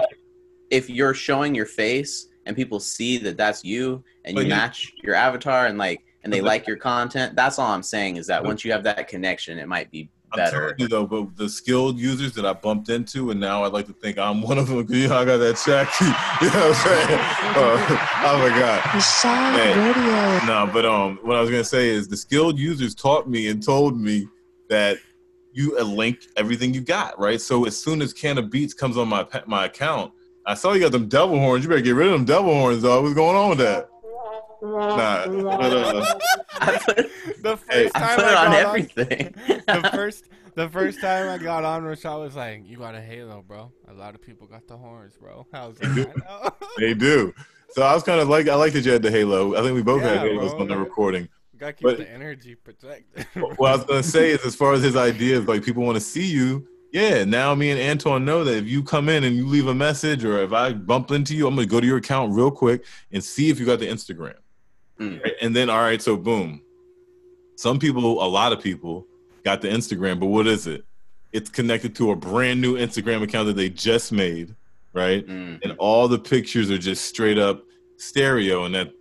if 0.71 0.89
you're 0.89 1.13
showing 1.13 1.53
your 1.53 1.67
face 1.67 2.27
and 2.47 2.55
people 2.55 2.79
see 2.79 3.17
that 3.19 3.37
that's 3.37 3.63
you 3.63 4.03
and 4.25 4.33
But 4.35 4.41
you 4.41 4.47
you- 4.49 4.55
match 4.55 4.91
your 5.03 5.13
avatar 5.15 5.67
and 5.67 5.77
like 5.77 6.01
and 6.23 6.33
they 6.33 6.41
like 6.41 6.65
your 6.65 6.77
content 6.77 7.35
that's 7.35 7.59
all 7.59 7.71
i'm 7.71 7.83
saying 7.83 8.15
is 8.17 8.25
that 8.25 8.43
once 8.43 8.65
you 8.65 8.71
have 8.71 8.81
that 8.83 9.07
connection 9.07 9.59
it 9.59 9.67
might 9.67 9.91
be 9.91 10.01
I'm 10.01 10.09
better 10.35 10.59
telling 10.59 10.75
you 10.79 10.87
though, 10.87 11.05
but 11.05 11.35
the 11.37 11.47
skilled 11.49 11.97
users 11.97 12.33
that 12.33 12.45
I 12.45 12.53
bumped 12.53 12.89
into, 12.89 13.31
and 13.31 13.39
now 13.39 13.63
I'd 13.63 13.73
like 13.73 13.87
to 13.87 13.93
think 13.93 14.17
I'm 14.17 14.41
one 14.41 14.57
of 14.57 14.67
them. 14.67 14.85
'cause, 14.85 14.95
You 14.95 15.07
know, 15.07 15.17
I 15.17 15.25
got 15.25 15.37
that 15.37 15.55
check. 15.65 15.89
you 16.01 16.07
know 16.49 16.69
what 16.69 16.77
I'm 16.77 17.07
saying? 17.07 17.19
Uh, 17.19 18.09
oh 18.25 18.37
my 18.39 18.59
god. 18.59 18.81
Rashad 18.81 19.55
Hey. 19.55 19.77
Radio. 19.77 20.45
No, 20.45 20.69
but 20.71 20.85
um, 20.85 21.19
what 21.23 21.35
I 21.37 21.41
was 21.41 21.49
gonna 21.49 21.63
say 21.63 21.89
is 21.89 22.07
the 22.07 22.17
skilled 22.17 22.57
users 22.59 22.93
taught 22.95 23.27
me 23.29 23.47
and 23.47 23.61
told 23.63 23.99
me 23.99 24.27
that 24.69 24.97
you 25.53 25.77
uh, 25.79 25.83
link 25.83 26.25
everything 26.35 26.73
you 26.73 26.81
got, 26.81 27.17
right? 27.19 27.39
So 27.39 27.65
as 27.65 27.77
soon 27.77 28.01
as 28.01 28.11
Can 28.13 28.37
of 28.37 28.49
Beats 28.49 28.73
comes 28.73 28.97
on 28.97 29.07
my 29.07 29.25
my 29.47 29.65
account, 29.65 30.11
I 30.45 30.53
saw 30.53 30.73
you 30.73 30.81
got 30.81 30.91
them 30.91 31.07
devil 31.07 31.39
horns. 31.39 31.63
You 31.63 31.69
better 31.69 31.81
get 31.81 31.95
rid 31.95 32.07
of 32.07 32.13
them 32.13 32.25
devil 32.25 32.53
horns, 32.53 32.83
dog. 32.83 33.03
What's 33.03 33.15
going 33.15 33.35
on 33.35 33.49
with 33.49 33.57
that? 33.59 33.89
Nah, 34.61 35.25
but, 35.57 35.73
uh, 35.73 36.15
I 36.61 36.77
put, 36.85 36.95
the 37.43 37.57
first 37.57 37.71
Hey, 37.71 37.89
I 37.95 37.99
time 37.99 38.15
put 38.15 38.25
I 38.25 38.31
it 38.31 38.37
on 38.37 38.51
got 38.51 38.65
everything 38.67 39.35
the 39.67 39.89
first, 39.93 40.25
the 40.55 40.69
first 40.69 41.01
time 41.01 41.29
I 41.29 41.37
got 41.43 41.63
on, 41.63 41.83
Rashad 41.83 42.19
was 42.21 42.35
like, 42.35 42.67
"You 42.67 42.77
got 42.77 42.95
a 42.95 43.01
halo, 43.01 43.43
bro. 43.47 43.71
A 43.89 43.93
lot 43.93 44.15
of 44.15 44.21
people 44.21 44.47
got 44.47 44.67
the 44.67 44.77
horns, 44.77 45.15
bro." 45.17 45.45
I 45.53 45.67
was 45.67 45.81
like, 45.81 46.07
I 46.29 46.51
they 46.77 46.93
do. 46.93 47.33
So 47.71 47.81
I 47.81 47.93
was 47.93 48.03
kind 48.03 48.21
of 48.21 48.29
like, 48.29 48.47
I 48.47 48.55
like 48.55 48.71
that 48.73 48.85
you 48.85 48.91
had 48.93 49.01
the 49.01 49.11
halo. 49.11 49.55
I 49.55 49.61
think 49.61 49.75
we 49.75 49.81
both 49.83 50.01
had 50.01 50.15
Yeah, 50.23 50.31
halos 50.33 50.51
bro. 50.51 50.61
on 50.61 50.67
the 50.69 50.77
recording. 50.77 51.27
Gotta 51.57 51.73
keep 51.73 51.83
But- 51.83 51.97
the 51.97 52.09
energy 52.09 52.55
protected. 52.55 53.25
what 53.57 53.71
I 53.71 53.75
was 53.75 53.85
gonna 53.85 54.03
say 54.03 54.31
is, 54.31 54.45
as 54.45 54.55
far 54.55 54.73
as 54.73 54.81
his 54.83 54.95
ideas, 54.95 55.47
like 55.47 55.63
people 55.63 55.83
want 55.83 55.95
to 55.95 56.01
see 56.01 56.25
you. 56.25 56.67
Yeah, 56.93 57.25
now 57.25 57.53
me 57.55 57.71
and 57.71 57.81
Antoine 57.81 58.23
know 58.23 58.45
that 58.45 58.55
if 58.55 58.67
you 58.67 58.81
come 58.81 59.09
in 59.09 59.25
and 59.25 59.35
you 59.35 59.45
leave 59.45 59.67
a 59.67 59.75
message, 59.75 60.23
or 60.23 60.41
if 60.41 60.53
I 60.53 60.71
bump 60.71 61.11
into 61.11 61.35
you, 61.35 61.45
I'm 61.47 61.55
gonna 61.55 61.67
go 61.67 61.81
to 61.81 61.85
your 61.87 61.97
account 61.97 62.33
real 62.33 62.51
quick 62.51 62.85
and 63.11 63.21
see 63.21 63.49
if 63.49 63.59
you 63.59 63.65
got 63.65 63.79
the 63.79 63.87
Instagram. 63.87 64.35
Mm. 64.99 65.23
Right? 65.23 65.33
And 65.41 65.55
then, 65.55 65.69
all 65.69 65.81
right, 65.81 66.01
so 66.01 66.17
boom. 66.17 66.61
Some 67.55 67.79
people, 67.79 68.23
a 68.23 68.27
lot 68.27 68.51
of 68.53 68.61
people, 68.61 69.05
got 69.43 69.61
the 69.61 69.67
Instagram, 69.67 70.19
but 70.19 70.27
what 70.27 70.47
is 70.47 70.67
it? 70.67 70.83
It's 71.31 71.49
connected 71.49 71.95
to 71.95 72.11
a 72.11 72.15
brand 72.15 72.61
new 72.61 72.75
Instagram 72.75 73.21
account 73.21 73.47
that 73.47 73.55
they 73.55 73.69
just 73.69 74.11
made, 74.11 74.55
right? 74.93 75.25
Mm. 75.25 75.63
And 75.63 75.73
all 75.77 76.07
the 76.07 76.19
pictures 76.19 76.71
are 76.71 76.77
just 76.77 77.05
straight 77.05 77.37
up 77.37 77.63
stereo, 77.97 78.65
and 78.65 78.75
that 78.75 78.91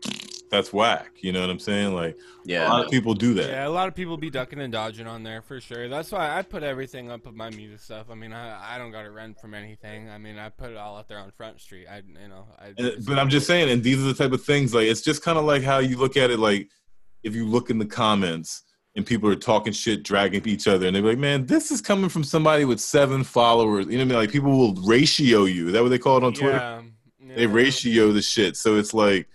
that's 0.55 0.73
whack. 0.73 1.11
You 1.21 1.33
know 1.33 1.41
what 1.41 1.51
I'm 1.51 1.59
saying? 1.59 1.95
Like 1.95 2.17
yeah, 2.45 2.69
a 2.69 2.71
lot 2.71 2.85
of 2.85 2.91
people 2.91 3.15
do 3.15 3.35
that. 3.35 3.49
Yeah, 3.49 3.67
a 3.67 3.69
lot 3.69 3.89
of 3.89 3.95
people 3.95 4.17
be 4.17 4.31
ducking 4.31 4.61
and 4.61 4.73
dodging 4.73 5.07
on 5.07 5.23
there 5.23 5.43
for 5.43 5.61
sure. 5.61 5.89
That's 5.89 6.13
why 6.13 6.37
I 6.37 6.43
put 6.43 6.63
everything 6.63 7.11
up 7.11 7.27
of 7.27 7.35
my 7.35 7.51
music 7.51 7.81
stuff. 7.81 8.07
I 8.11 8.15
mean, 8.15 8.33
I, 8.33 8.75
I 8.75 8.79
don't 8.79 8.93
got 8.93 9.03
to 9.03 9.11
rent 9.11 9.41
from 9.41 9.55
anything. 9.55 10.11
I 10.11 10.19
mean, 10.19 10.39
I 10.39 10.51
put 10.51 10.71
it 10.71 10.77
all 10.77 10.97
out 10.97 11.09
there 11.09 11.19
on 11.19 11.31
Front 11.33 11.61
Street. 11.61 11.87
I 11.89 12.03
you 12.21 12.29
know, 12.29 12.47
I. 12.59 12.75
And, 12.77 13.05
but 13.07 13.19
I'm 13.19 13.31
just 13.31 13.47
saying, 13.47 13.71
and 13.71 13.83
these 13.83 13.99
are 13.99 14.07
the 14.07 14.15
type 14.15 14.33
of 14.33 14.45
things 14.45 14.75
like 14.75 14.87
it's 14.87 15.03
just 15.03 15.23
kind 15.23 15.39
of 15.39 15.45
like 15.45 15.63
how 15.63 15.79
you 15.79 15.97
look 15.97 16.17
at 16.17 16.31
it. 16.31 16.39
Like 16.39 16.69
if 17.23 17.35
you 17.35 17.47
look 17.47 17.71
in 17.71 17.79
the 17.79 17.87
comments 17.87 18.63
and 18.97 19.05
people 19.05 19.29
are 19.29 19.37
talking 19.37 19.73
shit, 19.73 20.03
dragging 20.03 20.47
each 20.47 20.69
other, 20.69 20.87
and 20.87 20.95
they're 20.95 21.03
like, 21.03 21.19
"Man, 21.19 21.47
this 21.47 21.71
is 21.71 21.81
coming 21.81 22.09
from 22.09 22.25
somebody 22.25 22.65
with 22.65 22.81
seven 22.81 23.25
followers." 23.25 23.87
You 23.87 23.93
know 23.93 23.99
what 23.99 24.03
I 24.03 24.09
mean? 24.09 24.19
Like 24.19 24.31
people 24.31 24.57
will 24.57 24.75
ratio 24.87 25.45
you. 25.45 25.69
Is 25.69 25.73
that 25.73 25.83
what 25.83 25.89
they 25.89 25.99
call 25.99 26.19
it 26.19 26.25
on 26.25 26.33
Twitter? 26.33 26.83
Yeah, 27.21 27.35
They 27.35 27.47
ratio 27.47 28.13
the 28.13 28.23
shit. 28.23 28.57
So 28.57 28.77
it's 28.77 28.95
like, 28.95 29.29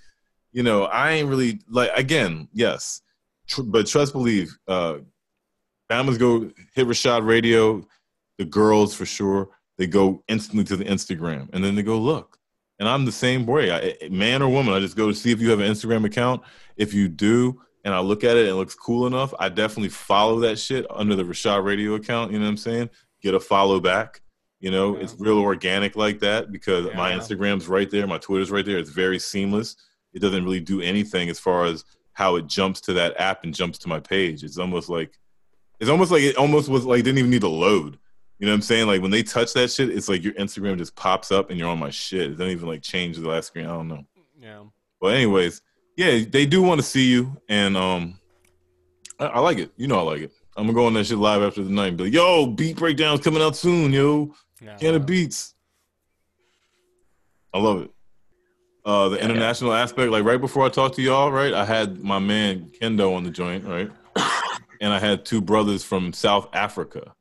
you 0.52 0.64
know, 0.64 0.84
I 0.86 1.12
ain't 1.12 1.30
really 1.30 1.60
like. 1.70 1.92
Again, 1.96 2.48
yes, 2.54 3.02
tr- 3.48 3.62
but 3.64 3.88
trust 3.88 4.14
believe. 4.14 4.58
Uh, 4.68 5.00
Bama's 5.90 6.18
go 6.18 6.52
hit 6.76 6.88
Rashad 6.88 7.26
Radio. 7.26 7.86
The 8.38 8.46
girls 8.46 8.96
for 8.96 9.06
sure. 9.06 9.50
They 9.78 9.88
go 9.88 10.24
instantly 10.28 10.64
to 10.66 10.76
the 10.78 10.86
Instagram, 10.86 11.50
and 11.54 11.64
then 11.64 11.76
they 11.76 11.84
go 11.84 11.98
look. 11.98 12.38
And 12.80 12.88
I'm 12.88 13.04
the 13.06 13.12
same 13.12 13.46
way. 13.46 13.72
I, 13.72 14.08
man 14.10 14.42
or 14.42 14.50
woman, 14.50 14.74
I 14.74 14.80
just 14.80 14.96
go 14.96 15.08
to 15.10 15.14
see 15.16 15.32
if 15.32 15.42
you 15.42 15.50
have 15.50 15.60
an 15.60 15.70
Instagram 15.72 16.06
account. 16.06 16.42
If 16.78 16.94
you 16.94 17.10
do, 17.10 17.62
and 17.84 17.94
I 17.94 18.00
look 18.00 18.24
at 18.24 18.38
it 18.38 18.42
and 18.42 18.50
it 18.50 18.56
looks 18.56 18.76
cool 18.76 19.08
enough, 19.08 19.34
I 19.40 19.50
definitely 19.50 19.90
follow 19.90 20.40
that 20.42 20.58
shit 20.60 20.86
under 20.90 21.16
the 21.16 21.24
Rashad 21.24 21.64
Radio 21.66 21.96
account. 21.96 22.32
You 22.32 22.40
know 22.40 22.46
what 22.46 22.52
I'm 22.52 22.58
saying? 22.58 22.90
Get 23.22 23.34
a 23.34 23.40
follow 23.40 23.80
back. 23.82 24.22
You 24.62 24.72
know, 24.72 24.96
Yeah. 24.96 25.04
it's 25.04 25.16
real 25.20 25.40
organic 25.40 25.96
like 25.98 26.20
that 26.20 26.52
because 26.52 26.86
my 26.96 27.12
Instagram's 27.14 27.68
right 27.68 27.90
there, 27.90 28.08
my 28.08 28.18
Twitter's 28.18 28.52
right 28.52 28.66
there. 28.66 28.78
It's 28.78 28.90
very 28.90 29.20
seamless. 29.20 29.76
It 30.14 30.20
doesn't 30.20 30.44
really 30.44 30.60
do 30.60 30.82
anything 30.82 31.30
as 31.30 31.40
far 31.40 31.66
as 31.66 31.84
how 32.14 32.36
it 32.36 32.48
jumps 32.48 32.82
to 32.82 32.94
that 32.94 33.20
app 33.20 33.44
and 33.44 33.54
jumps 33.54 33.78
to 33.80 33.88
my 33.90 34.00
page. 34.00 34.44
It's 34.44 34.58
almost 34.58 34.90
like 34.90 35.18
it's 35.80 35.90
almost 35.90 36.12
like 36.12 36.24
it 36.24 36.36
almost 36.38 36.68
was 36.70 36.86
like 36.86 37.04
didn't 37.04 37.20
even 37.20 37.32
need 37.32 37.42
to 37.42 37.48
load. 37.50 37.98
You 38.40 38.46
know 38.46 38.52
what 38.54 38.56
I'm 38.58 38.62
saying? 38.62 38.88
Like 38.88 39.02
when 39.02 39.12
they 39.12 39.24
touch 39.24 39.54
that 39.54 39.70
shit, 39.72 39.90
it's 39.90 40.10
like 40.10 40.24
your 40.24 40.34
Instagram 40.34 40.78
just 40.78 40.96
pops 40.96 41.32
up 41.32 41.50
and 41.50 41.60
you're 41.60 41.70
on 41.70 41.80
my 41.80 41.90
shit. 41.90 42.32
It 42.32 42.38
doesn't 42.38 42.52
even 42.52 42.68
like 42.68 42.82
change 42.82 43.18
the 43.18 43.28
last 43.28 43.48
screen. 43.48 43.66
I 43.66 43.70
don't 43.70 43.88
know. 43.88 44.06
Yeah. 44.40 44.64
But 45.02 45.16
anyways, 45.16 45.62
yeah, 45.98 46.24
they 46.30 46.46
do 46.46 46.62
want 46.62 46.80
to 46.80 46.88
see 46.88 47.10
you, 47.10 47.36
and 47.50 47.76
um, 47.78 48.20
I, 49.20 49.26
I 49.26 49.40
like 49.40 49.58
it. 49.58 49.72
You 49.78 49.88
know, 49.88 50.00
I 50.00 50.02
like 50.02 50.22
it. 50.22 50.32
I'm 50.56 50.66
gonna 50.66 50.74
go 50.74 50.86
on 50.88 50.94
that 50.96 51.06
shit 51.06 51.18
live 51.18 51.42
after 51.42 51.64
the 51.64 51.70
night 51.70 51.88
and 51.90 51.98
be 51.98 52.06
like, 52.06 52.14
"Yo, 52.14 52.48
beat 52.48 52.78
breakdowns 52.78 53.22
coming 53.22 53.42
out 53.42 53.56
soon, 53.56 53.92
yo, 53.94 54.34
Yeah. 54.62 54.76
can 54.78 54.96
of 54.96 55.06
beats." 55.06 55.54
I 57.54 57.60
love 57.60 57.82
it. 57.82 57.92
Uh, 58.90 59.08
the 59.10 59.18
Yeah. 59.18 59.26
international 59.26 59.72
aspect, 59.74 60.12
like 60.12 60.24
right 60.24 60.42
before 60.42 60.66
I 60.66 60.70
talked 60.70 60.96
to 60.96 61.02
y'all, 61.04 61.32
right? 61.32 61.54
I 61.54 61.64
had 61.64 62.04
my 62.04 62.18
man 62.18 62.72
Kendo 62.82 63.16
on 63.16 63.24
the 63.24 63.30
joint, 63.30 63.64
right? 63.66 63.92
and 64.82 64.92
I 64.92 64.98
had 64.98 65.26
two 65.26 65.42
brothers 65.42 65.84
from 65.84 66.12
South 66.12 66.50
Africa, 66.54 67.14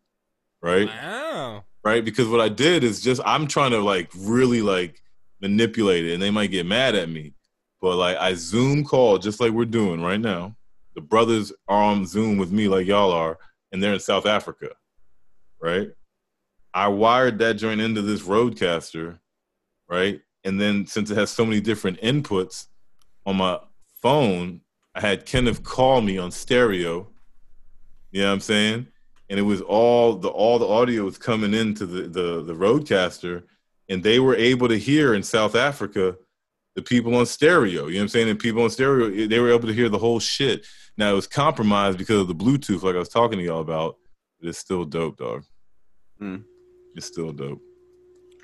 right? 0.63 0.89
Wow. 0.89 1.65
right? 1.85 2.03
Because 2.03 2.27
what 2.27 2.41
I 2.41 2.49
did 2.49 2.85
is 2.85 3.03
just 3.03 3.21
I'm 3.27 3.47
trying 3.47 3.73
to 3.73 3.81
like 3.81 4.11
really 4.17 4.63
like 4.63 5.03
manipulate 5.43 6.07
it, 6.07 6.15
and 6.15 6.23
they 6.23 6.31
might 6.31 6.51
get 6.51 6.65
mad 6.65 6.95
at 6.95 7.11
me. 7.11 7.35
But 7.83 7.97
like 7.97 8.17
I 8.17 8.33
Zoom 8.33 8.83
call 8.83 9.19
just 9.19 9.39
like 9.39 9.53
we're 9.53 9.67
doing 9.67 10.01
right 10.03 10.21
now. 10.21 10.57
The 10.95 11.03
brothers 11.03 11.53
are 11.69 11.83
on 11.83 12.07
Zoom 12.07 12.39
with 12.39 12.51
me 12.51 12.69
like 12.69 12.87
y'all 12.87 13.13
are, 13.13 13.39
and 13.73 13.83
they're 13.83 13.93
in 13.93 14.01
South 14.01 14.25
Africa, 14.25 14.71
right? 15.61 15.91
I 16.73 16.89
wired 16.89 17.39
that 17.41 17.55
joint 17.55 17.83
into 17.83 18.01
this 18.01 18.23
Rodecaster, 18.23 19.19
right? 19.87 20.23
And 20.45 20.61
then 20.61 20.87
since 20.87 21.11
it 21.11 21.17
has 21.17 21.31
so 21.31 21.45
many 21.45 21.61
different 21.61 22.01
inputs 22.01 22.67
on 23.27 23.37
my 23.37 23.59
phone, 24.01 24.61
I 24.95 25.01
had 25.01 25.27
Kenneth 25.27 25.63
call 25.63 26.01
me 26.01 26.19
on 26.19 26.31
stereo. 26.31 27.09
You 28.11 28.23
know 28.23 28.29
what 28.29 28.33
I'm 28.35 28.41
saying? 28.41 28.87
and 29.31 29.39
it 29.39 29.43
was 29.43 29.61
all 29.61 30.15
the 30.15 30.29
all 30.29 30.59
the 30.59 30.67
audio 30.67 31.05
was 31.05 31.19
coming 31.19 31.53
into 31.53 31.85
the 31.85 32.03
the 32.09 32.43
the 32.43 32.55
Rodecaster 32.55 33.43
and 33.91 34.03
they 34.03 34.19
were 34.21 34.35
able 34.35 34.69
to 34.69 34.79
hear 34.79 35.13
in 35.13 35.23
South 35.23 35.55
Africa 35.55 36.17
the 36.75 36.81
people 36.83 37.15
on 37.15 37.27
stereo 37.27 37.89
you 37.89 37.95
know 37.95 37.99
what 37.99 38.03
I'm 38.05 38.09
saying 38.09 38.29
and 38.31 38.39
people 38.39 38.63
on 38.63 38.71
stereo 38.71 39.27
they 39.27 39.39
were 39.39 39.53
able 39.53 39.69
to 39.69 39.75
hear 39.75 39.91
the 39.91 39.99
whole 39.99 40.19
shit 40.19 40.67
now 40.97 41.11
it 41.13 41.15
was 41.15 41.27
compromised 41.27 41.99
because 41.99 42.21
of 42.23 42.29
the 42.29 42.35
bluetooth 42.35 42.83
like 42.83 42.95
I 42.97 42.99
was 42.99 43.11
talking 43.11 43.39
to 43.39 43.45
y'all 43.45 43.61
about 43.61 43.97
but 44.41 44.49
it's 44.49 44.59
still 44.59 44.87
dope 44.87 45.19
dog 45.19 45.45
Hmm. 46.19 46.37
it's 46.95 47.07
still 47.07 47.33
dope 47.33 47.61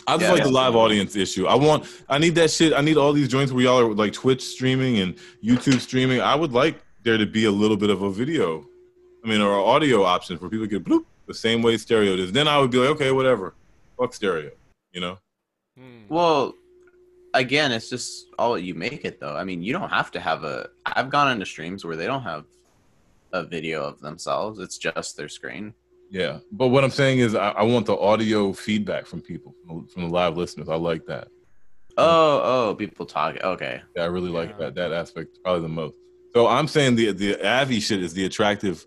I 0.06 0.16
just 0.16 0.22
Yeah, 0.22 0.32
like 0.32 0.42
the 0.42 0.50
live 0.50 0.76
audience 0.76 1.16
issue. 1.16 1.46
I 1.46 1.54
want, 1.54 1.86
I 2.08 2.18
need 2.18 2.34
that 2.34 2.50
shit. 2.50 2.72
I 2.72 2.80
need 2.80 2.96
all 2.96 3.12
these 3.12 3.28
joints 3.28 3.52
where 3.52 3.64
y'all 3.64 3.80
are 3.80 3.94
like 3.94 4.12
Twitch 4.12 4.42
streaming 4.42 4.98
and 4.98 5.16
YouTube 5.42 5.80
streaming. 5.80 6.20
I 6.20 6.34
would 6.34 6.52
like 6.52 6.82
there 7.02 7.18
to 7.18 7.26
be 7.26 7.44
a 7.46 7.50
little 7.50 7.76
bit 7.76 7.90
of 7.90 8.02
a 8.02 8.10
video 8.10 8.66
I 9.24 9.28
mean, 9.28 9.40
or 9.40 9.58
audio 9.58 10.02
option 10.02 10.36
for 10.36 10.50
people 10.50 10.66
to 10.66 10.70
get 10.70 10.84
bloop 10.84 11.06
the 11.26 11.34
same 11.34 11.62
way 11.62 11.78
stereo 11.78 12.12
is. 12.12 12.30
Then 12.30 12.46
I 12.46 12.58
would 12.58 12.70
be 12.70 12.78
like, 12.78 12.90
okay, 12.90 13.10
whatever, 13.10 13.54
fuck 13.98 14.12
stereo, 14.12 14.50
you 14.92 15.00
know? 15.00 15.18
Hmm. 15.78 16.02
Well, 16.08 16.54
again, 17.32 17.72
it's 17.72 17.88
just 17.88 18.26
all 18.38 18.58
you 18.58 18.74
make 18.74 19.04
it 19.06 19.18
though. 19.20 19.34
I 19.34 19.44
mean, 19.44 19.62
you 19.62 19.72
don't 19.72 19.88
have 19.88 20.10
to 20.12 20.20
have 20.20 20.44
a. 20.44 20.68
I've 20.84 21.08
gone 21.08 21.32
into 21.32 21.46
streams 21.46 21.84
where 21.84 21.96
they 21.96 22.06
don't 22.06 22.22
have 22.22 22.44
a 23.32 23.42
video 23.42 23.82
of 23.82 24.00
themselves. 24.00 24.60
It's 24.60 24.76
just 24.76 25.16
their 25.16 25.30
screen. 25.30 25.72
Yeah. 26.10 26.38
But 26.52 26.68
what 26.68 26.84
I'm 26.84 26.90
saying 26.90 27.18
is, 27.18 27.34
I, 27.34 27.50
I 27.50 27.62
want 27.64 27.86
the 27.86 27.96
audio 27.96 28.52
feedback 28.52 29.06
from 29.06 29.20
people, 29.20 29.54
from 29.92 30.02
the 30.02 30.08
live 30.08 30.36
listeners. 30.36 30.68
I 30.68 30.76
like 30.76 31.06
that. 31.06 31.28
Oh, 31.96 32.40
oh, 32.70 32.74
people 32.74 33.06
talk. 33.06 33.36
Okay. 33.42 33.80
Yeah, 33.96 34.02
I 34.02 34.06
really 34.06 34.30
like 34.30 34.50
Yeah. 34.50 34.56
that 34.66 34.74
that 34.76 34.92
aspect 34.92 35.38
probably 35.42 35.62
the 35.62 35.68
most. 35.68 35.94
So 36.32 36.46
I'm 36.48 36.66
saying 36.68 36.96
the 36.96 37.12
the 37.12 37.46
Avi 37.48 37.78
shit 37.80 38.02
is 38.02 38.12
the 38.14 38.24
attractive, 38.26 38.84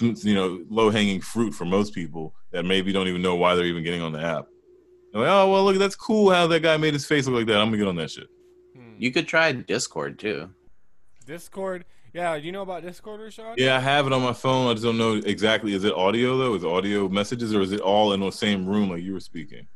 you 0.00 0.34
know, 0.34 0.64
low 0.68 0.90
hanging 0.90 1.20
fruit 1.20 1.54
for 1.54 1.64
most 1.64 1.94
people 1.94 2.34
that 2.52 2.64
maybe 2.64 2.92
don't 2.92 3.08
even 3.08 3.22
know 3.22 3.36
why 3.36 3.54
they're 3.54 3.64
even 3.64 3.82
getting 3.82 4.02
on 4.02 4.12
the 4.12 4.20
app. 4.20 4.46
They're 5.12 5.22
like, 5.22 5.30
oh 5.30 5.50
well, 5.50 5.64
look, 5.64 5.78
that's 5.78 5.96
cool 5.96 6.30
how 6.30 6.46
that 6.48 6.60
guy 6.60 6.76
made 6.76 6.92
his 6.92 7.06
face 7.06 7.26
look 7.26 7.36
like 7.36 7.46
that. 7.46 7.56
I'm 7.60 7.68
gonna 7.68 7.78
get 7.78 7.88
on 7.88 7.96
that 7.96 8.10
shit. 8.10 8.28
Hmm. 8.76 8.94
You 8.98 9.10
could 9.10 9.26
try 9.26 9.52
Discord 9.52 10.18
too. 10.18 10.50
Discord. 11.26 11.84
Yeah, 12.12 12.38
do 12.38 12.44
you 12.44 12.52
know 12.52 12.62
about 12.62 12.82
Discord, 12.82 13.20
Rashad? 13.20 13.54
Yeah, 13.56 13.76
I 13.76 13.80
have 13.80 14.06
it 14.06 14.12
on 14.12 14.22
my 14.22 14.32
phone. 14.32 14.68
I 14.68 14.72
just 14.72 14.84
don't 14.84 14.98
know 14.98 15.14
exactly. 15.14 15.74
Is 15.74 15.84
it 15.84 15.94
audio 15.94 16.36
though? 16.36 16.54
Is 16.54 16.64
it 16.64 16.68
audio 16.68 17.08
messages 17.08 17.54
or 17.54 17.60
is 17.60 17.72
it 17.72 17.80
all 17.80 18.12
in 18.12 18.20
the 18.20 18.30
same 18.30 18.66
room 18.66 18.90
like 18.90 19.02
you 19.02 19.12
were 19.12 19.20
speaking? 19.20 19.66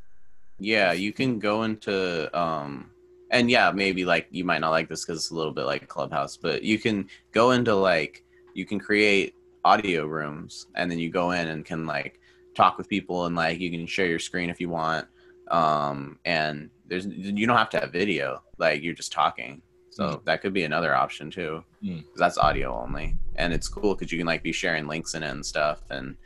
Yeah, 0.58 0.92
you 0.92 1.12
can 1.12 1.38
go 1.38 1.62
into 1.62 2.36
um 2.38 2.90
and 3.30 3.50
yeah, 3.50 3.70
maybe 3.70 4.04
like 4.04 4.26
you 4.30 4.44
might 4.44 4.60
not 4.60 4.70
like 4.70 4.88
this 4.88 5.04
cuz 5.04 5.16
it's 5.16 5.30
a 5.30 5.34
little 5.34 5.52
bit 5.52 5.64
like 5.64 5.86
Clubhouse, 5.88 6.36
but 6.36 6.62
you 6.62 6.78
can 6.78 7.08
go 7.32 7.52
into 7.52 7.74
like 7.74 8.24
you 8.54 8.66
can 8.66 8.80
create 8.80 9.34
audio 9.64 10.06
rooms 10.06 10.66
and 10.74 10.90
then 10.90 10.98
you 10.98 11.10
go 11.10 11.30
in 11.30 11.48
and 11.48 11.64
can 11.64 11.86
like 11.86 12.20
talk 12.54 12.78
with 12.78 12.88
people 12.88 13.26
and 13.26 13.36
like 13.36 13.60
you 13.60 13.70
can 13.70 13.86
share 13.86 14.06
your 14.06 14.18
screen 14.18 14.50
if 14.50 14.60
you 14.60 14.68
want. 14.68 15.06
Um 15.48 16.18
and 16.24 16.70
there's 16.86 17.06
you 17.06 17.46
don't 17.46 17.56
have 17.56 17.70
to 17.70 17.80
have 17.80 17.92
video. 17.92 18.42
Like 18.58 18.82
you're 18.82 18.94
just 18.94 19.12
talking. 19.12 19.62
So 19.94 20.20
that 20.24 20.42
could 20.42 20.52
be 20.52 20.64
another 20.64 20.92
option 20.94 21.30
too. 21.30 21.62
'Cause 22.10 22.18
that's 22.18 22.38
audio 22.38 22.76
only. 22.76 23.16
And 23.36 23.52
it's 23.52 23.68
cool 23.68 23.94
cuz 23.94 24.10
you 24.10 24.18
can 24.18 24.26
like 24.26 24.42
be 24.42 24.50
sharing 24.52 24.86
links 24.88 25.14
in 25.14 25.22
it 25.22 25.30
and 25.30 25.46
stuff 25.46 25.82
and 25.90 26.16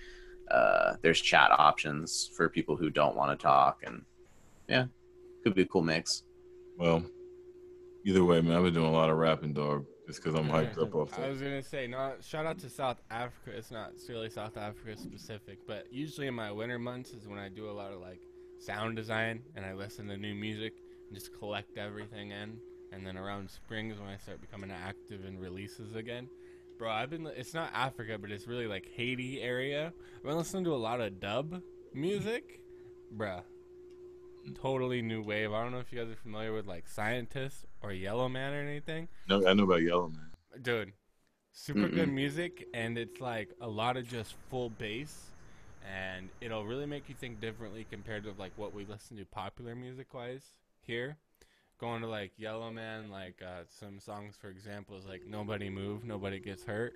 uh, 0.50 0.96
there's 1.02 1.20
chat 1.20 1.50
options 1.50 2.30
for 2.34 2.48
people 2.48 2.74
who 2.76 2.88
don't 2.88 3.14
want 3.14 3.30
to 3.38 3.42
talk 3.42 3.82
and 3.86 4.02
yeah 4.66 4.86
could 5.42 5.54
be 5.54 5.62
a 5.62 5.66
cool 5.66 5.82
mix 5.82 6.24
Well, 6.78 7.04
either 8.06 8.24
way, 8.24 8.40
man, 8.40 8.56
I've 8.56 8.62
been 8.64 8.72
doing 8.72 8.86
a 8.86 8.92
lot 8.92 9.10
of 9.10 9.18
rapping, 9.18 9.52
dog, 9.52 9.84
just 10.06 10.22
because 10.22 10.34
I'm 10.34 10.48
hyped 10.48 10.80
up 10.80 10.94
off 10.94 11.18
I 11.18 11.28
was 11.28 11.42
gonna 11.42 11.62
say, 11.62 11.86
not 11.86 12.24
shout 12.24 12.46
out 12.46 12.58
to 12.60 12.70
South 12.70 13.02
Africa. 13.10 13.50
It's 13.58 13.70
not 13.70 13.92
really 14.08 14.30
South 14.30 14.56
Africa 14.56 14.96
specific, 14.96 15.58
but 15.66 15.92
usually 15.92 16.28
in 16.28 16.34
my 16.34 16.50
winter 16.50 16.78
months 16.78 17.10
is 17.10 17.26
when 17.28 17.38
I 17.38 17.48
do 17.50 17.68
a 17.68 17.72
lot 17.82 17.92
of 17.92 18.00
like 18.00 18.20
sound 18.58 18.96
design 18.96 19.42
and 19.54 19.66
I 19.66 19.74
listen 19.74 20.06
to 20.08 20.16
new 20.16 20.34
music 20.34 20.72
and 21.08 21.14
just 21.14 21.36
collect 21.38 21.76
everything 21.76 22.30
in. 22.30 22.58
And 22.92 23.06
then 23.06 23.16
around 23.16 23.50
spring 23.50 23.90
is 23.90 23.98
when 23.98 24.08
I 24.08 24.16
start 24.16 24.40
becoming 24.40 24.70
active 24.70 25.24
in 25.26 25.38
releases 25.38 25.94
again. 25.94 26.28
Bro, 26.78 26.90
I've 26.90 27.10
been. 27.10 27.26
It's 27.26 27.54
not 27.54 27.70
Africa, 27.74 28.18
but 28.18 28.30
it's 28.30 28.46
really 28.46 28.66
like 28.66 28.86
Haiti 28.94 29.42
area. 29.42 29.92
I've 30.16 30.22
been 30.22 30.36
listening 30.36 30.64
to 30.64 30.74
a 30.74 30.76
lot 30.76 31.00
of 31.00 31.20
dub 31.20 31.60
music, 31.92 32.60
bruh. 33.14 33.42
Totally 34.54 35.02
new 35.02 35.22
wave. 35.22 35.52
I 35.52 35.62
don't 35.62 35.72
know 35.72 35.80
if 35.80 35.92
you 35.92 35.98
guys 35.98 36.10
are 36.10 36.16
familiar 36.16 36.52
with 36.52 36.66
like 36.66 36.88
Scientist 36.88 37.66
or 37.82 37.92
Yellowman 37.92 38.54
or 38.54 38.60
anything. 38.62 39.08
No, 39.28 39.46
I 39.46 39.52
know 39.54 39.64
about 39.64 39.82
Yellowman. 39.82 40.30
Dude, 40.62 40.92
super 41.52 41.88
good 41.88 42.08
Mm-mm. 42.08 42.14
music, 42.14 42.66
and 42.72 42.96
it's 42.96 43.20
like 43.20 43.50
a 43.60 43.68
lot 43.68 43.96
of 43.96 44.08
just 44.08 44.34
full 44.48 44.70
bass, 44.70 45.32
and 45.84 46.30
it'll 46.40 46.64
really 46.64 46.86
make 46.86 47.08
you 47.08 47.14
think 47.14 47.40
differently 47.40 47.84
compared 47.90 48.24
to 48.24 48.32
like 48.38 48.52
what 48.56 48.72
we 48.72 48.84
listen 48.84 49.16
to 49.18 49.24
popular 49.26 49.74
music 49.74 50.14
wise 50.14 50.54
here. 50.80 51.18
Going 51.80 52.00
to 52.02 52.08
like 52.08 52.32
Yellowman, 52.36 53.08
like 53.10 53.40
uh, 53.40 53.62
some 53.68 54.00
songs, 54.00 54.36
for 54.40 54.48
example, 54.48 54.96
is 54.96 55.06
like 55.06 55.22
"Nobody 55.28 55.70
Move, 55.70 56.04
Nobody 56.04 56.40
Gets 56.40 56.64
Hurt." 56.64 56.94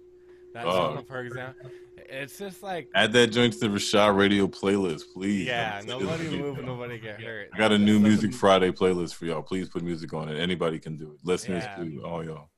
That 0.55 0.67
Oh. 0.67 0.73
song, 0.97 1.05
for 1.07 1.21
example, 1.21 1.71
it's 1.97 2.37
just 2.37 2.63
like 2.63 2.89
Add 2.95 3.13
that 3.13 3.29
joint 3.29 3.53
to 3.55 3.59
the 3.61 3.69
Rashad 3.69 4.17
Radio 4.17 4.47
playlist, 4.49 5.05
please. 5.15 5.47
yeah, 5.47 5.79
I'm 5.81 5.87
nobody 5.87 6.29
move, 6.37 6.63
nobody 6.65 6.99
get 6.99 7.21
hurt. 7.23 7.49
I 7.55 7.59
got 7.59 7.73
a 7.73 7.79
new 7.79 7.99
Music 8.01 8.35
Friday 8.35 8.71
playlist 8.71 9.15
for 9.15 9.25
y'all. 9.25 9.41
Please 9.41 9.69
put 9.71 9.83
music 9.83 10.13
on 10.13 10.29
it. 10.29 10.39
Anybody 10.39 10.79
can 10.79 10.97
do 10.97 11.13
it. 11.13 11.21
Listeners 11.25 11.65
Yeah. 11.65 11.77
too. 11.77 12.03
All 12.05 12.23
y'all. 12.25 12.51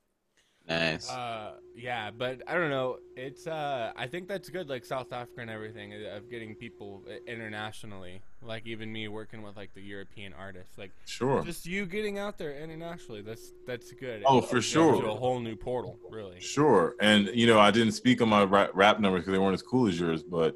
Nice. 0.66 1.10
Uh, 1.10 1.52
yeah, 1.76 2.10
but 2.10 2.40
I 2.48 2.54
don't 2.54 2.70
know. 2.70 2.96
It's 3.16 3.46
uh, 3.46 3.92
I 3.96 4.06
think 4.06 4.28
that's 4.28 4.48
good, 4.48 4.70
like 4.70 4.84
South 4.84 5.12
Africa 5.12 5.42
and 5.42 5.50
everything, 5.50 5.92
uh, 5.92 6.16
of 6.16 6.30
getting 6.30 6.54
people 6.54 7.02
uh, 7.06 7.16
internationally. 7.30 8.22
Like 8.40 8.66
even 8.66 8.90
me 8.90 9.08
working 9.08 9.42
with 9.42 9.56
like 9.56 9.74
the 9.74 9.82
European 9.82 10.32
artists, 10.32 10.78
like 10.78 10.92
Sure. 11.04 11.42
just 11.42 11.66
you 11.66 11.84
getting 11.84 12.18
out 12.18 12.38
there 12.38 12.56
internationally. 12.56 13.20
That's 13.20 13.52
that's 13.66 13.92
good. 13.92 14.22
Oh, 14.24 14.38
It 14.38 14.42
for 14.42 14.48
opens 14.48 14.64
sure. 14.64 15.02
To 15.02 15.08
a 15.08 15.14
whole 15.14 15.38
new 15.40 15.56
portal, 15.56 15.98
really. 16.10 16.40
Sure. 16.40 16.94
And 16.98 17.28
you 17.34 17.46
know, 17.46 17.58
I 17.58 17.70
didn't 17.70 17.92
speak 17.92 18.22
on 18.22 18.30
my 18.30 18.44
rap, 18.44 18.70
rap 18.72 19.00
numbers 19.00 19.20
because 19.22 19.32
they 19.32 19.38
weren't 19.38 19.54
as 19.54 19.62
cool 19.62 19.86
as 19.88 20.00
yours, 20.00 20.22
but 20.22 20.54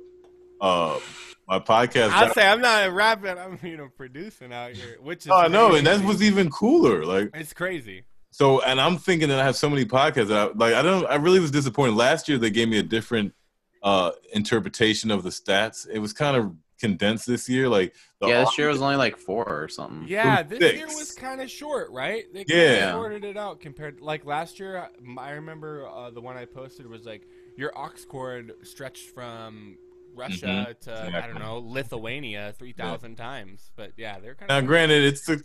uh 0.61 0.99
my 1.47 1.59
podcast. 1.59 2.11
I'll 2.11 2.33
say 2.33 2.47
I'm 2.47 2.61
not 2.61 2.93
rapping. 2.93 3.39
I'm 3.39 3.59
you 3.63 3.77
know 3.77 3.89
producing 3.97 4.53
out 4.53 4.73
here, 4.73 4.97
which 5.03 5.27
is. 5.27 5.33
Oh, 5.33 5.37
I 5.37 5.49
know, 5.49 5.75
and 5.75 5.87
that 5.87 6.03
was 6.05 6.23
even 6.23 6.51
cooler. 6.51 7.05
Like 7.05 7.31
It's 7.35 7.53
crazy. 7.53 8.05
So, 8.39 8.61
and 8.63 8.81
I'm 8.81 8.99
thinking 8.99 9.29
that 9.31 9.41
I 9.41 9.45
have 9.45 9.57
so 9.57 9.69
many 9.69 9.85
podcasts 9.85 10.29
that 10.29 10.39
I, 10.39 10.45
like. 10.55 10.75
I 10.75 10.83
don't. 10.83 11.05
I 11.07 11.17
really 11.17 11.41
was 11.41 11.51
disappointed. 11.51 11.97
Last 11.97 12.29
year 12.29 12.39
they 12.39 12.51
gave 12.51 12.69
me 12.69 12.79
a 12.79 12.83
different 12.85 13.35
uh 13.83 14.13
interpretation 14.33 15.11
of 15.11 15.23
the 15.25 15.31
stats. 15.31 15.89
It 15.91 15.99
was 15.99 16.13
kind 16.13 16.37
of 16.37 16.55
condensed 16.79 17.27
this 17.27 17.49
year. 17.49 17.69
Like 17.69 17.95
the 18.21 18.29
yeah, 18.29 18.45
this 18.45 18.57
year 18.57 18.69
was 18.69 18.81
only 18.81 18.95
like 18.95 19.17
four 19.17 19.45
or 19.45 19.67
something. 19.69 20.07
Yeah, 20.09 20.45
From 20.45 20.59
this 20.59 20.75
year 20.75 20.87
was 20.87 21.11
kind 21.13 21.41
of 21.41 21.51
short, 21.51 21.91
right? 21.91 22.25
They 22.33 22.45
Yeah. 22.47 22.75
kinda 22.79 22.93
shorted 22.93 23.25
it 23.25 23.37
out 23.37 23.61
compared 23.61 24.01
like 24.01 24.25
last 24.25 24.61
year. 24.61 24.79
I- 24.79 25.21
I 25.21 25.31
remember 25.33 25.89
uh, 25.89 26.11
the 26.11 26.21
one 26.21 26.37
I 26.37 26.45
posted 26.45 26.87
was 26.89 27.05
like 27.05 27.23
your 27.57 27.77
aux 27.77 27.91
cord 28.09 28.53
stretched 28.63 29.09
from 29.11 29.79
Russia 30.15 30.77
to 30.83 30.93
I 30.93 30.95
Mm-hmm. 30.95 31.07
Exactly. 31.09 31.33
don't 31.33 31.43
know 31.43 31.59
Lithuania 31.59 32.55
three 32.57 32.73
thousand 32.73 33.17
times. 33.17 33.73
But 33.77 33.93
yeah, 33.97 34.21
they're 34.21 34.37
kind 34.37 34.49
now, 34.49 34.59
of 34.59 34.65
Now, 34.65 34.69
granted, 34.69 35.03
it's 35.05 35.27
the 35.27 35.43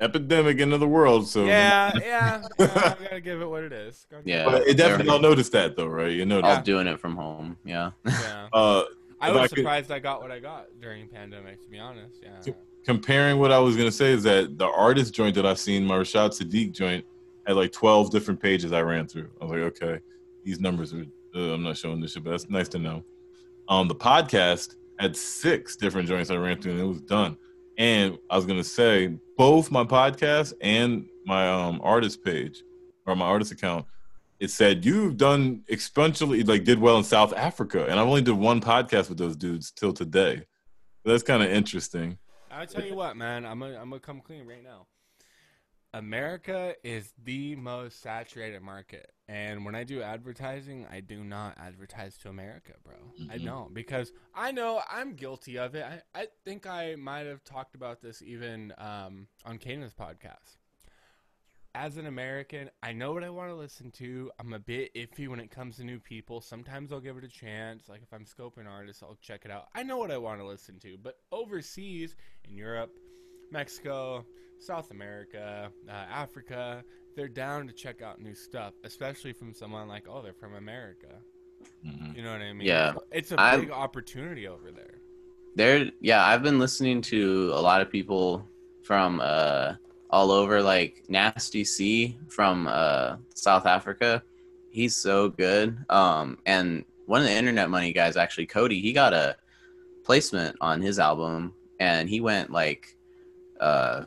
epidemic 0.00 0.58
into 0.58 0.78
the 0.78 0.88
world, 0.88 1.26
so 1.28 1.44
yeah, 1.44 1.92
yeah. 2.00 2.42
yeah, 2.58 2.96
I 2.98 3.02
gotta 3.02 3.20
give 3.20 3.40
it 3.40 3.46
what 3.46 3.64
it 3.64 3.72
is. 3.72 4.06
Gotta 4.10 4.22
Yeah. 4.24 4.44
But 4.44 4.66
it 4.66 4.76
definitely 4.76 5.06
They're 5.06 5.14
all 5.14 5.20
noticed 5.20 5.52
that 5.52 5.76
though, 5.76 5.86
right? 5.86 6.12
You 6.12 6.24
know 6.24 6.40
I'm 6.42 6.62
doing 6.62 6.86
it 6.86 7.00
from 7.00 7.16
home. 7.16 7.56
Yeah. 7.64 7.90
yeah. 8.04 8.48
Uh, 8.52 8.84
I 9.20 9.32
was 9.32 9.38
I 9.38 9.48
could- 9.48 9.58
surprised 9.58 9.90
I 9.90 9.98
got 9.98 10.22
what 10.22 10.30
I 10.30 10.38
got 10.38 10.66
during 10.80 11.08
pandemic. 11.08 11.60
To 11.62 11.68
be 11.68 11.78
honest, 11.78 12.22
yeah. 12.22 12.52
comparing 12.84 13.38
what 13.38 13.50
I 13.50 13.58
was 13.58 13.76
gonna 13.76 13.90
say 13.90 14.12
is 14.12 14.22
that 14.22 14.58
the 14.58 14.66
artist 14.68 15.12
joint 15.12 15.34
that 15.34 15.44
I've 15.44 15.58
seen, 15.58 15.84
my 15.84 15.96
Rashad 15.96 16.30
Sadiq 16.40 16.72
joint, 16.72 17.04
had 17.46 17.56
like 17.56 17.72
twelve 17.72 18.10
different 18.10 18.40
pages 18.40 18.72
I 18.72 18.82
ran 18.82 19.08
through. 19.08 19.30
I 19.40 19.44
was 19.44 19.52
like, 19.52 19.82
okay, 19.82 20.00
these 20.44 20.60
numbers 20.60 20.94
are. 20.94 21.04
Uh, 21.34 21.52
I'm 21.54 21.62
not 21.62 21.76
showing 21.76 22.00
this 22.00 22.12
shit, 22.12 22.24
but 22.24 22.30
that's 22.30 22.48
nice 22.48 22.68
to 22.68 22.78
know. 22.78 23.04
Um, 23.68 23.86
the 23.88 23.94
podcast 23.94 24.76
had 24.98 25.16
six 25.16 25.76
different 25.76 26.08
joints 26.08 26.30
I 26.30 26.36
ran 26.36 26.60
through, 26.60 26.72
and 26.72 26.80
it 26.80 26.86
was 26.86 27.00
done. 27.02 27.36
And 27.76 28.18
I 28.30 28.36
was 28.36 28.46
gonna 28.46 28.64
say 28.64 29.16
both 29.38 29.70
my 29.70 29.84
podcast 29.84 30.52
and 30.60 31.06
my 31.24 31.48
um 31.48 31.80
artist 31.82 32.22
page 32.22 32.62
or 33.06 33.16
my 33.16 33.24
artist 33.24 33.52
account. 33.52 33.86
It 34.40 34.50
said 34.50 34.84
you've 34.84 35.16
done 35.16 35.62
exponentially, 35.70 36.46
like 36.46 36.64
did 36.64 36.78
well 36.78 36.98
in 36.98 37.04
South 37.04 37.32
Africa, 37.34 37.86
and 37.88 37.98
I've 37.98 38.06
only 38.06 38.20
did 38.20 38.34
one 38.34 38.60
podcast 38.60 39.08
with 39.08 39.16
those 39.16 39.36
dudes 39.36 39.70
till 39.70 39.92
today. 39.92 40.44
That's 41.04 41.22
kind 41.22 41.42
of 41.42 41.50
interesting. 41.50 42.18
I'll 42.50 42.66
tell 42.66 42.84
you 42.84 42.94
what, 42.94 43.16
man. 43.16 43.46
I'm 43.46 43.60
gonna 43.60 43.78
I'm 43.80 43.88
gonna 43.90 44.00
come 44.00 44.20
clean 44.20 44.46
right 44.46 44.62
now. 44.62 44.86
America 45.94 46.74
is 46.84 47.12
the 47.24 47.56
most 47.56 48.02
saturated 48.02 48.60
market, 48.60 49.10
and 49.26 49.64
when 49.64 49.74
I 49.74 49.84
do 49.84 50.02
advertising, 50.02 50.86
I 50.90 51.00
do 51.00 51.24
not 51.24 51.56
advertise 51.58 52.18
to 52.18 52.28
America, 52.28 52.72
bro. 52.84 52.96
I 53.30 53.38
Mhm. 53.38 53.44
don't 53.44 53.74
because 53.74 54.12
I 54.34 54.52
know 54.52 54.82
I'm 54.90 55.14
guilty 55.14 55.56
of 55.58 55.74
it. 55.74 55.84
I, 55.84 56.02
I 56.14 56.28
think 56.44 56.66
I 56.66 56.94
might 56.96 57.26
have 57.26 57.42
talked 57.42 57.74
about 57.74 58.02
this 58.02 58.20
even 58.20 58.74
um, 58.76 59.28
on 59.46 59.56
Kana's 59.58 59.94
podcast. 59.94 60.58
As 61.74 61.96
an 61.96 62.06
American, 62.06 62.70
I 62.82 62.92
know 62.92 63.12
what 63.12 63.22
I 63.22 63.30
want 63.30 63.50
to 63.50 63.54
listen 63.54 63.90
to. 63.92 64.30
I'm 64.38 64.52
a 64.52 64.58
bit 64.58 64.92
iffy 64.94 65.28
when 65.28 65.38
it 65.38 65.50
comes 65.50 65.76
to 65.76 65.84
new 65.84 66.00
people. 66.00 66.40
Sometimes 66.40 66.92
I'll 66.92 67.00
give 67.00 67.16
it 67.16 67.24
a 67.24 67.28
chance. 67.28 67.88
Like 67.88 68.02
if 68.02 68.12
I'm 68.12 68.24
scoping 68.24 68.66
artists, 68.66 69.02
I'll 69.02 69.18
check 69.20 69.44
it 69.44 69.50
out. 69.50 69.68
I 69.74 69.84
know 69.84 69.96
what 69.98 70.10
I 70.10 70.18
want 70.18 70.40
to 70.40 70.46
listen 70.46 70.78
to. 70.80 70.96
But 70.98 71.18
overseas, 71.30 72.16
in 72.44 72.56
Europe, 72.56 72.90
Mexico, 73.52 74.26
South 74.58 74.90
America, 74.90 75.70
uh, 75.88 75.92
Africa, 75.92 76.84
they're 77.16 77.28
down 77.28 77.66
to 77.66 77.72
check 77.72 78.02
out 78.02 78.20
new 78.20 78.34
stuff, 78.34 78.74
especially 78.84 79.32
from 79.32 79.52
someone 79.54 79.88
like, 79.88 80.06
oh, 80.08 80.22
they're 80.22 80.32
from 80.32 80.54
America. 80.54 81.08
Mhm. 81.86 82.16
You 82.16 82.22
know 82.22 82.32
what 82.32 82.40
I 82.40 82.52
mean? 82.52 82.66
Yeah. 82.66 82.94
It's 83.12 83.32
a 83.32 83.36
big 83.58 83.70
opportunity 83.70 84.46
over 84.48 84.70
there. 84.70 84.98
there 85.56 85.90
yeah 86.00 86.24
i've 86.24 86.42
been 86.42 86.58
listening 86.60 87.00
to 87.00 87.50
a 87.54 87.60
lot 87.60 87.80
of 87.80 87.90
people 87.90 88.46
from 88.84 89.20
uh 89.20 89.74
all 90.10 90.30
over 90.30 90.62
like 90.62 91.02
nasty 91.08 91.64
c 91.64 92.16
from 92.28 92.68
uh 92.68 93.16
south 93.34 93.66
africa 93.66 94.22
he's 94.70 94.94
so 94.94 95.28
good 95.30 95.76
um 95.90 96.38
and 96.46 96.84
one 97.06 97.20
of 97.22 97.26
the 97.26 97.32
internet 97.32 97.68
money 97.70 97.92
guys 97.92 98.16
actually 98.16 98.46
cody 98.46 98.80
he 98.80 98.92
got 98.92 99.12
a 99.12 99.36
placement 100.04 100.54
on 100.60 100.80
his 100.80 100.98
album 101.00 101.52
and 101.80 102.08
he 102.08 102.20
went 102.20 102.50
like 102.50 102.96
uh 103.58 104.04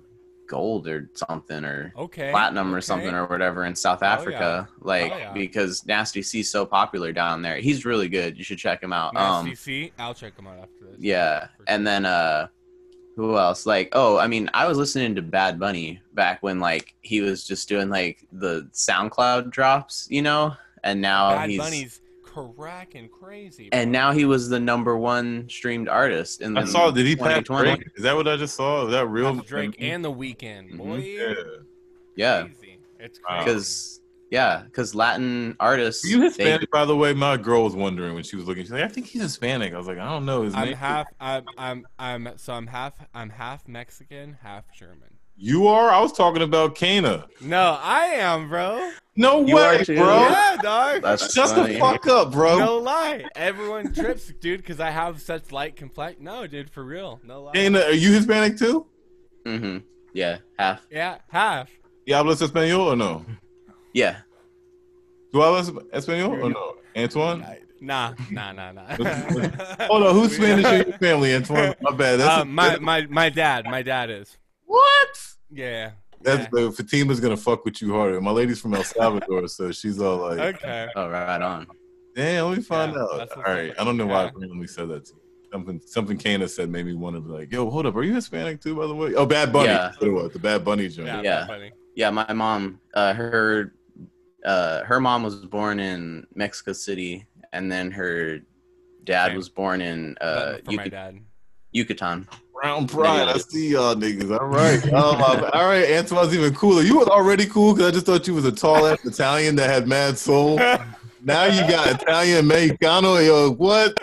gold 0.51 0.87
or 0.87 1.09
something 1.15 1.63
or 1.65 1.91
Okay. 1.97 2.29
platinum 2.31 2.75
or 2.75 2.81
something 2.81 3.13
or 3.15 3.25
whatever 3.25 3.65
in 3.65 3.73
South 3.75 3.99
Oh, 4.03 4.05
yeah. 4.05 4.13
Africa, 4.13 4.69
like 4.81 5.11
Oh, 5.13 5.17
yeah. 5.17 5.33
because 5.33 5.85
Nasty 5.87 6.21
C's 6.21 6.51
so 6.51 6.65
popular 6.65 7.11
down 7.13 7.41
there. 7.41 7.57
He's 7.57 7.85
really 7.85 8.09
good. 8.09 8.37
You 8.37 8.43
should 8.43 8.57
check 8.59 8.83
him 8.83 8.91
out. 8.93 9.13
Nasty 9.15 9.49
Um, 9.51 9.55
C. 9.55 9.91
I'll 9.97 10.13
check 10.13 10.35
them 10.35 10.45
out 10.47 10.59
after 10.59 10.85
this. 10.91 10.99
yeah, 10.99 11.47
and 11.67 11.87
then 11.87 12.05
uh, 12.05 12.47
who 13.15 13.37
else? 13.37 13.65
Like, 13.65 13.89
oh, 13.93 14.17
I 14.17 14.27
mean, 14.27 14.49
I 14.53 14.67
was 14.67 14.77
listening 14.77 15.15
to 15.15 15.21
Bad 15.21 15.59
Bunny 15.59 16.01
back 16.13 16.43
when 16.43 16.59
like 16.59 16.93
he 17.01 17.21
was 17.21 17.43
just 17.45 17.67
doing 17.69 17.89
like 17.89 18.27
the 18.31 18.69
SoundCloud 18.73 19.49
drops, 19.51 20.07
you 20.09 20.21
know, 20.21 20.53
and 20.83 21.01
now 21.01 21.31
Bad 21.35 21.49
he's 21.49 21.59
Bunny's 21.59 22.01
cracking 22.33 23.09
crazy. 23.09 23.69
bro. 23.69 23.79
and 23.79 23.91
now 23.91 24.11
he 24.11 24.25
was 24.25 24.49
the 24.49 24.59
number 24.59 24.97
one 24.97 25.47
streamed 25.49 25.89
artist 25.89 26.41
in 26.41 26.53
the 26.53 26.61
I 26.61 26.65
saw. 26.65 26.91
Did 26.91 27.05
he 27.05 27.15
pass 27.15 27.39
2020. 27.43 27.75
Drake? 27.75 27.87
Is 27.95 28.03
that 28.03 28.15
what 28.15 28.27
I 28.27 28.37
just 28.37 28.55
saw? 28.55 28.85
Is 28.85 28.91
that 28.91 29.07
real? 29.07 29.33
That's 29.35 29.47
Drake 29.47 29.75
and 29.79 30.03
the 30.03 30.11
Weeknd, 30.11 30.71
Mhm. 30.73 30.77
boy. 30.77 30.97
Yeah. 30.97 31.33
Yeah, 32.15 32.41
Crazy. 32.43 32.79
It's 32.99 33.19
crazy. 33.19 33.43
because 33.45 34.01
yeah, 34.29 34.61
because 34.63 34.95
Latin 34.95 35.55
artists. 35.59 36.05
Are 36.05 36.07
you 36.09 36.19
they- 36.19 36.25
Hispanic, 36.27 36.71
by 36.71 36.85
the 36.85 36.95
way? 36.95 37.13
My 37.13 37.35
girl 37.37 37.63
was 37.63 37.75
wondering 37.75 38.13
when 38.13 38.23
she 38.23 38.35
was 38.37 38.45
looking. 38.45 38.63
She's 38.63 38.71
like, 38.71 38.83
I 38.83 38.87
think 38.87 39.07
he's 39.07 39.21
Hispanic. 39.21 39.73
I 39.73 39.77
was 39.77 39.87
like, 39.87 39.97
I 39.97 40.05
don't 40.05 40.25
know 40.25 40.43
his 40.43 40.55
I'm 40.55 40.65
name. 40.67 40.75
half. 40.75 41.07
I'm. 41.19 41.43
I'm. 41.57 41.85
I'm. 41.99 42.29
So 42.37 42.53
I'm 42.53 42.67
half. 42.67 42.93
I'm 43.13 43.29
half 43.29 43.67
Mexican, 43.67 44.37
half 44.41 44.65
German. 44.73 45.10
You 45.43 45.67
are? 45.67 45.89
I 45.89 45.99
was 46.01 46.13
talking 46.13 46.43
about 46.43 46.75
Kana. 46.75 47.25
No, 47.41 47.79
I 47.81 48.05
am, 48.05 48.47
bro. 48.47 48.91
No 49.15 49.43
You 49.43 49.55
way, 49.55 49.83
bro. 49.87 49.95
Yeah, 50.29 50.57
dog. 50.61 51.01
That's 51.01 51.33
Shut 51.33 51.49
funny. 51.49 51.73
the 51.73 51.79
fuck 51.79 52.05
up, 52.07 52.31
bro. 52.31 52.59
No 52.59 52.77
lie. 52.77 53.25
Everyone 53.35 53.91
trips, 53.91 54.31
dude, 54.39 54.61
because 54.61 54.79
I 54.79 54.91
have 54.91 55.19
such 55.19 55.51
light 55.51 55.75
complexion. 55.75 56.25
No, 56.25 56.45
dude, 56.45 56.69
for 56.69 56.83
real. 56.83 57.19
No 57.23 57.41
lie. 57.43 57.53
Kana, 57.53 57.79
are 57.81 57.91
you 57.91 58.11
Hispanic 58.13 58.55
too? 58.57 58.85
Mm-hmm. 59.47 59.79
Yeah, 60.13 60.37
half. 60.59 60.85
Yeah, 60.91 61.17
half. 61.31 61.69
¿Y 62.05 62.13
hablas 62.13 62.41
español 62.47 62.91
or 62.91 62.95
no? 62.95 63.25
Yeah. 63.93 64.17
¿Tú 65.33 65.39
hablas 65.41 65.71
español 65.91 66.39
or 66.43 66.49
no? 66.51 66.75
Antoine? 66.95 67.43
Nah, 67.81 68.13
nah, 68.29 68.51
nah, 68.51 68.71
nah. 68.73 68.85
Hold 69.87 70.03
on, 70.03 70.13
who's 70.13 70.35
Spanish 70.35 70.65
in 70.67 70.87
your 70.89 70.97
family, 70.99 71.33
Antoine? 71.33 71.73
My 71.81 71.91
bad. 71.91 72.19
That's 72.19 72.41
Uh, 72.41 72.45
my 72.45 72.77
my 72.77 73.07
my 73.07 73.29
dad. 73.29 73.65
My 73.65 73.81
dad 73.81 74.11
is. 74.11 74.37
what? 74.65 75.30
Yeah. 75.51 75.91
That's 76.21 76.43
yeah. 76.43 76.65
the 76.67 76.71
Fatima's 76.71 77.19
gonna 77.19 77.37
fuck 77.37 77.65
with 77.65 77.81
you 77.81 77.93
harder. 77.93 78.21
My 78.21 78.31
lady's 78.31 78.59
from 78.61 78.73
El 78.75 78.83
Salvador, 78.83 79.47
so 79.47 79.71
she's 79.71 79.99
all 79.99 80.17
like, 80.17 80.39
Okay. 80.55 80.87
Oh, 80.95 81.09
right 81.09 81.41
on. 81.41 81.65
"Damn, 82.15 82.49
let 82.49 82.57
me 82.57 82.63
find 82.63 82.93
Yeah, 82.93 83.01
out." 83.01 83.17
that's 83.17 83.31
All 83.31 83.37
what's 83.39 83.49
right, 83.49 83.71
up. 83.71 83.81
I 83.81 83.83
don't 83.83 83.97
know 83.97 84.05
why 84.05 84.21
I 84.21 84.25
Yeah. 84.25 84.31
randomly 84.35 84.67
said 84.67 84.87
that. 84.89 85.05
To 85.05 85.13
you. 85.15 85.21
Something 85.51 85.81
something 85.85 86.17
Kana 86.17 86.47
said 86.47 86.69
made 86.69 86.85
me 86.85 86.93
want 86.93 87.15
to 87.15 87.21
be 87.21 87.29
like, 87.29 87.51
"Yo, 87.51 87.69
hold 87.69 87.85
up, 87.87 87.95
are 87.95 88.03
you 88.03 88.13
Hispanic 88.13 88.61
too?" 88.61 88.75
By 88.75 88.85
the 88.87 88.93
way, 88.95 89.15
oh, 89.15 89.25
Bad 89.25 89.51
Bunny. 89.51 89.69
Yeah. 89.69 89.91
What 89.99 90.31
the 90.31 90.39
Bad 90.39 90.63
Bunny 90.63 90.87
joint. 90.87 91.07
Yeah. 91.07 91.21
Yeah. 91.23 91.47
Funny. 91.47 91.71
Yeah, 91.95 92.09
my 92.11 92.31
mom, 92.31 92.79
uh, 92.93 93.13
her, 93.13 93.73
uh, 94.45 94.83
her 94.85 94.99
mom 95.01 95.23
was 95.23 95.35
born 95.47 95.79
in 95.79 96.25
Mexico 96.35 96.71
City, 96.71 97.25
and 97.51 97.69
then 97.69 97.91
her 97.91 98.39
dad 99.03 99.27
Same. 99.29 99.35
was 99.37 99.49
born 99.49 99.81
in 99.81 100.15
uh, 100.21 100.53
But 100.63 100.73
my 100.75 100.83
Yuc- 100.85 100.91
dad. 100.91 101.19
Yucatan. 101.73 102.27
Brown 102.61 102.87
pride. 102.87 103.27
I 103.27 103.37
see 103.39 103.69
y'all 103.69 103.95
niggas. 103.95 104.37
All 104.37 104.45
right. 104.45 104.79
Oh, 104.93 105.17
my, 105.17 105.49
all 105.49 105.67
right. 105.67 105.89
Antoine's 105.89 106.33
even 106.35 106.53
cooler. 106.53 106.83
You 106.83 106.97
was 106.97 107.07
already 107.07 107.47
cool 107.47 107.73
because 107.73 107.89
I 107.89 107.91
just 107.91 108.05
thought 108.05 108.27
you 108.27 108.35
was 108.35 108.45
a 108.45 108.51
tall 108.51 108.85
ass 108.85 109.03
Italian 109.03 109.55
that 109.55 109.67
had 109.69 109.87
mad 109.87 110.17
soul. 110.17 110.57
now 111.23 111.45
you 111.45 111.61
got 111.61 112.01
Italian 112.01 112.45
Mexicano. 112.45 113.25
Yo, 113.25 113.51
what? 113.53 113.97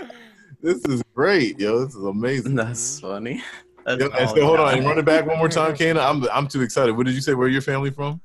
This 0.60 0.84
is 0.86 1.04
great, 1.14 1.60
yo. 1.60 1.84
This 1.84 1.94
is 1.94 2.02
amazing. 2.02 2.56
That's 2.56 2.98
funny. 2.98 3.44
That's 3.86 4.00
Yo, 4.02 4.08
and 4.10 4.28
so 4.28 4.44
hold 4.44 4.58
on, 4.58 4.66
Italian. 4.68 4.78
and 4.78 4.86
run 4.88 4.98
it 4.98 5.04
back 5.04 5.24
one 5.24 5.38
more 5.38 5.48
time, 5.48 5.76
Kana. 5.76 6.00
I'm 6.00 6.28
I'm 6.30 6.48
too 6.48 6.62
excited. 6.62 6.96
What 6.96 7.06
did 7.06 7.14
you 7.14 7.20
say? 7.20 7.34
Where 7.34 7.46
your 7.48 7.62
family 7.62 7.90
from? 7.90 8.20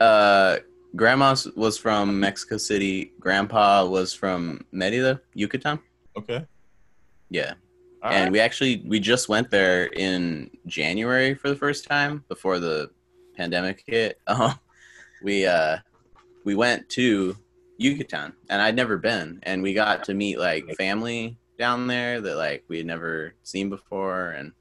Uh, 0.00 0.58
grandma 0.94 1.34
was 1.56 1.76
from 1.76 2.20
Mexico 2.20 2.56
City. 2.56 3.12
Grandpa 3.18 3.84
was 3.84 4.14
from 4.14 4.64
Merida, 4.70 5.20
Yucatan. 5.34 5.80
Okay. 6.16 6.46
Yeah, 7.30 7.54
All 8.02 8.12
and 8.12 8.24
right. 8.24 8.32
we 8.32 8.40
actually 8.40 8.82
we 8.86 9.00
just 9.00 9.28
went 9.28 9.50
there 9.50 9.86
in 9.86 10.50
January 10.66 11.34
for 11.34 11.48
the 11.48 11.56
first 11.56 11.86
time 11.86 12.24
before 12.28 12.58
the 12.58 12.90
pandemic 13.36 13.82
hit. 13.86 14.20
Um, 14.28 14.58
we 15.22 15.46
uh 15.46 15.78
we 16.44 16.54
went 16.54 16.88
to 16.90 17.36
Yucatan, 17.78 18.32
and 18.48 18.62
I'd 18.62 18.76
never 18.76 18.98
been, 18.98 19.40
and 19.42 19.62
we 19.62 19.74
got 19.74 20.04
to 20.04 20.14
meet 20.14 20.38
like 20.38 20.64
family 20.76 21.36
down 21.58 21.88
there 21.88 22.20
that 22.20 22.36
like 22.36 22.64
we 22.68 22.78
had 22.78 22.86
never 22.86 23.34
seen 23.42 23.68
before, 23.68 24.30
and 24.30 24.52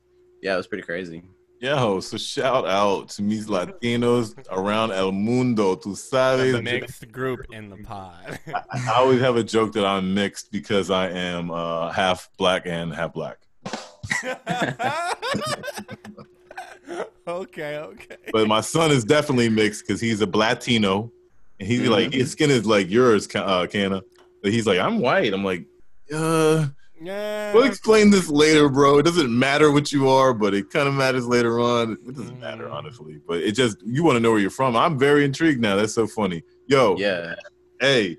yeah, 0.42 0.54
it 0.54 0.58
was 0.58 0.68
pretty 0.68 0.84
crazy. 0.84 1.24
Yo, 1.60 2.00
so 2.02 2.18
shout 2.18 2.68
out 2.68 3.10
to 3.10 3.24
mis 3.24 3.48
Latinos 3.48 4.36
around 4.52 4.92
El 4.92 5.12
Mundo. 5.12 5.76
Tu 5.76 5.90
sabes. 5.96 6.52
the 6.52 6.62
mixed 6.62 7.12
group 7.12 7.48
in 7.52 7.70
the 7.70 7.78
pod. 7.78 8.40
I, 8.48 8.62
I 8.90 8.94
always 8.98 9.20
have 9.22 9.38
a 9.38 9.44
joke 9.44 9.74
that 9.74 9.84
I'm 9.86 10.14
mixed 10.14 10.52
because 10.52 10.92
I 10.92 11.10
am 11.10 11.50
uh, 11.50 11.92
half 11.92 12.30
black 12.38 12.64
and 12.68 12.94
half 12.94 13.14
black. 13.14 13.38
okay, 17.28 17.78
okay. 17.78 18.16
But 18.32 18.48
my 18.48 18.62
son 18.62 18.92
is 18.92 19.04
definitely 19.04 19.50
mixed 19.50 19.86
because 19.88 20.00
he's 20.00 20.22
a 20.22 20.28
Latino, 20.28 21.12
and 21.60 21.68
he's 21.68 21.82
Mhm. 21.82 21.90
like 21.90 22.14
his 22.14 22.32
skin 22.32 22.52
is 22.52 22.68
like 22.68 22.90
yours, 22.90 23.28
uh, 23.34 23.66
Kana. 23.66 24.04
But 24.44 24.52
he's 24.52 24.68
like, 24.68 24.78
I'm 24.80 25.00
white. 25.00 25.34
I'm 25.34 25.44
like, 25.44 25.66
uh, 26.14 26.68
Yeah. 27.00 27.54
we'll 27.54 27.66
explain 27.66 28.10
this 28.10 28.28
later, 28.30 28.70
bro. 28.70 28.98
It 28.98 29.04
doesn't 29.04 29.30
matter 29.38 29.72
what 29.72 29.92
you 29.92 30.10
are, 30.10 30.34
but 30.34 30.54
it 30.54 30.70
kind 30.72 30.88
of 30.88 30.94
matters 30.96 31.28
later 31.28 31.60
on. 31.60 31.94
It 32.08 32.16
doesn't 32.16 32.40
matter, 32.40 32.66
Mhm. 32.66 32.74
honestly. 32.74 33.20
But 33.28 33.42
it 33.42 33.52
just 33.54 33.78
you 33.86 34.04
want 34.04 34.16
to 34.16 34.20
know 34.20 34.32
where 34.32 34.40
you're 34.40 34.50
from. 34.50 34.76
I'm 34.76 34.98
very 34.98 35.24
intrigued 35.26 35.62
now. 35.62 35.76
That's 35.76 35.94
so 35.94 36.08
funny. 36.08 36.44
Yo, 36.68 36.96
Yeah, 36.98 37.36
hey, 37.80 38.18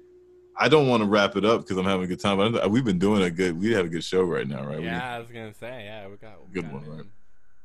I 0.57 0.69
don't 0.69 0.89
want 0.89 1.03
to 1.03 1.09
wrap 1.09 1.37
it 1.37 1.45
up 1.45 1.63
because 1.63 1.77
I'm 1.77 1.85
having 1.85 2.05
a 2.05 2.07
good 2.07 2.21
time. 2.21 2.39
But 2.53 2.71
we've 2.71 2.85
been 2.85 2.99
doing 2.99 3.23
a 3.23 3.31
good. 3.31 3.59
We 3.61 3.73
have 3.73 3.85
a 3.87 3.89
good 3.89 4.05
show 4.05 4.23
right 4.23 4.47
now, 4.47 4.65
right? 4.67 4.79
We- 4.79 4.85
Yeah, 4.85 5.15
I 5.17 5.19
was 5.19 5.29
gonna 5.29 5.55
say, 5.55 5.85
yeah, 5.85 6.07
we 6.09 6.17
got 6.17 6.47
we 6.47 6.53
Good 6.55 6.65
got 6.65 6.73
one, 6.73 6.85
it. 6.85 6.89
right? 6.99 7.07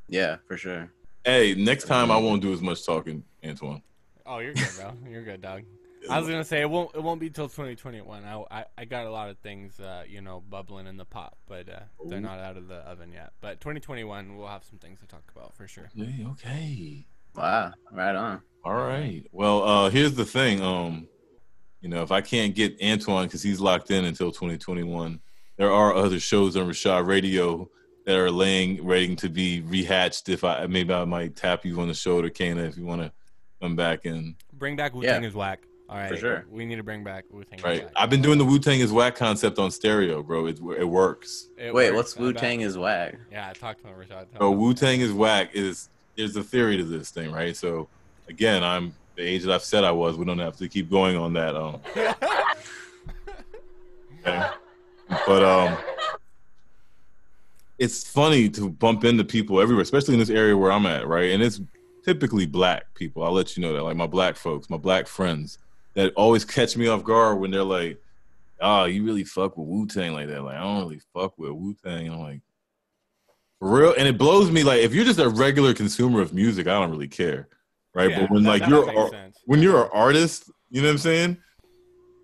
yeah, 0.10 0.38
for 0.48 0.58
sure. 0.58 0.92
Hey, 1.26 1.54
next 1.56 1.86
time 1.88 2.12
I 2.12 2.18
won't 2.18 2.42
do 2.42 2.52
as 2.54 2.62
much 2.62 2.86
talking, 2.86 3.24
Antoine. 3.46 3.82
Oh, 4.26 4.40
you're 4.40 4.54
good, 4.54 4.68
bro. 4.78 4.94
You're 5.10 5.24
good, 5.24 5.42
dog. 5.42 5.64
I 6.10 6.20
was 6.20 6.28
gonna 6.28 6.44
say 6.44 6.62
it 6.62 6.70
won't 6.70 6.94
it 6.96 7.02
won't 7.02 7.20
be 7.20 7.30
till 7.30 7.48
2021. 7.48 8.24
I, 8.26 8.44
I, 8.52 8.66
I 8.78 8.86
got 8.86 9.06
a 9.06 9.12
lot 9.12 9.30
of 9.30 9.38
things 9.40 9.80
uh, 9.80 10.04
you 10.08 10.22
know 10.22 10.42
bubbling 10.50 10.88
in 10.88 10.98
the 10.98 11.06
pot, 11.06 11.36
but 11.48 11.70
uh, 11.70 11.80
they're 12.08 12.20
not 12.22 12.40
out 12.40 12.58
of 12.58 12.68
the 12.68 12.76
oven 12.76 13.12
yet. 13.12 13.32
But 13.42 13.62
2021 13.62 14.38
we'll 14.38 14.48
have 14.48 14.64
some 14.64 14.80
things 14.80 15.00
to 15.00 15.08
talk 15.08 15.24
about 15.36 15.56
for 15.56 15.68
sure. 15.68 15.90
Hey, 15.96 16.26
okay. 16.32 17.06
Wow, 17.36 17.74
right 17.92 18.16
on. 18.16 18.42
All 18.64 18.76
right. 18.76 19.24
Well, 19.32 19.64
uh, 19.64 19.90
here's 19.90 20.14
the 20.14 20.26
thing. 20.26 20.62
Um, 20.62 21.08
you 21.82 21.90
know, 21.90 22.02
if 22.02 22.12
I 22.12 22.22
can't 22.22 22.56
get 22.56 22.82
Antoine 22.82 23.26
because 23.28 23.44
he's 23.44 23.60
locked 23.60 23.92
in 23.92 24.06
until 24.06 24.32
2021, 24.32 25.20
there 25.58 25.72
are 25.72 25.94
other 25.94 26.20
shows 26.20 26.56
on 26.56 26.68
Rashad 26.68 27.06
Radio 27.08 27.70
that 28.06 28.16
are 28.18 28.32
laying 28.32 28.84
waiting 28.86 29.16
to 29.18 29.30
be 29.30 29.62
rehatched. 29.62 30.30
If 30.30 30.44
I 30.44 30.66
maybe 30.68 30.94
I 30.94 31.06
might 31.06 31.36
tap 31.36 31.66
you 31.66 31.80
on 31.82 31.88
the 31.88 31.94
shoulder, 31.94 32.30
Kana, 32.30 32.64
if 32.64 32.78
you 32.78 32.86
want 32.86 33.02
to 33.02 33.12
come 33.62 33.76
back 33.76 34.06
and 34.06 34.36
Bring 34.54 34.76
back 34.76 34.94
Wu 34.94 35.02
Tang 35.04 35.24
Yeah. 35.24 35.28
is 35.28 35.34
whack. 35.34 35.60
All 35.90 35.98
right, 35.98 36.10
for 36.10 36.18
sure. 36.18 36.46
We 36.50 36.66
need 36.66 36.78
to 36.78 36.84
bring 36.84 37.04
back 37.04 37.26
Wu 37.30 37.44
Tang. 37.44 37.60
right. 37.64 37.88
I've 37.96 38.10
been 38.10 38.22
doing 38.22 38.38
the 38.38 38.46
Wu 38.46 38.58
Tang 38.58 38.80
is 38.80 38.92
whack 38.92 39.16
concept 39.16 39.60
on 39.60 39.70
stereo, 39.70 40.24
bro. 40.24 40.48
It 40.48 40.60
it 40.78 40.86
works. 40.86 41.50
Wait, 41.58 41.92
what's 41.92 42.16
Wu 42.16 42.34
Tang 42.34 42.62
is 42.62 42.78
whack? 42.78 43.16
Yeah, 43.32 43.50
I 43.50 43.54
talked 43.54 43.82
to 43.82 43.88
him, 43.88 43.96
Rashad. 43.96 44.28
So 44.40 44.52
Wu 44.52 44.74
Tang 44.74 45.02
is 45.02 45.12
whack 45.12 45.54
is 45.54 45.90
there's 46.16 46.36
a 46.36 46.44
theory 46.44 46.78
to 46.78 46.84
this 46.84 47.12
thing, 47.12 47.32
right? 47.32 47.56
So 47.56 47.88
again, 48.28 48.64
I'm 48.64 48.94
the 49.16 49.24
age 49.24 49.44
that 49.44 49.54
I've 49.54 49.64
said 49.64 49.84
I 49.84 49.92
was. 49.92 50.18
We 50.18 50.26
don't 50.26 50.40
have 50.40 50.58
to 50.58 50.68
keep 50.68 50.90
going 50.90 51.18
on 51.18 51.34
that. 51.34 51.56
Um, 51.56 51.80
okay. 54.26 54.48
But 55.28 55.44
um, 55.44 55.78
it's 57.78 58.08
funny 58.08 58.50
to 58.50 58.70
bump 58.70 59.04
into 59.04 59.24
people 59.24 59.62
everywhere, 59.62 59.84
especially 59.84 60.14
in 60.16 60.20
this 60.20 60.30
area 60.30 60.58
where 60.58 60.72
I'm 60.72 60.86
at, 60.86 61.08
right? 61.08 61.32
And 61.32 61.44
it's 61.44 61.62
typically 62.04 62.46
black 62.46 62.94
people. 62.96 63.24
I'll 63.24 63.32
let 63.32 63.56
you 63.56 63.62
know 63.62 63.74
that, 63.74 63.84
like 63.84 63.98
my 63.98 64.08
black 64.08 64.36
folks, 64.36 64.70
my 64.70 64.78
black 64.78 65.08
friends, 65.08 65.60
that 65.96 66.14
always 66.16 66.46
catch 66.46 66.76
me 66.76 66.88
off 66.88 67.04
guard 67.04 67.40
when 67.40 67.52
they're 67.52 67.64
like, 67.64 68.00
"Oh, 68.62 68.86
you 68.86 69.04
really 69.04 69.24
fuck 69.24 69.58
with 69.58 69.68
Wu 69.68 69.88
Tang 69.88 70.14
like 70.14 70.28
that?" 70.28 70.42
Like 70.44 70.56
I 70.56 70.62
don't 70.62 70.80
really 70.84 71.02
fuck 71.14 71.38
with 71.38 71.52
Wu 71.52 71.76
Tang. 71.84 72.10
I'm 72.10 72.20
like, 72.20 72.42
for 73.60 73.80
real, 73.80 73.94
and 73.98 74.08
it 74.08 74.18
blows 74.18 74.52
me. 74.52 74.64
Like 74.64 74.82
if 74.82 74.94
you're 74.94 75.06
just 75.06 75.20
a 75.20 75.30
regular 75.30 75.74
consumer 75.74 76.22
of 76.22 76.34
music, 76.34 76.68
I 76.68 76.80
don't 76.80 76.92
really 76.92 77.08
care, 77.08 77.48
right? 77.94 78.10
Yeah, 78.10 78.22
but 78.22 78.32
when 78.32 78.44
that- 78.44 78.50
like 78.50 78.62
that 78.62 78.70
you're 78.70 79.10
sense. 79.10 79.38
when 79.46 79.62
you're 79.62 79.84
an 79.86 79.90
artist, 79.94 80.50
you 80.70 80.82
know 80.82 80.88
what 80.88 80.94
I'm 80.94 80.98
saying? 81.00 81.38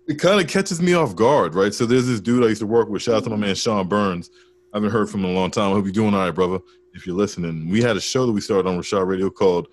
It 0.08 0.18
kind 0.18 0.40
of 0.40 0.48
catches 0.48 0.82
me 0.82 0.94
off 0.94 1.14
guard, 1.14 1.54
right? 1.54 1.72
So 1.72 1.86
there's 1.86 2.06
this 2.06 2.20
dude 2.20 2.42
I 2.44 2.48
used 2.48 2.60
to 2.62 2.66
work 2.66 2.88
with. 2.88 3.02
Shout 3.02 3.14
out 3.14 3.24
to 3.24 3.30
my 3.30 3.36
man 3.36 3.54
Sean 3.54 3.86
Burns. 3.86 4.28
I 4.74 4.76
haven't 4.78 4.90
heard 4.90 5.08
from 5.08 5.20
him 5.20 5.26
in 5.30 5.36
a 5.36 5.38
long 5.38 5.50
time. 5.52 5.70
I 5.70 5.74
hope 5.74 5.84
you're 5.84 5.92
doing 5.92 6.14
all 6.14 6.20
right, 6.20 6.34
brother. 6.34 6.58
If 6.94 7.06
you're 7.06 7.14
listening, 7.16 7.68
we 7.68 7.80
had 7.80 7.96
a 7.96 8.00
show 8.00 8.26
that 8.26 8.32
we 8.32 8.40
started 8.40 8.68
on 8.68 8.76
Rashad 8.76 9.06
Radio 9.06 9.30
called 9.30 9.68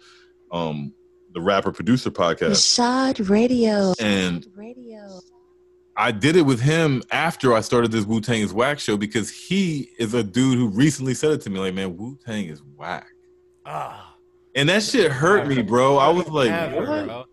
um, 0.52 0.94
the 1.34 1.42
Rapper 1.42 1.72
Producer 1.72 2.12
Podcast, 2.12 2.52
Rashad 2.52 3.30
Radio. 3.30 3.94
and 4.00 4.46
Radio. 4.56 5.22
I 5.96 6.12
did 6.12 6.36
it 6.36 6.44
with 6.44 6.62
him 6.62 7.02
after 7.12 7.54
I 7.54 7.62
started 7.62 7.92
this 7.92 8.06
Wu 8.06 8.22
Tang 8.22 8.42
is 8.42 8.54
whack 8.54 8.80
show 8.80 8.98
because 8.98 9.32
he 9.32 9.90
is 9.98 10.14
a 10.14 10.24
dude 10.24 10.58
who 10.58 10.68
recently 10.68 11.16
said 11.16 11.32
it 11.32 11.42
to 11.42 11.50
me, 11.50 11.60
like, 11.60 11.74
man, 11.74 11.98
Wu 11.98 12.18
Tang 12.24 12.46
is 12.46 12.62
whack. 12.76 13.08
Ah. 13.66 14.16
And 14.56 14.70
that 14.70 14.84
shit 14.84 15.12
hurt 15.12 15.48
me, 15.48 15.62
bro. 15.62 15.98
I 15.98 16.10
was 16.10 16.28
like, 16.30 16.50
Never, 16.50 16.86
bro. 17.06 17.26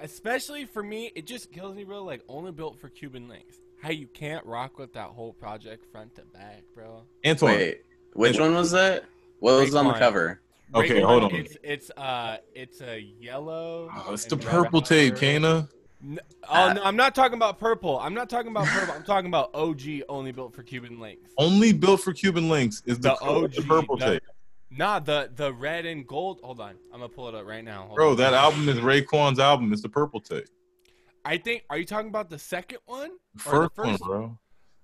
Especially 0.00 0.64
for 0.64 0.82
me, 0.82 1.12
it 1.14 1.26
just 1.26 1.52
kills 1.52 1.76
me, 1.76 1.84
bro. 1.84 2.02
Like 2.04 2.22
only 2.28 2.50
built 2.52 2.78
for 2.80 2.88
Cuban 2.88 3.28
links. 3.28 3.58
How 3.80 3.90
you 3.90 4.06
can't 4.06 4.44
rock 4.46 4.78
with 4.78 4.92
that 4.94 5.08
whole 5.08 5.32
project 5.32 5.84
front 5.90 6.14
to 6.16 6.22
back, 6.22 6.62
bro. 6.74 7.02
Antoine, 7.26 7.56
Wait, 7.56 7.82
which 8.14 8.38
one 8.38 8.54
was 8.54 8.70
that? 8.72 9.04
What 9.40 9.60
was 9.60 9.74
on 9.74 9.86
the 9.86 9.94
cover? 9.94 10.40
Okay, 10.74 11.00
hold 11.00 11.24
on. 11.24 11.34
It's 11.34 11.56
it's 11.62 11.90
uh 11.96 12.38
it's 12.54 12.80
a 12.80 12.98
yellow. 13.00 13.90
oh, 13.94 14.12
it's 14.14 14.24
the 14.24 14.36
purple 14.36 14.80
tape. 14.82 15.16
Kana. 15.16 15.68
N- 16.02 16.18
Oh 16.48 16.72
no, 16.72 16.82
I'm 16.82 16.96
not 16.96 17.14
talking 17.14 17.36
about 17.36 17.58
purple. 17.60 17.98
I'm 18.00 18.12
not 18.14 18.28
talking 18.28 18.50
about 18.50 18.66
purple. 18.66 18.94
I'm 18.94 19.04
talking 19.04 19.28
about 19.28 19.50
OG 19.54 19.82
only 20.08 20.32
built 20.32 20.54
for 20.54 20.62
Cuban 20.64 20.98
links. 20.98 21.30
Only 21.38 21.72
built 21.72 22.00
for 22.00 22.12
Cuban 22.12 22.48
links 22.48 22.82
is 22.86 22.98
the, 22.98 23.10
The 23.10 23.14
col- 23.16 23.40
the 23.48 23.58
OG, 23.60 23.66
purple 23.68 23.96
the- 23.96 24.06
tape. 24.06 24.22
Nah, 24.70 24.98
the 24.98 25.30
the 25.36 25.52
red 25.52 25.84
and 25.86 26.06
gold. 26.06 26.40
Hold 26.42 26.58
on, 26.60 26.74
I'm 26.92 27.00
gonna 27.00 27.08
pull 27.08 27.28
it 27.28 27.34
up 27.34 27.46
right 27.46 27.62
now. 27.64 27.82
Hold 27.84 27.96
Bro, 27.96 28.10
on. 28.12 28.16
that 28.16 28.32
album 28.34 28.68
is 28.68 28.78
Raekwon's 28.78 29.38
album. 29.38 29.72
It's 29.72 29.82
the 29.82 29.88
purple 29.90 30.18
tape. 30.20 30.46
I 31.24 31.36
think. 31.36 31.64
Are 31.70 31.76
you 31.78 31.84
talking 31.84 32.08
about 32.08 32.30
the 32.30 32.38
second 32.38 32.78
one? 32.86 33.10
Or 33.10 33.16
the 33.34 33.38
first, 33.38 33.76
one, 33.78 33.86
first- 33.90 34.02
bro. 34.02 34.38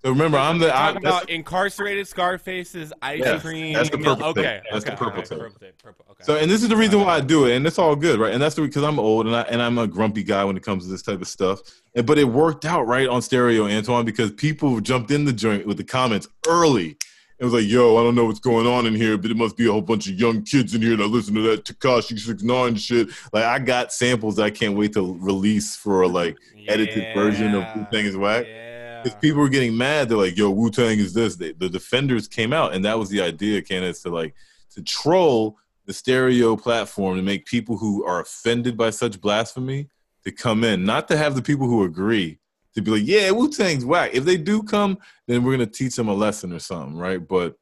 So 0.04 0.10
remember, 0.10 0.38
I'm 0.38 0.58
the. 0.60 0.68
Talking 0.68 0.98
about 0.98 1.28
incarcerated 1.28 2.06
Scarface's 2.06 2.92
ice 3.02 3.18
Yes, 3.18 3.42
cream. 3.42 3.72
that's 3.72 3.90
the 3.90 3.98
purple 3.98 4.32
tape. 4.32 4.44
okay, 4.44 4.60
That's 4.70 4.84
the 4.84 4.92
purple 4.92 5.06
alright, 5.06 5.24
tape. 5.28 5.38
Purple. 5.38 5.74
Purple. 5.82 6.06
Okay. 6.12 6.22
so, 6.24 6.36
and 6.36 6.48
this 6.48 6.62
is 6.62 6.68
the 6.68 6.76
reason 6.76 7.00
why 7.00 7.16
I 7.16 7.20
do 7.20 7.46
it, 7.46 7.56
and 7.56 7.66
it's 7.66 7.80
all 7.80 7.96
good, 7.96 8.20
right? 8.20 8.32
And 8.32 8.40
that's 8.40 8.54
the 8.54 8.62
because 8.62 8.84
I'm 8.84 9.00
old 9.00 9.26
and 9.26 9.34
I 9.34 9.42
and 9.42 9.60
I'm 9.60 9.76
a 9.78 9.88
grumpy 9.88 10.22
guy 10.22 10.44
when 10.44 10.56
it 10.56 10.62
comes 10.62 10.84
to 10.84 10.90
this 10.90 11.02
type 11.02 11.20
of 11.20 11.26
stuff. 11.26 11.60
And, 11.96 12.06
but 12.06 12.16
it 12.16 12.24
worked 12.24 12.64
out 12.64 12.86
right 12.86 13.08
on 13.08 13.22
stereo, 13.22 13.66
Antoine, 13.66 14.04
because 14.04 14.30
people 14.30 14.80
jumped 14.80 15.10
in 15.10 15.24
the 15.24 15.32
joint 15.32 15.66
with 15.66 15.78
the 15.78 15.84
comments 15.84 16.28
early. 16.46 16.96
It 17.40 17.44
was 17.44 17.52
like, 17.52 17.66
"Yo, 17.66 17.96
I 17.96 18.04
don't 18.04 18.14
know 18.14 18.24
what's 18.24 18.40
going 18.40 18.68
on 18.68 18.86
in 18.86 18.94
here, 18.94 19.18
but 19.18 19.32
it 19.32 19.36
must 19.36 19.56
be 19.56 19.66
a 19.68 19.72
whole 19.72 19.82
bunch 19.82 20.08
of 20.08 20.14
young 20.14 20.42
kids 20.42 20.74
in 20.76 20.82
here 20.82 20.96
that 20.96 21.06
listen 21.08 21.34
to 21.34 21.40
that 21.42 21.64
Tekashi 21.64 22.18
Six 22.18 22.42
Nine 22.44 22.76
shit." 22.76 23.08
Like, 23.32 23.44
I 23.44 23.58
got 23.58 23.92
samples 23.92 24.36
that 24.36 24.44
I 24.44 24.50
can't 24.50 24.76
wait 24.76 24.92
to 24.92 25.16
release 25.20 25.74
for 25.74 26.06
like 26.06 26.36
edited 26.68 27.14
version 27.14 27.54
of 27.54 27.64
Wu 27.76 27.86
Tang 27.92 28.04
is 28.06 28.16
whack. 28.16 28.44
Yeah. 28.46 28.64
Because 29.02 29.18
people 29.18 29.40
were 29.40 29.48
getting 29.48 29.76
mad. 29.76 30.08
They're 30.08 30.18
like, 30.18 30.36
"Yo, 30.36 30.50
Wu 30.50 30.70
Tang 30.70 30.98
is 30.98 31.12
this." 31.12 31.36
They, 31.36 31.52
the 31.52 31.68
Defenders 31.68 32.28
came 32.28 32.52
out, 32.52 32.74
and 32.74 32.84
that 32.84 32.98
was 32.98 33.08
the 33.08 33.20
idea, 33.20 33.62
Kenneth, 33.62 34.02
to 34.02 34.10
like 34.10 34.34
to 34.72 34.82
troll 34.82 35.58
the 35.86 35.92
stereo 35.92 36.56
platform 36.56 37.16
to 37.16 37.22
make 37.22 37.46
people 37.46 37.76
who 37.76 38.04
are 38.04 38.20
offended 38.20 38.76
by 38.76 38.90
such 38.90 39.20
blasphemy 39.20 39.88
to 40.24 40.30
come 40.30 40.64
in, 40.64 40.84
not 40.84 41.08
to 41.08 41.16
have 41.16 41.34
the 41.34 41.42
people 41.42 41.66
who 41.66 41.84
agree 41.84 42.38
to 42.74 42.82
be 42.82 42.90
like, 42.90 43.06
"Yeah, 43.06 43.30
Wu 43.30 43.50
Tang's 43.50 43.84
whack." 43.84 44.10
If 44.12 44.24
they 44.24 44.36
do 44.36 44.62
come, 44.62 44.98
then 45.26 45.42
we're 45.42 45.52
gonna 45.52 45.66
teach 45.66 45.96
them 45.96 46.08
a 46.08 46.14
lesson 46.14 46.52
or 46.52 46.58
something, 46.58 46.96
right? 46.96 47.26
But 47.26 47.56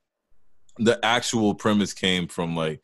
the 0.78 0.98
actual 1.04 1.54
premise 1.54 1.92
came 1.92 2.28
from 2.28 2.56
like 2.56 2.80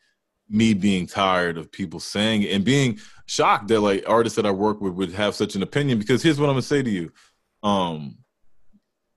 me 0.49 0.73
being 0.73 1.07
tired 1.07 1.57
of 1.57 1.71
people 1.71 1.99
saying 1.99 2.45
and 2.45 2.63
being 2.63 2.99
shocked 3.25 3.67
that 3.69 3.81
like 3.81 4.03
artists 4.07 4.35
that 4.35 4.45
I 4.45 4.51
work 4.51 4.81
with 4.81 4.93
would 4.93 5.11
have 5.11 5.35
such 5.35 5.55
an 5.55 5.63
opinion. 5.63 5.99
Because 5.99 6.21
here's 6.21 6.39
what 6.39 6.47
I'm 6.47 6.53
gonna 6.53 6.61
say 6.61 6.83
to 6.83 6.89
you. 6.89 7.11
Um, 7.63 8.17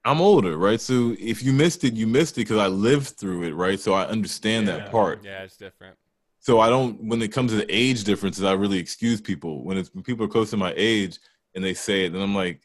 I'm 0.07 0.21
older, 0.21 0.57
right? 0.57 0.81
So 0.81 1.17
if 1.19 1.43
you 1.43 1.53
missed 1.53 1.83
it, 1.83 1.95
you 1.95 2.07
missed 2.07 2.39
it 2.39 2.43
because 2.43 2.59
I 2.59 2.69
lived 2.69 3.09
through 3.19 3.43
it, 3.43 3.55
right? 3.55 3.79
So 3.79 3.93
I 3.93 4.07
understand 4.07 4.67
Yeah. 4.67 4.77
that 4.79 4.91
part. 4.93 5.25
Yeah, 5.25 5.43
it's 5.43 5.57
different. 5.57 5.97
So 6.39 6.61
I 6.61 6.69
don't. 6.69 7.03
When 7.09 7.21
it 7.23 7.33
comes 7.33 7.51
to 7.51 7.57
the 7.59 7.67
age 7.69 8.05
differences, 8.05 8.45
I 8.45 8.53
really 8.53 8.79
excuse 8.79 9.21
people. 9.21 9.65
When 9.65 9.77
it's 9.77 9.93
when 9.93 10.05
people 10.05 10.25
are 10.25 10.29
close 10.29 10.51
to 10.51 10.57
my 10.57 10.73
age 10.77 11.19
and 11.57 11.65
they 11.65 11.75
say 11.75 12.05
it, 12.05 12.13
then 12.13 12.23
I'm 12.23 12.37
like, 12.37 12.61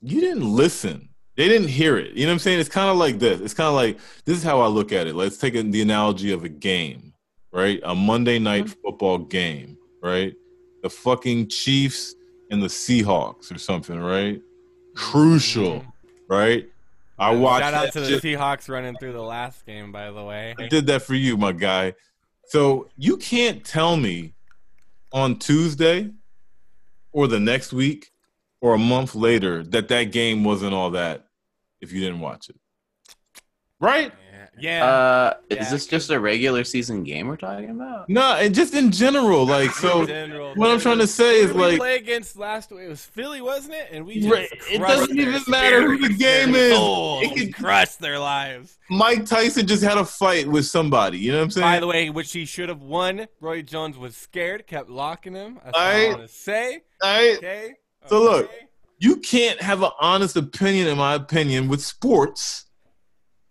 you 0.00 0.20
didn't 0.20 0.44
listen. 0.44 1.08
They 1.36 1.48
didn't 1.48 1.68
hear 1.68 1.98
it. 1.98 2.12
You 2.12 2.22
know 2.24 2.30
what 2.30 2.34
I'm 2.34 2.38
saying? 2.38 2.60
It's 2.60 2.68
kind 2.68 2.88
of 2.88 2.96
like 2.96 3.18
this. 3.18 3.40
It's 3.40 3.54
kind 3.54 3.66
of 3.66 3.74
like 3.74 3.98
this 4.24 4.38
is 4.38 4.44
how 4.44 4.60
I 4.60 4.68
look 4.68 4.92
at 4.92 5.08
it. 5.08 5.16
Let's 5.16 5.38
take 5.38 5.54
the 5.54 5.82
analogy 5.82 6.30
of 6.30 6.44
a 6.44 6.48
game, 6.48 7.14
right? 7.52 7.80
A 7.82 7.96
Monday 7.96 8.38
night 8.38 8.66
mm-hmm. 8.66 8.80
football 8.80 9.18
game, 9.18 9.76
right? 10.00 10.34
The 10.84 10.90
fucking 10.90 11.48
Chiefs 11.48 12.14
and 12.52 12.62
the 12.62 12.68
Seahawks 12.68 13.52
or 13.52 13.58
something, 13.58 13.98
right? 13.98 14.40
Crucial, 14.94 15.80
mm-hmm. 15.80 15.88
Right? 16.28 16.68
I 17.18 17.34
watched 17.34 17.64
Shout 17.64 17.74
out 17.74 17.92
to 17.92 18.00
the 18.00 18.08
shit. 18.08 18.22
Seahawks 18.22 18.68
running 18.68 18.96
through 18.96 19.12
the 19.12 19.22
last 19.22 19.64
game, 19.66 19.92
by 19.92 20.10
the 20.10 20.22
way. 20.22 20.54
I 20.58 20.68
did 20.68 20.86
that 20.88 21.02
for 21.02 21.14
you, 21.14 21.36
my 21.36 21.52
guy. 21.52 21.94
So 22.46 22.88
you 22.96 23.16
can't 23.16 23.64
tell 23.64 23.96
me 23.96 24.34
on 25.12 25.38
Tuesday 25.38 26.10
or 27.12 27.28
the 27.28 27.40
next 27.40 27.72
week 27.72 28.10
or 28.60 28.74
a 28.74 28.78
month 28.78 29.14
later 29.14 29.62
that 29.62 29.88
that 29.88 30.04
game 30.04 30.42
wasn't 30.42 30.74
all 30.74 30.90
that 30.90 31.26
if 31.80 31.92
you 31.92 32.00
didn't 32.00 32.20
watch 32.20 32.48
it. 32.48 32.56
Right? 33.78 34.12
Yeah. 34.58 34.78
yeah. 34.78 34.84
Uh, 34.84 35.34
Yeah, 35.50 35.62
is 35.62 35.70
this 35.70 35.86
just 35.86 36.10
a 36.10 36.18
regular 36.18 36.64
season 36.64 37.04
game 37.04 37.28
we're 37.28 37.36
talking 37.36 37.70
about? 37.70 38.08
No, 38.08 38.34
and 38.36 38.54
just 38.54 38.74
in 38.74 38.90
general, 38.90 39.46
like 39.46 39.70
so. 39.72 40.06
General, 40.06 40.54
What 40.54 40.70
I'm 40.70 40.80
trying 40.80 40.98
to 40.98 41.06
say 41.06 41.40
is 41.40 41.52
we 41.52 41.60
like, 41.60 41.78
play 41.78 41.96
against 41.96 42.36
last 42.36 42.70
week. 42.70 42.82
It 42.82 42.88
was 42.88 43.04
Philly, 43.04 43.40
wasn't 43.40 43.74
it? 43.74 43.88
And 43.92 44.06
we 44.06 44.20
just 44.20 44.28
Right, 44.28 44.48
it 44.70 44.78
doesn't 44.78 45.18
even 45.18 45.42
matter 45.48 45.82
who 45.82 46.08
the 46.08 46.14
game 46.14 46.54
is. 46.54 46.74
souls. 46.74 47.24
It 47.24 47.36
can 47.36 47.52
crush 47.52 47.94
their 47.96 48.18
lives. 48.18 48.78
Mike 48.90 49.26
Tyson 49.26 49.66
just 49.66 49.82
had 49.82 49.98
a 49.98 50.04
fight 50.04 50.46
with 50.46 50.66
somebody. 50.66 51.18
You 51.18 51.32
know 51.32 51.38
what 51.38 51.44
I'm 51.44 51.50
saying? 51.50 51.64
By 51.64 51.80
the 51.80 51.86
way, 51.86 52.10
which 52.10 52.32
he 52.32 52.44
should 52.44 52.68
have 52.68 52.82
won. 52.82 53.26
Roy 53.40 53.62
Jones 53.62 53.96
was 53.96 54.16
scared, 54.16 54.66
kept 54.66 54.90
locking 54.90 55.34
him. 55.34 55.58
That's 55.64 55.76
all 55.76 55.82
I 55.82 56.08
want 56.08 56.20
to 56.22 56.28
say. 56.28 56.82
All 57.02 57.10
right. 57.10 57.36
Okay. 57.38 57.74
So 58.06 58.22
look, 58.22 58.50
you 58.98 59.16
can't 59.16 59.60
have 59.60 59.82
an 59.82 59.90
honest 59.98 60.36
opinion, 60.36 60.88
in 60.88 60.98
my 60.98 61.14
opinion, 61.14 61.68
with 61.68 61.82
sports 61.82 62.63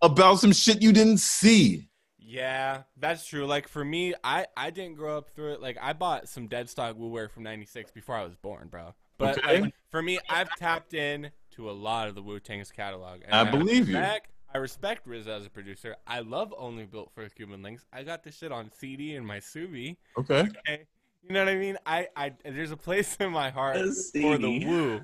about 0.02 0.36
some 0.40 0.52
shit 0.52 0.82
you 0.82 0.92
didn't 0.92 1.18
see. 1.18 1.88
Yeah, 2.18 2.82
that's 2.96 3.26
true. 3.26 3.46
Like 3.46 3.68
for 3.68 3.84
me, 3.84 4.14
I 4.24 4.46
I 4.56 4.70
didn't 4.70 4.96
grow 4.96 5.16
up 5.18 5.30
through 5.30 5.52
it. 5.54 5.62
Like 5.62 5.78
I 5.80 5.92
bought 5.92 6.28
some 6.28 6.46
dead 6.48 6.68
stock 6.68 6.96
Wu 6.98 7.08
Wear 7.08 7.28
from 7.28 7.42
'96 7.44 7.90
before 7.92 8.16
I 8.16 8.24
was 8.24 8.34
born, 8.34 8.68
bro. 8.68 8.94
But 9.18 9.38
Okay. 9.38 9.60
like, 9.60 9.74
for 9.90 10.02
me, 10.02 10.18
I've 10.28 10.54
tapped 10.56 10.94
in 10.94 11.30
to 11.52 11.70
a 11.70 11.72
lot 11.72 12.08
of 12.08 12.14
the 12.16 12.22
Wu 12.22 12.40
Tang's 12.40 12.72
catalog. 12.72 13.20
And 13.24 13.34
I 13.34 13.48
believe 13.48 13.88
you. 13.88 13.96
respect, 13.96 14.30
I 14.52 14.58
respect 14.58 15.06
RZA 15.06 15.28
as 15.28 15.46
a 15.46 15.50
producer. 15.50 15.94
I 16.06 16.20
love 16.20 16.52
Only 16.58 16.84
Built 16.84 17.12
for 17.14 17.28
Cuban 17.28 17.62
Links. 17.62 17.86
I 17.92 18.02
got 18.02 18.24
this 18.24 18.36
shit 18.36 18.50
on 18.50 18.72
CD 18.72 19.14
in 19.14 19.24
my 19.24 19.38
Subi. 19.38 19.96
Okay. 20.18 20.48
Okay, 20.66 20.86
you 21.22 21.32
know 21.32 21.44
what 21.44 21.48
I 21.52 21.56
mean? 21.56 21.76
I, 21.86 22.08
I 22.16 22.32
there's 22.44 22.72
a 22.72 22.76
place 22.76 23.16
in 23.20 23.30
my 23.30 23.50
heart 23.50 23.76
for 23.76 24.36
the 24.38 24.64
Wu, 24.66 25.00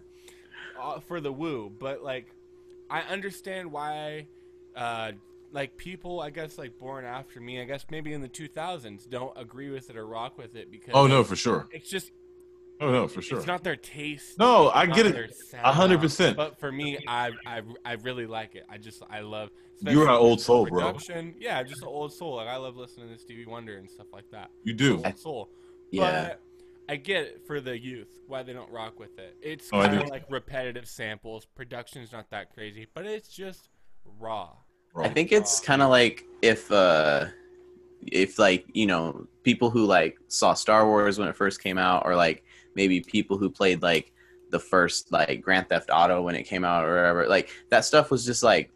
uh, 0.80 0.98
for 1.00 1.20
the 1.20 1.32
Wu. 1.32 1.70
But 1.78 2.02
like, 2.02 2.26
I 2.90 3.02
understand 3.02 3.70
why, 3.70 4.26
uh, 4.76 5.12
like 5.52 5.76
people, 5.76 6.20
I 6.20 6.30
guess, 6.30 6.59
like 6.59 6.78
born 6.78 7.05
after 7.05 7.40
me, 7.40 7.60
I 7.60 7.64
guess 7.64 7.84
maybe 7.90 8.12
in 8.12 8.20
the 8.20 8.28
2000s, 8.28 9.09
don't 9.09 9.32
agree 9.36 9.70
with 9.70 9.90
it 9.90 9.97
or 9.97 10.06
rock 10.06 10.38
with 10.38 10.55
it 10.56 10.70
because 10.70 10.90
Oh 10.94 11.06
no, 11.06 11.24
for 11.24 11.36
sure. 11.36 11.68
it's 11.72 11.88
just 11.90 12.12
Oh 12.82 12.90
no, 12.90 13.09
for 13.09 13.20
sure. 13.20 13.36
it's 13.38 13.47
not 13.47 13.62
their 13.62 13.76
taste. 13.76 14.38
No, 14.38 14.70
I 14.70 14.86
get 14.86 15.05
it. 15.05 15.32
A 15.62 15.70
hundred 15.72 15.97
sound. 15.97 16.01
percent. 16.01 16.36
But 16.38 16.59
for 16.59 16.72
me, 16.72 16.98
I, 17.06 17.30
I 17.47 17.60
I 17.84 17.92
really 17.94 18.26
like 18.26 18.55
it. 18.55 18.64
I 18.70 18.78
just 18.78 19.02
I 19.10 19.20
love. 19.20 19.51
You're 19.82 20.05
an 20.05 20.14
old 20.14 20.38
the 20.38 20.44
soul, 20.44 20.66
bro. 20.66 20.78
production. 20.86 21.34
Yeah, 21.38 21.62
just 21.62 21.82
an 21.82 21.88
old 21.88 22.12
soul. 22.12 22.36
Like 22.36 22.48
I 22.48 22.56
love 22.56 22.76
listening 22.78 23.09
to 23.10 23.18
Stevie 23.18 23.44
Wonder 23.47 23.76
and 23.76 23.90
stuff 23.90 24.06
like 24.14 24.30
that. 24.30 24.48
You 24.64 24.72
do. 24.72 25.02
Old 25.05 25.18
soul. 25.18 25.51
Yeah. 25.90 26.28
But 26.28 26.40
I 26.88 26.97
get 26.97 27.22
it 27.24 27.42
for 27.47 27.60
the 27.60 27.78
youth 27.78 28.09
why 28.26 28.42
they 28.44 28.52
don't 28.55 28.70
rock 28.70 28.98
with 28.98 29.18
it. 29.18 29.36
It's 29.42 29.68
Oh, 29.72 29.82
kind 29.82 29.98
do. 29.98 30.05
of 30.05 30.09
like 30.09 30.24
repetitive 30.30 30.88
samples. 30.88 31.44
Production's 31.55 32.12
not 32.12 32.30
that 32.30 32.55
crazy, 32.55 32.86
but 32.94 33.05
it's 33.05 33.28
just 33.28 33.68
raw. 34.19 34.51
Bro. 34.93 35.05
I 35.05 35.09
think 35.09 35.32
it's 35.32 35.61
kind 35.61 35.82
of 35.82 35.91
like 35.91 36.24
if 36.43 36.70
uh 36.73 37.27
if 38.07 38.39
like 38.39 38.66
you 38.73 38.87
know 38.87 39.27
people 39.43 39.70
who 39.70 39.85
like 39.85 40.19
saw 40.28 40.55
Star 40.55 40.87
Wars 40.87 41.19
when 41.19 41.28
it 41.28 41.37
first 41.37 41.62
came 41.62 41.78
out, 41.78 42.05
or 42.05 42.16
like 42.16 42.45
maybe 42.74 43.01
people 43.01 43.39
who 43.39 43.51
played 43.51 43.82
like 43.82 44.12
the 44.51 44.59
first 44.59 45.12
like 45.12 45.41
Grand 45.43 45.69
Theft 45.69 45.91
Auto 45.93 46.23
when 46.23 46.35
it 46.35 46.45
came 46.45 46.65
out 46.65 46.85
or 46.85 46.95
whatever. 46.95 47.27
Like 47.28 47.51
that 47.70 47.85
stuff 47.85 48.11
was 48.11 48.24
just 48.24 48.43
like 48.43 48.70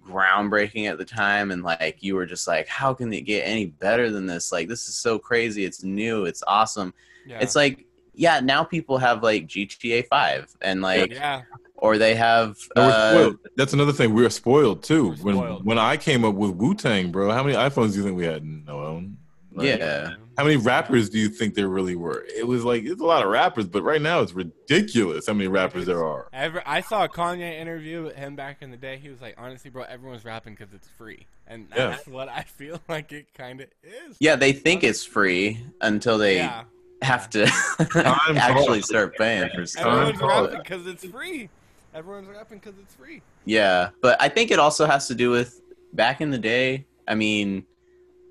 groundbreaking 0.00 0.90
at 0.90 0.98
the 0.98 1.04
time, 1.04 1.50
and 1.50 1.62
like 1.62 1.98
you 2.00 2.14
were 2.14 2.26
just 2.26 2.46
like, 2.46 2.68
how 2.68 2.94
can 2.94 3.12
it 3.12 3.22
get 3.22 3.42
any 3.42 3.66
better 3.66 4.10
than 4.10 4.26
this? 4.26 4.52
Like 4.52 4.68
this 4.68 4.88
is 4.88 4.94
so 4.94 5.18
crazy. 5.18 5.64
It's 5.64 5.82
new. 5.82 6.24
It's 6.24 6.42
awesome. 6.46 6.92
Yeah. 7.26 7.38
It's 7.40 7.56
like 7.56 7.86
yeah, 8.14 8.40
now 8.40 8.64
people 8.64 8.98
have 8.98 9.22
like 9.22 9.46
GTA 9.46 10.06
Five 10.06 10.54
and 10.60 10.82
like 10.82 11.12
yeah. 11.12 11.42
Or 11.84 11.98
they 11.98 12.14
have 12.14 12.56
uh. 12.76 13.30
That's 13.56 13.74
another 13.74 13.92
thing. 13.92 14.14
We're 14.14 14.30
spoiled 14.30 14.82
too. 14.82 15.08
We're 15.22 15.24
when 15.24 15.36
spoiled. 15.36 15.64
when 15.66 15.78
I 15.78 15.96
came 15.98 16.24
up 16.24 16.34
with 16.34 16.52
Wu 16.52 16.74
Tang, 16.74 17.10
bro, 17.12 17.30
how 17.30 17.42
many 17.42 17.56
iPhones 17.56 17.92
do 17.92 17.98
you 17.98 18.02
think 18.04 18.16
we 18.16 18.24
had? 18.24 18.42
No 18.44 18.76
one. 18.78 19.18
Right? 19.52 19.78
yeah. 19.78 20.14
How 20.36 20.42
many 20.42 20.56
rappers 20.56 21.08
do 21.10 21.18
you 21.18 21.28
think 21.28 21.54
there 21.54 21.68
really 21.68 21.94
were? 21.94 22.24
It 22.36 22.44
was 22.46 22.64
like 22.64 22.82
it's 22.84 23.00
a 23.00 23.04
lot 23.04 23.22
of 23.22 23.30
rappers, 23.30 23.66
but 23.66 23.82
right 23.84 24.02
now 24.02 24.20
it's 24.20 24.32
ridiculous 24.32 25.26
how 25.28 25.34
many 25.34 25.46
rappers 25.46 25.86
there 25.86 26.02
are. 26.04 26.26
Ever, 26.32 26.60
I 26.66 26.80
saw 26.80 27.04
a 27.04 27.08
Kanye 27.08 27.60
interview 27.60 28.02
with 28.02 28.16
him 28.16 28.34
back 28.34 28.56
in 28.62 28.70
the 28.72 28.76
day. 28.76 28.96
He 29.00 29.10
was 29.10 29.20
like, 29.20 29.34
honestly, 29.38 29.70
bro, 29.70 29.82
everyone's 29.84 30.24
rapping 30.24 30.54
because 30.54 30.72
it's 30.74 30.88
free, 30.98 31.26
and 31.46 31.68
Yeah. 31.70 31.90
that's 31.90 32.08
what 32.08 32.28
I 32.28 32.42
feel 32.42 32.80
like 32.88 33.12
it 33.12 33.26
kind 33.34 33.60
of 33.60 33.68
is. 33.84 34.16
Yeah, 34.18 34.34
they 34.36 34.52
think 34.52 34.82
it's 34.82 35.04
free 35.04 35.60
until 35.80 36.18
they 36.18 36.36
Yeah. 36.38 36.64
have 37.02 37.30
to 37.30 37.42
actually 37.94 38.80
called. 38.80 38.84
start 38.84 39.16
paying 39.16 39.50
for 39.54 39.66
stuff. 39.66 39.86
Everyone's 39.86 40.20
rapping 40.20 40.58
because 40.62 40.86
it's 40.88 41.04
free. 41.04 41.48
Everyone's 41.94 42.28
rapping 42.28 42.58
because 42.58 42.78
it's 42.78 42.94
free. 42.94 43.22
Yeah, 43.44 43.90
but 44.02 44.20
I 44.20 44.28
think 44.28 44.50
it 44.50 44.58
also 44.58 44.84
has 44.86 45.06
to 45.08 45.14
do 45.14 45.30
with 45.30 45.60
back 45.92 46.20
in 46.20 46.30
the 46.30 46.38
day. 46.38 46.86
I 47.06 47.14
mean, 47.14 47.64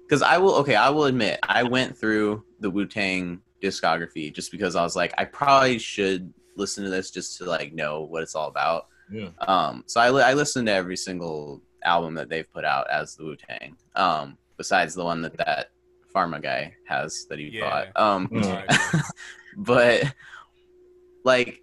because 0.06 0.22
I 0.22 0.38
will 0.38 0.56
okay, 0.56 0.76
I 0.76 0.90
will 0.90 1.06
admit 1.06 1.40
I 1.44 1.64
went 1.64 1.98
through 1.98 2.44
the 2.60 2.70
Wu 2.70 2.86
Tang 2.86 3.40
discography 3.62 4.34
just 4.34 4.52
because 4.52 4.76
I 4.76 4.84
was 4.84 4.96
like, 4.96 5.14
I 5.18 5.26
probably 5.26 5.80
should 5.80 6.34
listen 6.56 6.84
to 6.84 6.90
this 6.90 7.10
just 7.10 7.38
to 7.38 7.46
like 7.46 7.74
know 7.74 8.02
what 8.02 8.22
it's 8.22 8.36
all 8.36 8.50
about. 8.50 8.88
Yeah. 9.12 9.30
Um, 9.48 9.84
so 9.88 10.02
I, 10.02 10.10
li- 10.10 10.24
I 10.24 10.34
listened 10.34 10.68
to 10.68 10.74
every 10.74 10.98
single 10.98 11.62
album 11.84 12.14
that 12.16 12.30
they've 12.30 12.52
put 12.52 12.66
out 12.66 12.90
as 12.90 13.16
the 13.16 13.24
Wu 13.24 13.36
Tang. 13.38 13.76
Um, 13.96 14.38
besides 14.58 14.94
the 14.94 15.04
one 15.04 15.22
that 15.22 15.38
that 15.38 15.72
Pharma 16.14 16.42
guy 16.42 16.76
has 16.88 17.26
that 17.30 17.40
he 17.40 17.46
Yeah. 17.54 17.86
bought. 17.96 18.02
Um. 18.22 18.30
But 19.56 20.12
like 21.24 21.62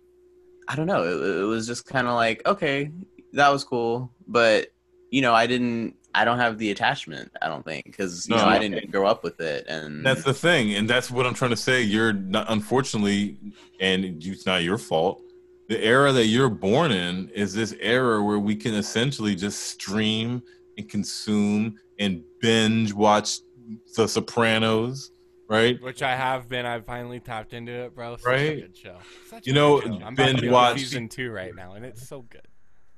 i 0.71 0.77
don't 0.77 0.87
know 0.87 1.03
it, 1.05 1.41
it 1.41 1.45
was 1.45 1.67
just 1.67 1.85
kind 1.85 2.07
of 2.07 2.15
like 2.15 2.41
okay 2.47 2.91
that 3.33 3.49
was 3.51 3.63
cool 3.65 4.11
but 4.27 4.69
you 5.11 5.21
know 5.21 5.35
i 5.35 5.47
didn't 5.47 5.95
i 6.15 6.25
don't 6.25 6.39
have 6.39 6.57
the 6.59 6.71
attachment 6.71 7.31
i 7.43 7.49
don't 7.49 7.65
think 7.65 7.85
because 7.85 8.27
you 8.29 8.35
No. 8.37 8.43
know 8.45 8.49
i 8.49 8.59
didn't 8.59 8.91
grow 8.91 9.07
up 9.07 9.23
with 9.25 9.41
it 9.41 9.67
and 9.69 10.05
That's 10.07 10.25
the 10.25 10.35
thing, 10.35 10.75
and 10.77 10.89
that's 10.89 11.11
what 11.11 11.27
I'm 11.27 11.35
trying 11.35 11.51
to 11.51 11.57
say. 11.69 11.83
You're 11.83 12.13
not, 12.13 12.47
unfortunately, 12.51 13.37
and 13.81 14.05
it's 14.05 14.47
not 14.47 14.63
your 14.63 14.79
fault. 14.79 15.21
The 15.69 15.79
era 15.85 16.11
that 16.13 16.27
you're 16.27 16.49
born 16.69 16.91
in 16.91 17.29
is 17.31 17.53
this 17.55 17.75
era 17.81 18.23
where 18.23 18.39
we 18.39 18.57
can 18.57 18.75
essentially 18.75 19.35
just 19.37 19.59
stream 19.75 20.43
and 20.79 20.89
consume 20.89 21.77
and 21.99 22.23
binge 22.41 22.93
watch 22.93 23.39
The 23.97 24.09
Sopranos, 24.09 25.11
right? 25.51 25.83
Which 25.83 26.03
I 26.03 26.15
have 26.17 26.49
been. 26.49 26.65
I've 26.65 26.87
finally 26.87 27.21
tapped 27.21 27.53
into 27.53 27.73
it, 27.73 27.95
bro. 27.95 28.17
Such 28.17 28.25
Right. 28.27 28.39
a 28.59 28.61
good 28.63 28.77
show. 28.77 28.97
Such 29.29 29.47
You 29.47 29.53
a 29.53 29.55
know, 29.57 29.81
good 29.81 30.01
show. 30.01 30.07
I'm 30.07 30.15
binge 30.15 30.43
about 30.43 30.53
watch- 30.53 30.79
season 30.79 31.09
two 31.09 31.31
right 31.31 31.55
now, 31.55 31.75
and 31.75 31.85
it's 31.85 32.07
so 32.09 32.23
good. 32.23 32.43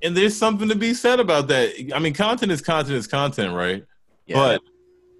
And 0.01 0.15
there's 0.15 0.37
something 0.37 0.69
to 0.69 0.75
be 0.75 0.93
said 0.93 1.19
about 1.19 1.47
that. 1.47 1.73
I 1.95 1.99
mean, 1.99 2.13
content 2.13 2.51
is 2.51 2.61
content 2.61 2.95
is 2.97 3.07
content, 3.07 3.53
right? 3.53 3.83
yeah. 4.27 4.35
But 4.35 4.61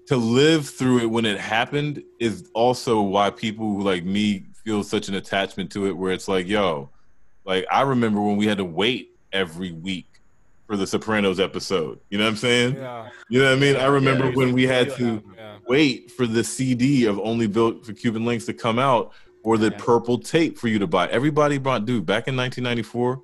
to 0.06 0.16
live 0.16 0.68
through 0.68 0.98
it 1.00 1.06
when 1.10 1.24
it 1.24 1.38
happened 1.40 2.02
is 2.20 2.50
also 2.54 3.00
why 3.00 3.30
people 3.30 3.80
like 3.80 4.04
me 4.04 4.44
feel 4.64 4.82
such 4.84 5.08
an 5.08 5.14
attachment 5.14 5.72
to 5.72 5.86
it. 5.86 5.92
Where 5.96 6.12
it's 6.12 6.28
like, 6.28 6.46
yo, 6.46 6.90
like 7.46 7.66
I 7.70 7.80
remember 7.82 8.20
when 8.20 8.36
we 8.36 8.46
had 8.46 8.58
to 8.58 8.64
wait 8.64 9.10
every 9.32 9.72
week 9.72 10.06
for 10.66 10.76
the 10.76 10.86
Sopranos 10.86 11.40
episode. 11.40 12.00
You 12.10 12.18
know 12.18 12.24
what 12.24 12.30
I'm 12.30 12.36
saying? 12.36 12.76
Yeah. 12.76 13.08
You 13.30 13.38
know 13.40 13.46
what 13.50 13.56
I 13.56 13.60
mean? 13.60 13.76
I 13.76 13.86
remember 13.86 14.26
Yeah. 14.28 14.34
when 14.36 14.52
we 14.52 14.66
had 14.66 14.90
to 14.96 15.22
Yeah. 15.33 15.33
Wait 15.68 16.10
for 16.10 16.26
the 16.26 16.44
CD 16.44 17.06
of 17.06 17.18
Only 17.18 17.46
Built 17.46 17.84
for 17.84 17.92
Cuban 17.92 18.24
Links 18.24 18.46
to 18.46 18.54
come 18.54 18.78
out 18.78 19.12
or 19.42 19.58
the 19.58 19.70
Yeah. 19.70 19.78
purple 19.78 20.18
tape 20.18 20.58
for 20.58 20.68
you 20.68 20.78
to 20.78 20.86
buy. 20.86 21.08
Everybody 21.08 21.58
bought, 21.58 21.84
dude, 21.84 22.06
back 22.06 22.28
in 22.28 22.36
1994, 22.36 23.20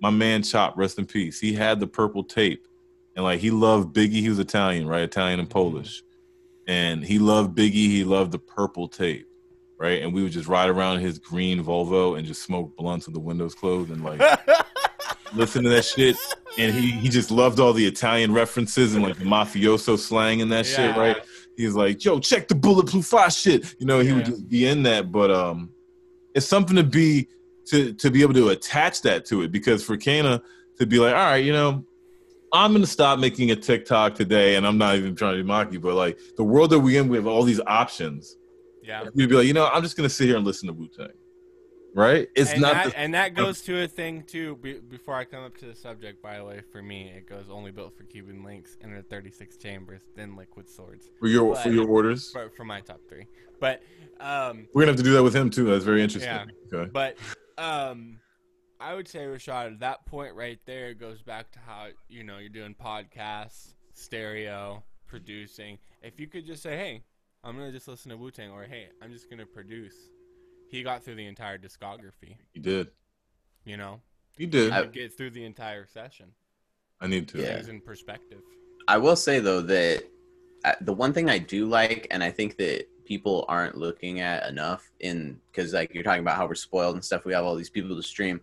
my 0.00 0.10
man 0.10 0.42
Chop, 0.42 0.76
rest 0.76 0.98
in 0.98 1.06
peace, 1.06 1.40
he 1.40 1.52
had 1.52 1.80
the 1.80 1.86
purple 1.86 2.22
tape. 2.22 2.66
And 3.14 3.24
like 3.24 3.40
he 3.40 3.50
loved 3.50 3.94
Biggie, 3.94 4.20
he 4.20 4.28
was 4.28 4.38
Italian, 4.38 4.86
right? 4.86 5.02
Italian 5.02 5.40
and 5.40 5.48
mm-hmm. 5.48 5.58
Polish. 5.58 6.02
And 6.68 7.04
he 7.04 7.18
loved 7.18 7.56
Biggie, 7.56 7.72
he 7.72 8.04
loved 8.04 8.32
the 8.32 8.38
purple 8.38 8.88
tape, 8.88 9.26
right? 9.78 10.02
And 10.02 10.12
we 10.12 10.22
would 10.22 10.32
just 10.32 10.48
ride 10.48 10.68
around 10.68 11.00
his 11.00 11.18
green 11.18 11.64
Volvo 11.64 12.18
and 12.18 12.26
just 12.26 12.42
smoke 12.42 12.76
blunts 12.76 13.06
with 13.06 13.14
the 13.14 13.20
windows 13.20 13.54
closed 13.54 13.90
and 13.90 14.04
like 14.04 14.20
listen 15.34 15.64
to 15.64 15.70
that 15.70 15.84
shit. 15.84 16.16
And 16.58 16.74
he, 16.74 16.90
he 16.90 17.08
just 17.08 17.30
loved 17.30 17.60
all 17.60 17.72
the 17.72 17.86
Italian 17.86 18.32
references 18.32 18.94
and 18.94 19.02
like 19.02 19.18
the 19.18 19.24
mafioso 19.24 19.98
slang 19.98 20.42
and 20.42 20.50
that 20.52 20.66
shit, 20.66 20.96
right? 20.96 21.16
He 21.56 21.66
was 21.66 21.74
like, 21.74 22.04
"Yo, 22.04 22.18
check 22.18 22.48
the 22.48 22.54
bulletproof 22.54 23.06
fire 23.06 23.30
shit." 23.30 23.74
You 23.78 23.86
know, 23.86 24.00
he 24.00 24.12
would 24.12 24.26
just 24.26 24.48
be 24.48 24.66
in 24.66 24.82
that. 24.84 25.10
But 25.10 25.30
um, 25.30 25.70
it's 26.34 26.46
something 26.46 26.76
to 26.76 26.84
be 26.84 27.28
to 27.66 27.92
to 27.94 28.10
be 28.10 28.22
able 28.22 28.34
to 28.34 28.50
attach 28.50 29.02
that 29.02 29.24
to 29.26 29.42
it 29.42 29.52
because 29.52 29.84
for 29.84 29.96
Kana 29.96 30.42
to 30.78 30.86
be 30.86 30.98
like, 30.98 31.14
all 31.14 31.20
right, 31.20 31.44
you 31.44 31.52
know, 31.52 31.84
I'm 32.52 32.72
gonna 32.72 32.86
stop 32.86 33.18
making 33.18 33.50
a 33.50 33.56
TikTok 33.56 34.14
today, 34.14 34.56
and 34.56 34.66
I'm 34.66 34.78
not 34.78 34.96
even 34.96 35.16
trying 35.16 35.36
to 35.38 35.44
mock 35.44 35.72
you, 35.72 35.80
but 35.80 35.94
like 35.94 36.18
the 36.36 36.44
world 36.44 36.70
that 36.70 36.80
we 36.80 36.96
in, 36.96 37.08
we 37.08 37.16
have 37.16 37.26
all 37.26 37.42
these 37.42 37.60
options. 37.66 38.36
Yeah. 38.82 39.04
You'd 39.14 39.30
be 39.30 39.36
like, 39.36 39.46
you 39.46 39.52
know, 39.52 39.66
I'm 39.66 39.82
just 39.82 39.96
gonna 39.96 40.08
sit 40.08 40.26
here 40.26 40.36
and 40.36 40.44
listen 40.44 40.68
to 40.68 40.72
Wu 40.72 40.88
Tang, 40.88 41.08
right? 41.96 42.28
It's 42.36 42.52
and 42.52 42.60
not. 42.60 42.74
that, 42.74 42.86
the, 42.90 42.98
and 42.98 43.14
that 43.14 43.34
goes 43.34 43.62
to 43.62 43.82
a 43.82 43.88
thing 43.88 44.22
too. 44.22 44.56
Be, 44.56 44.74
before 44.74 45.14
I 45.14 45.24
come 45.24 45.42
up 45.42 45.56
to 45.58 45.66
the 45.66 45.74
subject, 45.74 46.22
by 46.22 46.36
the 46.36 46.44
way, 46.44 46.60
for 46.70 46.82
me, 46.82 47.10
it 47.16 47.28
goes 47.28 47.46
only 47.50 47.70
built 47.72 47.96
for 47.96 48.04
Cuban 48.04 48.44
links 48.44 48.76
and 48.82 48.94
a 48.96 49.02
36 49.02 49.56
chambers, 49.56 50.02
then 50.14 50.36
liquid 50.36 50.68
swords. 50.68 51.10
for 51.18 51.26
your 51.26 51.56
for 51.56 51.70
your 51.70 51.88
orders. 51.88 52.30
For, 52.30 52.50
for 52.50 52.64
my 52.64 52.80
top 52.80 53.00
three, 53.08 53.26
but 53.58 53.82
um, 54.20 54.68
We're 54.72 54.82
gonna 54.82 54.92
have 54.92 54.98
to 54.98 55.02
do 55.02 55.14
that 55.14 55.22
with 55.22 55.34
him 55.34 55.50
too. 55.50 55.64
That's 55.64 55.84
very 55.84 56.02
interesting. 56.02 56.30
Yeah. 56.30 56.44
Okay. 56.72 56.90
But 56.92 57.16
um, 57.58 58.18
I 58.78 58.94
would 58.94 59.08
say 59.08 59.20
Rashad, 59.20 59.72
at 59.72 59.80
that 59.80 60.06
point 60.06 60.34
right 60.34 60.58
there 60.66 60.94
goes 60.94 61.22
back 61.22 61.50
to 61.52 61.58
how 61.58 61.88
you 62.08 62.22
know 62.22 62.38
you're 62.38 62.48
doing 62.50 62.74
podcasts, 62.74 63.74
stereo, 63.94 64.84
producing. 65.06 65.78
If 66.02 66.20
you 66.20 66.26
could 66.26 66.46
just 66.46 66.62
say, 66.62 66.76
"Hey, 66.76 67.02
I'm 67.42 67.56
gonna 67.56 67.72
just 67.72 67.88
listen 67.88 68.10
to 68.10 68.16
Wu 68.16 68.30
Tang," 68.30 68.50
or 68.50 68.64
"Hey, 68.64 68.88
I'm 69.02 69.10
just 69.12 69.30
gonna 69.30 69.46
produce," 69.46 69.94
he 70.70 70.82
got 70.82 71.04
through 71.04 71.16
the 71.16 71.26
entire 71.26 71.58
discography. 71.58 72.36
He 72.52 72.60
did. 72.60 72.88
You 73.64 73.76
know, 73.76 74.00
he 74.36 74.46
did. 74.46 74.72
I- 74.72 74.80
I, 74.80 74.86
get 74.86 75.16
through 75.16 75.30
the 75.30 75.44
entire 75.44 75.86
session. 75.86 76.26
I 77.00 77.06
need 77.06 77.28
to. 77.28 77.38
Yeah. 77.38 77.54
Things 77.56 77.68
in 77.68 77.80
perspective. 77.80 78.40
I 78.88 78.96
will 78.98 79.16
say 79.16 79.40
though 79.40 79.60
that 79.62 80.04
uh, 80.64 80.72
the 80.80 80.92
one 80.92 81.12
thing 81.12 81.28
I 81.28 81.38
do 81.38 81.66
like, 81.66 82.06
and 82.10 82.22
I 82.22 82.30
think 82.30 82.56
that 82.58 82.86
people 83.04 83.44
aren't 83.48 83.76
looking 83.76 84.20
at 84.20 84.48
enough 84.48 84.90
in 85.00 85.38
because 85.50 85.72
like 85.72 85.94
you're 85.94 86.02
talking 86.02 86.22
about 86.22 86.36
how 86.36 86.46
we're 86.46 86.54
spoiled 86.54 86.94
and 86.94 87.04
stuff. 87.04 87.24
We 87.24 87.32
have 87.34 87.44
all 87.44 87.54
these 87.54 87.70
people 87.70 87.96
to 87.96 88.02
stream. 88.02 88.40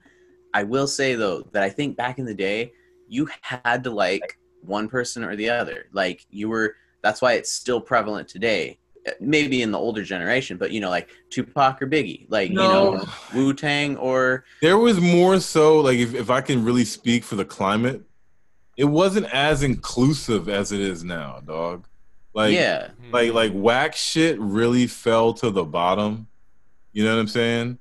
I 0.53 0.63
will 0.63 0.87
say 0.87 1.15
though 1.15 1.41
that 1.51 1.63
I 1.63 1.69
think 1.69 1.97
back 1.97 2.19
in 2.19 2.25
the 2.25 2.33
day 2.33 2.73
you 3.07 3.27
had 3.41 3.83
to 3.83 3.89
like 3.89 4.37
one 4.61 4.87
person 4.87 5.23
or 5.23 5.35
the 5.35 5.49
other. 5.49 5.85
Like 5.93 6.25
you 6.29 6.49
were. 6.49 6.75
That's 7.01 7.21
why 7.21 7.33
it's 7.33 7.51
still 7.51 7.81
prevalent 7.81 8.27
today. 8.29 8.79
Uh, 9.07 9.11
Maybe 9.19 9.61
in 9.61 9.71
the 9.71 9.77
older 9.77 10.03
generation, 10.03 10.57
but 10.57 10.71
you 10.71 10.79
know, 10.79 10.89
like 10.89 11.09
Tupac 11.29 11.81
or 11.81 11.87
Biggie, 11.87 12.25
like 12.29 12.49
you 12.49 12.55
know, 12.55 13.05
Wu 13.33 13.53
Tang 13.53 13.97
or 13.97 14.45
There 14.61 14.77
was 14.77 14.99
more 14.99 15.39
so 15.39 15.79
like 15.81 15.97
if, 15.97 16.13
if 16.13 16.29
I 16.29 16.41
can 16.41 16.63
really 16.63 16.85
speak 16.85 17.23
for 17.23 17.35
the 17.35 17.45
climate, 17.45 18.01
it 18.77 18.85
wasn't 18.85 19.25
as 19.33 19.63
inclusive 19.63 20.49
as 20.49 20.71
it 20.71 20.79
is 20.79 21.03
now, 21.03 21.41
dog. 21.45 21.85
Like 22.33 22.53
yeah, 22.53 22.89
like 23.11 23.33
like 23.33 23.51
whack 23.51 23.95
shit 23.95 24.39
really 24.39 24.87
fell 24.87 25.33
to 25.35 25.51
the 25.51 25.63
bottom. 25.63 26.27
You 26.91 27.03
know 27.03 27.13
what 27.13 27.21
I'm 27.21 27.27
saying? 27.27 27.77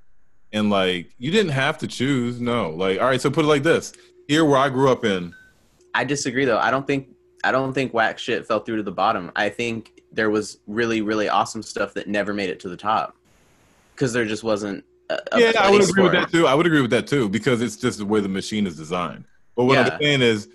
And 0.53 0.69
like 0.69 1.15
you 1.19 1.31
didn't 1.31 1.53
have 1.53 1.79
to 1.79 1.87
choose. 1.87 2.41
No. 2.41 2.71
Like 2.71 3.01
all 3.01 3.07
right, 3.07 3.21
so 3.21 3.31
put 3.31 3.45
it 3.45 3.49
like 3.49 3.63
this. 3.63 3.93
Here 4.29 4.45
where 4.45 4.59
I 4.59 4.69
grew 4.69 4.91
up 4.91 5.05
in, 5.05 5.35
I 5.95 6.05
disagree 6.05 6.45
though. 6.45 6.59
I 6.59 6.71
don't 6.71 6.87
think 6.87 7.09
I 7.45 7.53
don't 7.53 7.73
think 7.73 7.95
whack 7.95 8.19
shit 8.19 8.47
fell 8.47 8.61
through 8.61 8.77
to 8.77 8.83
the 8.83 8.93
bottom. 8.93 9.33
I 9.35 9.49
think 9.49 10.02
there 10.13 10.31
was 10.31 10.59
really 10.67 11.01
really 11.01 11.29
awesome 11.29 11.63
stuff 11.63 11.95
that 11.95 12.09
never 12.09 12.35
made 12.35 12.51
it 12.51 12.61
to 12.61 12.69
the 12.69 12.77
top 12.77 13.17
because 13.95 14.13
there 14.13 14.25
just 14.25 14.45
wasn't. 14.45 14.85
A, 15.11 15.19
a 15.33 15.41
yeah, 15.41 15.53
I 15.59 15.71
would 15.71 15.89
agree 15.89 16.03
with 16.03 16.13
that 16.13 16.31
too. 16.31 16.47
I 16.47 16.55
would 16.55 16.67
agree 16.67 16.81
with 16.81 16.91
that 16.91 17.07
too 17.07 17.29
because 17.29 17.61
it's 17.61 17.77
just 17.77 17.99
the 17.99 18.07
way 18.07 18.21
the 18.21 18.29
machine 18.29 18.67
is 18.67 18.77
designed. 18.77 19.25
But 19.57 19.65
what 19.65 19.75
Yeah. 19.75 19.95
I'm 19.95 20.01
saying 20.01 20.23
is, 20.23 20.49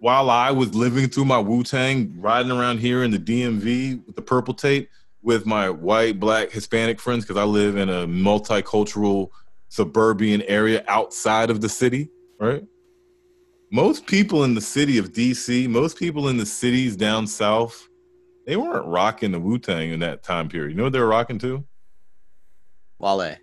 while 0.00 0.30
I 0.30 0.50
was 0.50 0.74
living 0.74 1.08
through 1.08 1.24
my 1.24 1.38
Wu 1.38 1.62
Tang, 1.64 2.14
riding 2.18 2.52
around 2.52 2.78
here 2.78 3.02
in 3.02 3.10
the 3.10 3.18
DMV 3.18 4.06
with 4.06 4.14
the 4.14 4.22
purple 4.22 4.54
tape 4.54 4.88
with 5.22 5.46
my 5.46 5.68
white, 5.68 6.20
black, 6.20 6.50
Hispanic 6.50 7.00
friends, 7.00 7.24
because 7.24 7.36
I 7.36 7.44
live 7.44 7.76
in 7.76 7.88
a 7.88 8.06
multicultural 8.06 9.30
suburban 9.68 10.42
area 10.42 10.84
outside 10.86 11.50
of 11.50 11.60
the 11.60 11.68
city, 11.68 12.08
right? 12.38 12.64
Most 13.72 14.06
people 14.06 14.44
in 14.44 14.54
the 14.54 14.60
city 14.60 14.96
of 14.98 15.12
DC, 15.12 15.68
most 15.68 15.98
people 15.98 16.28
in 16.28 16.36
the 16.36 16.46
cities 16.46 16.96
down 16.96 17.26
south, 17.26 17.88
they 18.46 18.56
weren't 18.56 18.86
rocking 18.86 19.32
the 19.32 19.40
Wu 19.40 19.58
Tang 19.58 19.90
in 19.90 20.00
that 20.00 20.22
time 20.22 20.48
period. 20.48 20.70
You 20.70 20.76
know 20.76 20.84
what 20.84 20.92
they 20.92 21.00
were 21.00 21.06
rocking 21.08 21.38
to? 21.40 21.64
Wale. 22.98 23.36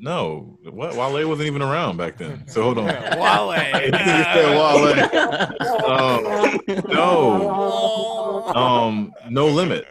No, 0.00 0.58
what? 0.70 0.94
Wale 0.94 1.28
wasn't 1.28 1.46
even 1.48 1.62
around 1.62 1.96
back 1.96 2.18
then. 2.18 2.46
So 2.46 2.62
hold 2.62 2.78
on. 2.78 2.86
Wale. 3.18 3.52
Yeah, 3.92 4.50
Wale. 4.54 5.88
Um, 5.90 6.60
no, 6.88 8.46
um, 8.54 9.12
no 9.30 9.46
limit. 9.48 9.86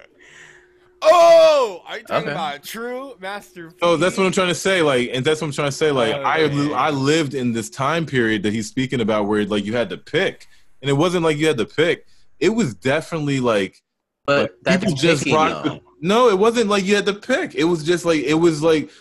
Oh, 1.01 1.83
are 1.87 1.99
you 1.99 2.03
talking 2.03 2.23
Okay. 2.29 2.31
about 2.31 2.63
true 2.63 3.15
master? 3.21 3.71
Oh, 3.81 3.97
that's 3.97 4.17
what 4.17 4.25
I'm 4.25 4.31
trying 4.31 4.47
to 4.47 4.55
say. 4.55 4.81
Like, 4.81 5.09
and 5.13 5.23
that's 5.23 5.41
what 5.41 5.47
I'm 5.47 5.53
trying 5.53 5.67
to 5.69 5.71
say. 5.75 5.91
Like, 5.91 6.15
Oh, 6.15 6.21
I 6.23 6.37
yeah. 6.45 6.71
I 6.73 6.89
lived 6.89 7.33
in 7.33 7.53
this 7.53 7.69
time 7.69 8.05
period 8.05 8.43
that 8.43 8.53
he's 8.53 8.67
speaking 8.67 8.99
about, 9.01 9.27
where 9.27 9.45
like 9.45 9.63
you 9.63 9.75
had 9.75 9.89
to 9.91 9.97
pick, 9.97 10.47
and 10.81 10.89
it 10.89 10.93
wasn't 10.93 11.23
like 11.23 11.37
you 11.37 11.47
had 11.47 11.57
to 11.57 11.65
pick. 11.65 12.07
It 12.39 12.49
was 12.49 12.73
definitely 12.75 13.39
like 13.39 13.81
But 14.27 14.41
like, 14.41 14.51
that's 14.61 14.83
people 14.83 14.95
just 14.95 15.23
picking, 15.23 15.35
rock. 15.35 15.81
No, 16.01 16.29
it 16.29 16.37
wasn't 16.37 16.69
like 16.69 16.83
you 16.83 16.95
had 16.95 17.05
to 17.07 17.13
pick. 17.13 17.55
It 17.55 17.63
was 17.63 17.83
just 17.83 18.05
like 18.05 18.21
it 18.21 18.35
was 18.35 18.61
like 18.61 18.91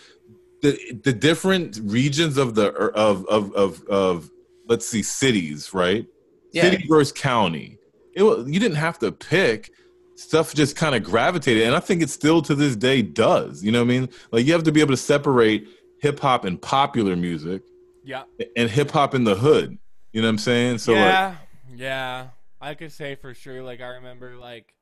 the 0.61 0.99
the 1.03 1.13
different 1.13 1.79
regions 1.83 2.37
of 2.37 2.55
the 2.55 2.73
er, 2.73 2.89
of 2.95 3.27
of 3.27 3.53
of 3.53 3.83
of 3.87 4.31
let's 4.67 4.87
see 4.87 5.03
cities, 5.03 5.73
right? 5.73 6.07
Yeah. 6.53 6.63
City 6.63 6.87
versus 6.87 7.11
county. 7.11 7.77
It 8.15 8.23
wa- 8.23 8.37
you 8.47 8.59
didn't 8.59 8.77
have 8.77 8.97
to 8.99 9.11
pick. 9.11 9.71
Stuff 10.15 10.55
just 10.55 10.75
kind 10.75 10.95
of 10.95 11.03
gravitated, 11.03 11.61
and 11.67 11.75
I 11.75 11.79
think 11.79 12.01
it 12.01 12.09
still 12.09 12.41
to 12.41 12.55
this 12.55 12.75
day 12.75 13.03
does. 13.03 13.63
You 13.63 13.71
know 13.71 13.81
what 13.83 13.91
I 13.93 13.99
mean? 13.99 14.09
Like 14.31 14.47
you 14.47 14.53
have 14.53 14.63
to 14.63 14.71
be 14.71 14.79
able 14.81 14.93
to 14.93 14.97
separate 14.97 15.67
hip 16.01 16.19
hop 16.19 16.43
and 16.45 16.59
popular 16.59 17.15
music, 17.15 17.61
Yeah. 18.03 18.23
and 18.55 18.67
hip 18.67 18.89
hop 18.89 19.13
in 19.13 19.25
the 19.25 19.35
hood. 19.35 19.77
You 20.13 20.21
know 20.21 20.27
what 20.27 20.31
I'm 20.31 20.37
saying? 20.39 20.77
So 20.79 20.93
like, 20.93 21.01
yeah, 21.01 21.35
yeah. 21.75 22.27
I 22.59 22.73
could 22.73 22.91
say 22.91 23.13
for 23.13 23.35
sure. 23.35 23.61
Like 23.61 23.79
I 23.81 23.89
remember, 23.89 24.37
like 24.37 24.73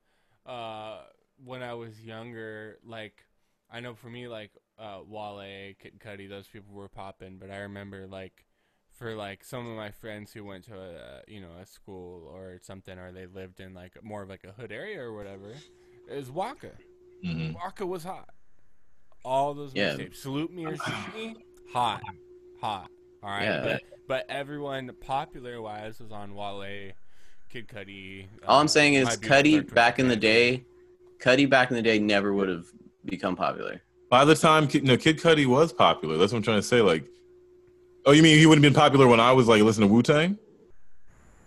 uh, 0.46 0.98
when 1.44 1.62
I 1.62 1.74
was 1.74 2.00
younger, 2.00 2.78
like 2.84 3.24
I 3.70 3.80
know 3.80 3.94
for 3.94 4.08
me, 4.08 4.28
like 4.28 4.52
uh, 4.78 5.00
Wale, 5.06 5.74
Kid 5.80 5.98
Cudi, 5.98 6.28
those 6.28 6.46
people 6.48 6.74
were 6.74 6.88
popping. 6.88 7.38
But 7.38 7.50
I 7.50 7.58
remember, 7.58 8.06
like 8.06 8.46
for 8.92 9.14
like 9.14 9.44
some 9.44 9.68
of 9.68 9.76
my 9.76 9.90
friends 9.90 10.32
who 10.32 10.44
went 10.44 10.64
to 10.64 10.74
a 10.76 11.22
you 11.28 11.40
know 11.40 11.52
a 11.60 11.66
school 11.66 12.28
or 12.32 12.58
something, 12.62 12.98
or 12.98 13.12
they 13.12 13.26
lived 13.26 13.60
in 13.60 13.74
like 13.74 14.02
more 14.02 14.22
of 14.22 14.28
like 14.28 14.44
a 14.44 14.52
hood 14.52 14.72
area 14.72 15.00
or 15.00 15.14
whatever, 15.14 15.52
it 16.08 16.16
was 16.16 16.30
Waka. 16.30 16.72
mhm. 17.24 17.54
Waka 17.54 17.86
was 17.86 18.04
hot. 18.04 18.30
All 19.24 19.54
those 19.54 19.74
Yeah. 19.74 19.96
mixtapes. 19.96 20.16
Salute 20.16 20.52
me 20.52 20.64
or 20.66 20.76
shoot 20.76 21.14
me, 21.14 21.36
hot, 21.72 22.02
hot. 22.60 22.90
All 23.22 23.30
right, 23.30 23.44
Yeah. 23.44 23.60
but 23.62 23.82
but 24.06 24.26
everyone 24.28 24.90
popular 25.00 25.60
wise 25.60 25.98
was 25.98 26.12
on 26.12 26.34
Wale, 26.34 26.92
Kid 27.56 27.68
Cudi. 27.68 28.26
All 28.46 28.58
I'm 28.58 28.62
um, 28.62 28.68
saying 28.68 28.94
is, 28.94 29.06
My 29.06 29.16
Beautiful 29.16 29.28
Dark 29.30 29.44
Cudi 29.44 29.74
back 29.74 29.98
in 29.98 30.08
the 30.08 30.16
day, 30.16 30.64
Cudi 31.22 31.48
back 31.48 31.70
in 31.70 31.76
the 31.76 31.82
day 31.82 31.98
never 31.98 32.34
would 32.34 32.50
have 32.50 32.66
become 33.06 33.34
popular. 33.34 33.80
By 34.10 34.26
the 34.26 34.34
time 34.34 34.68
no, 34.82 34.98
Kid 34.98 35.18
Cudi 35.18 35.46
was 35.46 35.72
popular. 35.72 36.18
That's 36.18 36.32
what 36.32 36.38
I'm 36.38 36.42
trying 36.42 36.58
to 36.58 36.62
say. 36.62 36.82
Like, 36.82 37.06
oh, 38.04 38.12
you 38.12 38.22
mean 38.22 38.38
he 38.38 38.44
wouldn't 38.44 38.62
have 38.62 38.74
been 38.74 38.78
popular 38.78 39.08
when 39.08 39.20
I 39.20 39.32
was 39.32 39.48
like 39.48 39.62
listening 39.62 39.88
to 39.88 39.94
Wu 39.94 40.02
Tang? 40.02 40.38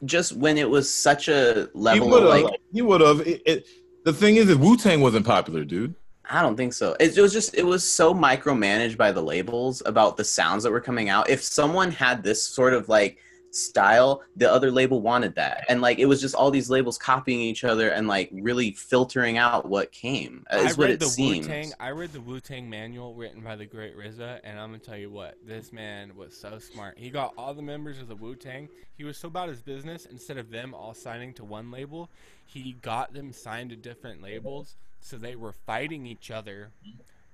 Just 0.03 0.35
when 0.35 0.57
it 0.57 0.67
was 0.67 0.91
such 0.91 1.27
a 1.27 1.69
He 1.73 1.79
level 1.79 2.09
would 2.09 2.23
of 2.23 2.33
have. 2.33 2.43
like, 2.43 2.59
he 2.73 2.81
would 2.81 3.01
have. 3.01 3.19
It, 3.21 3.43
it, 3.45 3.67
the 4.03 4.13
thing 4.13 4.37
is, 4.37 4.47
that 4.47 4.57
Wu 4.57 4.77
Tang 4.77 5.01
wasn't 5.01 5.27
popular, 5.27 5.63
dude. 5.63 5.93
I 6.27 6.41
don't 6.41 6.55
think 6.55 6.73
so. 6.73 6.95
It, 6.99 7.15
it 7.15 7.21
was 7.21 7.33
just 7.33 7.53
it 7.53 7.65
was 7.65 7.87
so 7.87 8.15
micromanaged 8.15 8.97
by 8.97 9.11
the 9.11 9.21
labels 9.21 9.83
about 9.85 10.17
the 10.17 10.23
sounds 10.23 10.63
that 10.63 10.71
were 10.71 10.81
coming 10.81 11.09
out. 11.09 11.29
If 11.29 11.43
someone 11.43 11.91
had 11.91 12.23
this 12.23 12.43
sort 12.43 12.73
of 12.73 12.89
like 12.89 13.19
style, 13.51 14.21
the 14.35 14.51
other 14.51 14.71
label 14.71 15.01
wanted 15.01 15.35
that, 15.35 15.65
and 15.69 15.81
like 15.81 15.99
it 15.99 16.05
was 16.05 16.21
just 16.21 16.35
all 16.35 16.51
these 16.51 16.69
labels 16.69 16.97
copying 16.97 17.39
each 17.39 17.63
other 17.63 17.89
and 17.89 18.07
like 18.07 18.29
really 18.31 18.71
filtering 18.71 19.37
out 19.37 19.67
what 19.67 19.91
came. 19.91 20.45
Uh, 20.51 20.57
I 20.57 20.59
Is 20.65 20.77
what 20.77 20.85
read 20.85 20.93
it 20.93 20.99
the 20.99 21.05
Wu 21.05 21.11
seems. 21.11 21.47
Tang. 21.47 21.71
I 21.79 21.89
read 21.89 22.13
the 22.13 22.21
Wu 22.21 22.39
Tang 22.39 22.69
manual 22.69 23.13
written 23.13 23.41
by 23.41 23.55
the 23.55 23.65
great 23.65 23.97
RZA, 23.97 24.39
and 24.43 24.59
I'm 24.59 24.69
gonna 24.69 24.79
tell 24.79 24.97
you 24.97 25.09
what, 25.09 25.35
this 25.45 25.71
man 25.73 26.15
was 26.15 26.35
so 26.35 26.59
smart. 26.59 26.97
He 26.97 27.09
got 27.09 27.33
all 27.37 27.53
the 27.53 27.61
members 27.61 27.99
of 27.99 28.07
the 28.07 28.15
Wu 28.15 28.35
Tang. 28.35 28.69
He 28.95 29.03
was 29.03 29.17
so 29.17 29.27
about 29.27 29.49
his 29.49 29.61
business. 29.61 30.05
Instead 30.05 30.37
of 30.37 30.51
them 30.51 30.73
all 30.73 30.93
signing 30.93 31.33
to 31.35 31.43
one 31.43 31.71
label, 31.71 32.09
he 32.45 32.73
got 32.81 33.13
them 33.13 33.31
signed 33.31 33.69
to 33.71 33.75
different 33.75 34.21
labels, 34.21 34.75
so 34.99 35.17
they 35.17 35.35
were 35.35 35.53
fighting 35.53 36.05
each 36.05 36.31
other 36.31 36.71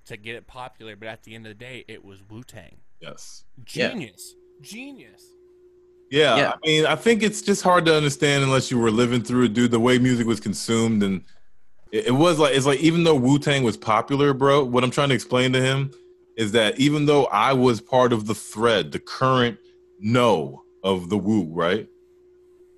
to 0.06 0.18
get 0.18 0.36
it 0.36 0.48
popular. 0.48 0.96
But 0.96 1.08
at 1.08 1.24
the 1.24 1.36
end 1.36 1.46
of 1.46 1.58
the 1.58 1.66
day, 1.66 1.84
it 1.88 2.06
was 2.06 2.20
Wu 2.30 2.44
Tang. 2.44 2.78
Yes. 3.00 3.44
Yeah. 3.74 3.90
Genius, 3.90 4.36
genius. 4.62 5.24
Yeah, 6.12 6.38
Yeah. 6.38 6.54
I 6.54 6.68
mean, 6.68 6.86
I 6.86 6.96
think 6.96 7.24
it's 7.24 7.42
just 7.42 7.64
hard 7.64 7.86
to 7.86 7.96
understand 7.96 8.44
unless 8.44 8.70
you 8.72 8.80
were 8.80 8.92
living 8.92 9.22
through 9.22 9.46
it, 9.46 9.54
dude. 9.54 9.72
The 9.72 9.80
way 9.80 9.98
music 9.98 10.28
was 10.28 10.40
consumed, 10.40 11.04
and 11.04 11.24
it, 11.92 12.08
it 12.08 12.12
was 12.12 12.40
like 12.40 12.56
it's 12.56 12.66
like 12.66 12.80
even 12.80 13.04
though 13.04 13.16
Wu 13.16 13.40
Tang 13.40 13.64
was 13.64 13.78
popular, 13.78 14.34
bro. 14.34 14.64
What 14.64 14.84
I'm 14.84 14.92
trying 14.92 15.10
to 15.10 15.16
explain 15.16 15.54
to 15.54 15.62
him 15.62 15.92
is 16.38 16.52
that 16.52 16.78
even 16.80 17.06
though 17.06 17.26
I 17.26 17.54
was 17.54 17.82
part 17.82 18.14
of 18.14 18.28
the 18.28 18.36
thread, 18.36 18.92
the 18.92 19.00
current 19.00 19.58
no 20.00 20.64
of 20.84 21.10
the 21.10 21.18
Wu, 21.18 21.46
right? 21.52 21.88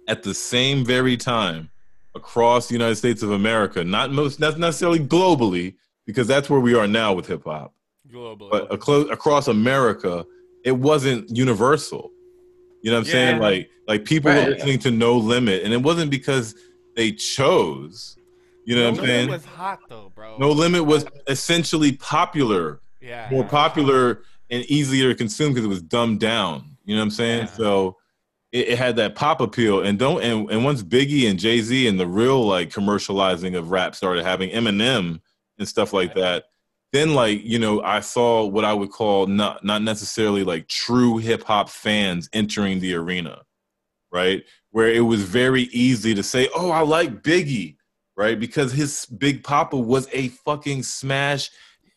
At 0.07 0.23
the 0.23 0.33
same 0.33 0.85
very 0.85 1.17
time, 1.17 1.69
across 2.15 2.67
the 2.67 2.73
United 2.73 2.95
States 2.95 3.23
of 3.23 3.31
America, 3.31 3.83
not 3.83 4.11
most, 4.11 4.39
not 4.39 4.57
necessarily 4.59 4.99
globally, 4.99 5.75
because 6.05 6.27
that's 6.27 6.49
where 6.49 6.59
we 6.59 6.73
are 6.75 6.87
now 6.87 7.13
with 7.13 7.27
hip 7.27 7.43
hop 7.45 7.73
Globally, 8.11 8.49
but 8.49 8.69
aclo- 8.69 9.11
across 9.11 9.47
America, 9.47 10.25
it 10.63 10.71
wasn't 10.71 11.29
universal. 11.35 12.11
You 12.81 12.91
know 12.91 12.97
what 12.97 13.07
I'm 13.07 13.11
saying? 13.11 13.39
Like 13.39 13.69
like 13.87 14.05
people 14.05 14.31
Right. 14.31 14.45
were 14.47 14.53
listening 14.55 14.79
to 14.79 14.91
No 14.91 15.17
Limit, 15.17 15.63
and 15.63 15.73
it 15.73 15.81
wasn't 15.81 16.11
because 16.11 16.55
they 16.95 17.11
chose. 17.11 18.15
You 18.65 18.75
know 18.75 18.83
No 18.83 18.91
what 18.91 18.99
I'm 18.99 19.05
Limit 19.05 19.15
saying? 19.15 19.29
was 19.29 19.45
hot 19.45 19.79
though, 19.89 20.11
bro. 20.13 20.37
No 20.37 20.51
Limit 20.51 20.85
was 20.85 21.05
essentially 21.27 21.93
popular, 21.93 22.81
yeah, 23.01 23.27
more 23.31 23.43
yeah. 23.43 23.49
popular 23.49 24.23
and 24.49 24.63
easier 24.65 25.09
to 25.09 25.15
consume 25.15 25.53
because 25.53 25.65
it 25.65 25.69
was 25.69 25.81
dumbed 25.81 26.19
down. 26.19 26.77
You 26.85 26.95
know 26.95 27.01
what 27.01 27.05
I'm 27.05 27.11
saying? 27.11 27.39
Yeah. 27.39 27.45
So 27.53 27.97
it, 28.51 28.69
it 28.69 28.77
had 28.77 28.95
that 28.97 29.15
pop 29.15 29.41
appeal, 29.41 29.81
and 29.83 29.97
don't 29.97 30.21
and, 30.21 30.49
and 30.51 30.63
once 30.63 30.83
Biggie 30.83 31.29
and 31.29 31.39
Jay 31.39 31.61
Z 31.61 31.87
and 31.87 31.99
the 31.99 32.07
real 32.07 32.45
like 32.45 32.69
commercializing 32.69 33.57
of 33.57 33.71
rap 33.71 33.95
started 33.95 34.23
having 34.25 34.49
Eminem 34.51 35.19
and 35.59 35.67
stuff 35.67 35.93
like 35.93 36.13
that, 36.15 36.45
then 36.93 37.13
like 37.13 37.43
you 37.43 37.59
know 37.59 37.81
I 37.81 37.99
saw 37.99 38.45
what 38.45 38.65
I 38.65 38.73
would 38.73 38.91
call 38.91 39.27
not 39.27 39.63
not 39.63 39.81
necessarily 39.81 40.43
like 40.43 40.67
true 40.67 41.17
hip 41.17 41.43
hop 41.43 41.69
fans 41.69 42.29
entering 42.33 42.79
the 42.79 42.93
arena, 42.95 43.41
right? 44.11 44.43
Where 44.71 44.89
it 44.89 45.01
was 45.01 45.23
very 45.23 45.63
easy 45.63 46.15
to 46.15 46.23
say, 46.23 46.49
"Oh, 46.55 46.71
I 46.71 46.81
like 46.81 47.23
Biggie," 47.23 47.77
right? 48.15 48.39
Because 48.39 48.71
his 48.71 49.05
Big 49.05 49.43
Papa 49.43 49.77
was 49.77 50.07
a 50.13 50.29
fucking 50.29 50.83
smash 50.83 51.49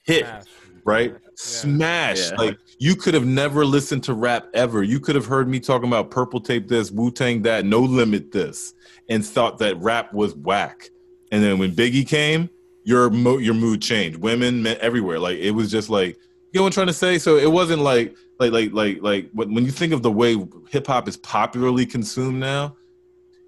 hit 0.05 0.27
Smash. 0.27 0.45
right? 0.85 1.13
Yeah. 1.13 1.29
Smash. 1.37 2.31
Yeah. 2.31 2.37
Like 2.37 2.59
you 2.79 2.97
could 2.97 3.15
have 3.15 3.27
never 3.27 3.65
listened 3.65 4.03
to 4.05 4.15
rap 4.15 4.47
ever. 4.55 4.83
You 4.83 4.99
could 5.01 5.15
have 5.15 5.27
heard 5.27 5.49
me 5.49 5.61
talking 5.61 5.89
about 5.89 6.11
Purple 6.11 6.41
Tape 6.41 6.69
this, 6.69 6.91
Wu 6.91 7.11
Tang 7.11 7.43
that, 7.43 7.65
No 7.65 7.81
Limit 7.81 8.33
this, 8.33 8.75
and 9.09 9.25
thought 9.25 9.59
that 9.59 9.81
rap 9.81 10.13
was 10.13 10.35
whack. 10.35 10.89
And 11.33 11.43
then 11.43 11.59
when 11.59 11.73
Biggie 11.73 12.07
came, 12.07 12.51
your 12.85 13.11
mo- 13.11 13.39
your 13.39 13.55
mood 13.55 13.83
changed. 13.83 14.19
Women, 14.19 14.63
men, 14.63 14.77
everywhere. 14.81 15.19
Like 15.19 15.39
it 15.39 15.53
was 15.53 15.71
just 15.71 15.91
like 15.91 16.17
you 16.53 16.59
know 16.59 16.63
what 16.63 16.69
I'm 16.69 16.73
trying 16.73 16.87
to 16.89 16.93
say. 16.93 17.19
So 17.19 17.37
it 17.37 17.51
wasn't 17.51 17.83
like 17.83 18.17
like 18.39 18.53
like 18.53 18.73
like 18.73 19.03
like 19.03 19.31
when 19.33 19.55
when 19.55 19.65
you 19.65 19.71
think 19.71 19.93
of 19.93 20.03
the 20.03 20.11
way 20.11 20.37
hip 20.69 20.87
hop 20.87 21.09
is 21.09 21.17
popularly 21.17 21.87
consumed 21.87 22.41
now, 22.41 22.77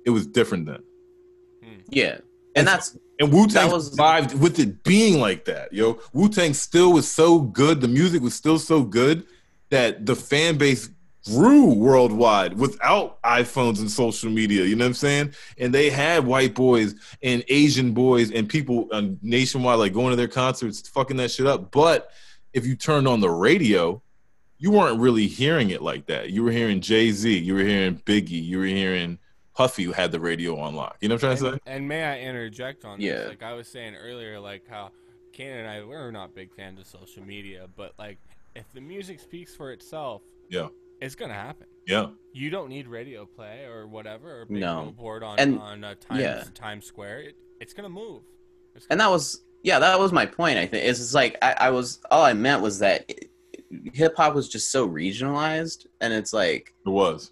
it 0.06 0.10
was 0.10 0.26
different 0.26 0.66
then. 0.66 0.82
Yeah, 1.88 2.18
and 2.56 2.66
that's 2.66 2.96
And 3.18 3.32
Wu 3.32 3.46
Tang 3.46 3.78
survived 3.80 4.38
with 4.38 4.58
it 4.58 4.82
being 4.82 5.20
like 5.20 5.44
that, 5.44 5.72
yo. 5.72 5.98
Wu 6.12 6.28
Tang 6.28 6.54
still 6.54 6.92
was 6.92 7.10
so 7.10 7.40
good, 7.40 7.80
the 7.80 7.88
music 7.88 8.22
was 8.22 8.34
still 8.34 8.58
so 8.58 8.82
good 8.82 9.26
that 9.70 10.06
the 10.06 10.16
fan 10.16 10.58
base 10.58 10.88
grew 11.26 11.72
worldwide 11.72 12.54
without 12.54 13.20
iPhones 13.22 13.78
and 13.80 13.90
social 13.90 14.30
media. 14.30 14.64
You 14.64 14.76
know 14.76 14.84
what 14.84 14.88
I'm 14.88 14.94
saying? 14.94 15.34
And 15.58 15.72
they 15.74 15.90
had 15.90 16.26
white 16.26 16.54
boys 16.54 16.94
and 17.22 17.44
Asian 17.48 17.92
boys 17.92 18.30
and 18.30 18.48
people 18.48 18.88
uh, 18.92 19.02
nationwide 19.22 19.78
like 19.78 19.92
going 19.92 20.10
to 20.10 20.16
their 20.16 20.28
concerts, 20.28 20.88
fucking 20.88 21.16
that 21.18 21.30
shit 21.30 21.46
up. 21.46 21.70
But 21.70 22.10
if 22.52 22.66
you 22.66 22.74
turned 22.76 23.06
on 23.06 23.20
the 23.20 23.30
radio, 23.30 24.02
you 24.58 24.70
weren't 24.70 25.00
really 25.00 25.26
hearing 25.26 25.70
it 25.70 25.82
like 25.82 26.06
that. 26.06 26.30
You 26.30 26.42
were 26.44 26.52
hearing 26.52 26.80
Jay 26.80 27.10
Z, 27.12 27.38
you 27.38 27.54
were 27.54 27.64
hearing 27.64 27.96
Biggie, 27.98 28.42
you 28.44 28.58
were 28.58 28.64
hearing 28.66 29.18
Puffy 29.54 29.84
who 29.84 29.92
had 29.92 30.12
the 30.12 30.20
radio 30.20 30.58
on 30.58 30.74
lock. 30.74 30.96
You 31.00 31.08
know 31.08 31.16
what 31.16 31.24
I'm 31.24 31.36
trying 31.36 31.38
to 31.38 31.46
And, 31.54 31.60
say? 31.66 31.72
and 31.74 31.88
may 31.88 32.04
I 32.04 32.20
interject 32.20 32.84
on 32.84 33.00
Yeah. 33.00 33.14
this? 33.14 33.28
Like 33.28 33.42
I 33.42 33.52
was 33.54 33.68
saying 33.68 33.94
earlier, 33.96 34.38
like 34.40 34.62
how 34.68 34.90
Kane 35.32 35.50
and 35.52 35.68
I 35.68 35.82
we're 35.84 36.10
not 36.10 36.34
big 36.34 36.52
fans 36.54 36.78
of 36.80 36.86
social 36.86 37.22
media, 37.24 37.66
but 37.76 37.92
like 37.98 38.18
if 38.54 38.64
the 38.72 38.80
music 38.80 39.18
speaks 39.20 39.54
for 39.54 39.72
itself, 39.72 40.22
Yeah. 40.50 40.68
It's 41.02 41.14
gonna 41.14 41.34
happen. 41.34 41.66
Yeah. 41.86 42.06
You 42.32 42.48
don't 42.50 42.68
need 42.68 42.86
radio 42.86 43.26
play 43.26 43.64
or 43.64 43.86
whatever 43.86 44.42
or 44.42 44.44
big 44.46 44.60
No. 44.60 44.82
billboard 44.84 45.22
on 45.22 45.38
And- 45.38 45.58
on 45.58 45.84
uh, 45.84 45.94
Times 46.00 46.20
yeah. 46.20 46.44
Times 46.54 46.86
Square. 46.86 47.20
It, 47.22 47.36
it's 47.60 47.72
gonna 47.74 47.88
move. 47.88 48.22
It's 48.74 48.86
and 48.86 48.98
gonna 48.98 49.08
that 49.10 49.12
was 49.12 49.42
yeah 49.64 49.78
that 49.78 49.98
was 50.00 50.10
my 50.12 50.26
point 50.26 50.58
i 50.58 50.66
think 50.66 50.84
it's 50.86 50.98
just 50.98 51.14
like 51.14 51.36
i, 51.42 51.52
I 51.66 51.70
was 51.70 52.00
all 52.10 52.24
i 52.24 52.32
meant 52.32 52.62
was 52.62 52.78
that 52.80 53.08
hip 53.92 54.16
hop 54.16 54.34
was 54.34 54.48
just 54.48 54.72
so 54.72 54.88
regionalized 54.88 55.86
and 56.00 56.12
it's 56.12 56.32
like 56.32 56.74
It 56.84 56.88
was. 56.90 57.30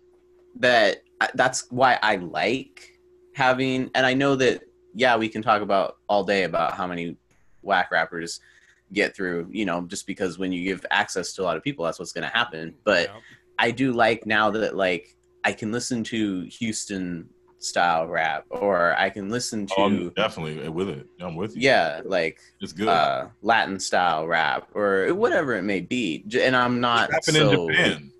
that 0.56 0.98
that's 1.34 1.68
why 1.70 1.98
i 2.02 2.16
like 2.16 2.98
having 3.34 3.90
and 3.94 4.06
i 4.06 4.14
know 4.14 4.36
that 4.36 4.62
yeah 4.94 5.16
we 5.16 5.28
can 5.28 5.42
talk 5.42 5.62
about 5.62 5.96
all 6.08 6.22
day 6.22 6.44
about 6.44 6.74
how 6.74 6.86
many 6.86 7.16
whack 7.62 7.90
rappers 7.90 8.38
get 8.92 9.14
through 9.16 9.48
you 9.50 9.64
know 9.64 9.82
just 9.82 10.06
because 10.06 10.38
when 10.38 10.52
you 10.52 10.62
give 10.64 10.84
access 10.90 11.32
to 11.32 11.42
a 11.42 11.44
lot 11.44 11.56
of 11.56 11.62
people 11.64 11.84
that's 11.84 11.98
what's 11.98 12.12
going 12.12 12.28
to 12.28 12.36
happen 12.36 12.74
but 12.84 13.08
Yep. 13.08 13.16
I 13.60 13.70
do 13.70 13.92
like 13.92 14.24
now 14.26 14.50
that 14.50 14.74
like 14.74 15.14
I 15.44 15.52
can 15.52 15.70
listen 15.70 16.02
to 16.04 16.42
Houston 16.44 17.28
style 17.58 18.06
rap 18.06 18.46
or 18.48 18.94
I 18.96 19.10
can 19.10 19.28
listen 19.28 19.66
to 19.66 19.74
Oh, 19.76 19.84
I'm 19.84 20.08
definitely 20.16 20.66
with 20.70 20.88
it. 20.88 21.06
I'm 21.20 21.36
with 21.36 21.54
you. 21.54 21.60
yeah 21.62 22.00
like 22.04 22.40
it's 22.62 22.72
good. 22.72 22.88
uh 22.88 23.28
Latin 23.42 23.78
style 23.78 24.26
rap 24.26 24.68
or 24.74 25.12
whatever 25.14 25.54
it 25.56 25.62
may 25.62 25.80
be 25.80 26.24
and 26.40 26.56
I'm 26.56 26.80
not 26.80 27.10
so 27.22 27.68
in 27.68 27.74
Japan. 27.74 28.12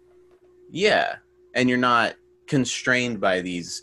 yeah 0.70 1.16
and 1.54 1.68
you're 1.70 1.78
not 1.78 2.16
constrained 2.46 3.18
by 3.18 3.40
these 3.40 3.80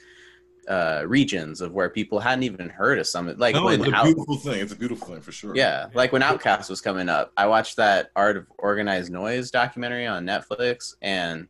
uh 0.68 1.03
regions 1.07 1.61
of 1.61 1.72
where 1.72 1.89
people 1.89 2.19
hadn't 2.19 2.44
even 2.44 2.68
heard 2.69 2.99
of 2.99 3.07
some 3.07 3.34
like 3.38 3.56
no, 3.56 3.65
when 3.65 3.80
it's 3.81 3.89
a 3.89 3.95
Out- 3.95 4.03
beautiful 4.06 4.35
thing. 4.38 4.60
It's 4.60 4.73
a 4.73 4.76
beautiful 4.76 5.07
thing 5.07 5.22
for 5.22 5.31
sure. 5.31 5.56
yeah, 5.56 5.88
like 5.94 6.11
when 6.11 6.22
OutKast 6.22 6.69
was 6.69 6.81
coming 6.81 7.07
up, 7.10 7.31
I 7.38 7.48
watched 7.48 7.77
that 7.77 8.10
Art 8.15 8.35
of 8.38 8.48
Organized 8.57 9.11
Noise 9.11 9.49
documentary 9.52 10.06
on 10.06 10.26
Netflix, 10.26 10.95
and 11.02 11.48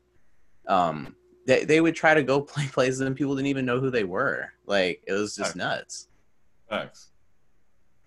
um, 0.68 1.15
they 1.48 1.64
they 1.65 1.81
would 1.81 1.95
try 1.95 2.14
to 2.14 2.23
go 2.23 2.41
play 2.53 2.68
places 2.68 2.99
and 3.02 3.15
people 3.15 3.35
didn't 3.35 3.48
even 3.48 3.65
know 3.65 3.80
who 3.80 3.89
they 3.89 4.03
were. 4.03 4.52
Like 4.65 5.02
it 5.07 5.14
was 5.14 5.35
just 5.35 5.52
Right. 5.56 5.64
nuts. 5.65 6.07
Facts. 6.69 7.10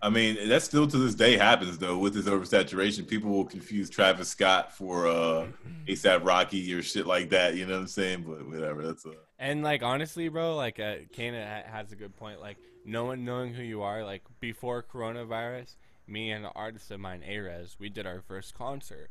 I 0.02 0.08
mean, 0.08 0.48
that 0.48 0.62
still 0.62 0.86
to 0.86 0.96
this 0.96 1.14
day 1.14 1.36
happens 1.36 1.76
though 1.76 1.98
with 1.98 2.14
this 2.14 2.26
oversaturation. 2.26 3.06
People 3.06 3.30
will 3.30 3.44
confuse 3.44 3.90
Travis 3.90 4.28
Scott 4.28 4.72
for 4.72 5.06
uh 5.06 5.46
ASAP 5.86 6.24
Rocky 6.24 6.72
or 6.72 6.82
shit 6.82 7.06
like 7.06 7.30
that. 7.30 7.54
You 7.56 7.66
know 7.66 7.74
what 7.74 7.80
I'm 7.80 7.86
saying? 7.88 8.24
But 8.26 8.46
whatever. 8.48 8.86
That's 8.86 9.04
uh, 9.04 9.10
And 9.40 9.62
like 9.62 9.82
honestly, 9.82 10.28
bro, 10.28 10.54
like 10.54 10.78
uh, 10.78 10.96
Kana 11.12 11.64
has 11.66 11.92
a 11.92 11.96
good 11.96 12.14
point. 12.14 12.42
Like 12.42 12.58
no 12.84 13.06
one 13.06 13.24
knowing 13.24 13.54
who 13.54 13.62
you 13.62 13.80
are. 13.80 14.04
Like 14.04 14.22
before 14.38 14.82
coronavirus, 14.82 15.76
me 16.06 16.30
and 16.30 16.44
an 16.44 16.52
artist 16.54 16.90
of 16.90 17.00
mine, 17.00 17.22
Arez, 17.26 17.76
we 17.78 17.88
did 17.88 18.06
our 18.06 18.20
first 18.20 18.54
concert, 18.54 19.08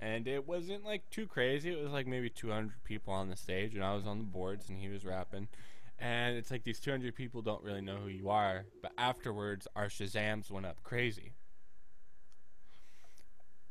and 0.00 0.26
it 0.26 0.44
wasn't 0.46 0.84
like 0.84 1.08
too 1.10 1.28
crazy. 1.28 1.70
It 1.70 1.80
was 1.80 1.92
like 1.92 2.08
maybe 2.08 2.28
200 2.28 2.82
people 2.82 3.14
on 3.14 3.30
the 3.30 3.36
stage, 3.36 3.76
and 3.76 3.84
I 3.84 3.94
was 3.94 4.08
on 4.08 4.18
the 4.18 4.24
boards, 4.24 4.68
and 4.68 4.76
he 4.76 4.88
was 4.88 5.04
rapping. 5.04 5.46
And 6.00 6.36
it's 6.36 6.50
like 6.50 6.64
these 6.64 6.80
200 6.80 7.14
people 7.14 7.40
don't 7.40 7.62
really 7.62 7.82
know 7.82 7.96
who 7.96 8.08
you 8.08 8.28
are, 8.28 8.64
but 8.82 8.90
afterwards, 8.98 9.68
our 9.76 9.86
Shazams 9.86 10.50
went 10.50 10.66
up 10.66 10.82
crazy. 10.82 11.34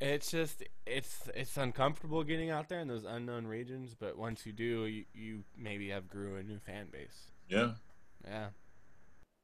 It's 0.01 0.31
just 0.31 0.63
it's 0.85 1.29
it's 1.35 1.57
uncomfortable 1.57 2.23
getting 2.23 2.49
out 2.49 2.69
there 2.69 2.79
in 2.79 2.87
those 2.87 3.03
unknown 3.03 3.45
regions, 3.47 3.95
but 3.99 4.17
once 4.17 4.45
you 4.45 4.53
do, 4.53 4.85
you, 4.85 5.05
you 5.13 5.43
maybe 5.57 5.89
have 5.89 6.07
grew 6.07 6.37
a 6.37 6.43
new 6.43 6.59
fan 6.59 6.87
base. 6.91 7.31
yeah. 7.49 7.71
Yeah, 8.25 8.49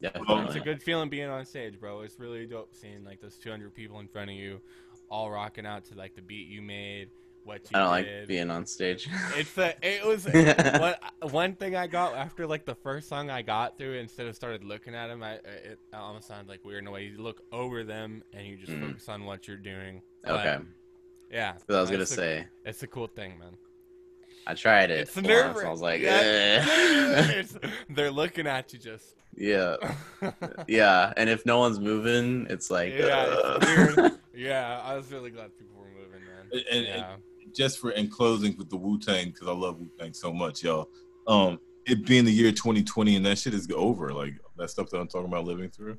Definitely. 0.02 0.46
it's 0.46 0.56
a 0.56 0.60
good 0.60 0.84
feeling 0.84 1.10
being 1.10 1.30
on 1.30 1.46
stage, 1.46 1.80
bro. 1.80 2.02
It's 2.02 2.20
really 2.20 2.46
dope 2.46 2.74
seeing 2.76 3.04
like 3.06 3.22
those 3.22 3.38
200 3.38 3.74
people 3.74 4.00
in 4.00 4.08
front 4.08 4.30
of 4.30 4.36
you, 4.36 4.62
all 5.10 5.32
rocking 5.32 5.66
out 5.66 5.86
to 5.86 5.96
like 5.96 6.16
the 6.16 6.22
beat 6.22 6.48
you 6.48 6.62
made, 6.62 7.10
what 7.46 7.62
you 7.62 7.70
I 7.74 7.80
don't 7.80 8.04
did. 8.04 8.20
like 8.20 8.28
being 8.28 8.50
on 8.52 8.66
stage. 8.66 9.08
It's 9.38 9.54
the 9.54 9.76
it 9.82 10.06
was 10.06 10.26
what 10.80 11.00
one 11.32 11.56
thing 11.56 11.76
I 11.76 11.88
got 11.88 12.16
after 12.16 12.46
like 12.46 12.66
the 12.66 12.76
first 12.76 13.08
song 13.08 13.30
I 13.30 13.42
got 13.44 13.78
through. 13.78 13.94
Instead 13.94 14.26
of 14.28 14.36
started 14.36 14.64
looking 14.64 14.94
at 14.96 15.08
them, 15.08 15.24
I 15.24 15.34
it 15.36 15.80
almost 15.94 16.28
sounded 16.28 16.50
like 16.50 16.66
weird 16.66 16.82
in 16.84 16.88
a 16.88 16.92
way. 16.92 17.06
You 17.06 17.18
look 17.22 17.42
over 17.54 17.84
them 17.84 18.24
and 18.34 18.46
you 18.46 18.58
just 18.58 18.72
Mm. 18.74 18.88
focus 18.90 19.08
on 19.10 19.24
what 19.26 19.48
you're 19.48 19.58
doing. 19.58 20.02
But, 20.24 20.32
okay, 20.40 20.58
yeah. 21.32 21.54
'Cause 21.54 21.76
I 21.76 21.82
was 21.82 21.90
gonna 21.92 22.02
it's 22.04 22.12
a- 22.12 22.16
say 22.16 22.48
it's 22.66 22.84
a 22.84 22.88
cool 22.88 23.08
thing, 23.08 23.38
man. 23.40 23.56
I 24.48 24.54
tried 24.54 24.92
it. 24.92 25.00
It's 25.00 25.16
once, 25.16 25.28
nerve. 25.28 25.58
I 25.58 25.70
was 25.70 25.82
like, 25.82 26.02
yeah, 26.02 26.12
"Eh." 26.22 26.64
it's, 27.40 27.58
they're 27.90 28.12
looking 28.12 28.46
at 28.48 28.74
you 28.74 28.80
just. 28.80 29.16
yeah, 29.36 29.76
yeah. 30.68 31.14
And 31.18 31.30
if 31.30 31.46
no 31.46 31.60
one's 31.60 31.80
moving, 31.80 32.46
it's 32.50 32.70
like, 32.70 32.94
yeah, 32.94 33.26
"Ugh." 33.28 33.64
it's 33.64 33.96
weird. 33.98 34.12
Yeah, 34.36 34.82
I 34.84 34.96
was 34.96 35.12
really 35.12 35.30
glad 35.32 35.58
people 35.58 35.76
were 35.80 35.88
moving, 35.88 36.22
man. 36.26 36.50
And- 36.52 36.66
and- 36.72 36.86
yeah. 36.88 37.16
Just 37.56 37.80
for 37.80 37.92
in 37.92 38.10
closing 38.10 38.58
with 38.58 38.70
the 38.70 38.78
Wu 38.78 39.00
Tang 39.00 39.28
because 39.30 39.48
I 39.48 39.52
love 39.52 39.80
Wu 39.80 39.90
Tang 40.00 40.14
so 40.14 40.34
much, 40.34 40.64
y'all. 40.64 40.88
Um, 41.28 41.60
it 41.86 42.06
being 42.06 42.26
the 42.26 42.32
year 42.32 42.52
2020 42.52 43.16
and 43.16 43.26
that 43.26 43.38
shit 43.38 43.54
is 43.54 43.68
over. 43.74 44.12
Like 44.14 44.34
that 44.58 44.70
stuff 44.70 44.90
that 44.90 45.00
I'm 45.00 45.08
talking 45.08 45.28
about 45.28 45.46
living 45.46 45.70
through, 45.70 45.98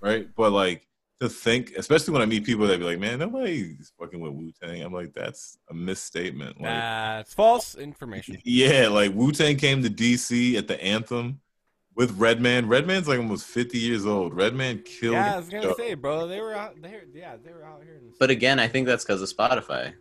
right? 0.00 0.28
But 0.34 0.52
like 0.52 0.86
to 1.20 1.28
think, 1.28 1.72
especially 1.76 2.12
when 2.12 2.22
I 2.22 2.26
meet 2.26 2.44
people 2.44 2.66
that 2.66 2.78
be 2.78 2.84
like, 2.84 2.98
"Man, 2.98 3.18
nobody's 3.18 3.92
fucking 3.98 4.18
with 4.20 4.32
Wu 4.32 4.52
Tang." 4.62 4.82
I'm 4.82 4.92
like, 4.92 5.12
that's 5.14 5.58
a 5.68 5.74
misstatement. 5.74 6.56
Like, 6.60 6.70
That's 6.70 7.34
false 7.34 7.74
information. 7.74 8.38
Yeah, 8.44 8.88
like 8.88 9.14
Wu 9.14 9.30
Tang 9.32 9.56
came 9.56 9.82
to 9.82 9.90
DC 9.90 10.56
at 10.56 10.66
the 10.66 10.82
anthem 10.82 11.40
with 11.94 12.12
Redman. 12.18 12.68
Redman's 12.68 13.06
like 13.06 13.18
almost 13.18 13.46
50 13.46 13.78
years 13.78 14.06
old. 14.06 14.34
Redman 14.34 14.82
killed. 14.84 15.12
Yeah, 15.14 15.34
I 15.34 15.36
was 15.36 15.48
gonna 15.50 15.62
the 15.62 15.68
show. 15.70 15.76
say, 15.76 15.94
bro, 15.94 16.26
they 16.26 16.40
were 16.40 16.54
out 16.54 16.80
there. 16.80 17.02
Yeah, 17.12 17.36
they 17.44 17.52
were 17.52 17.64
out 17.64 17.82
here. 17.84 17.96
In 17.96 18.06
the 18.06 18.12
But 18.18 18.30
again, 18.30 18.58
I 18.58 18.68
think 18.68 18.86
that's 18.86 19.04
because 19.04 19.20
of 19.20 19.28
Spotify. 19.28 19.92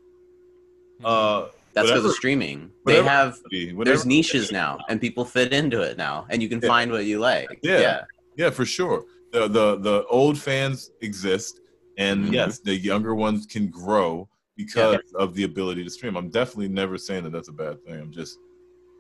Uh, 1.04 1.48
That's 1.74 1.88
because 1.90 2.06
of 2.06 2.12
streaming. 2.14 2.72
they 2.86 3.02
have 3.04 3.38
whatever- 3.52 3.84
there's 3.86 4.06
niches 4.06 4.52
now, 4.52 4.80
and 4.90 5.00
people 5.00 5.24
fit 5.26 5.54
into 5.54 5.82
it 5.82 5.98
now, 5.98 6.26
and 6.30 6.42
you 6.44 6.50
can 6.50 6.60
Yeah. 6.62 6.68
find 6.68 6.92
what 6.92 7.06
you 7.06 7.20
like. 7.20 7.60
Yeah. 7.64 7.80
yeah. 7.80 8.04
Yeah, 8.38 8.50
for 8.50 8.66
sure. 8.66 9.06
The 9.32 9.48
the 9.48 9.78
the 9.78 10.06
old 10.10 10.38
fans 10.38 10.92
exist, 11.02 11.62
and 11.98 12.26
Mhm. 12.26 12.34
yes, 12.34 12.60
the 12.60 12.76
younger 12.76 13.14
ones 13.16 13.46
can 13.46 13.68
grow 13.68 14.28
because 14.58 14.98
of 15.16 15.34
the 15.36 15.44
ability 15.44 15.84
to 15.84 15.90
stream. 15.90 16.18
I'm 16.18 16.30
definitely 16.30 16.68
never 16.70 16.98
saying 16.98 17.24
that 17.26 17.32
that's 17.32 17.48
a 17.50 17.54
bad 17.54 17.82
thing. 17.86 17.96
I'm 18.02 18.12
just 18.12 18.38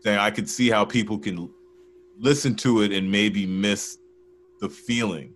saying 0.01 0.17
I 0.19 0.31
could 0.31 0.47
see 0.49 0.69
how 0.69 0.85
people 0.85 1.17
can 1.19 1.49
listen 2.19 2.55
to 2.55 2.81
it 2.84 2.91
and 2.93 3.09
maybe 3.11 3.45
miss 3.45 3.97
the 4.61 4.69
feeling 4.69 5.34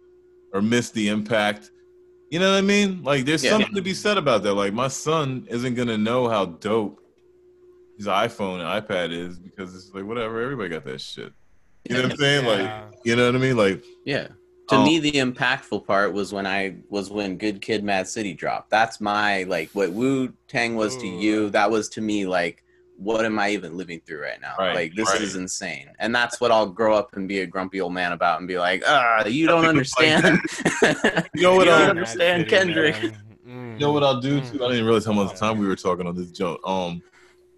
or 0.54 0.62
miss 0.62 0.92
the 0.92 1.08
impact. 1.10 1.72
You 2.34 2.40
know 2.40 2.50
what 2.52 2.58
I 2.58 2.62
mean? 2.62 3.04
Like 3.04 3.26
there's 3.26 3.44
Yeah. 3.44 3.52
something 3.52 3.76
to 3.76 3.82
be 3.84 3.94
said 3.94 4.18
about 4.18 4.42
that. 4.42 4.56
Like 4.56 4.74
my 4.74 4.88
son 4.88 5.46
isn't 5.52 5.76
gonna 5.76 6.00
know 6.00 6.28
how 6.28 6.46
dope 6.46 7.00
his 7.96 8.08
iPhone 8.08 8.56
and 8.60 8.84
iPad 8.84 9.12
is 9.12 9.38
because 9.38 9.76
it's 9.76 9.92
like 9.94 10.04
whatever, 10.04 10.42
everybody 10.42 10.70
got 10.70 10.84
that 10.86 11.00
shit. 11.00 11.32
You 11.88 11.96
know 11.96 12.02
what 12.02 12.12
I'm 12.14 12.18
saying? 12.18 12.46
Yeah. 12.46 12.52
Like 12.90 12.94
you 13.06 13.16
know 13.16 13.28
what 13.28 13.36
I 13.36 13.38
mean? 13.38 13.56
Like 13.56 13.84
Yeah. 14.04 14.30
To 14.70 14.78
Oh. 14.78 14.84
me, 14.84 14.98
the 14.98 15.12
impactful 15.12 15.86
part 15.86 16.12
was 16.14 16.34
when 16.34 16.48
I 16.48 16.78
was 16.90 17.12
when 17.12 17.38
Good 17.38 17.62
Kid, 17.62 17.84
Mad 17.84 18.08
City 18.08 18.34
dropped. 18.34 18.72
That's 18.72 19.00
my 19.00 19.44
like 19.44 19.70
what 19.74 19.92
Wu 19.92 20.34
Tang 20.48 20.76
was 20.76 20.98
to 20.98 21.08
you. 21.08 21.52
That 21.52 21.70
was 21.70 21.88
to 21.90 22.02
me 22.02 22.26
like, 22.26 22.64
what 23.04 23.26
am 23.26 23.38
I 23.40 23.50
even 23.50 23.78
living 23.78 24.02
through 24.06 24.22
right 24.22 24.40
now? 24.42 24.56
Right, 24.58 24.76
like 24.76 24.96
this 24.96 25.10
right. 25.10 25.22
is 25.22 25.36
insane, 25.36 25.90
and 26.00 26.14
that's 26.14 26.40
what 26.40 26.52
I'll 26.52 26.68
grow 26.68 26.96
up 26.96 27.16
and 27.16 27.28
be 27.28 27.42
a 27.42 27.46
grumpy 27.46 27.82
old 27.82 27.94
man 27.94 28.12
about 28.12 28.40
and 28.40 28.48
be 28.48 28.58
like, 28.58 28.84
ah, 28.86 29.26
you 29.26 29.48
don't 29.48 29.64
Nothing 29.64 29.80
was 29.80 29.94
like 30.00 30.24
understand. 30.24 31.30
You 31.36 31.44
know 31.44 31.56
what, 31.56 31.66
You 31.66 31.72
don't 31.72 31.90
understand 31.90 32.42
Mad 32.44 32.50
Kendrick. 32.50 32.96
Mm. 33.48 33.74
You 33.74 33.80
know 33.80 33.92
what 33.92 34.04
I'll 34.04 34.22
do 34.22 34.40
too? 34.42 34.64
I 34.64 34.70
didn't 34.70 34.86
realize 34.86 35.06
how 35.06 35.14
much 35.14 35.38
time 35.38 35.58
we 35.58 35.68
were 35.68 35.76
talking 35.76 36.08
on 36.08 36.16
this 36.16 36.32
joke. 36.32 36.62
Um, 36.66 37.02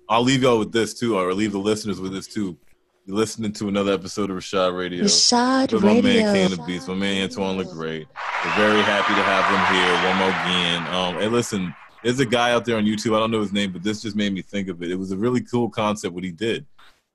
I'll 0.09 0.23
leave 0.23 0.41
y'all 0.41 0.59
with 0.59 0.71
this 0.71 0.93
too, 0.93 1.17
or 1.17 1.33
leave 1.33 1.51
the 1.51 1.59
listeners 1.59 1.99
with 1.99 2.11
this 2.11 2.27
too. 2.27 2.57
You're 3.05 3.17
listening 3.17 3.53
to 3.53 3.67
another 3.67 3.93
episode 3.93 4.31
of 4.31 4.37
Rashad 4.37 4.75
Radio. 4.75 5.03
Rashad 5.03 5.71
With 5.71 5.83
my 5.83 6.01
man 6.01 6.03
Kane 6.03 6.33
Radio. 6.33 6.47
the 6.57 6.63
Beast, 6.63 6.87
my 6.87 6.95
man 6.95 7.21
Antoine 7.23 7.55
look 7.55 7.69
great. 7.69 8.07
We're 8.43 8.55
very 8.55 8.81
happy 8.81 9.13
to 9.13 9.21
have 9.21 9.45
him 9.45 9.75
here 9.75 10.09
one 10.09 10.17
more 10.17 10.29
again. 10.29 10.87
Um, 10.87 11.21
and 11.21 11.31
listen, 11.31 11.75
there's 12.05 12.19
a 12.19 12.25
guy 12.25 12.51
out 12.51 12.65
there 12.65 12.77
on 12.77 12.85
YouTube. 12.85 13.15
I 13.15 13.19
don't 13.19 13.31
know 13.31 13.41
his 13.41 13.51
name, 13.51 13.71
but 13.71 13.81
this 13.81 14.03
just 14.03 14.15
made 14.15 14.31
me 14.31 14.43
think 14.43 14.67
of 14.67 14.83
it. 14.83 14.91
It 14.91 14.95
was 14.95 15.11
a 15.11 15.17
really 15.17 15.41
cool 15.41 15.71
concept 15.71 16.13
what 16.13 16.23
he 16.23 16.31
did. 16.31 16.67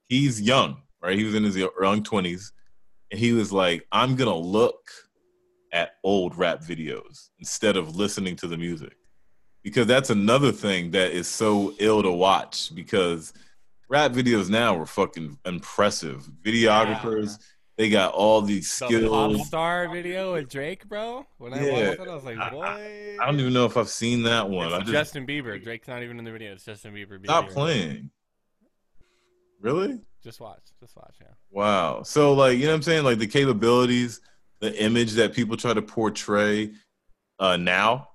He's 0.09 0.43
young, 0.43 0.83
right? 1.01 1.17
He 1.17 1.23
was 1.23 1.37
in 1.37 1.45
his 1.45 1.57
young 1.57 2.03
twenties, 2.03 2.53
and 3.13 3.21
he 3.21 3.33
was 3.33 3.53
like, 3.53 3.87
"I'm 3.93 4.17
gonna 4.17 4.35
look 4.35 4.91
at 5.73 5.93
old 6.03 6.37
rap 6.37 6.61
videos 6.61 7.31
instead 7.39 7.77
of 7.77 7.95
listening 7.95 8.35
to 8.37 8.49
the 8.49 8.59
music." 8.59 8.97
Because 9.63 9.87
that's 9.87 10.11
another 10.11 10.51
thing 10.51 10.91
that 10.91 11.13
is 11.13 11.29
so 11.29 11.73
ill 11.79 12.03
to 12.03 12.11
watch 12.11 12.75
because 12.75 13.33
rap 13.89 14.11
videos 14.11 14.51
now 14.51 14.77
are 14.77 14.87
fucking 14.87 15.39
impressive. 15.45 16.29
Videographers, 16.43 17.39
they 17.81 17.89
got 17.89 18.13
all 18.13 18.43
these 18.43 18.71
skills. 18.71 18.91
The 18.93 18.99
skills. 18.99 19.37
pop 19.39 19.47
star 19.47 19.89
video 19.89 20.35
with 20.35 20.51
Drake, 20.51 20.87
bro. 20.87 21.25
When 21.39 21.55
I 21.55 21.65
Yeah. 21.65 21.89
watched 21.89 22.01
it, 22.03 22.09
I 22.09 22.15
was 22.15 22.25
like, 22.25 22.37
I- 22.39 23.17
I 23.19 23.25
don't 23.25 23.41
even 23.41 23.55
know 23.55 23.65
if 23.65 23.75
I've 23.79 23.89
seen 23.89 24.25
that 24.25 24.51
one. 24.51 24.67
It's 24.67 24.75
I 24.75 24.79
just 24.81 24.93
Justin 24.93 25.27
Bieber. 25.27 25.63
Drake's 25.65 25.89
not 25.89 26.03
even 26.03 26.19
in 26.19 26.27
the 26.27 26.31
video. 26.31 26.53
It's 26.53 26.63
Justin 26.67 26.93
Bieber. 26.93 27.19
stop 27.25 27.47
Bieber. 27.47 27.53
playing. 27.55 28.11
Really? 29.63 29.99
Just 30.23 30.41
watch. 30.41 30.61
Just 30.79 30.95
watch. 30.95 31.15
Yeah. 31.23 31.29
Wow. 31.51 32.03
So 32.03 32.35
like, 32.35 32.59
you 32.59 32.65
know 32.65 32.73
what 32.73 32.77
I'm 32.77 32.83
saying? 32.83 33.05
Like 33.05 33.19
the 33.19 33.27
capabilities, 33.27 34.21
the 34.59 34.79
image 34.83 35.13
that 35.13 35.33
people 35.33 35.57
try 35.57 35.73
to 35.73 35.81
portray 35.81 36.73
uh 37.39 37.57
now 37.57 38.11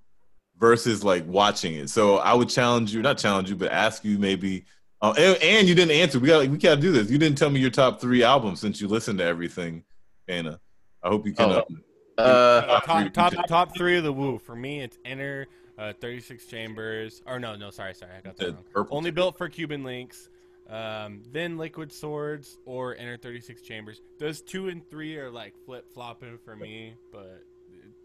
versus 0.60 1.04
like 1.04 1.26
watching 1.26 1.74
it. 1.74 1.90
So 1.90 2.18
I 2.18 2.36
would 2.36 2.50
challenge 2.50 2.94
you, 2.94 3.02
not 3.02 3.18
challenge 3.18 3.50
you, 3.50 3.56
but 3.56 3.72
ask 3.72 4.06
you 4.06 4.20
maybe 4.20 4.66
uh, 5.12 5.14
and, 5.18 5.44
and 5.44 5.68
you 5.68 5.76
didn't 5.76 5.92
answer. 5.92 6.20
We 6.20 6.28
got 6.28 6.48
we 6.48 6.58
gotta 6.58 6.80
do 6.82 6.92
this. 6.92 7.10
You 7.10 7.18
didn't 7.18 7.38
tell 7.38 7.50
me 7.50 7.60
your 7.60 7.70
top 7.70 8.00
three 8.02 8.24
albums 8.24 8.60
since 8.60 8.80
you 8.82 8.88
listened 8.88 9.20
to 9.20 9.26
everything, 9.26 9.84
Anna. 10.28 10.60
I 11.04 11.10
hope 11.10 11.26
you 11.26 11.34
can 11.34 11.50
Oh. 11.52 12.24
uh, 12.24 12.62
Top 12.82 13.02
three. 13.02 13.10
top, 13.12 13.34
top 13.34 13.48
top 13.48 13.78
three 13.78 13.98
of 13.98 14.04
the 14.04 14.14
Wu. 14.14 14.38
For 14.40 14.56
me, 14.56 14.82
it's 14.82 14.98
Enter, 15.06 15.48
uh, 15.78 15.94
36 16.00 16.46
Chambers. 16.46 17.22
Or 17.28 17.40
no, 17.40 17.56
no, 17.56 17.70
sorry, 17.72 17.94
sorry, 17.94 18.14
I 18.18 18.22
got 18.22 18.38
that 18.38 18.54
wrong. 18.54 18.64
purple 18.74 18.98
Only 18.98 19.12
built 19.12 19.38
for 19.38 19.50
Cuban 19.50 19.84
links. 19.84 20.30
Um, 20.70 21.22
then 21.32 21.58
Liquid 21.58 21.92
Swords 21.92 22.58
or 22.66 22.96
Enter 22.98 23.18
36 23.18 23.62
Chambers. 23.62 24.02
Those 24.20 24.42
two 24.42 24.70
and 24.70 24.88
three 24.90 25.16
are 25.18 25.30
like 25.30 25.54
flip 25.66 25.92
flopping 25.94 26.40
for 26.44 26.56
me, 26.56 26.96
but 27.12 27.44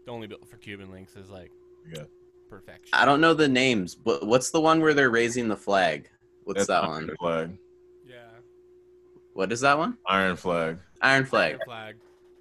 only 0.07 0.27
built 0.27 0.47
for 0.47 0.57
Cuban 0.57 0.91
links 0.91 1.15
is 1.15 1.29
like 1.29 1.51
Yeah. 1.91 2.03
perfection. 2.49 2.89
I 2.93 3.05
don't 3.05 3.21
know 3.21 3.33
the 3.33 3.47
names, 3.47 3.95
but 3.95 4.27
what's 4.27 4.51
the 4.51 4.59
one 4.61 4.79
where 4.81 4.93
they're 4.93 5.09
raising 5.09 5.47
the 5.47 5.55
flag? 5.57 6.09
What's 6.43 6.65
That's 6.65 6.67
that 6.67 6.83
Iron 6.83 7.07
one? 7.07 7.15
Flag. 7.19 7.57
Yeah. 8.07 8.15
What 9.33 9.51
is 9.51 9.61
that 9.61 9.77
one? 9.77 9.97
Iron 10.07 10.35
Flag. 10.35 10.77
Iron 11.01 11.25
Flag. 11.25 11.51
Iron 11.51 11.59
Flag. 11.65 11.95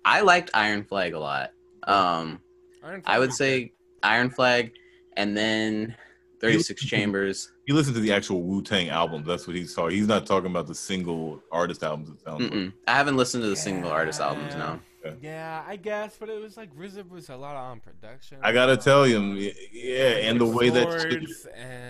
I 0.05 0.21
liked 0.23 0.51
Iron 0.55 0.85
Flag 0.85 1.15
a 1.15 1.19
lot. 1.19 1.53
Um, 1.85 2.41
Iron 2.83 3.03
I 3.07 3.19
would 3.19 3.29
was 3.29 3.37
say 3.37 3.73
Iron 4.03 4.31
Flag, 4.31 4.73
and 5.17 5.37
then 5.37 5.95
36 6.41 6.85
Chambers. 6.87 7.53
He 7.67 7.73
listened 7.73 7.95
to 7.97 8.01
the 8.01 8.13
actual 8.13 8.43
Wu 8.43 8.63
Tang 8.63 8.89
album. 8.89 9.25
That's 9.25 9.47
what 9.47 9.55
he's 9.55 9.75
talking. 9.75 9.97
He's 9.97 10.09
not 10.09 10.27
talking 10.27 10.51
about 10.51 10.67
the 10.67 10.75
single 10.75 11.43
artist 11.53 11.83
albums. 11.83 12.11
It 12.11 12.21
sounds 12.25 12.51
like. 12.51 12.73
I 12.89 12.95
haven't 12.95 13.17
listened 13.17 13.43
to 13.43 13.49
the 13.51 13.57
single 13.57 13.91
artist 13.91 14.21
albums 14.21 14.55
now. 14.55 14.81
good. 15.03 15.19
Yeah, 15.23 15.63
I 15.67 15.77
guess, 15.77 16.17
but 16.19 16.29
it 16.29 16.41
was 16.41 16.57
like 16.57 16.75
RZA 16.75 17.09
was 17.09 17.29
a 17.29 17.37
lot 17.37 17.57
on 17.57 17.81
production. 17.81 18.39
I 18.43 18.53
gotta 18.53 18.77
tell 18.77 19.07
you, 19.07 19.53
yeah, 19.73 20.29
and 20.29 20.41
the 20.41 20.47
way 20.47 20.71
that 20.71 21.01
shit, 21.01 21.23
and 21.55 21.90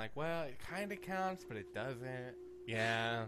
like, 0.00 0.16
well, 0.16 0.44
it 0.44 0.56
kind 0.58 0.90
of 0.92 1.02
counts, 1.02 1.44
but 1.46 1.58
it 1.58 1.74
doesn't. 1.74 2.34
Yeah. 2.66 3.24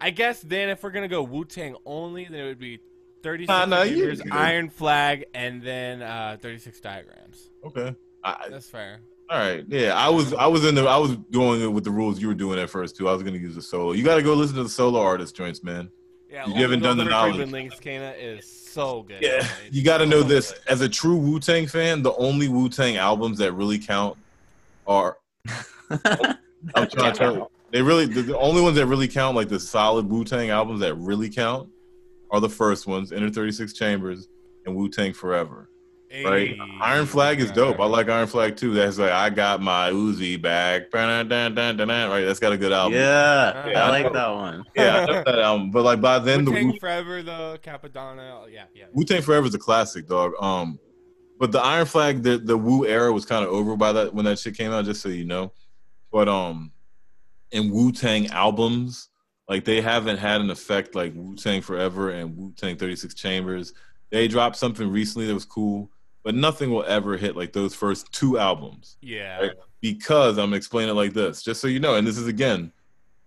I 0.00 0.10
guess 0.10 0.40
then 0.40 0.68
if 0.70 0.82
we're 0.82 0.90
gonna 0.90 1.06
go 1.08 1.22
Wu 1.22 1.44
Tang 1.44 1.76
only, 1.86 2.24
then 2.24 2.40
it 2.40 2.44
would 2.46 2.58
be 2.58 2.80
36 3.22 3.48
Nah, 3.48 3.64
nah, 3.64 3.82
you 3.82 3.96
Chambers, 3.98 4.22
good. 4.22 4.32
Iron 4.32 4.70
Flag, 4.70 5.26
and 5.34 5.62
then 5.62 6.02
uh, 6.02 6.36
36 6.40 6.80
Diagrams. 6.80 7.50
okay. 7.64 7.94
I, 8.24 8.48
That's 8.50 8.68
fair. 8.68 8.98
all 9.30 9.38
right, 9.38 9.64
yeah, 9.68 9.94
I 9.94 10.08
was, 10.08 10.34
I 10.34 10.46
was 10.48 10.64
in 10.64 10.74
the, 10.74 10.84
I 10.86 10.96
was 10.96 11.16
doing 11.30 11.62
it 11.62 11.68
with 11.68 11.84
the 11.84 11.90
rules 11.92 12.20
you 12.20 12.26
were 12.26 12.34
doing 12.34 12.58
at 12.58 12.68
first 12.68 12.96
too. 12.96 13.08
I 13.08 13.12
was 13.12 13.22
gonna 13.22 13.38
use 13.38 13.54
the 13.54 13.62
solo. 13.62 13.92
You 13.92 14.02
gotta 14.02 14.22
go 14.22 14.34
listen 14.34 14.56
to 14.56 14.64
the 14.64 14.68
solo 14.68 15.00
artist 15.00 15.36
joints, 15.36 15.62
man. 15.62 15.90
Yeah, 16.28 16.46
You 16.46 16.54
haven't 16.54 16.80
done 16.82 16.98
the 16.98 17.04
knowledge. 17.04 17.48
Links, 17.50 17.78
Kana 17.80 18.10
is 18.18 18.68
so 18.70 19.02
good. 19.04 19.22
Yeah, 19.22 19.38
man. 19.38 19.48
You 19.70 19.82
got 19.82 19.98
to 19.98 20.06
know 20.06 20.22
this. 20.22 20.52
As 20.68 20.82
a 20.82 20.88
true 20.88 21.16
Wu 21.16 21.40
Tang 21.40 21.66
fan, 21.66 22.02
the 22.02 22.12
only 22.16 22.48
Wu 22.48 22.68
Tang 22.68 22.98
albums 22.98 23.38
that 23.38 23.52
really 23.52 23.78
count 23.78 24.18
are. 24.86 25.16
I'm 26.74 26.88
trying 26.88 27.12
to 27.12 27.18
tell. 27.18 27.50
They 27.70 27.82
really, 27.82 28.06
the, 28.06 28.22
the 28.22 28.38
only 28.38 28.62
ones 28.62 28.76
that 28.76 28.86
really 28.86 29.08
count, 29.08 29.36
like 29.36 29.48
the 29.48 29.60
solid 29.60 30.08
Wu 30.08 30.24
Tang 30.24 30.50
albums 30.50 30.80
that 30.80 30.94
really 30.94 31.28
count, 31.28 31.68
are 32.30 32.40
the 32.40 32.48
first 32.48 32.86
ones: 32.86 33.12
Enter 33.12 33.30
36 33.30 33.72
Chambers 33.74 34.28
and 34.66 34.74
Wu 34.74 34.88
Tang 34.88 35.12
Forever. 35.12 35.68
Right? 36.24 36.56
Iron 36.80 37.04
Flag 37.04 37.38
is 37.38 37.50
dope. 37.50 37.78
I 37.78 37.84
like 37.84 38.08
Iron 38.08 38.26
Flag 38.26 38.56
too. 38.56 38.72
That's 38.72 38.96
like 38.98 39.12
I 39.12 39.28
got 39.28 39.60
my 39.60 39.90
Uzi 39.90 40.40
back. 40.40 40.84
Right? 40.90 41.22
That's 42.24 42.38
got 42.40 42.52
a 42.52 42.56
good 42.56 42.72
album. 42.72 42.94
Yeah, 42.94 43.68
Yeah, 43.68 43.82
I 43.82 43.86
I 43.86 43.90
like 43.90 44.06
know. 44.06 44.12
that 44.14 44.30
one. 44.30 44.64
Yeah, 44.74 44.96
I 44.96 45.04
love 45.04 45.24
that 45.26 45.38
album. 45.38 45.70
But 45.70 45.82
like 45.84 46.00
by 46.00 46.18
then, 46.18 46.46
the 46.46 46.50
Wu-Tang 46.52 46.66
Wu 46.68 46.78
Forever 46.78 47.22
the 47.22 47.60
Cappadonna, 47.62 48.50
yeah, 48.50 48.64
yeah. 48.74 48.84
Wu 48.94 49.04
Tang 49.04 49.20
Forever 49.20 49.48
is 49.48 49.54
a 49.54 49.58
classic, 49.58 50.08
dog. 50.08 50.32
Um, 50.40 50.78
but 51.38 51.52
the 51.52 51.60
Iron 51.60 51.86
Flag, 51.86 52.22
the 52.22 52.38
the 52.38 52.56
Wu 52.56 52.86
era 52.86 53.12
was 53.12 53.24
kind 53.24 53.44
of 53.44 53.50
over 53.50 53.76
by 53.76 53.92
that 53.92 54.14
when 54.14 54.24
that 54.24 54.38
shit 54.38 54.56
came 54.56 54.72
out. 54.72 54.84
Just 54.84 55.00
so 55.02 55.08
you 55.08 55.24
know, 55.24 55.52
but 56.12 56.28
um, 56.28 56.72
in 57.50 57.70
Wu 57.70 57.92
Tang 57.92 58.26
albums, 58.28 59.08
like 59.48 59.64
they 59.64 59.80
haven't 59.80 60.18
had 60.18 60.40
an 60.40 60.50
effect 60.50 60.94
like 60.94 61.12
Wu 61.14 61.36
Tang 61.36 61.62
Forever 61.62 62.10
and 62.10 62.36
Wu 62.36 62.52
Tang 62.56 62.76
Thirty 62.76 62.96
Six 62.96 63.14
Chambers. 63.14 63.72
They 64.10 64.26
dropped 64.28 64.56
something 64.56 64.90
recently 64.90 65.26
that 65.26 65.34
was 65.34 65.44
cool, 65.44 65.90
but 66.24 66.34
nothing 66.34 66.70
will 66.70 66.84
ever 66.84 67.16
hit 67.16 67.36
like 67.36 67.52
those 67.52 67.74
first 67.74 68.10
two 68.12 68.38
albums 68.38 68.96
Yeah. 69.02 69.38
Right. 69.38 69.50
because 69.82 70.38
I'm 70.38 70.54
explaining 70.54 70.90
it 70.90 70.94
like 70.94 71.12
this, 71.12 71.42
just 71.42 71.60
so 71.60 71.68
you 71.68 71.78
know. 71.78 71.94
And 71.96 72.06
this 72.06 72.16
is 72.18 72.26
again 72.26 72.72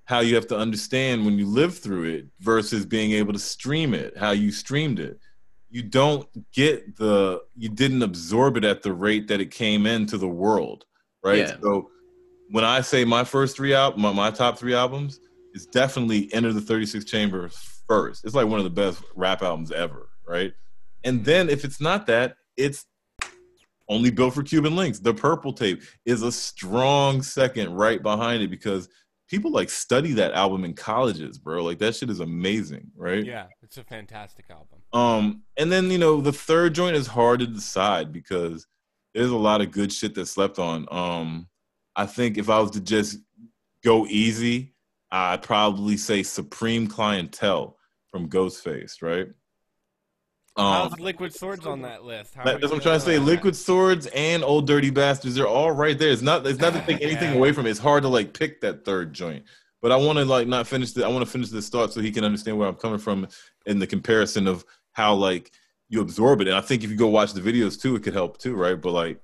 how 0.06 0.20
you 0.22 0.34
have 0.36 0.48
to 0.48 0.58
understand 0.58 1.24
when 1.24 1.38
you 1.38 1.46
live 1.46 1.78
through 1.78 2.04
it 2.06 2.26
versus 2.40 2.86
being 2.86 3.12
able 3.12 3.32
to 3.32 3.40
stream 3.40 3.94
it, 3.94 4.18
how 4.18 4.32
you 4.32 4.52
streamed 4.52 5.00
it. 5.00 5.20
You 5.72 5.84
don't 5.84 6.28
get 6.52 6.98
the, 6.98 7.42
you 7.56 7.70
didn't 7.70 8.04
absorb 8.04 8.58
it 8.58 8.66
at 8.66 8.84
the 8.84 8.94
rate 8.94 9.28
that 9.30 9.42
it 9.42 9.52
came 9.52 9.86
into 9.86 10.18
the 10.18 10.28
world, 10.28 10.86
right? 11.24 11.40
Yeah. 11.40 11.56
So 11.62 11.90
when 12.50 12.66
I 12.66 12.82
say 12.82 13.06
my 13.06 13.24
first 13.24 13.56
three 13.56 13.74
out, 13.74 13.98
my, 13.98 14.12
my 14.12 14.32
top 14.32 14.58
three 14.58 14.74
albums, 14.74 15.20
it's 15.54 15.66
definitely 15.66 16.32
Enter 16.34 16.54
the 16.54 16.62
36 16.62 17.06
Chamber 17.06 17.50
first. 17.88 18.26
It's 18.26 18.36
like 18.36 18.48
one 18.48 18.60
of 18.60 18.64
the 18.64 18.70
best 18.70 19.02
rap 19.16 19.42
albums 19.42 19.72
ever, 19.72 20.10
right? 20.28 20.54
And 21.04 21.26
then 21.26 21.50
if 21.50 21.64
it's 21.64 21.82
not 21.82 22.06
that, 22.08 22.36
it's 22.58 22.86
only 23.90 24.10
built 24.10 24.34
for 24.34 24.44
Cuban 24.44 24.76
links. 24.76 25.00
The 25.00 25.14
purple 25.14 25.52
tape 25.52 25.82
is 26.06 26.22
a 26.22 26.32
strong 26.32 27.22
second 27.22 27.74
right 27.74 28.02
behind 28.02 28.42
it 28.42 28.50
because 28.50 28.88
people 29.32 29.50
like 29.50 29.70
study 29.70 30.12
that 30.12 30.34
album 30.34 30.66
in 30.66 30.74
colleges, 30.74 31.38
bro. 31.38 31.64
Like 31.64 31.80
that 31.80 31.96
shit 31.96 32.10
is 32.10 32.20
amazing, 32.20 32.92
right? 32.98 33.26
Yeah, 33.26 33.46
it's 33.64 33.78
a 33.78 33.84
fantastic 33.84 34.46
album. 34.50 34.80
Um, 34.92 35.44
and 35.58 35.72
then 35.72 35.90
you 35.90 35.98
know 35.98 36.20
the 36.20 36.34
third 36.34 36.76
joint 36.76 36.98
is 36.98 37.08
hard 37.08 37.40
to 37.40 37.48
decide 37.48 38.12
because 38.12 38.68
there's 39.16 39.32
a 39.32 39.38
lot 39.38 39.62
of 39.62 39.72
good 39.72 39.92
shit 39.92 40.14
that 40.16 40.26
slept 40.28 40.60
on. 40.60 40.86
Um, 40.92 41.48
I 41.96 42.06
think 42.06 42.38
if 42.38 42.50
I 42.50 42.60
was 42.60 42.72
to 42.72 42.82
just 42.82 43.20
go 43.84 44.06
easy, 44.08 44.74
I'd 45.12 45.42
probably 45.42 45.96
say 45.96 46.24
Supreme 46.24 46.88
Clientele 46.88 47.78
from 48.10 48.30
Ghostface, 48.30 49.02
right? 49.02 49.28
Um, 50.58 50.66
How's 50.90 51.00
Liquid 51.00 51.34
Swords 51.34 51.66
on 51.66 51.82
that 51.84 52.04
list? 52.04 52.36
How 52.36 52.44
that- 52.44 52.60
that's 52.60 52.72
what 52.72 52.78
I'm 52.78 52.82
trying 52.82 53.00
to 53.00 53.06
say. 53.06 53.18
Liquid 53.20 53.56
Swords 53.56 54.08
and 54.08 54.44
Old 54.44 54.68
Dirty 54.68 54.90
Bastards, 54.90 55.36
they're 55.36 55.48
all 55.48 55.72
right 55.72 55.98
there. 55.98 56.10
It's 56.12 56.22
not. 56.22 56.46
It's 56.46 56.60
not 56.60 56.74
to 56.74 56.82
take 56.86 57.02
anything 57.02 57.32
Yeah. 57.32 57.38
away 57.38 57.54
from 57.54 57.66
it. 57.66 57.70
It's 57.70 57.80
hard 57.80 58.04
to 58.04 58.10
like 58.10 58.34
pick 58.38 58.60
that 58.62 58.84
third 58.84 59.14
joint. 59.14 59.46
But 59.82 59.92
I 59.92 59.96
want 59.96 60.20
to 60.20 60.26
like 60.26 60.48
not 60.48 60.68
finish 60.68 60.92
the. 60.92 61.06
I 61.06 61.08
want 61.08 61.26
to 61.26 61.32
finish 61.32 61.50
this 61.50 61.70
thought 61.70 61.94
so 61.94 62.02
he 62.02 62.12
can 62.12 62.26
understand 62.26 62.58
where 62.58 62.68
I'm 62.68 62.76
coming 62.76 63.00
from 63.00 63.28
in 63.66 63.80
the 63.80 63.88
comparison 63.88 64.46
of 64.48 64.66
how 64.92 65.14
like 65.16 65.52
you 65.88 66.02
absorb 66.02 66.42
it. 66.42 66.48
And 66.48 66.58
I 66.58 66.62
think 66.62 66.84
if 66.84 66.90
you 66.90 66.98
go 66.98 67.08
watch 67.08 67.34
the 67.34 67.42
videos 67.42 67.82
too, 67.82 67.96
it 67.96 68.04
could 68.04 68.14
help 68.14 68.38
too, 68.38 68.56
right? 68.56 68.80
But 68.80 68.92
like 68.92 69.22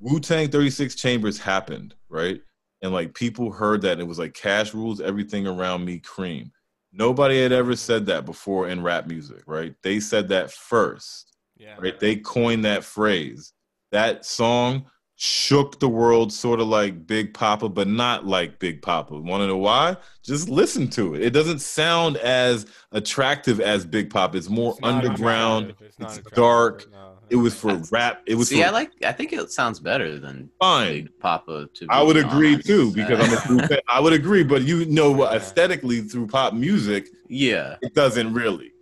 Wu 0.00 0.18
Tang 0.20 0.48
36 0.50 0.94
Chambers 0.96 1.38
happened, 1.38 1.94
right? 2.08 2.40
And 2.82 2.92
like 2.92 3.14
people 3.14 3.50
heard 3.50 3.80
that 3.82 3.92
and 3.92 4.00
it 4.02 4.06
was 4.08 4.18
like 4.18 4.34
cash 4.34 4.74
rules 4.74 5.00
everything 5.00 5.46
around 5.46 5.84
me 5.84 6.00
cream. 6.00 6.52
Nobody 6.96 7.42
had 7.42 7.52
ever 7.52 7.74
said 7.76 8.06
that 8.06 8.24
before 8.24 8.68
in 8.68 8.82
rap 8.82 9.06
music, 9.06 9.42
right? 9.46 9.74
They 9.82 10.00
said 10.00 10.28
that 10.28 10.50
first 10.50 11.34
Yeah. 11.56 11.76
right? 11.78 11.98
They 11.98 12.16
coined 12.16 12.64
that 12.64 12.84
phrase. 12.84 13.52
That 13.92 14.24
song 14.24 14.86
shook 15.16 15.78
the 15.78 15.88
world, 15.88 16.32
sort 16.32 16.60
of 16.60 16.66
like 16.66 17.06
Big 17.06 17.32
Poppa, 17.34 17.68
but 17.68 17.86
not 17.86 18.26
like 18.26 18.58
Big 18.58 18.82
Poppa. 18.82 19.14
Want 19.18 19.42
to 19.42 19.46
know 19.46 19.56
why? 19.56 19.96
Just 20.22 20.48
listen 20.48 20.88
to 20.90 21.14
it. 21.14 21.22
It 21.22 21.30
doesn't 21.30 21.60
sound 21.60 22.16
as 22.16 22.66
attractive 22.92 23.60
as 23.60 23.86
Big 23.86 24.10
Poppa. 24.10 24.36
It's 24.36 24.48
more 24.48 24.72
It's 24.72 24.80
underground. 24.82 25.74
It's, 25.80 26.18
it's 26.18 26.30
dark. 26.30 26.90
No, 26.90 27.12
It 27.30 27.36
was 27.36 27.54
for 27.54 27.68
not. 27.72 27.90
rap. 27.90 28.22
It 28.26 28.34
was 28.34 28.48
See, 28.48 28.60
for 28.60 28.68
I 28.68 28.70
like. 28.70 28.90
I 29.04 29.12
think 29.12 29.32
it 29.32 29.50
sounds 29.50 29.80
better 29.80 30.18
than 30.18 30.50
fine. 30.60 31.04
Big 31.04 31.18
Poppa. 31.20 31.68
To 31.74 31.86
I 31.88 32.00
be 32.00 32.06
would 32.06 32.16
agree 32.18 32.52
honest. 32.54 32.66
too 32.66 32.92
because 32.92 33.18
I'm 33.20 33.32
a 33.36 33.40
true 33.40 33.58
fan. 33.68 33.80
I 33.88 34.00
would 34.00 34.12
agree, 34.12 34.42
but 34.42 34.62
you 34.62 34.84
know, 34.86 35.16
Yeah. 35.24 35.32
aesthetically 35.36 36.02
through 36.02 36.26
pop 36.26 36.52
music, 36.54 37.08
yeah. 37.28 37.76
it 37.82 37.94
doesn't 37.94 38.32
really. 38.34 38.72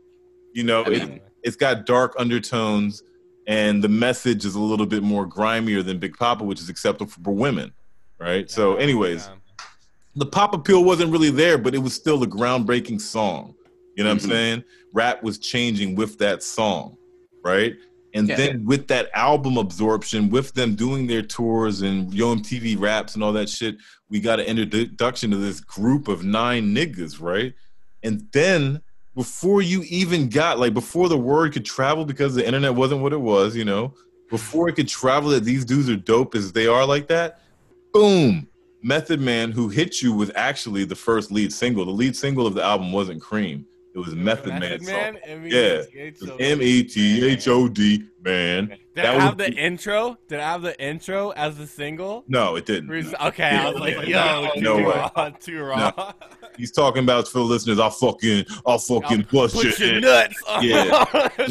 You 0.54 0.64
know, 0.64 0.82
I 0.82 0.90
it, 0.90 1.08
mean, 1.08 1.20
it's 1.42 1.56
got 1.56 1.86
dark 1.86 2.14
undertones 2.18 3.02
and 3.46 3.82
the 3.82 3.88
message 3.88 4.44
is 4.44 4.54
a 4.54 4.60
little 4.60 4.86
bit 4.86 5.02
more 5.02 5.26
grimier 5.26 5.82
than 5.82 5.98
Big 5.98 6.16
Poppa, 6.16 6.44
which 6.44 6.60
is 6.60 6.68
acceptable 6.68 7.10
for 7.10 7.32
women, 7.34 7.72
right? 8.20 8.48
so, 8.50 8.76
anyways, 8.76 9.26
yeah. 9.26 9.64
the 10.16 10.26
pop 10.26 10.52
appeal 10.54 10.84
wasn't 10.84 11.10
really 11.10 11.30
there, 11.30 11.58
but 11.58 11.74
it 11.74 11.78
was 11.78 11.94
still 11.94 12.22
a 12.22 12.26
groundbreaking 12.26 13.00
song. 13.00 13.54
You 13.96 14.04
know 14.04 14.10
what 14.10 14.18
Mhm. 14.20 14.24
I'm 14.24 14.30
saying? 14.30 14.64
Rap 14.94 15.22
was 15.22 15.38
changing 15.38 15.94
with 15.96 16.18
that 16.18 16.42
song, 16.42 16.96
right? 17.44 17.74
And 18.14 18.28
Yeah. 18.28 18.36
then 18.36 18.64
with 18.64 18.88
that 18.88 19.10
album 19.14 19.56
absorption, 19.56 20.28
with 20.28 20.52
them 20.54 20.74
doing 20.74 21.06
their 21.06 21.22
tours 21.22 21.80
and 21.82 22.12
Yo 22.12 22.34
MTV 22.34 22.76
raps 22.76 23.14
and 23.14 23.24
all 23.24 23.32
that 23.32 23.48
shit, 23.48 23.76
we 24.10 24.20
got 24.20 24.40
an 24.40 24.46
introduction 24.46 25.30
to 25.30 25.36
this 25.36 25.60
group 25.60 26.08
of 26.08 26.22
nine 26.22 26.74
niggas, 26.74 27.20
right? 27.20 27.54
And 28.02 28.26
then 28.32 28.82
before 29.14 29.62
you 29.62 29.82
even 29.88 30.28
got 30.28 30.58
like 30.58 30.74
before 30.74 31.08
the 31.08 31.18
word 31.18 31.52
could 31.52 31.64
travel 31.64 32.04
because 32.04 32.34
the 32.34 32.46
internet 32.46 32.74
wasn't 32.74 33.02
what 33.02 33.12
it 33.12 33.20
was, 33.20 33.56
you 33.56 33.64
know, 33.64 33.94
before 34.30 34.68
it 34.68 34.74
could 34.74 34.88
travel 34.88 35.30
that 35.30 35.44
these 35.44 35.64
dudes 35.64 35.88
are 35.88 35.96
dope 35.96 36.34
as 36.34 36.52
they 36.52 36.66
are 36.66 36.86
like 36.86 37.08
that, 37.08 37.40
boom, 37.92 38.48
Method 38.82 39.20
Man, 39.20 39.52
who 39.52 39.68
hit 39.68 40.02
you 40.02 40.12
was 40.12 40.30
actually 40.34 40.84
the 40.84 40.94
first 40.94 41.30
lead 41.30 41.52
single. 41.52 41.84
The 41.84 41.92
lead 41.92 42.16
single 42.16 42.46
of 42.46 42.54
the 42.54 42.62
album 42.62 42.92
wasn't 42.92 43.20
Cream. 43.22 43.66
It 43.94 43.98
was 43.98 44.14
Method, 44.14 44.54
Man. 44.58 44.80
song. 44.82 45.18
Yeah. 45.44 45.82
M 46.40 46.62
E 46.62 46.82
T 46.82 47.26
H 47.26 47.46
O 47.48 47.68
D 47.68 48.04
man. 48.24 48.68
Did 48.68 48.78
That 48.94 49.14
it 49.16 49.20
have 49.20 49.38
was- 49.38 49.46
the 49.48 49.52
intro? 49.54 50.16
Did 50.28 50.38
I 50.40 50.50
have 50.52 50.62
the 50.62 50.80
intro 50.82 51.30
as 51.30 51.58
the 51.58 51.66
single? 51.66 52.24
No, 52.26 52.56
it 52.56 52.64
didn't. 52.64 52.90
Okay, 53.20 53.44
I 53.50 53.68
was 53.70 53.80
like, 53.80 54.06
Yeah, 54.06 54.40
yo, 54.54 54.60
no 54.60 54.76
too 54.78 54.84
way. 54.86 54.94
raw, 55.14 55.28
too 55.30 55.62
raw. 55.62 56.12
He's 56.56 56.70
talking 56.72 57.02
about 57.02 57.28
for 57.28 57.38
the 57.38 57.44
listeners. 57.44 57.78
I'll 57.78 57.90
fucking, 57.90 58.46
I'll 58.66 58.78
fucking 58.78 59.26
bust 59.30 59.54
Put 59.56 59.78
your 59.78 59.90
your 59.92 60.00
nuts 60.00 60.42
on 60.48 60.64
Yeah. 60.66 61.28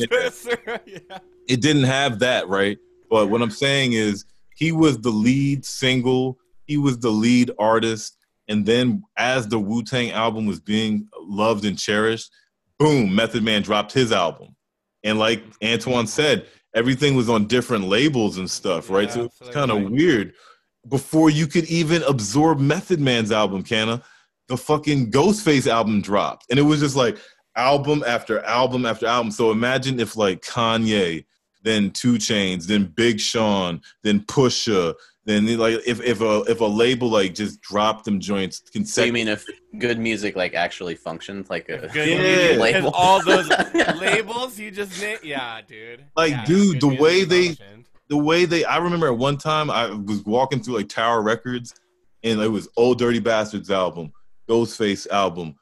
yeah. 0.86 1.18
It 1.48 1.62
didn't 1.62 1.84
have 1.84 2.20
that, 2.20 2.48
right? 2.48 2.78
But 3.10 3.28
what 3.30 3.42
I'm 3.42 3.52
saying 3.52 3.94
is, 3.94 4.26
he 4.56 4.72
was 4.72 5.00
the 5.00 5.10
lead 5.10 5.66
single. 5.66 6.38
He 6.66 6.78
was 6.78 6.98
the 7.00 7.10
lead 7.12 7.52
artist. 7.60 8.18
And 8.52 8.66
then, 8.66 9.04
as 9.18 9.48
the 9.48 9.58
Wu 9.58 9.82
Tang 9.82 10.12
album 10.12 10.46
was 10.46 10.60
being 10.60 11.08
loved 11.18 11.64
and 11.64 11.80
cherished, 11.80 12.30
boom, 12.78 13.16
Method 13.16 13.44
Man 13.44 13.62
dropped 13.62 13.94
his 13.94 14.12
album. 14.12 14.56
And 15.04 15.18
like 15.18 15.42
Antoine 15.64 16.06
said, 16.06 16.46
everything 16.76 17.16
was 17.16 17.30
on 17.30 17.48
different 17.48 17.86
labels 17.86 18.38
and 18.38 18.50
stuff, 18.52 18.90
right? 18.90 19.08
Yeah, 19.08 19.14
so 19.14 19.24
it's 19.24 19.40
that's 19.40 19.52
kind 19.52 19.72
of 19.72 19.84
like- 19.84 19.90
weird. 19.94 20.34
Before 20.90 21.30
you 21.30 21.48
could 21.48 21.66
even 21.66 22.04
absorb 22.04 22.60
Method 22.60 23.00
Man's 23.00 23.32
album, 23.32 23.64
Canna, 23.64 24.02
the 24.48 24.58
fucking 24.58 25.12
Ghostface 25.12 25.68
album 25.68 26.02
dropped. 26.02 26.48
And 26.50 26.60
it 26.60 26.64
was 26.64 26.80
just 26.82 26.96
like 26.96 27.18
album 27.56 28.04
after 28.06 28.40
album 28.46 28.86
after 28.86 29.06
album. 29.06 29.32
So 29.32 29.52
imagine 29.52 30.00
if 30.00 30.18
like 30.18 30.42
Kanye, 30.42 31.24
then 31.64 31.92
2 31.92 32.14
Chainz, 32.16 32.66
then 32.66 32.86
Big 32.86 33.20
Sean, 33.20 33.82
then 34.04 34.22
Pusha, 34.22 34.96
then 35.26 35.46
like 35.58 35.80
if 35.86 36.02
if 36.02 36.20
a 36.22 36.44
if 36.48 36.62
a 36.62 36.66
label 36.66 37.10
like 37.10 37.36
just 37.36 37.62
dropped 37.62 38.06
them 38.06 38.20
joints 38.20 38.58
So 38.58 38.64
you 38.66 38.72
consecutively. 38.82 39.12
mean 39.12 39.28
if 39.28 39.46
good 39.80 40.00
music 40.00 40.36
like 40.36 40.54
actually 40.56 40.96
functions 40.96 41.50
like 41.50 41.70
a 41.70 41.88
Good 41.88 42.08
Yeah. 42.10 42.18
music, 42.18 42.50
'cause 42.52 42.58
label? 42.74 42.90
all 42.92 43.24
those 43.24 43.48
labels 44.02 44.58
you 44.60 44.72
just 44.72 45.00
named. 45.02 45.20
Yeah, 45.24 45.62
dude. 45.68 46.06
Like, 46.16 46.32
Yeah, 46.32 46.46
dude, 46.46 46.82
the 46.82 46.88
way 46.88 47.24
they- 47.24 47.48
functioned. 47.50 47.86
the 48.10 48.18
way 48.18 48.46
they 48.46 48.66
I 48.66 48.78
remember 48.78 49.08
at 49.08 49.18
one 49.18 49.38
time 49.38 49.70
I 49.70 49.88
was 49.92 50.24
walking 50.26 50.62
through 50.62 50.78
like 50.78 50.90
Tower 50.90 51.22
Records 51.22 51.76
and 52.24 52.40
it 52.42 52.48
was 52.50 52.68
Old 52.78 52.98
Dirty 53.00 53.20
Bastards 53.20 53.70
album, 53.72 54.12
Ghostface 54.50 55.08
album, 55.10 55.56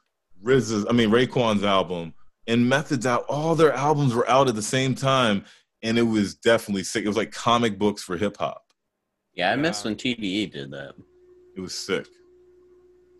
RZA's 0.44 0.86
I 0.88 0.92
mean 0.92 1.10
Raekwon's 1.10 1.64
album, 1.64 2.14
and 2.46 2.68
Methods 2.68 3.06
out. 3.06 3.24
All 3.28 3.54
their 3.54 3.72
albums 3.74 4.14
were 4.14 4.28
out 4.28 4.48
at 4.48 4.54
the 4.54 4.62
same 4.62 4.94
time, 4.94 5.44
and 5.82 5.98
it 5.98 6.02
was 6.02 6.34
definitely 6.34 6.82
sick. 6.84 7.04
It 7.04 7.08
was 7.08 7.16
like 7.16 7.30
comic 7.32 7.78
books 7.78 8.02
for 8.02 8.16
hip 8.16 8.36
hop. 8.38 8.62
Yeah, 9.34 9.52
I 9.52 9.56
miss 9.56 9.82
Yeah. 9.84 9.88
when 9.90 9.96
TDE 9.96 10.52
did 10.52 10.70
that. 10.72 10.94
It 11.56 11.60
was 11.60 11.74
sick. 11.74 12.06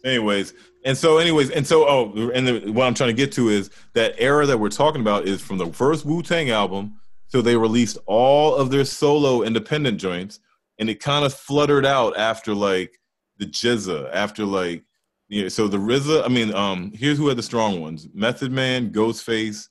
Anyways, 0.05 0.55
and 0.85 0.97
so, 0.97 1.19
anyways, 1.19 1.51
and 1.51 1.66
so, 1.66 1.87
oh, 1.87 2.31
and 2.35 2.49
the, 2.49 2.73
what 2.73 2.87
I'm 2.87 2.95
trying 2.95 3.11
to 3.11 3.15
get 3.15 3.32
to 3.32 3.51
is 3.51 3.70
that 3.93 4.15
era 4.19 4.47
that 4.47 4.57
we're 4.59 4.70
talking 4.70 5.03
about 5.03 5.27
is 5.27 5.43
from 5.43 5.59
the 5.59 5.66
first 5.66 6.07
Wu 6.07 6.23
Tang 6.23 6.51
album. 6.51 6.97
till 7.31 7.43
they 7.43 7.57
released 7.57 7.97
all 8.07 8.57
of 8.57 8.70
their 8.70 8.85
solo 8.85 9.43
independent 9.43 10.01
joints, 10.01 10.41
and 10.78 10.89
it 10.91 11.01
kind 11.01 11.24
of 11.24 11.32
fluttered 11.35 11.85
out 11.87 12.16
after 12.16 12.55
like 12.55 12.99
the 13.39 13.47
GZA, 13.47 14.11
after 14.12 14.45
like, 14.45 14.85
you 15.28 15.43
know, 15.43 15.49
so 15.49 15.69
the 15.69 15.77
RZA. 15.78 16.24
I 16.24 16.28
mean, 16.28 16.53
um, 16.55 16.91
here's 16.95 17.19
who 17.19 17.28
had 17.28 17.37
the 17.39 17.43
strong 17.43 17.81
ones: 17.81 18.09
Method 18.15 18.51
Man, 18.53 18.91
Ghostface, 18.91 19.69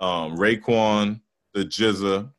um, 0.00 0.36
Raekwon, 0.38 1.20
the 1.54 1.64
GZA, 1.64 2.32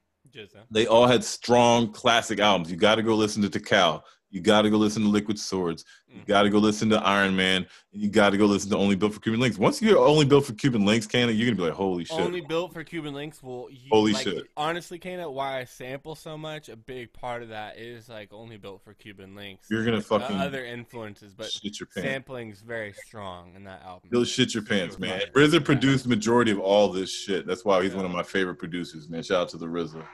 They 0.71 0.87
all 0.87 1.07
had 1.07 1.23
strong 1.23 1.91
classic 1.91 2.39
albums. 2.39 2.69
You 2.71 2.77
got 2.77 2.95
to 2.95 3.03
go 3.03 3.15
listen 3.15 3.41
to 3.43 3.49
Tical. 3.49 4.01
You 4.29 4.41
got 4.41 4.63
to 4.63 4.69
go 4.69 4.75
listen 4.75 5.03
to 5.03 5.07
Liquid 5.07 5.39
Swords. 5.39 5.85
You 6.09 6.19
Mhm. 6.19 6.27
got 6.27 6.43
to 6.43 6.49
go 6.49 6.57
listen 6.59 6.89
to 6.89 6.97
Iron 7.01 7.33
Man. 7.33 7.65
And 7.93 8.01
you 8.01 8.09
got 8.09 8.31
to 8.31 8.37
go 8.37 8.45
listen 8.45 8.69
to 8.71 8.77
Only 8.77 8.95
Built 8.97 9.13
for 9.13 9.21
Cuban 9.21 9.39
Links. 9.39 9.57
Once 9.57 9.81
you're 9.81 9.97
Only 9.97 10.25
Built 10.25 10.45
for 10.45 10.51
Cuban 10.51 10.85
Links, 10.85 11.07
Canada, 11.07 11.31
you're 11.31 11.45
gonna 11.47 11.55
be 11.55 11.63
like, 11.63 11.71
holy 11.71 12.03
shit. 12.03 12.19
Only 12.19 12.41
built 12.41 12.73
for 12.73 12.83
Cuban 12.83 13.13
links. 13.13 13.41
Well, 13.41 13.67
you, 13.71 13.87
Holy 13.89 14.11
like, 14.11 14.23
shit. 14.25 14.43
Honestly, 14.57 14.99
Kana, 14.99 15.31
why 15.31 15.59
I 15.59 15.63
sample 15.63 16.13
so 16.13 16.37
much, 16.37 16.67
a 16.67 16.75
big 16.75 17.13
part 17.13 17.41
of 17.41 17.49
that 17.49 17.77
is 17.77 18.09
like 18.09 18.33
only 18.33 18.57
built 18.57 18.83
for 18.83 18.93
Cuban 18.93 19.33
links. 19.33 19.67
you're 19.71 19.85
gonna 19.85 20.01
fucking 20.01 20.35
other 20.35 20.65
influences, 20.65 21.33
but 21.33 21.49
shit 21.49 21.79
your 21.79 21.87
pants. 21.87 22.09
sampling's 22.09 22.59
very 22.59 22.93
strong 23.05 23.53
in 23.55 23.63
that 23.63 23.81
album. 23.83 24.09
You'll 24.11 24.25
shit 24.25 24.53
your 24.53 24.63
pants, 24.63 24.99
man. 24.99 25.21
RZA 25.35 25.61
produced 25.63 26.03
the 26.03 26.09
majority 26.09 26.51
of 26.51 26.59
all 26.59 26.89
this 26.89 27.09
shit. 27.09 27.47
That's 27.47 27.63
why 27.63 27.81
he's 27.81 27.91
Yeah. 27.91 27.97
one 27.97 28.05
of 28.05 28.11
my 28.11 28.23
favorite 28.23 28.55
producers, 28.55 29.07
man. 29.07 29.23
Shout 29.23 29.41
out 29.43 29.49
to 29.49 29.57
the 29.57 29.67
RZA. 29.67 30.05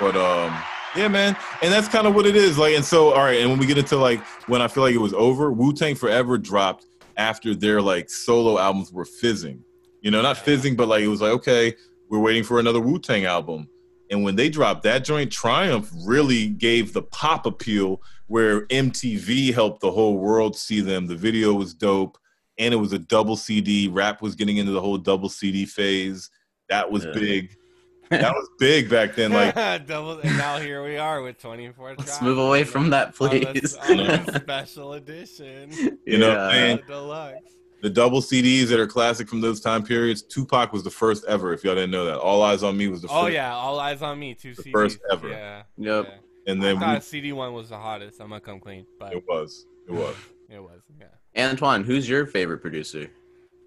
But 0.00 0.16
um, 0.16 0.56
yeah, 0.96 1.08
man, 1.08 1.36
and 1.62 1.72
that's 1.72 1.88
kind 1.88 2.06
of 2.06 2.14
what 2.14 2.26
it 2.26 2.36
is. 2.36 2.58
Like, 2.58 2.74
and 2.74 2.84
so 2.84 3.10
all 3.12 3.22
right, 3.24 3.40
and 3.40 3.50
when 3.50 3.58
we 3.58 3.66
get 3.66 3.78
into 3.78 3.96
like 3.96 4.24
when 4.48 4.62
I 4.62 4.68
feel 4.68 4.82
like 4.82 4.94
it 4.94 4.98
was 4.98 5.14
over, 5.14 5.52
Wu 5.52 5.72
Tang 5.72 5.94
Forever 5.94 6.38
dropped 6.38 6.86
after 7.16 7.54
their 7.54 7.80
like 7.80 8.10
solo 8.10 8.58
albums 8.58 8.92
were 8.92 9.04
fizzing. 9.04 9.62
You 10.02 10.10
know, 10.10 10.22
not 10.22 10.36
fizzing, 10.36 10.76
but 10.76 10.88
like 10.88 11.02
it 11.02 11.08
was 11.08 11.20
like 11.20 11.32
okay, 11.32 11.74
we're 12.10 12.20
waiting 12.20 12.44
for 12.44 12.58
another 12.60 12.80
Wu 12.80 12.98
Tang 12.98 13.24
album. 13.24 13.68
And 14.10 14.22
when 14.22 14.36
they 14.36 14.48
dropped 14.48 14.82
that 14.82 15.04
joint, 15.04 15.32
Triumph 15.32 15.90
really 16.04 16.48
gave 16.48 16.92
the 16.92 17.02
pop 17.02 17.46
appeal 17.46 18.02
where 18.26 18.66
MTV 18.66 19.52
helped 19.52 19.80
the 19.80 19.90
whole 19.90 20.18
world 20.18 20.56
see 20.56 20.80
them. 20.80 21.06
The 21.06 21.16
video 21.16 21.54
was 21.54 21.74
dope, 21.74 22.18
and 22.58 22.72
it 22.74 22.76
was 22.76 22.92
a 22.92 22.98
double 22.98 23.36
CD. 23.36 23.88
Rap 23.88 24.22
was 24.22 24.34
getting 24.34 24.58
into 24.58 24.72
the 24.72 24.80
whole 24.80 24.98
double 24.98 25.28
CD 25.28 25.64
phase. 25.64 26.30
That 26.68 26.90
was 26.90 27.04
Yeah. 27.04 27.12
big. 27.12 27.56
That 28.10 28.34
was 28.34 28.48
big 28.58 28.88
back 28.90 29.14
then. 29.14 29.32
Like 29.32 29.54
Double, 29.86 30.18
and 30.20 30.36
now 30.38 30.58
here 30.58 30.84
we 30.84 30.96
are 30.96 31.22
with 31.22 31.38
24 31.40 31.88
Let's 31.90 32.04
tracks 32.04 32.22
move 32.22 32.38
away 32.38 32.64
from 32.64 32.84
the- 32.84 32.90
that, 32.90 33.20
on 33.20 33.30
the- 33.30 33.46
please. 33.52 33.76
on 33.76 33.96
the 33.96 34.40
special 34.40 34.92
edition. 34.94 35.70
You 36.06 36.18
know 36.18 36.28
what 36.28 36.38
I'm 36.38 36.46
Uh, 36.48 36.50
saying? 36.52 36.80
deluxe. 36.86 37.50
the 37.82 37.90
double 37.90 38.20
CDs 38.20 38.68
that 38.68 38.78
are 38.80 38.86
classic 38.86 39.28
from 39.28 39.40
those 39.40 39.60
time 39.60 39.82
periods. 39.82 40.22
Tupac 40.22 40.72
was 40.72 40.82
the 40.84 40.90
first 40.90 41.24
ever. 41.26 41.52
If 41.52 41.64
y'all 41.64 41.74
didn't 41.74 41.90
know 41.90 42.04
that, 42.06 42.18
All 42.18 42.42
Eyes 42.42 42.62
on 42.62 42.76
Me 42.76 42.88
was 42.88 43.02
the 43.02 43.08
Oh 43.08 43.24
first. 43.24 43.34
yeah, 43.34 43.54
all 43.54 43.78
eyes 43.80 44.00
on 44.02 44.18
me. 44.18 44.34
Two 44.34 44.54
The 44.54 44.62
CDs. 44.62 44.72
first 44.72 44.98
ever. 45.12 45.28
Yeah. 45.28 45.62
Yep. 45.76 46.04
yeah. 46.08 46.14
And 46.46 46.60
I 46.60 46.64
then 46.64 46.78
thought 46.80 46.94
we, 46.96 47.00
CD 47.00 47.32
one 47.32 47.52
was 47.54 47.70
the 47.70 47.78
hottest. 47.78 48.20
I'm 48.20 48.28
gonna 48.28 48.40
come 48.40 48.60
clean, 48.60 48.86
but 48.98 49.12
it 49.14 49.24
was. 49.26 49.66
It 49.88 49.92
was. 49.92 50.14
it 50.50 50.62
was. 50.62 50.80
Yeah. 51.00 51.48
Antoine, 51.50 51.84
who's 51.84 52.08
your 52.08 52.26
favorite 52.26 52.58
producer? 52.58 53.10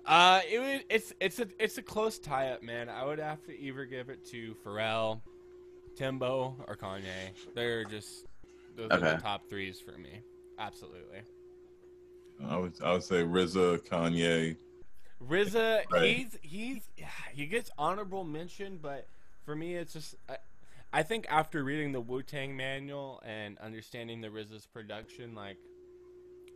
Uh, 0.07 0.39
it 0.49 0.59
would, 0.59 0.85
it's 0.89 1.13
it's 1.19 1.39
a 1.39 1.47
it's 1.59 1.77
a 1.77 1.81
close 1.81 2.17
tie 2.17 2.49
up, 2.51 2.63
man. 2.63 2.87
I 2.89 3.03
would 3.05 3.19
have 3.19 3.43
to 3.45 3.59
either 3.59 3.85
give 3.85 4.09
it 4.09 4.25
to 4.31 4.55
Pharrell, 4.65 5.19
Timbo, 5.97 6.55
or 6.65 6.77
Kanye. 6.77 7.03
They're 7.53 7.83
just 7.83 8.25
those 8.77 8.89
are 8.91 8.99
the 8.99 9.17
top 9.21 9.49
threes 9.49 9.81
for 9.81 9.97
me. 9.97 10.21
Absolutely. 10.57 11.19
I 12.47 12.57
would 12.57 12.73
I 12.81 12.93
would 12.93 13.03
say 13.03 13.23
RZA, 13.23 13.79
Kanye. 13.87 14.55
RZA, 15.27 15.83
Right. 15.91 16.15
he's 16.15 16.37
he's 16.41 16.89
he 17.33 17.45
gets 17.47 17.69
honorable 17.77 18.23
mention, 18.23 18.79
but 18.81 19.07
for 19.43 19.55
me, 19.55 19.75
it's 19.75 19.91
just 19.93 20.15
I, 20.29 20.37
I 20.93 21.03
think 21.03 21.25
after 21.29 21.63
reading 21.65 21.91
the 21.91 21.99
Wu 22.01 22.23
Tang 22.23 22.55
manual 22.55 23.21
and 23.25 23.57
understanding 23.57 24.21
the 24.21 24.29
RZA's 24.29 24.67
production, 24.67 25.35
like 25.35 25.57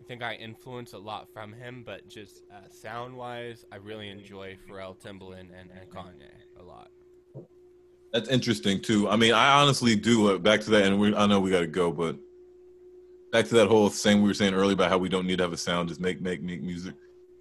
I 0.02 0.04
think 0.08 0.24
I 0.24 0.34
influence 0.36 0.94
a 0.94 0.98
lot 0.98 1.28
from 1.32 1.54
him. 1.54 1.84
But 1.86 2.08
just 2.08 2.44
uh, 2.52 2.68
sound 2.70 3.16
wise, 3.16 3.66
I 3.72 3.76
really 3.76 4.10
enjoy 4.10 4.58
Pharrell, 4.68 4.98
Timbaland, 4.98 5.50
and, 5.60 5.70
and 5.80 5.90
Kanye 5.90 6.32
a 6.60 6.64
lot. 6.64 6.90
That's 8.12 8.30
interesting 8.30 8.82
too. 8.82 9.08
I 9.08 9.16
mean, 9.16 9.34
I 9.34 9.62
honestly 9.62 9.96
do. 9.96 10.34
Uh, 10.34 10.38
back 10.38 10.62
to 10.62 10.72
that, 10.72 10.84
and 10.84 11.00
we, 11.00 11.16
I 11.16 11.28
know 11.28 11.40
we 11.40 11.52
got 11.52 11.62
to 11.62 11.68
go, 11.68 11.92
but 11.92 12.18
back 13.32 13.48
to 13.48 13.56
that 13.56 13.68
whole 13.68 13.90
thing 13.90 14.22
we 14.22 14.28
were 14.28 14.34
saying 14.34 14.54
earlier 14.54 14.74
about 14.74 14.90
how 14.90 14.98
we 14.98 15.08
don't 15.08 15.28
need 15.28 15.38
to 15.38 15.44
have 15.44 15.54
a 15.54 15.58
sound, 15.58 15.90
just 15.90 16.02
make 16.02 16.20
make 16.20 16.42
make 16.42 16.62
music. 16.62 16.96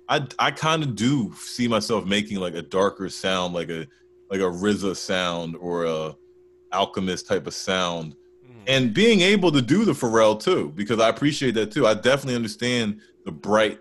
I 0.09 0.27
I 0.39 0.51
kind 0.51 0.82
of 0.82 0.95
do 0.95 1.32
see 1.37 1.66
myself 1.66 2.05
making 2.05 2.39
like 2.39 2.55
a 2.55 2.62
darker 2.62 3.09
sound, 3.09 3.55
like 3.55 3.70
a 3.70 3.87
like 4.31 4.41
a 4.41 4.45
RZA 4.45 4.97
sound 4.97 5.57
or 5.57 5.87
a 5.87 6.15
Alchemist 6.73 7.27
type 7.27 7.49
of 7.49 7.55
sound, 7.55 8.15
Mhm. 8.61 8.65
and 8.66 8.95
being 8.95 9.20
able 9.20 9.53
to 9.53 9.62
do 9.62 9.85
the 9.85 9.93
Pharrell 9.93 10.41
too, 10.43 10.73
because 10.77 11.01
I 11.01 11.09
appreciate 11.09 11.53
that 11.55 11.70
too. 11.73 11.87
I 11.87 11.95
definitely 11.95 12.37
understand 12.37 13.01
the 13.24 13.32
bright 13.32 13.81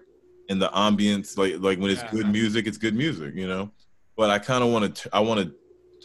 and 0.50 0.62
the 0.62 0.70
ambience, 0.70 1.38
like 1.38 1.60
like 1.60 1.80
when 1.80 1.92
it's 1.92 2.02
Yeah. 2.02 2.12
good 2.12 2.28
music, 2.32 2.68
it's 2.68 2.78
good 2.78 2.96
music, 2.96 3.36
you 3.36 3.48
know. 3.48 3.72
But 4.18 4.30
I 4.30 4.40
kind 4.40 4.64
of 4.64 4.72
want 4.72 4.96
to, 4.96 5.10
I 5.16 5.20
want 5.20 5.42
to 5.42 5.56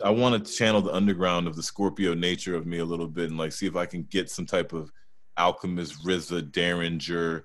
I 0.04 0.10
want 0.10 0.44
to 0.44 0.52
channel 0.52 0.82
the 0.82 0.92
underground 0.92 1.46
of 1.46 1.54
the 1.54 1.62
Scorpio 1.62 2.14
nature 2.14 2.56
of 2.56 2.66
me 2.66 2.78
a 2.78 2.84
little 2.84 3.06
bit 3.06 3.30
and 3.30 3.38
like 3.38 3.52
see 3.52 3.66
if 3.66 3.76
I 3.76 3.86
can 3.86 4.02
get 4.10 4.28
some 4.28 4.44
type 4.44 4.72
of 4.72 4.90
Alchemist, 5.38 6.04
RZA, 6.04 6.50
Derringer, 6.50 7.44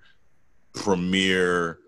Premier, 0.74 1.80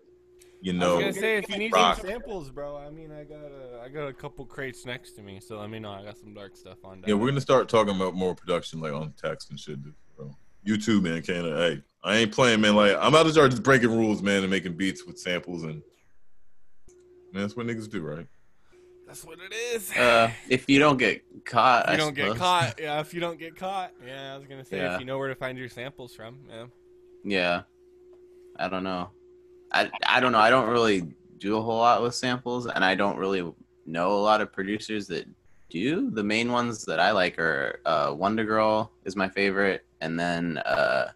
you 0.61 0.73
know. 0.73 0.97
I 0.97 0.99
know. 1.01 1.07
was 1.07 1.15
gonna 1.15 1.21
say 1.21 1.38
if 1.38 1.49
you 1.49 1.57
need 1.57 1.73
rock. 1.73 1.97
some 1.97 2.07
samples, 2.07 2.49
bro. 2.49 2.77
I 2.77 2.89
mean, 2.89 3.11
I 3.11 3.23
got 3.23 3.51
a 3.51 3.81
I 3.83 3.89
got 3.89 4.07
a 4.07 4.13
couple 4.13 4.45
crates 4.45 4.85
next 4.85 5.13
to 5.13 5.21
me, 5.21 5.39
so 5.39 5.59
let 5.59 5.69
me 5.69 5.79
know. 5.79 5.91
I 5.91 6.03
got 6.03 6.17
some 6.17 6.33
dark 6.33 6.55
stuff 6.55 6.77
on 6.83 7.01
deck. 7.01 7.09
Yeah, 7.09 7.15
we're 7.15 7.27
gonna 7.29 7.41
start 7.41 7.67
talking 7.67 7.95
about 7.95 8.13
more 8.13 8.35
production 8.35 8.79
like 8.79 8.93
on 8.93 9.13
text 9.21 9.49
and 9.49 9.59
shit, 9.59 9.77
bro. 10.15 10.35
You 10.63 10.77
too, 10.77 11.01
man, 11.01 11.21
Kana. 11.23 11.55
Hey, 11.55 11.81
I 12.03 12.17
ain't 12.17 12.31
playing, 12.31 12.61
man. 12.61 12.75
Like 12.75 12.95
I'm 12.99 13.15
out 13.15 13.23
to 13.23 13.31
start 13.31 13.51
just 13.51 13.63
breaking 13.63 13.89
rules, 13.89 14.21
man, 14.21 14.41
and 14.43 14.49
making 14.51 14.73
beats 14.77 15.05
with 15.05 15.19
samples 15.19 15.63
and 15.63 15.81
man, 17.33 17.41
that's 17.43 17.55
what 17.55 17.65
niggas 17.65 17.89
do, 17.89 18.01
right? 18.01 18.27
That's 19.07 19.25
what 19.25 19.39
it 19.39 19.53
is. 19.53 19.91
Uh, 19.91 20.31
if 20.47 20.69
you 20.69 20.79
don't 20.79 20.97
get 20.97 21.23
caught, 21.43 21.83
If 21.85 21.89
you 21.89 21.93
I 21.93 21.97
don't 21.97 22.13
get 22.15 22.35
caught, 22.38 22.79
yeah. 22.81 23.01
If 23.01 23.13
you 23.13 23.19
don't 23.19 23.38
get 23.38 23.57
caught, 23.57 23.91
yeah. 24.05 24.33
I 24.33 24.38
was 24.38 24.47
gonna 24.47 24.63
say 24.63 24.77
Yeah. 24.77 24.93
if 24.93 24.99
you 25.01 25.05
know 25.05 25.17
where 25.17 25.27
to 25.27 25.35
find 25.35 25.57
your 25.57 25.67
samples 25.67 26.15
from, 26.15 26.39
yeah. 26.49 26.65
Yeah, 27.23 27.61
I 28.57 28.69
don't 28.69 28.83
know. 28.83 29.09
I 29.73 29.89
I 30.06 30.19
don't 30.19 30.31
know. 30.31 30.39
I 30.39 30.49
don't 30.49 30.69
really 30.69 31.14
do 31.38 31.57
a 31.57 31.61
whole 31.61 31.80
lot 31.80 32.02
with 32.02 32.15
samples, 32.15 32.68
and 32.68 32.84
I 32.84 32.95
don't 32.95 33.18
really 33.18 33.52
know 33.85 34.11
a 34.14 34.22
lot 34.22 34.41
of 34.41 34.52
producers 34.52 35.07
that 35.07 35.27
do. 35.69 36.11
The 36.11 36.23
main 36.23 36.52
ones 36.52 36.85
that 36.85 36.99
I 36.99 37.11
like 37.11 37.39
are 37.39 37.80
uh, 37.85 38.10
WondaGurl 38.10 38.89
is 39.06 39.15
my 39.15 39.30
favorite, 39.30 39.85
and 40.02 40.19
then 40.19 40.57
uh, 40.60 41.11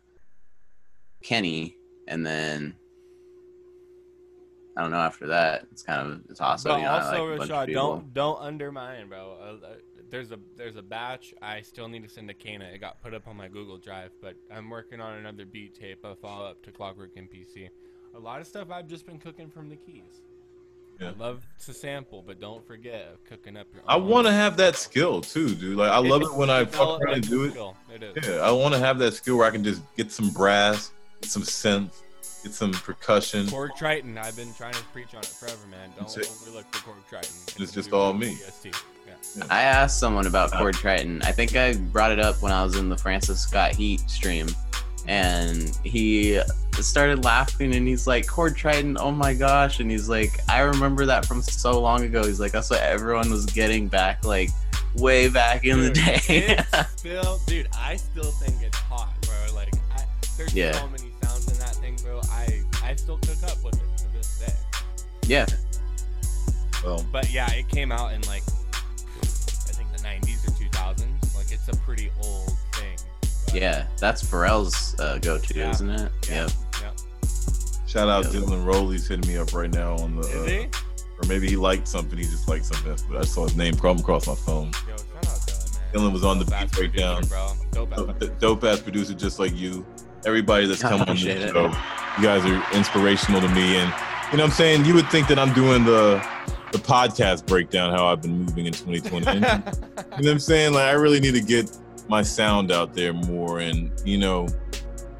Kenny, 1.21 1.77
and 2.07 2.25
then 2.25 2.75
I 4.77 4.81
don't 4.81 4.91
know. 4.91 4.97
After 4.97 5.27
that, 5.27 5.67
it's 5.71 5.83
kind 5.83 6.11
of 6.11 6.21
it's 6.29 6.41
awesome. 6.41 6.71
but 6.71 6.77
you 6.77 6.85
know, 6.85 6.91
also, 6.91 7.25
like 7.25 7.35
a 7.35 7.37
bunch 7.37 7.51
of 7.51 7.67
Rashad, 7.67 7.73
don't 7.73 8.13
don't 8.13 8.39
undermine, 8.39 9.09
bro. 9.09 9.37
Uh, 9.39 9.65
uh, 9.65 9.69
there's 10.09 10.31
a 10.31 10.39
there's 10.55 10.75
a 10.75 10.81
batch 10.81 11.33
I 11.41 11.61
still 11.61 11.87
need 11.87 12.03
to 12.03 12.09
send 12.09 12.27
to 12.29 12.33
Kana. 12.33 12.65
It 12.65 12.79
got 12.79 13.01
put 13.01 13.13
up 13.13 13.27
on 13.27 13.37
my 13.37 13.47
Google 13.47 13.77
Drive, 13.77 14.11
but 14.21 14.35
I'm 14.51 14.69
working 14.69 15.01
on 15.01 15.17
another 15.17 15.45
beat 15.45 15.79
tape, 15.79 16.03
a 16.03 16.15
follow 16.15 16.45
up 16.45 16.63
to 16.63 16.71
Clockwork 16.71 17.15
NPC. 17.15 17.69
A 18.15 18.19
lot 18.19 18.39
of 18.39 18.47
stuff 18.47 18.71
I've 18.71 18.87
just 18.87 19.05
been 19.05 19.19
cooking 19.19 19.49
from 19.49 19.69
the 19.69 19.75
keys. 19.75 20.21
Yeah. 20.99 21.09
I 21.09 21.11
love 21.21 21.45
to 21.65 21.73
sample, 21.73 22.23
but 22.25 22.39
don't 22.39 22.65
forget 22.65 23.17
cooking 23.27 23.57
up 23.57 23.67
your. 23.73 23.83
I 23.85 23.97
want 23.97 24.25
to 24.27 24.31
have 24.31 24.55
that 24.57 24.77
skill 24.77 25.19
too, 25.19 25.53
dude. 25.53 25.77
Like 25.77 25.91
I 25.91 25.97
love 25.97 26.21
it 26.21 26.33
when 26.33 26.49
I 26.49 26.63
fuck 26.63 27.01
around 27.01 27.15
and 27.15 27.27
do 27.29 27.43
it. 27.43 27.51
skill. 27.51 27.75
It 27.93 28.03
is. 28.03 28.27
Yeah, 28.27 28.35
I 28.37 28.51
want 28.51 28.73
to 28.73 28.79
have 28.79 28.97
that 28.99 29.13
skill 29.13 29.37
where 29.37 29.47
I 29.47 29.51
can 29.51 29.63
just 29.65 29.81
get 29.97 30.11
some 30.11 30.29
brass, 30.29 30.91
get 31.21 31.29
some 31.29 31.41
synth, 31.43 31.91
get 32.43 32.53
some 32.53 32.71
percussion. 32.71 33.47
Korg 33.47 33.75
Triton. 33.75 34.17
I've 34.17 34.37
been 34.37 34.53
trying 34.53 34.73
to 34.75 34.83
preach 34.93 35.13
on 35.13 35.19
it 35.19 35.25
forever, 35.25 35.67
man. 35.69 35.89
Don't 35.97 36.17
It's 36.17 36.41
overlook 36.47 36.71
the 36.71 36.77
Korg 36.77 37.05
Triton. 37.09 37.35
It's 37.61 37.73
just 37.73 37.91
all 37.91 38.13
me. 38.13 38.35
DST. 38.35 38.81
Yeah. 39.05 39.43
I 39.49 39.63
asked 39.63 39.99
someone 39.99 40.27
about 40.27 40.51
Korg 40.51 40.75
Triton. 40.75 41.21
I 41.23 41.33
think 41.33 41.57
I 41.57 41.73
brought 41.73 42.13
it 42.13 42.19
up 42.21 42.41
when 42.41 42.53
I 42.53 42.63
was 42.63 42.77
in 42.77 42.87
the 42.87 42.97
Francis 42.97 43.41
Scott 43.41 43.75
Heat 43.75 43.99
stream, 44.09 44.47
and 45.07 45.77
he 45.83 46.39
started 46.81 47.23
laughing 47.23 47.73
and 47.75 47.87
he's 47.87 48.05
like, 48.07 48.25
"Korg 48.25 48.55
Triton, 48.55 48.97
oh 48.99 49.11
my 49.11 49.33
gosh!" 49.33 49.79
And 49.79 49.89
he's 49.89 50.09
like, 50.09 50.39
"I 50.49 50.59
remember 50.61 51.05
that 51.05 51.25
from 51.25 51.41
so 51.41 51.79
long 51.79 52.03
ago." 52.03 52.23
He's 52.25 52.39
like, 52.39 52.51
"That's 52.51 52.69
what 52.69 52.81
everyone 52.81 53.29
was 53.29 53.45
getting 53.45 53.87
back, 53.87 54.23
like 54.25 54.49
way 54.95 55.27
back 55.29 55.63
in 55.65 55.81
the 55.81 55.91
day." 55.91 56.19
it's 56.27 56.89
still, 56.97 57.39
dude, 57.47 57.67
I 57.77 57.95
still 57.95 58.31
think 58.31 58.61
it's 58.61 58.77
hot, 58.77 59.13
bro. 59.21 59.55
Like, 59.55 59.73
I, 59.95 60.03
there's 60.37 60.53
Yeah. 60.53 60.73
so 60.73 60.87
many 60.87 61.11
sounds 61.23 61.47
in 61.51 61.57
that 61.59 61.75
thing, 61.75 61.95
bro. 62.03 62.19
I, 62.31 62.61
I 62.83 62.95
still 62.95 63.17
cook 63.19 63.41
up 63.43 63.63
with 63.63 63.75
it 63.75 63.97
to 63.99 64.13
this 64.13 64.39
day. 64.39 64.53
yeah, 65.27 65.45
Well, 66.83 67.05
But 67.11 67.31
yeah, 67.31 67.51
it 67.53 67.67
came 67.69 67.91
out 67.91 68.13
in 68.13 68.21
like, 68.23 68.43
I 69.23 69.25
think 69.71 69.91
the 69.91 69.99
90s 70.03 70.47
or 70.47 70.51
2000s. 70.51 71.35
Like, 71.35 71.51
it's 71.51 71.67
a 71.69 71.75
pretty 71.81 72.11
old 72.21 72.47
thing. 72.47 72.54
But- 72.54 72.54
yeah, 73.53 73.87
that's 73.99 74.23
Pharrell's 74.23 74.99
uh, 74.99 75.17
go-to, 75.19 75.57
Yeah. 75.57 75.71
isn't 75.71 75.89
it? 75.89 76.11
Yeah. 76.29 76.35
Yep. 76.43 76.51
Yep. 76.81 76.93
shout 77.87 78.09
out 78.09 78.25
Yeah. 78.25 78.39
Dylan 78.41 78.65
Rowley's 78.65 79.07
hitting 79.07 79.27
me 79.29 79.37
up 79.37 79.53
right 79.53 79.71
now 79.73 79.95
on 79.97 80.15
the. 80.15 80.21
Is 80.27 80.35
uh, 80.35 80.45
he? 80.45 80.57
Or 81.17 81.27
maybe 81.29 81.47
he 81.47 81.55
liked 81.55 81.87
something. 81.87 82.17
He 82.17 82.25
just 82.25 82.47
liked 82.49 82.65
something. 82.65 82.95
But 83.09 83.21
I 83.21 83.25
saw 83.25 83.43
his 83.43 83.55
name 83.55 83.75
come 83.75 83.97
across 83.99 84.27
my 84.27 84.35
phone. 84.35 84.71
Yo, 84.87 84.97
shout 84.97 85.15
out 85.15 85.23
Dylan, 85.23 85.73
man. 85.93 85.93
Dylan 85.93 86.11
was 86.13 86.23
on 86.25 86.39
the 86.39 86.45
Dope 86.45 86.53
ass 86.55 86.63
beat 86.71 86.77
breakdown. 86.77 87.15
producer, 87.23 87.55
Dope 87.71 87.91
ass 87.91 87.97
Dope, 87.97 88.07
producer. 88.19 88.35
dope 88.39 88.63
ass 88.65 88.79
producer, 88.81 89.13
just 89.13 89.39
like 89.39 89.55
you. 89.55 89.85
Everybody 90.25 90.65
that's 90.67 90.83
I 90.83 90.89
come 90.89 91.01
on 91.01 91.07
appreciate 91.07 91.35
this 91.35 91.51
it. 91.51 91.53
show, 91.53 91.67
you 92.17 92.23
guys 92.23 92.45
are 92.45 92.75
inspirational 92.77 93.39
to 93.41 93.47
me. 93.49 93.77
And 93.77 93.93
you 94.31 94.37
know, 94.37 94.43
what 94.43 94.49
I'm 94.49 94.51
saying 94.51 94.83
you 94.85 94.93
would 94.95 95.07
think 95.09 95.27
that 95.29 95.39
I'm 95.39 95.53
doing 95.53 95.85
the 95.85 96.21
the 96.71 96.79
podcast 96.79 97.45
breakdown, 97.45 97.93
how 97.93 98.07
I've 98.07 98.21
been 98.21 98.39
moving 98.43 98.65
in 98.65 98.73
2020. 98.73 99.25
And, 99.27 99.35
you 99.37 99.41
know 99.45 100.03
what 100.17 100.27
I'm 100.27 100.39
saying? 100.39 100.73
Like 100.73 100.83
I 100.87 100.91
really 100.91 101.21
need 101.21 101.35
to 101.35 101.41
get 101.41 101.71
my 102.07 102.21
sound 102.21 102.71
out 102.71 102.93
there 102.93 103.13
more, 103.13 103.59
and 103.59 103.91
you 104.05 104.17
know, 104.17 104.47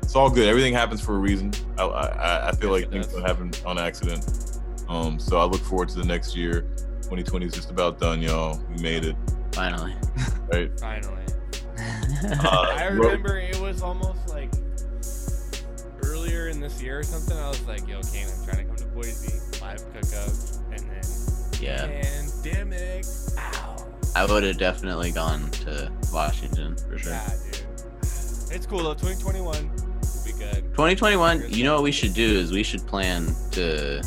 it's 0.02 0.16
all 0.16 0.30
good. 0.30 0.48
Everything 0.48 0.74
happens 0.74 1.02
for 1.02 1.16
a 1.16 1.20
reason. 1.20 1.52
I 1.78 1.84
I, 1.84 2.49
I 2.49 2.52
feel 2.53 2.78
Yes, 2.78 2.84
like 2.84 2.91
things 2.91 3.07
don't 3.07 3.24
happen 3.24 3.52
on 3.66 3.78
accident. 3.78 4.60
Um, 4.88 5.20
so 5.20 5.38
I 5.38 5.45
look 5.45 5.62
forward 5.62 5.90
to 5.90 5.99
the 5.99 6.06
next 6.06 6.36
year. 6.36 6.62
2020 7.03 7.45
is 7.45 7.53
just 7.53 7.70
about 7.72 7.99
done, 7.99 8.22
y'all. 8.22 8.60
We 8.70 8.82
made 8.82 9.06
it, 9.06 9.16
Finally. 9.52 9.95
right? 10.52 10.80
Finally. 10.80 11.22
Uh, 12.28 12.74
I 12.76 12.86
remember 12.86 13.38
it 13.38 13.60
was 13.60 13.84
almost 13.84 14.30
like 14.30 14.49
earlier 16.03 16.48
in 16.48 16.60
this 16.60 16.82
year 16.82 16.99
or 16.99 17.03
something. 17.03 17.38
I 17.38 17.49
was 17.49 17.62
like, 17.68 17.88
"Yo, 17.88 18.02
Kane, 18.02 18.28
I'm 18.28 18.45
trying 18.45 18.57
to 18.57 18.64
come 18.66 18.76
to 18.78 18.86
Boise, 18.88 19.40
live 19.62 19.84
cook 19.94 20.14
up," 20.16 20.30
and 20.72 20.80
then 20.90 21.03
yeah, 21.62 21.86
pandemic. 21.88 23.06
Ow. 23.38 23.74
I 24.16 24.26
would 24.26 24.44
have 24.44 24.58
definitely 24.58 25.12
gone 25.12 25.52
to 25.52 25.92
Washington 26.14 26.76
for 26.78 26.98
sure. 26.98 27.12
Yeah, 27.12 27.30
dude. 27.52 27.62
It's 28.52 28.66
cool 28.66 28.84
though. 28.84 28.94
2021 28.94 29.44
will 29.44 29.86
be 30.26 30.32
good. 30.32 30.64
2021 30.72 31.44
you 31.50 31.64
know 31.64 31.74
what 31.76 31.84
we 31.84 31.92
should 31.92 32.14
do 32.14 32.24
is 32.24 32.52
we 32.52 32.64
should 32.64 32.86
plan 32.88 33.28
to 33.52 34.02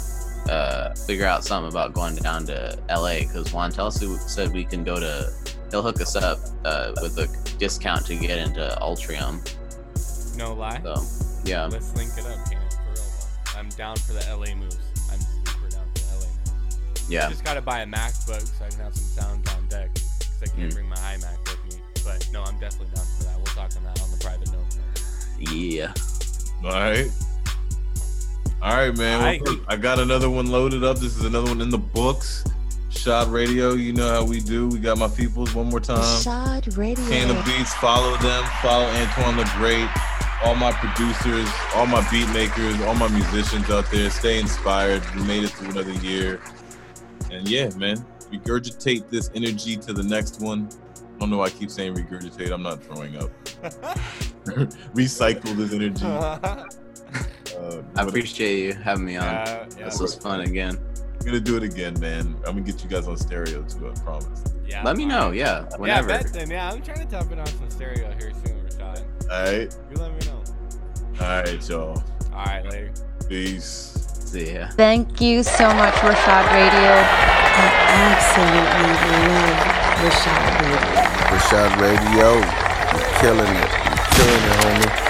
uh, 0.49 0.95
figure 1.07 1.27
out 1.27 1.45
something 1.45 1.71
about 1.71 1.93
going 1.93 2.17
down 2.17 2.47
to 2.47 2.79
la 2.89 3.19
because 3.19 3.53
juan 3.53 3.71
Telsu 3.71 4.19
said 4.19 4.53
we 4.53 4.65
can 4.65 4.83
go 4.85 4.99
to 4.99 5.31
he'll 5.71 5.83
hook 5.83 6.01
us 6.01 6.17
up 6.17 6.39
uh, 6.65 6.93
with 7.03 7.19
a 7.19 7.27
discount 7.59 8.07
to 8.07 8.17
get 8.17 8.39
into 8.39 8.61
ultrium 8.81 9.43
No 10.39 10.55
lie. 10.55 10.81
so 10.83 10.95
yeah 11.45 11.67
Let's 11.67 11.95
link 11.95 12.11
it 12.17 12.25
up, 12.25 12.49
Kane. 12.49 12.59
For 12.71 12.93
real 12.95 13.03
though. 13.05 13.59
I'm 13.59 13.69
down 13.71 13.97
for 13.97 14.15
the 14.15 14.25
LA 14.35 14.55
moves. 14.55 14.79
I'm 15.13 15.21
super 15.21 15.69
down 15.69 15.87
for 15.95 16.01
the 16.01 16.15
LA 16.15 16.27
moves. 16.31 16.81
I 17.09 17.13
yeah 17.13 17.29
just 17.29 17.45
gotta 17.45 17.61
buy 17.61 17.81
a 17.81 17.87
MacBook 17.87 18.41
so 18.41 18.65
I 18.65 18.69
can 18.71 18.81
have 18.81 18.95
some 18.97 19.23
sounds 19.23 19.55
on 19.55 19.67
deck. 19.69 19.91
Cause 20.49 20.53
I 20.53 20.61
can't 20.61 20.71
Mm. 20.71 20.75
bring 20.75 20.89
my 20.89 20.97
iMac 20.97 21.39
with 21.49 21.75
me. 21.75 21.81
But 22.05 22.29
no, 22.33 22.43
I'm 22.43 22.59
definitely 22.59 22.95
down 22.95 23.05
for 23.19 23.25
that. 23.25 23.37
We'll 23.37 23.47
talk 23.47 23.71
on 23.77 23.85
that 23.85 24.01
on 24.03 24.11
the 24.11 24.17
private 24.19 24.51
note. 24.53 25.53
yeah 25.53 25.93
All 26.65 26.71
right. 26.71 27.11
All 28.61 28.75
right, 28.75 28.97
man. 28.97 29.21
Well, 29.23 29.33
Aight. 29.35 29.41
look, 29.47 29.61
I 29.69 29.77
got 29.77 30.01
another 30.01 30.29
one 30.31 30.47
loaded 30.51 30.83
up. 30.83 30.99
This 30.99 31.17
is 31.17 31.25
another 31.25 31.49
one 31.49 31.61
in 31.61 31.71
the 31.71 31.79
books. 31.79 32.43
Shot 32.91 33.31
Radio. 33.31 33.75
You 33.75 33.93
know 33.93 34.09
how 34.09 34.25
we 34.25 34.41
do. 34.41 34.67
We 34.69 34.79
got 34.81 34.99
my 34.99 35.07
peoples 35.09 35.55
one 35.55 35.69
more 35.71 35.79
time. 35.81 36.23
Shad 36.23 36.77
Radio. 36.77 37.05
Kane 37.09 37.29
the 37.29 37.35
Beats. 37.45 37.73
Follow 37.75 38.17
them. 38.17 38.45
Follow 38.61 38.87
Antoine 38.87 39.37
the 39.37 39.49
Great. 39.57 39.89
all 40.45 40.55
my 40.57 40.73
producers, 40.73 41.49
all 41.75 41.87
my 41.87 42.01
beat 42.11 42.29
makers, 42.31 42.81
all 42.83 42.95
my 42.95 43.09
musicians 43.09 43.69
out 43.71 43.89
there. 43.93 44.09
Stay 44.11 44.39
inspired. 44.41 45.03
We 45.15 45.23
made 45.23 45.45
it 45.45 45.51
through 45.51 45.71
another 45.71 45.93
year. 45.95 46.41
And 47.31 47.49
yeah, 47.49 47.71
man, 47.77 48.05
regurgitate 48.33 49.09
this 49.11 49.31
energy 49.35 49.77
to 49.77 49.93
the 49.93 50.03
next 50.03 50.41
one. 50.41 50.69
I 50.97 51.19
don't 51.21 51.31
know 51.31 51.39
why 51.39 51.47
I 51.47 51.51
keep 51.51 51.71
saying 51.71 51.95
regurgitate. 51.95 52.51
I'm 52.53 52.63
not 52.63 52.83
throwing 52.83 53.17
up. 53.17 53.31
Recycle 54.95 55.57
this 55.57 55.73
energy. 55.73 56.05
Uh, 57.59 57.83
I 57.97 58.05
but 58.05 58.09
appreciate 58.09 58.59
you 58.67 58.73
having 58.75 59.05
me 59.07 59.17
on. 59.17 59.25
Uh, 59.27 59.67
yeah, 59.77 59.87
this 59.87 59.99
was 59.99 60.15
fun 60.15 60.43
again. 60.43 60.79
I'm 61.19 61.27
gonna 61.27 61.41
do 61.41 61.57
it 61.57 61.65
again, 61.65 61.99
man. 61.99 62.37
I'm 62.47 62.53
gonna 62.55 62.61
get 62.61 62.85
you 62.85 62.89
guys 62.89 63.09
on 63.09 63.17
stereo 63.17 63.63
too. 63.65 63.89
I 63.91 63.95
promise. 64.01 64.45
yeah, 64.65 64.85
Let 64.85 64.97
me 64.97 65.07
know. 65.07 65.29
right. 65.31 65.39
Yeah, 65.39 65.67
Yeah, 65.71 65.77
whenever. 65.79 66.07
bet 66.09 66.33
then. 66.33 66.51
Yeah, 66.51 66.71
I'm 66.71 66.81
trying 66.83 67.01
to 67.01 67.07
tap 67.07 67.33
it 67.33 67.39
on 67.41 67.47
some 67.47 67.69
stereo 67.71 68.13
here 68.21 68.31
soon, 68.45 68.61
Rashad. 68.61 69.05
All 69.23 69.43
right, 69.43 69.77
You 69.91 69.97
let 69.97 70.13
me 70.13 70.19
know. 70.31 70.45
all 71.21 71.27
right, 71.43 71.69
y'all. 71.69 72.03
All 72.33 72.45
right, 72.45 72.65
later. 72.71 72.93
Peace. 73.29 73.98
See. 74.29 74.59
Thank 74.73 75.23
you 75.23 75.43
so 75.43 75.73
much, 75.73 75.95
Rashad 75.95 76.53
Radio. 76.53 76.93
I 77.57 77.69
absolutely 78.13 78.93
love 79.33 79.79
Rashad 80.05 80.61
Radio. 80.61 80.99
Rashad 81.33 81.73
Radio, 81.81 82.35
you're 82.93 83.09
killing 83.21 83.57
it. 83.57 83.71
You're 83.87 84.05
killing 84.13 84.45
it, 84.45 84.91
homie. 84.91 85.08